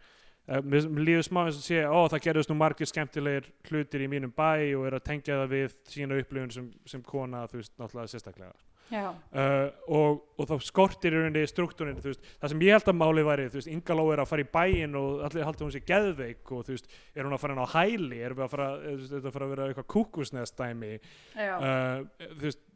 Eh, 0.50 0.60
mér 0.66 0.88
mér 0.90 1.06
líður 1.06 1.28
smá 1.28 1.44
eins 1.46 1.60
og 1.60 1.64
sé, 1.64 1.84
ó 1.86 2.00
það 2.10 2.24
gerðist 2.26 2.50
nú 2.50 2.58
margir 2.58 2.90
skemmtilegir 2.90 3.52
hlutir 3.70 4.02
í 4.04 4.10
mínum 4.10 4.34
bæ 4.34 4.74
og 4.74 4.88
er 4.90 4.98
að 4.98 5.06
tengja 5.06 5.38
það 5.44 5.54
við 5.54 5.76
sína 5.94 6.18
upplifun 6.18 6.54
sem, 6.56 6.72
sem 6.90 7.04
kona, 7.06 7.46
þú 7.52 7.60
veist, 7.60 7.74
náttúrulega 7.78 8.12
sérstaklega 8.12 8.71
uh, 8.92 9.68
og, 9.88 10.24
og 10.36 10.50
þá 10.50 10.56
skortir 10.66 11.16
í 11.16 11.22
rauninni 11.22 11.44
struktúrin, 11.50 12.00
það 12.02 12.52
sem 12.52 12.64
ég 12.66 12.76
held 12.76 12.90
að 12.92 12.98
máli 13.00 13.24
væri, 13.26 13.48
Ingaló 13.72 14.08
er 14.12 14.24
að 14.24 14.32
fara 14.32 14.44
í 14.44 14.50
bæinn 14.52 14.98
og 15.00 15.24
allir 15.28 15.48
haldur 15.48 15.68
hún 15.68 15.76
sé 15.76 15.84
geðveik 15.88 16.52
og 16.52 16.68
veist, 16.68 16.92
er 17.16 17.28
hún 17.28 17.36
að 17.38 17.44
fara 17.46 17.56
inn 17.56 17.64
á 17.64 17.74
hæli, 17.76 18.20
er 18.20 18.36
að 18.36 18.52
fara, 18.52 18.68
er, 18.92 19.00
þetta 19.14 19.32
að 19.32 19.38
fara 19.38 19.48
að 19.48 19.56
vera 19.56 19.70
eitthvað 19.70 19.90
kúkusnestæmi, 19.96 20.92
uh, 21.40 22.28
þú 22.36 22.44
veist, 22.44 22.68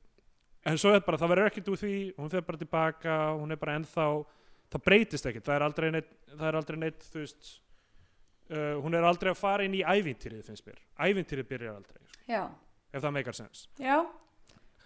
en 0.71 0.81
svo 0.81 0.95
er 0.95 1.05
bara, 1.05 1.19
það 1.21 1.35
verður 1.35 1.51
ekkert 1.51 1.71
úr 1.73 1.83
því, 1.83 1.93
hún 2.17 2.33
fer 2.33 2.47
bara 2.47 2.63
tilbaka, 2.63 3.19
hún 3.35 3.53
er 3.53 3.61
bara 3.61 3.77
ennþá, 3.81 4.09
það 4.73 4.87
breytist 4.89 5.29
ekkert, 5.29 5.47
það 5.49 5.59
er 5.59 5.69
aldrei 5.69 5.91
neitt, 5.93 6.11
það 6.33 6.49
er 6.49 6.59
aldrei 6.61 6.81
neitt, 6.85 7.07
veist, 7.13 7.55
uh, 8.51 8.75
hún 8.83 8.97
er 8.97 9.07
aldrei 9.11 9.33
að 9.35 9.41
fara 9.41 9.67
inn 9.67 9.77
í 9.77 9.83
ævintýrið, 9.83 10.45
finnst 10.47 10.67
mér, 10.69 10.79
ævintýrið 11.09 11.51
byrjar 11.51 11.79
aldrei, 11.79 12.05
sko, 12.15 12.45
ef 12.95 13.03
það 13.03 13.17
meikar 13.19 13.37
sens. 13.43 13.67
já, 13.83 13.99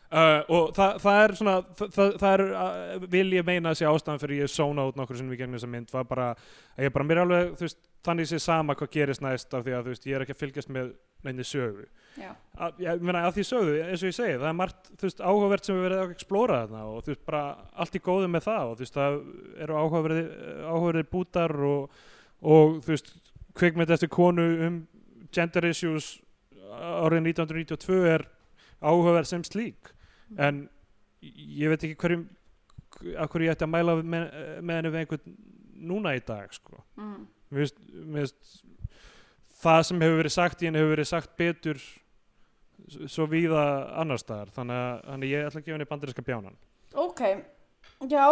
Uh, 0.09 0.39
og 0.49 0.71
það, 0.73 0.95
það 1.03 1.19
er 1.21 1.31
svona 1.37 1.51
það, 1.77 1.89
það, 1.93 2.07
það 2.17 2.31
er, 2.31 2.41
uh, 2.57 3.03
vil 3.13 3.27
ég 3.35 3.43
meina 3.45 3.75
sé 3.77 3.85
ástæðan 3.85 4.21
fyrir 4.23 4.39
ég 4.39 4.49
sóna 4.49 4.87
út 4.89 4.95
nokkur 4.97 5.19
sem 5.19 5.27
við 5.29 5.43
gegnum 5.43 5.59
þessa 5.59 5.67
mynd 5.69 5.91
var 5.93 6.07
bara, 6.09 6.29
að 6.73 6.87
ég 6.87 6.95
bara 6.95 7.05
mér 7.05 7.19
er 7.19 7.27
alveg 7.27 7.51
veist, 7.59 7.77
þannig 8.07 8.29
sé 8.31 8.39
sama 8.41 8.73
hvað 8.79 8.89
gerist 8.95 9.21
næst 9.21 9.53
af 9.53 9.67
því 9.67 9.75
að 9.77 9.91
veist, 9.91 10.07
ég 10.09 10.17
er 10.17 10.25
ekki 10.25 10.33
að 10.33 10.39
fylgjast 10.39 10.71
með 10.73 10.87
neinni 11.27 11.45
sögu. 11.45 11.85
Já, 12.17 12.31
að, 12.57 12.79
ég 12.87 13.03
meina 13.05 13.21
að 13.27 13.35
því 13.35 13.45
sögðu, 13.51 13.75
eins 13.83 14.05
og 14.07 14.09
ég 14.09 14.15
segi 14.17 14.39
það 14.39 14.47
er 14.49 14.57
margt, 14.63 14.89
veist, 15.03 15.21
áhugavert 15.21 15.69
sem 15.69 15.77
við 15.77 15.85
verið 15.85 16.01
að 16.01 16.15
explóra 16.15 16.57
þarna 16.63 16.81
og 16.89 17.05
þú 17.05 17.13
veist, 17.13 17.23
bara 17.29 17.43
allt 17.85 17.99
í 17.99 18.03
góðu 18.09 18.31
með 18.33 18.47
það 18.47 18.71
og 18.71 18.73
þú 18.73 18.85
veist, 18.87 18.97
það 18.97 19.19
eru 19.67 19.77
áhugaverði 19.83 20.25
áhugaverði 20.63 21.05
bútar 21.13 21.55
og, 21.69 22.01
og 22.41 22.81
þú 22.81 22.95
veist, 22.95 23.13
kvikmynd 23.61 23.93
eftir 23.93 24.13
konu 24.17 24.49
um 24.65 24.81
gender 25.37 25.69
issues 25.69 26.09
árið 26.73 27.29
1992 27.35 28.01
er 28.15 28.27
áhugaverð 28.81 29.33
sem 29.35 29.45
slík 29.45 29.93
en 30.37 30.69
ég 31.21 31.71
veit 31.71 31.83
ekki 31.83 31.97
hverjum 31.99 32.27
af 33.17 33.29
hverju 33.29 33.47
ég 33.47 33.53
ætti 33.53 33.65
að 33.65 33.73
mæla 33.73 33.95
með, 34.01 34.25
með 34.61 34.79
henni 34.79 34.91
við 34.93 34.99
einhvern 35.03 35.35
núna 35.89 36.15
í 36.17 36.21
dag 36.25 36.53
sko. 36.53 36.83
mm. 36.99 37.27
mér 37.49 38.27
finnst, 38.27 38.63
það 39.61 39.81
sem 39.89 40.01
hefur 40.05 40.21
verið 40.21 40.35
sagt 40.35 40.61
í 40.61 40.69
henni 40.69 40.81
hefur 40.81 40.95
verið 40.95 41.11
sagt 41.11 41.35
betur 41.39 41.81
svo 42.89 43.27
víða 43.29 43.63
annar 43.99 44.17
staðar. 44.21 44.49
Þannig 44.55 44.77
að, 44.79 45.01
þannig 45.05 45.27
að 45.27 45.33
ég 45.33 45.47
ætla 45.47 45.59
að 45.59 45.65
gefa 45.65 45.75
henni 45.75 45.89
bandarinska 45.89 46.25
bjánan 46.25 46.57
ok, 46.93 47.21
já 48.09 48.25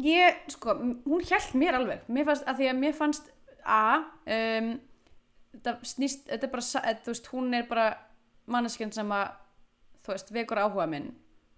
ég, 0.00 0.38
sko, 0.48 0.74
hún 1.04 1.24
hjælt 1.26 1.54
mér 1.54 1.76
alveg. 1.80 2.06
Mér 2.08 2.28
fannst, 2.28 2.46
að 2.48 2.60
því 2.60 2.70
að 2.70 2.78
mér 2.80 2.94
fannst 2.96 3.32
a, 3.64 3.82
um, 4.24 4.70
þetta 5.52 5.74
snýst 5.84 6.30
þetta 6.30 6.46
er 6.46 6.54
bara, 6.54 6.94
þú 7.04 7.12
veist, 7.12 7.30
hún 7.34 7.54
er 7.56 7.66
bara 7.68 7.88
manneskinn 8.50 8.92
sem 8.94 9.10
að 9.12 9.34
þú 10.00 10.14
veist, 10.14 10.32
vekur 10.34 10.62
áhuga 10.62 10.86
minn 10.90 11.10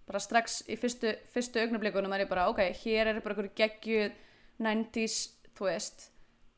bara 0.09 0.21
strax 0.23 0.63
í 0.71 0.77
fyrstu, 0.81 1.13
fyrstu 1.33 1.63
augnablikunum 1.63 2.13
er 2.13 2.25
ég 2.25 2.31
bara, 2.31 2.49
ok, 2.51 2.65
hér 2.83 3.13
er 3.13 3.21
bara 3.23 3.37
einhverju 3.37 3.55
geggjuð 3.59 4.17
90s, 4.63 5.19
þú 5.57 5.69
veist 5.69 6.09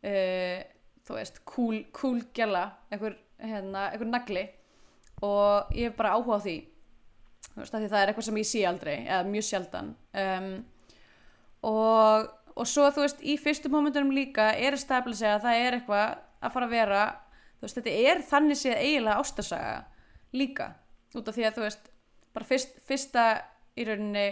uh, 0.04 0.62
þú 1.04 1.18
veist, 1.18 1.40
cool, 1.48 1.80
cool 1.96 2.22
gjalla 2.36 2.68
einhver, 2.92 3.16
hérna, 3.42 3.88
einhver 3.92 4.10
nagli. 4.10 4.44
Og 5.24 5.74
ég 5.76 5.90
hef 5.90 5.98
bara 5.98 6.14
áhuga 6.16 6.40
á 6.40 6.44
því. 6.44 6.56
Þú 7.50 7.60
veist, 7.60 7.74
því 7.74 7.90
það 7.90 8.00
er 8.00 8.12
eitthvað 8.12 8.28
sem 8.28 8.40
ég 8.40 8.48
sé 8.50 8.62
aldrei 8.68 8.94
eða 9.02 9.20
mjög 9.28 9.46
sjaldan. 9.48 9.90
Um, 10.24 10.54
og, 11.70 12.30
og 12.54 12.68
svo 12.68 12.88
þú 12.92 13.04
veist 13.04 13.22
í 13.22 13.36
fyrstu 13.40 13.72
momentunum 13.72 14.14
líka 14.16 14.50
er 14.56 14.76
að 14.76 14.84
stafla 14.84 15.16
sig 15.16 15.30
að 15.30 15.44
það 15.46 15.64
er 15.64 15.78
eitthvað 15.78 16.16
að 16.44 16.56
fara 16.56 16.68
að 16.68 16.74
vera 16.74 17.02
þú 17.58 17.66
veist, 17.66 17.78
þetta 17.78 17.96
er 18.12 18.22
þannig 18.30 18.60
séð 18.60 18.80
eiginlega 18.80 19.20
ástarsaga 19.20 19.76
líka. 20.34 20.70
Út 21.14 21.28
af 21.30 21.36
því 21.36 21.46
að 21.48 21.58
þú 21.58 21.66
veist 21.68 21.90
bara 22.34 22.48
fyrst, 22.48 22.78
fyrsta 22.86 23.24
í 23.78 23.86
rauninni 23.88 24.28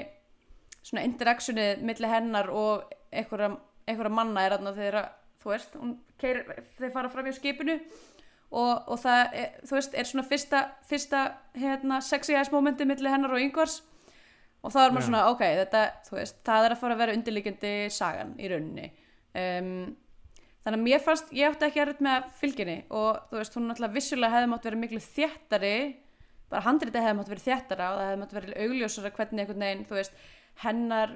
svona 0.83 1.05
interaktionið 1.07 1.83
milli 1.87 2.11
hennar 2.11 2.51
og 2.51 2.89
einhverja, 3.13 3.53
einhverja 3.87 4.15
manna 4.15 4.47
er 4.47 4.57
þarna 4.57 4.75
þegar 4.77 4.99
þú 5.43 5.53
veist, 5.53 5.77
þeir 6.23 6.93
fara 6.95 7.11
fram 7.13 7.29
í 7.31 7.35
skipinu 7.37 7.79
og, 8.53 8.91
og 8.93 8.99
það, 9.01 9.23
er, 9.39 9.55
þú 9.69 9.79
veist, 9.79 9.97
er 9.97 10.09
svona 10.09 10.27
fyrsta, 10.29 10.61
fyrsta 10.89 11.23
hérna, 11.59 12.03
sexy 12.05 12.37
ass 12.39 12.53
momenti 12.53 12.87
milli 12.89 13.11
hennar 13.11 13.35
og 13.35 13.43
yngvars 13.43 13.81
og 14.63 14.71
þá 14.75 14.79
er 14.83 14.93
maður 14.95 15.03
Já. 15.03 15.09
svona, 15.09 15.25
ok, 15.33 15.43
þetta, 15.63 15.83
þú 16.07 16.19
veist, 16.19 16.39
það 16.47 16.67
er 16.67 16.75
að 16.75 16.83
fara 16.83 16.97
að 16.97 17.03
vera 17.03 17.17
undirliggjandi 17.19 17.75
sagan 17.95 18.37
í 18.39 18.51
rauninni 18.53 18.89
um, 19.43 19.73
þannig 20.63 20.79
að 20.79 20.85
mér 20.85 21.03
fannst, 21.03 21.33
ég 21.35 21.51
átti 21.51 21.69
ekki 21.69 21.83
að 21.83 22.05
með 22.05 22.15
að 22.19 22.29
fylginni 22.39 22.79
og 22.91 23.23
þú 23.31 23.41
veist, 23.41 23.59
hún 23.59 23.69
náttúrulega 23.71 23.97
vissulega 23.97 24.37
hefði 24.37 24.53
mátt 24.53 24.69
vera 24.69 24.83
miklu 24.85 25.03
þéttari 25.09 25.77
bara 26.53 26.67
handritið 26.67 27.07
hefði 27.07 27.19
mátt 27.19 27.31
vera 27.33 27.47
þéttara 27.47 27.91
og 27.91 28.01
það 28.01 28.09
hefði 28.11 28.23
mátt 28.23 28.35
vera 28.37 28.65
augljósara 28.67 29.13
hvernig 29.17 29.43
einhvern 29.43 29.65
veginn, 29.67 29.87
þú 29.89 29.99
veist, 29.99 30.19
hennar 30.63 31.15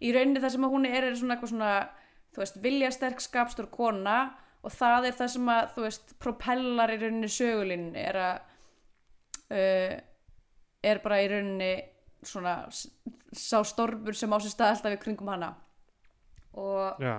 í 0.00 0.12
rauninni 0.14 0.42
það 0.42 0.54
sem 0.54 0.66
að 0.66 0.76
hún 0.76 0.86
er 0.88 1.06
er 1.08 1.16
svona 1.18 1.36
eitthvað 1.36 1.52
svona, 1.52 1.72
þú 2.30 2.42
veist, 2.44 2.60
viljasterk 2.64 3.24
skapstur 3.24 3.70
kona 3.72 4.18
og 4.60 4.74
það 4.74 5.08
er 5.08 5.16
það 5.18 5.32
sem 5.34 5.50
að, 5.54 5.72
þú 5.74 5.86
veist, 5.86 6.14
propellar 6.22 6.94
í 6.94 7.00
rauninni 7.00 7.32
sögulinn 7.32 7.88
er 7.98 8.20
að 8.20 8.36
uh, 9.56 9.96
er 10.90 11.02
bara 11.04 11.20
í 11.24 11.28
rauninni 11.32 11.72
svona 12.20 12.54
sá 12.70 13.60
stormur 13.64 14.16
sem 14.16 14.32
á 14.32 14.38
sér 14.38 14.54
stað 14.54 14.74
alltaf 14.74 14.96
í 14.96 15.00
kringum 15.00 15.30
hana. 15.32 15.54
Og 16.60 17.00
já, 17.00 17.14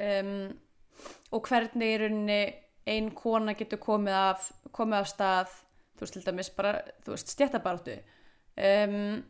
um, 0.00 0.34
og 1.34 1.48
hvernig 1.48 1.94
í 1.94 1.98
rauninni 2.00 2.40
ein 2.90 3.10
kona 3.16 3.54
getur 3.58 3.80
komið 3.82 4.16
af, 4.16 4.46
komið 4.74 5.02
af 5.02 5.10
stað 5.10 5.58
þú 6.00 6.06
veist 6.06 6.16
til 6.16 6.24
dæmis 6.26 6.50
bara 6.56 6.74
þú 7.04 7.14
veist 7.14 7.34
stjættabaráttu 7.34 7.98
um, 8.56 9.20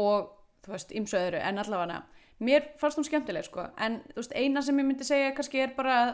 og 0.00 0.30
þú 0.64 0.74
veist 0.74 0.94
ymsu 0.96 1.20
öðru 1.20 1.42
en 1.44 1.60
allavega 1.62 2.02
mér 2.44 2.68
fannst 2.78 2.98
hún 2.98 3.06
skemmtileg 3.06 3.46
sko. 3.46 3.66
En 3.80 4.00
þú 4.12 4.22
veist 4.22 4.36
eina 4.36 4.62
sem 4.64 4.78
ég 4.78 4.86
myndi 4.86 5.06
segja 5.06 5.34
kannski 5.36 5.62
er 5.64 5.74
bara 5.76 5.96
að 6.02 6.12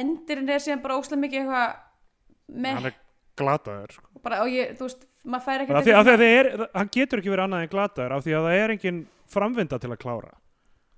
endirinn 0.00 0.50
er 0.50 0.62
síðan 0.62 0.82
bara 0.84 0.98
óslega 1.00 1.22
mikið 1.24 1.40
eitthvað 1.42 2.62
með 2.64 2.78
hann 2.78 2.88
er 2.90 2.96
glataður 3.38 3.96
sko. 3.98 4.22
bara 4.24 4.40
og 4.44 4.52
ég, 4.52 4.72
þú 4.78 4.88
veist, 4.88 5.04
maður 5.24 5.46
fær 5.48 5.64
því, 5.64 5.74
af 5.74 5.86
því 5.88 5.96
að 5.98 6.10
það 6.10 6.24
er, 6.28 6.50
hann 6.74 6.92
getur 6.96 7.22
ekki 7.22 7.32
verið 7.34 7.46
annað 7.48 7.66
en 7.66 7.72
glataður 7.74 8.16
af 8.16 8.24
því 8.24 8.36
að 8.38 8.48
það 8.48 8.58
er 8.62 8.74
engin 8.76 9.00
framvinda 9.34 9.80
til 9.82 9.90
að 9.90 10.00
klára. 10.04 10.34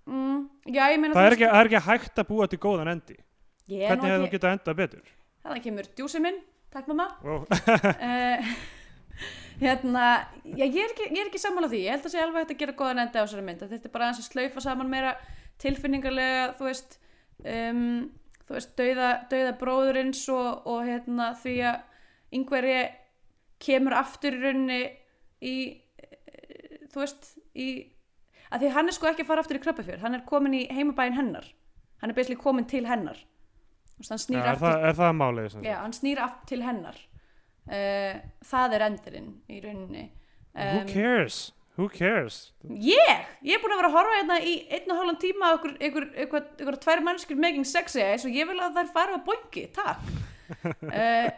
Mm, 0.06 0.42
já, 0.68 0.82
ég 0.92 1.00
meina 1.02 1.16
það 1.16 1.28
er 1.28 1.38
ekki, 1.38 1.48
er 1.48 1.70
ekki 1.70 1.84
hægt 1.88 2.20
að 2.22 2.28
búa 2.28 2.48
til 2.50 2.60
góðan 2.62 2.92
endi. 2.92 3.16
Ég 3.66 3.86
er 3.86 3.94
hvernig 3.94 4.12
hefði 4.12 4.20
þú 4.20 4.28
ekki, 4.28 4.36
getað 4.36 4.56
endað 4.56 4.78
betur? 4.82 5.14
Þannig 5.46 5.64
kemur 5.64 5.88
djúsi 5.98 6.22
minn 6.22 6.38
takk 6.76 6.90
mamma. 6.92 7.08
Wow. 7.24 7.46
uh, 7.48 8.52
hérna 9.62 10.04
já, 10.44 10.66
ég, 10.66 10.76
er 10.82 10.92
ekki, 10.92 11.08
ekki 11.24 11.40
sammála 11.40 11.70
því, 11.72 11.80
ég 11.86 11.96
held 11.96 12.06
að 12.08 12.12
sé 12.12 12.20
alveg 12.20 12.44
hægt 12.44 12.54
að 12.56 12.62
gera 12.62 12.76
góðan 12.76 13.02
endi 13.06 13.16
á 13.16 13.24
þessari 13.24 13.46
mynd, 13.46 13.64
þetta 13.64 13.88
er 13.88 13.94
bara 13.94 14.12
að 14.12 14.22
slaufa 14.26 14.64
saman 14.64 14.92
meira 14.92 15.16
tilfinningarlega 15.62 16.50
þú 16.58 16.68
veist 16.68 16.98
um, 17.40 17.82
þú 18.44 18.58
veist, 18.58 18.74
dauða, 18.76 19.10
dauða 19.30 19.56
bróðurins 19.62 20.22
og, 20.34 20.68
og 20.68 20.84
hérna 20.86 21.32
því 21.40 21.56
að 21.70 22.36
yngveri 22.36 22.78
kemur 23.64 23.96
aftur 23.96 24.36
í 24.36 24.42
rauninni 24.42 24.80
í 25.40 25.56
eh, 26.04 26.82
þú 26.92 27.00
veist, 27.00 27.30
í 27.56 27.68
að 28.52 28.66
því 28.66 28.74
hann 28.76 28.90
er 28.90 28.96
sko 28.98 29.08
ekki 29.08 29.24
að 29.24 29.30
fara 29.30 29.42
aftur 29.42 29.58
í 29.58 29.62
kröppufjörð. 29.64 30.04
Hann 30.04 30.18
er 30.18 30.26
komin 30.28 30.54
í 30.54 30.66
heimabæin 30.70 31.16
hennar. 31.16 31.48
Hann 32.02 32.12
er 32.12 32.18
beislega 32.18 32.44
komin 32.44 32.68
til 32.68 32.84
hennar 32.86 33.18
Já, 33.96 34.16
snýr 34.20 34.42
er, 34.42 34.58
það, 34.60 34.86
er 34.88 34.96
það 34.98 35.12
málið? 35.16 35.58
Já, 35.64 35.76
hann 35.80 35.94
snýr 35.96 36.22
aftur 36.24 36.50
til 36.52 36.62
hennar. 36.66 36.98
Uh, 37.66 38.18
Það 38.46 38.74
er 38.76 38.86
endurinn 38.90 39.30
í 39.50 39.60
rauninni. 39.64 40.08
Who 40.56 40.82
cares? 40.90 41.38
Who 41.76 41.88
cares? 41.92 42.36
Ég, 42.64 43.24
ég 43.44 43.56
er 43.56 43.60
búin 43.60 43.74
að 43.74 43.80
vera 43.82 43.90
að 43.90 43.96
horfa 43.98 44.14
hérna 44.16 44.36
í 44.40 44.54
einn 44.72 44.92
og 44.92 45.00
hálfan 45.00 45.18
tíma 45.20 45.50
á 45.52 45.56
ykkur, 45.58 45.74
ykkur, 45.88 46.06
ykkur, 46.62 46.78
tvær 46.80 47.02
mannskjur 47.04 47.40
making 47.40 47.66
sexy 47.68 48.00
eyes 48.00 48.24
og 48.24 48.36
ég 48.36 48.48
vil 48.48 48.56
að 48.64 48.78
þær 48.78 48.92
fara 48.94 49.18
á 49.18 49.26
boingi, 49.26 49.66
takk. 49.76 50.14
Uh, 50.86 51.28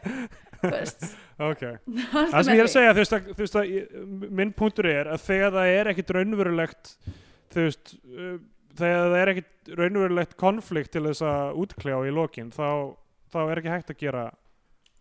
ok. 1.51 1.65
Það 2.13 2.37
sem 2.37 2.53
ég 2.55 2.61
er 2.61 2.69
að 2.69 2.75
segja 2.75 2.95
þú 2.95 3.03
veist 3.41 3.59
að, 3.59 3.73
að 3.73 4.31
minn 4.43 4.55
punktur 4.55 4.91
er 4.91 5.11
að 5.11 5.25
þegar 5.27 5.57
það 5.57 5.75
er 5.81 5.91
ekkit 5.95 6.15
raunverulegt 6.17 6.95
þú 7.55 7.65
veist 7.65 7.95
uh, 7.97 8.39
þegar 8.79 9.09
það 9.13 9.19
er 9.23 9.33
ekkit 9.35 9.73
raunverulegt 9.81 10.37
konflikt 10.41 10.93
til 10.95 11.05
þess 11.09 11.25
að 11.27 11.59
útkljá 11.65 11.97
í 12.09 12.15
lokin 12.15 12.53
þá, 12.55 12.69
þá 13.33 13.39
er 13.45 13.61
ekki 13.63 13.75
hægt 13.75 13.93
að 13.95 14.01
gera 14.05 14.25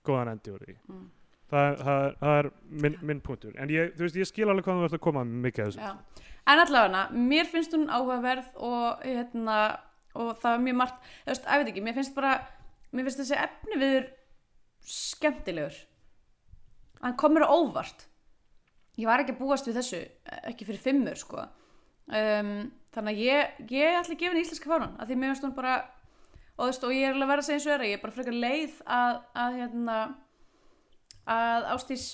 góðan 0.08 0.34
endi 0.36 0.54
úr 0.56 0.66
því 0.68 0.76
Mm. 0.88 1.06
það, 1.52 1.78
það, 1.86 2.06
það 2.20 2.38
er 2.42 2.50
minn, 2.84 2.96
minn 3.08 3.22
punktur 3.24 3.56
en 3.60 3.70
ég, 3.72 3.94
veist, 4.00 4.16
ég 4.20 4.28
skil 4.28 4.48
alveg 4.50 4.66
hvað 4.68 4.82
þú 4.82 4.88
ert 4.90 4.98
að 4.98 5.06
koma 5.08 5.24
mikið 5.28 5.64
af 5.64 5.72
þessu 5.72 5.86
Já. 5.88 6.24
En 6.48 6.62
allavega, 6.64 7.00
mér 7.12 7.48
finnst 7.52 7.74
hún 7.76 7.90
áhugaverð 7.92 8.46
og, 8.64 9.02
hérna, 9.04 9.56
og 10.16 10.30
það 10.40 10.54
er 10.54 10.62
mjög 10.64 10.78
margt, 10.80 11.10
þú 11.26 11.32
veist, 11.34 11.48
ég 11.52 11.60
veit 11.60 11.72
ekki, 11.74 11.82
mér 11.84 11.96
finnst 11.98 12.14
bara, 12.16 12.30
mér 12.96 13.04
finnst 13.10 13.20
þessi 13.20 13.36
efni 13.42 13.80
viður 13.82 14.06
skemmtilegur. 14.88 15.80
Hann 17.04 17.18
komur 17.20 17.44
á 17.44 17.52
óvart. 17.52 18.06
Ég 18.96 19.10
var 19.10 19.22
ekki 19.26 19.36
að 19.36 19.42
búast 19.42 19.68
við 19.68 19.82
þessu, 19.82 20.00
ekki 20.48 20.70
fyrir 20.70 20.82
fimmur, 20.86 21.20
sko. 21.20 21.44
Um, 22.08 22.54
þannig 22.98 23.14
að 23.14 23.24
ég, 23.24 23.60
ég 23.78 23.98
ætla 24.02 24.16
að 24.16 24.20
gefa 24.24 24.34
henni 24.34 24.44
íslenska 24.46 24.72
fánan, 24.74 24.96
að 24.98 25.12
því 25.12 25.18
mér 25.22 25.32
finnst 25.34 25.46
hún 25.48 25.56
bara, 25.58 25.76
og 26.58 26.70
veist, 26.72 26.84
og 26.88 26.94
ég 26.96 27.06
er 27.08 27.14
alveg 27.16 27.28
að 27.28 27.32
vera 27.34 27.44
að 27.44 27.48
segja 27.48 27.60
eins 27.60 27.68
og 27.70 27.76
er 27.78 27.84
að 27.86 27.92
ég 27.92 27.98
er 28.00 28.04
bara 28.04 28.16
frekar 28.18 28.38
leið 28.44 28.80
að, 28.98 29.20
að 29.44 29.58
hérna, 29.62 29.98
að 31.38 31.70
Ástís 31.76 32.08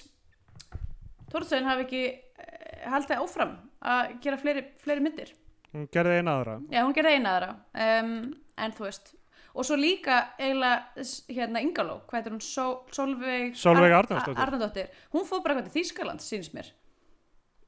Tórsson 1.34 1.66
hafi 1.66 1.88
ekki 1.88 2.04
eh, 2.12 2.86
haldið 2.94 3.24
áfram 3.24 3.56
að 3.84 4.14
gera 4.24 4.38
fleiri, 4.42 4.64
fleiri 4.84 5.04
myndir. 5.04 5.32
Hún 5.74 5.88
gerði 5.94 6.20
eina 6.22 6.36
aðra. 6.38 6.60
Já, 6.70 6.84
hún 6.86 6.94
gerði 6.94 7.16
eina 7.18 7.32
aðra. 7.34 7.52
Um, 7.74 8.12
en 8.62 8.76
þú 8.78 8.86
veist 8.86 9.14
og 9.54 9.66
svo 9.68 9.76
líka 9.78 10.16
eiginlega 10.42 11.04
hérna 11.30 11.62
Ingaló, 11.62 12.00
hvað 12.10 12.20
heitir 12.20 12.34
hún, 12.34 12.42
Sól, 12.42 12.72
Solveig. 12.94 13.52
Ar- 13.70 14.46
Arnardóttir 14.48 14.88
hún 15.14 15.28
fór 15.30 15.44
bara 15.46 15.54
eitthvað 15.60 15.68
til 15.70 15.82
Þýskaland, 15.84 16.24
sínst 16.26 16.56
mér 16.58 16.72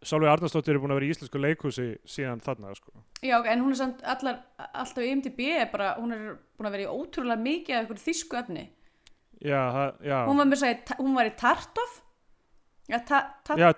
Sólveig 0.05 0.31
Arnarsdóttir 0.31 0.75
er 0.75 0.81
búin 0.83 0.93
að 0.93 0.99
vera 0.99 1.07
í 1.07 1.13
íslensku 1.15 1.41
leikhúsi 1.41 1.87
síðan 2.05 2.43
þarna 2.45 2.75
sko. 2.77 2.93
já, 3.25 3.37
en 3.41 3.63
hún 3.63 3.73
er 3.73 3.79
samt 3.79 4.03
allar, 4.05 4.41
alltaf 4.67 5.01
í 5.03 5.11
MDB 5.15 5.47
bara, 5.71 5.95
hún 5.97 6.13
er 6.13 6.25
búin 6.55 6.69
að 6.69 6.77
vera 6.77 6.85
í 6.85 6.93
ótrúlega 6.93 7.41
mikið 7.41 7.75
af 7.75 7.81
eitthvað 7.81 8.03
þýsku 8.05 8.39
efni. 8.41 8.65
Já, 9.41 9.61
það, 9.75 9.89
já, 10.07 10.17
hún 10.29 10.41
var 10.41 10.61
segja, 10.61 10.99
hún 11.01 11.17
var 11.17 11.29
í 11.29 11.33
Tartov? 11.39 11.97
Já, 12.85 12.99
ta, 13.01 13.19
ta, 13.41 13.57
já 13.57 13.69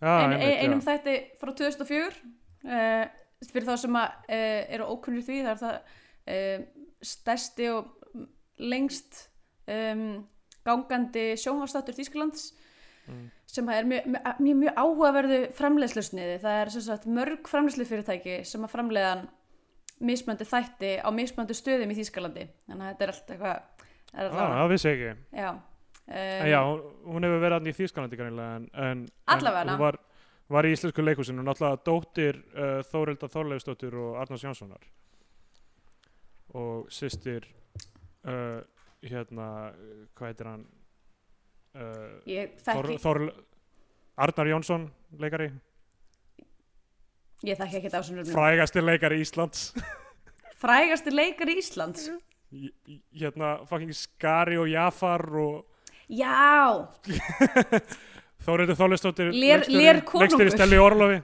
ein, 0.00 0.32
einmitt, 0.32 0.48
já. 0.48 0.62
einum 0.62 0.82
þætti 0.84 1.14
frá 1.40 1.52
2004 1.58 2.18
uh, 2.68 3.04
fyrir 3.50 3.66
þá 3.68 3.74
sem 3.82 3.98
að 3.98 4.28
uh, 4.30 4.60
eru 4.76 4.90
ókunnir 4.94 5.26
því 5.26 5.38
það 5.42 5.50
er 5.52 5.60
það 5.62 5.76
uh, 6.34 6.66
stærsti 7.12 7.70
og 7.74 8.22
lengst 8.58 9.24
um, 9.70 10.06
gangandi 10.66 11.26
sjónvastáttur 11.38 11.96
Þýskalands 11.98 12.50
Mm. 13.08 13.26
sem 13.48 13.68
er 13.72 13.86
mjög, 13.88 14.06
mjög, 14.12 14.56
mjög, 14.62 14.72
áhugaverðu 14.76 15.40
framleiðslusniði. 15.56 16.38
Það 16.42 16.60
er 16.60 16.72
sagt 16.74 17.08
mörg 17.08 17.48
framleiðslufyrirtæki 17.48 18.38
sem 18.48 18.66
að 18.66 18.74
framleiðan 18.74 19.26
mismöndi 20.04 20.46
þætti 20.46 20.92
á 21.02 21.08
mismöndi 21.14 21.56
stöðum 21.56 21.92
í 21.94 21.98
Þýskalandi. 21.98 22.44
Þannig 22.68 22.84
að 22.84 22.92
þetta 22.92 23.06
er 23.06 23.12
allt 23.14 23.32
eitthvað 23.32 23.86
er 24.12 24.30
ah, 24.30 24.52
það 24.58 24.72
vissi 24.74 24.90
ekki. 24.92 25.10
Já, 25.32 25.48
um, 25.54 26.46
já, 26.52 26.60
hún, 27.08 27.26
hefur 27.26 27.42
verið 27.44 27.56
hann 27.58 27.70
í 27.70 27.76
Þýskalandi 27.78 28.20
greinilega 28.20 28.60
en, 28.60 28.68
en, 28.84 29.04
en 29.34 29.48
hún 29.72 29.82
var, 29.82 30.00
var 30.54 30.68
í 30.68 30.72
íslensku 30.76 31.04
leikhúsinu. 31.04 31.44
Náttúrulega 31.46 31.82
dóttir 31.88 32.40
uh, 32.54 32.78
Þórilda 32.92 33.30
Þorleifsdóttir 33.32 33.98
og 33.98 34.18
Arnars 34.22 34.46
Jónssonar. 34.46 34.88
Og 36.56 36.88
systir 36.94 37.48
uh, 38.24 38.60
hérna, 39.04 39.48
hvað 40.16 40.30
heitir 40.32 40.52
hann 40.52 40.66
uh, 41.78 42.50
Þor, 42.66 42.90
Þor, 43.02 43.22
Arnar 44.18 44.50
Jónsson 44.50 44.88
leikari, 45.22 45.48
ég 47.46 47.58
þekki 47.58 47.78
ekki 47.78 47.88
þetta 47.88 48.02
ásum 48.02 48.20
frægasti 48.32 48.82
leikari 48.84 49.22
Íslands. 49.22 49.70
Frægasti 50.62 51.14
leikar 51.14 51.50
Íslands? 51.54 52.08
Hérna 53.14 53.58
fucking 53.68 53.94
Skari 53.94 54.58
og 54.58 54.68
Jafar 54.72 55.22
og 55.38 55.66
já, 56.08 56.88
Lér 59.68 60.00
konungur. 60.06 60.22
leikstjóri 60.24 60.54
Stelli 60.54 60.78
Orlofi. 60.80 61.18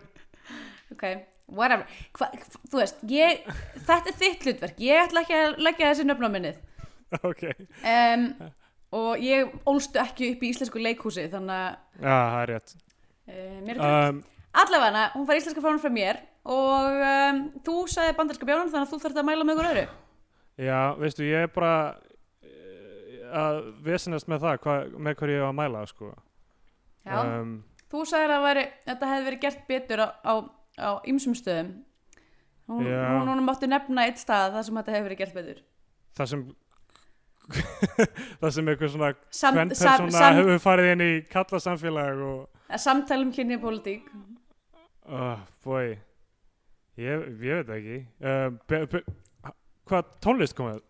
Ok, 0.93 1.05
whatever. 1.49 1.87
Hva, 2.19 2.29
þú 2.69 2.81
veist, 2.83 3.01
ég, 3.09 3.47
þetta 3.87 4.13
er 4.13 4.19
þitt 4.21 4.45
hlutverk. 4.47 4.83
Ég 4.85 5.01
ætla 5.07 5.23
ekki 5.25 5.39
að 5.39 5.57
leggja 5.65 5.91
þessi 5.93 6.07
nöfn 6.11 6.29
á 6.29 6.31
minnið. 6.37 6.63
Ok, 7.23 7.45
um, 7.87 8.23
og 8.95 9.25
ég 9.25 9.51
ólstu 9.67 10.01
ekki 10.03 10.31
upp 10.35 10.45
í 10.45 10.53
íslensku 10.53 10.83
leikhúsi 10.83 11.27
þannig 11.33 11.57
að 11.57 12.05
já, 12.05 12.15
það 12.15 12.39
er 12.43 12.53
rétt. 12.53 12.75
uh, 12.77 13.59
mér 13.65 13.75
er 13.75 13.83
um, 13.83 14.21
um, 14.21 14.23
allavega, 14.63 15.05
hún 15.17 15.29
fær 15.29 15.41
íslenska 15.41 15.65
fánum 15.65 15.83
frá 15.83 15.93
mér 15.95 16.23
og 16.45 17.05
um, 17.11 17.45
þú 17.67 17.77
sagði 17.91 18.17
bandarska 18.19 18.49
bjánum 18.49 18.73
þannig 18.73 18.89
að 18.89 18.93
þú 18.93 19.03
þarft 19.05 19.21
að 19.23 19.29
mæla 19.31 19.47
með 19.47 19.57
ykkur 19.57 19.71
öðru. 19.71 19.85
Já, 20.65 20.81
veistu, 21.01 21.25
ég 21.27 21.47
er 21.47 21.51
bara 21.51 21.77
eh, 22.45 23.23
að 23.35 23.63
vesinast 23.87 24.29
með 24.31 24.45
það 24.45 24.59
hva, 24.67 24.75
með 25.09 25.17
hverju 25.19 25.39
ég 25.39 25.43
var 25.43 25.55
að 25.55 25.59
mæla 25.59 25.87
sko. 25.91 26.11
já, 27.09 27.17
um, 27.25 27.57
þú 27.91 28.05
sagði 28.11 28.37
að 28.37 28.47
væri, 28.47 28.67
þetta 28.87 29.11
hefði 29.11 29.29
verið 29.31 29.43
gert 29.47 29.65
betur 29.71 30.05
á, 30.05 30.35
ýmsum 31.11 31.35
stöðum. 31.39 31.73
Hún, 32.71 32.87
hún, 32.87 33.29
hún 33.29 33.43
mátti 33.45 33.69
nefna 33.69 34.07
eitt 34.09 34.21
stað 34.23 34.55
þar 34.55 34.69
sem 34.69 34.79
þetta 34.79 34.95
hefði 34.95 35.09
verið 35.09 35.21
gert 35.21 35.35
betur. 35.37 35.59
Það 36.15 36.31
sem 36.31 36.45
það 38.41 38.51
sem 38.57 38.71
eitthvað 38.73 38.95
svona 38.95 39.11
Sam, 39.29 39.59
hvern 39.59 39.75
persóna 39.75 40.15
sam, 40.15 40.39
hefur 40.41 40.63
farið 40.65 40.93
inn 40.95 41.05
í 41.05 41.11
kalla 41.31 41.61
samfélag 41.61 42.23
og 42.25 42.81
samtalum 42.81 43.31
kynni 43.35 43.59
pólitík 43.61 44.09
oh, 45.09 45.39
boy. 45.65 45.95
Ég, 46.95 47.29
ég 47.43 47.61
veit 47.61 47.69
það 47.69 47.77
ekki. 47.77 48.01
Um, 48.23 48.59
be, 48.71 48.81
be, 48.91 49.53
hvað 49.89 50.11
tónlist 50.25 50.57
komið? 50.59 50.83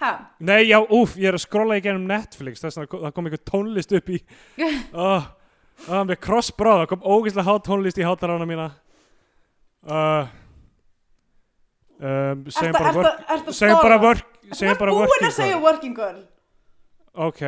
ha, 0.00 0.12
Nei, 0.40 0.62
já, 0.70 0.78
úf, 0.80 1.16
ég 1.20 1.28
er 1.28 1.36
að 1.36 1.44
skrolla 1.44 1.76
í 1.76 1.84
gennum 1.84 2.08
Netflix 2.08 2.62
þess 2.62 2.80
að 2.80 2.94
það 2.94 3.14
kom 3.16 3.28
eitthvað 3.28 3.46
tónlist 3.50 3.94
upp 3.98 4.12
í 4.14 4.20
oh, 5.06 5.26
oh, 5.88 6.04
með 6.08 6.16
crossbráð 6.24 6.84
það 6.84 6.92
kom 6.94 7.04
ógeðslega 7.04 7.48
há 7.50 7.64
tónlist 7.66 8.00
í 8.00 8.06
hátarána 8.06 8.48
mína. 8.48 8.70
Uh, 9.80 10.30
um, 12.00 12.46
segjum 12.52 12.78
bara, 12.78 13.14
segjum 13.52 13.82
bara 13.82 14.00
work 14.50 14.60
segjum 14.60 14.78
bara 14.82 14.92
búin 14.92 15.06
working 15.06 15.30
að 15.30 15.38
segja 15.38 15.58
working 15.64 15.96
girl 15.96 16.20
ok, 17.10 17.40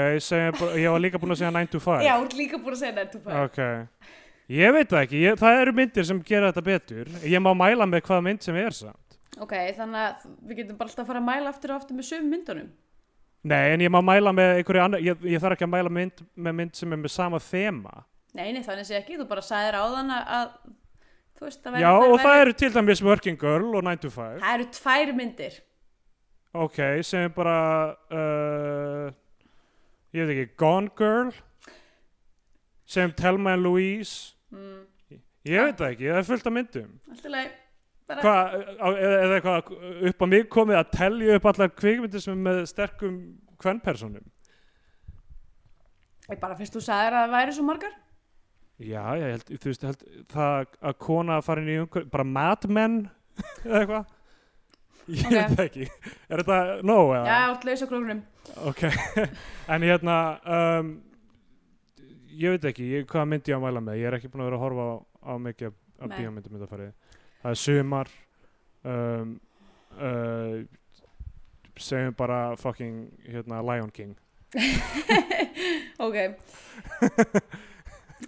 bara- 0.58 0.74
ég 0.80 0.90
var 0.90 1.00
líka 1.04 1.20
búin 1.22 1.34
að 1.36 1.40
segja 1.42 1.54
9 1.54 1.70
to 1.70 1.80
5 1.80 2.02
Já, 2.02 2.14
þú 2.18 2.24
ert 2.26 2.36
líka 2.40 2.58
búin 2.62 2.74
að 2.76 2.82
segja 2.82 2.94
9 2.98 3.12
to 3.12 3.22
5 3.26 3.44
ok. 3.46 3.62
Ég 4.52 4.72
veit 4.74 4.90
það 4.90 5.04
ekki, 5.06 5.20
ég, 5.22 5.36
það 5.40 5.60
eru 5.62 5.72
myndir 5.76 6.04
sem 6.04 6.18
gera 6.26 6.50
þetta 6.50 6.64
betur. 6.66 7.10
Ég 7.24 7.40
má 7.40 7.52
mæla 7.56 7.86
með 7.88 8.02
hvaða 8.08 8.24
mynd 8.26 8.42
sem 8.44 8.56
er 8.58 8.74
samt. 8.76 9.16
Ok, 9.40 9.54
þannig 9.78 10.00
að 10.02 10.26
við 10.48 10.58
getum 10.60 10.76
bara 10.80 10.90
alltaf 10.90 11.04
að 11.04 11.08
fara 11.12 11.22
að 11.22 11.28
mæla 11.28 11.52
aftur 11.52 11.72
og 11.72 11.78
aftur 11.80 11.96
með 11.96 12.08
sömu 12.10 12.28
myndunum. 12.34 12.66
Nei, 13.48 13.72
en 13.72 13.80
ég 13.86 13.90
má 13.90 14.00
mæla 14.04 14.34
með 14.36 14.58
einhverju 14.58 14.82
annar 14.84 15.02
ég, 15.02 15.24
ég 15.24 15.40
þarf 15.42 15.56
ekki 15.56 15.66
að 15.66 15.72
mæla 15.72 15.92
mynd, 15.94 16.20
með 16.36 16.56
mynd 16.58 16.76
sem 16.78 16.92
er 16.94 17.00
með 17.00 17.14
sama 17.14 17.40
þema. 17.42 17.94
Nei, 18.36 18.50
nei, 18.52 18.60
þannig 18.66 18.88
sé 18.90 18.98
ekki, 18.98 19.16
þú 19.22 19.28
bara 19.30 19.46
sagðir 19.46 19.78
áðan 19.80 20.12
að, 20.18 20.28
að 20.36 20.52
þú 21.38 21.48
veist, 21.48 21.72
já, 21.82 21.88
og 21.96 22.14
það 22.22 22.42
eru 22.42 22.54
til 22.60 22.70
dæmis 22.76 23.02
Working 23.06 23.40
Girl 23.40 23.72
og 23.72 23.86
9 23.88 24.02
to 24.04 24.12
5 24.12 24.38
Það 24.44 24.54
eru 24.58 24.68
tvær 24.78 25.14
myndir 25.18 25.58
ok, 26.54 26.78
er 26.78 27.28
bara 27.36 27.56
uh, 28.12 29.08
ég 30.12 30.26
veit 30.28 30.34
ekki 30.36 30.56
Gone 30.60 30.90
Girl? 30.98 31.32
Sem 32.84 33.12
Thelma 33.16 33.54
and 33.56 33.62
Louise? 33.64 34.34
Mm, 34.52 34.82
ég 35.48 35.64
veit 35.64 35.78
það 35.80 35.94
ekki, 35.94 36.10
það 36.10 36.20
er 36.20 36.28
fullt 36.28 36.46
af 36.50 36.56
myndum. 36.58 36.90
Alltaf 37.10 37.32
leið 37.32 37.58
á- 38.84 39.00
eða 39.00 39.36
eitthvað 39.38 39.70
upp 40.10 40.22
á 40.22 40.26
mig 40.28 40.48
komið 40.52 40.76
að 40.82 40.90
telja 40.98 41.36
upp 41.38 41.46
allar 41.48 41.70
kvikmyndir 41.72 42.20
sem 42.20 42.34
er 42.34 42.42
með 42.44 42.62
sterkum 42.68 43.18
kvennpersonum 43.62 44.26
Ég 46.28 46.38
bara 46.40 46.56
fyrst 46.58 46.76
þú 46.76 46.82
sagðir 46.84 47.16
að 47.16 47.24
það 47.26 47.32
væri 47.34 47.54
svo 47.56 47.64
margar. 47.66 47.94
Já, 48.82 49.02
ég 49.18 49.32
held, 49.34 49.48
þú 49.62 49.68
veist, 49.70 49.82
held, 49.86 50.04
það 50.32 50.76
að 50.90 50.94
kona 51.02 51.36
að 51.38 51.44
fara 51.48 51.62
inn 51.62 51.70
í 51.72 51.78
umhver, 51.82 52.06
bara 52.12 52.24
madmenn 52.26 52.96
eða 53.66 53.80
eitthvað 53.80 54.04
Ég 55.10 55.24
Ok. 55.26 55.32
veit 55.32 55.54
það 55.56 55.64
ekki 55.66 55.86
Er 56.30 56.42
þetta 56.42 56.58
nóg 56.86 57.08
eða? 57.16 57.24
Já, 57.26 57.38
átt 57.52 57.64
laus 57.66 57.82
á 57.82 57.86
króknum 57.90 58.20
Ok, 58.70 58.82
en 59.74 59.82
hérna 59.88 60.16
um, 60.46 60.92
ég 62.32 62.54
veit 62.54 62.68
ekki, 62.70 62.86
ég, 62.96 63.06
hvað 63.10 63.26
myndi 63.32 63.50
ég 63.52 63.58
að 63.58 63.64
mæla 63.66 63.82
með 63.82 63.98
ég 64.02 64.06
er 64.10 64.16
ekki 64.18 64.30
búin 64.32 64.44
að 64.44 64.50
vera 64.52 64.60
að 64.60 64.64
horfa 64.66 64.84
á, 64.86 64.94
á 65.26 65.32
mikið 65.42 65.68
af- 65.72 65.80
af 66.02 66.08
Nei. 66.12 66.16
bíómyndum 66.20 66.54
myndafarið 66.56 66.92
það 67.42 67.50
er 67.54 67.60
sumar 67.64 68.12
um, 68.84 69.34
uh, 69.98 70.62
segjum 71.82 72.14
bara 72.18 72.38
fucking 72.60 73.02
hérna, 73.26 73.60
Lion 73.66 73.90
King 73.94 74.14
Ok 76.06 76.16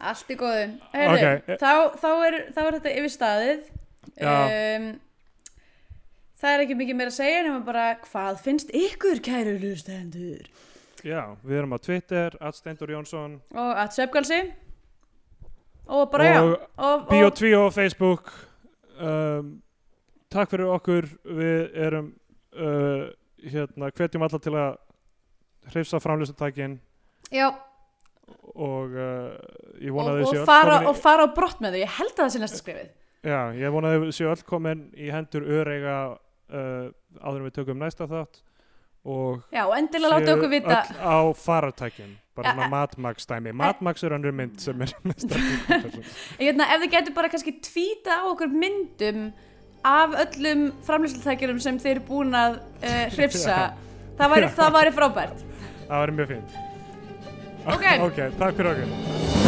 Allt 0.05 0.31
í 0.33 0.37
góðu 0.39 0.65
Heyrðu, 0.95 1.33
Ok. 1.39 1.57
þá, 1.63 1.73
þá, 2.03 2.09
er, 2.29 2.37
þá 2.55 2.61
er 2.67 2.77
þetta 2.79 2.95
yfir 2.99 3.13
staðið 3.15 3.67
Já. 4.19 4.33
um, 4.35 4.87
Það 6.41 6.55
er 6.55 6.63
ekki 6.65 6.77
mikið 6.79 6.99
meira 6.99 7.13
að 7.13 7.19
segja 7.19 7.43
nema 7.47 7.61
bara 7.65 7.85
hvað 8.05 8.39
finnst 8.43 8.73
ykkur 8.75 9.21
kæru 9.25 9.55
hlustendur? 9.61 10.49
Já, 11.05 11.21
við 11.45 11.59
erum 11.61 11.77
á 11.77 11.79
Twitter, 11.85 12.37
Steindur 12.57 12.91
Jónsson. 12.95 13.37
Og 13.55 13.81
að 13.81 13.93
söpgalsi. 13.99 14.41
Og 15.85 16.09
bara 16.11 16.31
já. 16.31 16.41
Og 16.41 16.57
og, 16.77 17.05
Bio2 17.11 17.53
á 17.61 17.65
Facebook. 17.75 18.33
Um, 18.99 19.61
Takk 20.33 20.51
fyrir 20.51 20.73
okkur. 20.75 21.07
Við 21.23 21.77
erum 21.85 22.11
uh, 22.57 23.13
hérna, 23.45 23.93
hvetjum 23.95 24.27
alla 24.27 24.41
til 24.43 24.57
að 24.59 24.73
hrifsa 25.75 26.01
framlýstutækin 26.03 26.75
já, 27.33 27.47
og 28.53 28.93
uh, 28.93 29.31
ég 29.81 29.93
og, 29.93 29.97
vona 29.97 30.17
og, 30.19 30.27
séu 30.29 30.43
öll 30.43 30.49
fara, 30.49 30.81
komin 30.81 30.91
og 30.91 30.99
fara 31.01 31.25
á 31.25 31.35
brott 31.37 31.63
með 31.63 31.77
þau. 31.77 31.81
Ég 31.85 31.97
held 32.01 32.13
að 32.13 32.21
það 32.23 32.33
sé 32.35 32.43
næsta 32.43 32.61
skrifið 32.61 32.91
Já, 33.25 33.39
ég 33.57 33.73
vona 33.73 33.93
að 33.93 34.03
þau 34.03 34.17
séu 34.19 34.33
öll 34.33 34.43
komin 34.45 34.89
í 35.01 35.09
hendur 35.13 35.47
öreiga 35.61 35.95
uh, 36.15 36.91
áður 37.23 37.39
en 37.39 37.47
við 37.47 37.57
tökum 37.61 37.81
næsta 37.81 38.09
þátt 38.11 38.43
og 39.05 39.41
já, 39.53 39.65
og 39.65 39.75
endilega 39.77 40.13
láta 40.13 40.35
okkur 40.37 40.53
vita 40.53 40.83
á 40.97 41.17
faratækjum 41.37 42.13
bara 42.35 42.53
svona 42.53 42.67
ja. 42.67 42.71
Madmax 42.73 43.29
dæmi 43.29 43.53
Madmax 43.53 44.05
er 44.05 44.17
önnur 44.17 44.33
mynd 44.37 44.61
sem 44.61 44.85
er 44.85 44.95
með 45.09 45.27
sterkum 45.27 45.99
Hérna, 46.43 46.69
ef 46.73 46.85
þið 46.85 46.93
getur 46.97 47.17
bara 47.17 47.33
kannski 47.33 47.57
tvíta 47.65 48.21
á 48.21 48.25
okkur 48.33 48.53
myndum 48.53 49.29
af 49.85 50.17
öllum 50.25 50.71
framlýslutækjurum 50.87 51.61
sem 51.61 51.81
þeir 51.81 51.99
eru 51.99 52.07
búin 52.09 52.37
að 52.37 52.61
uh, 52.81 53.07
hrifsa 53.17 53.59
það 54.19 54.37
væri, 54.37 54.93
frábært. 54.97 55.45
Það 55.89 55.99
væri 56.01 56.19
mjög 56.21 56.35
fínt. 56.35 56.61
Ok. 57.65 57.89
ok, 58.09 58.23
takk 58.39 58.61
fyrir 58.61 58.75
okkur 58.75 59.44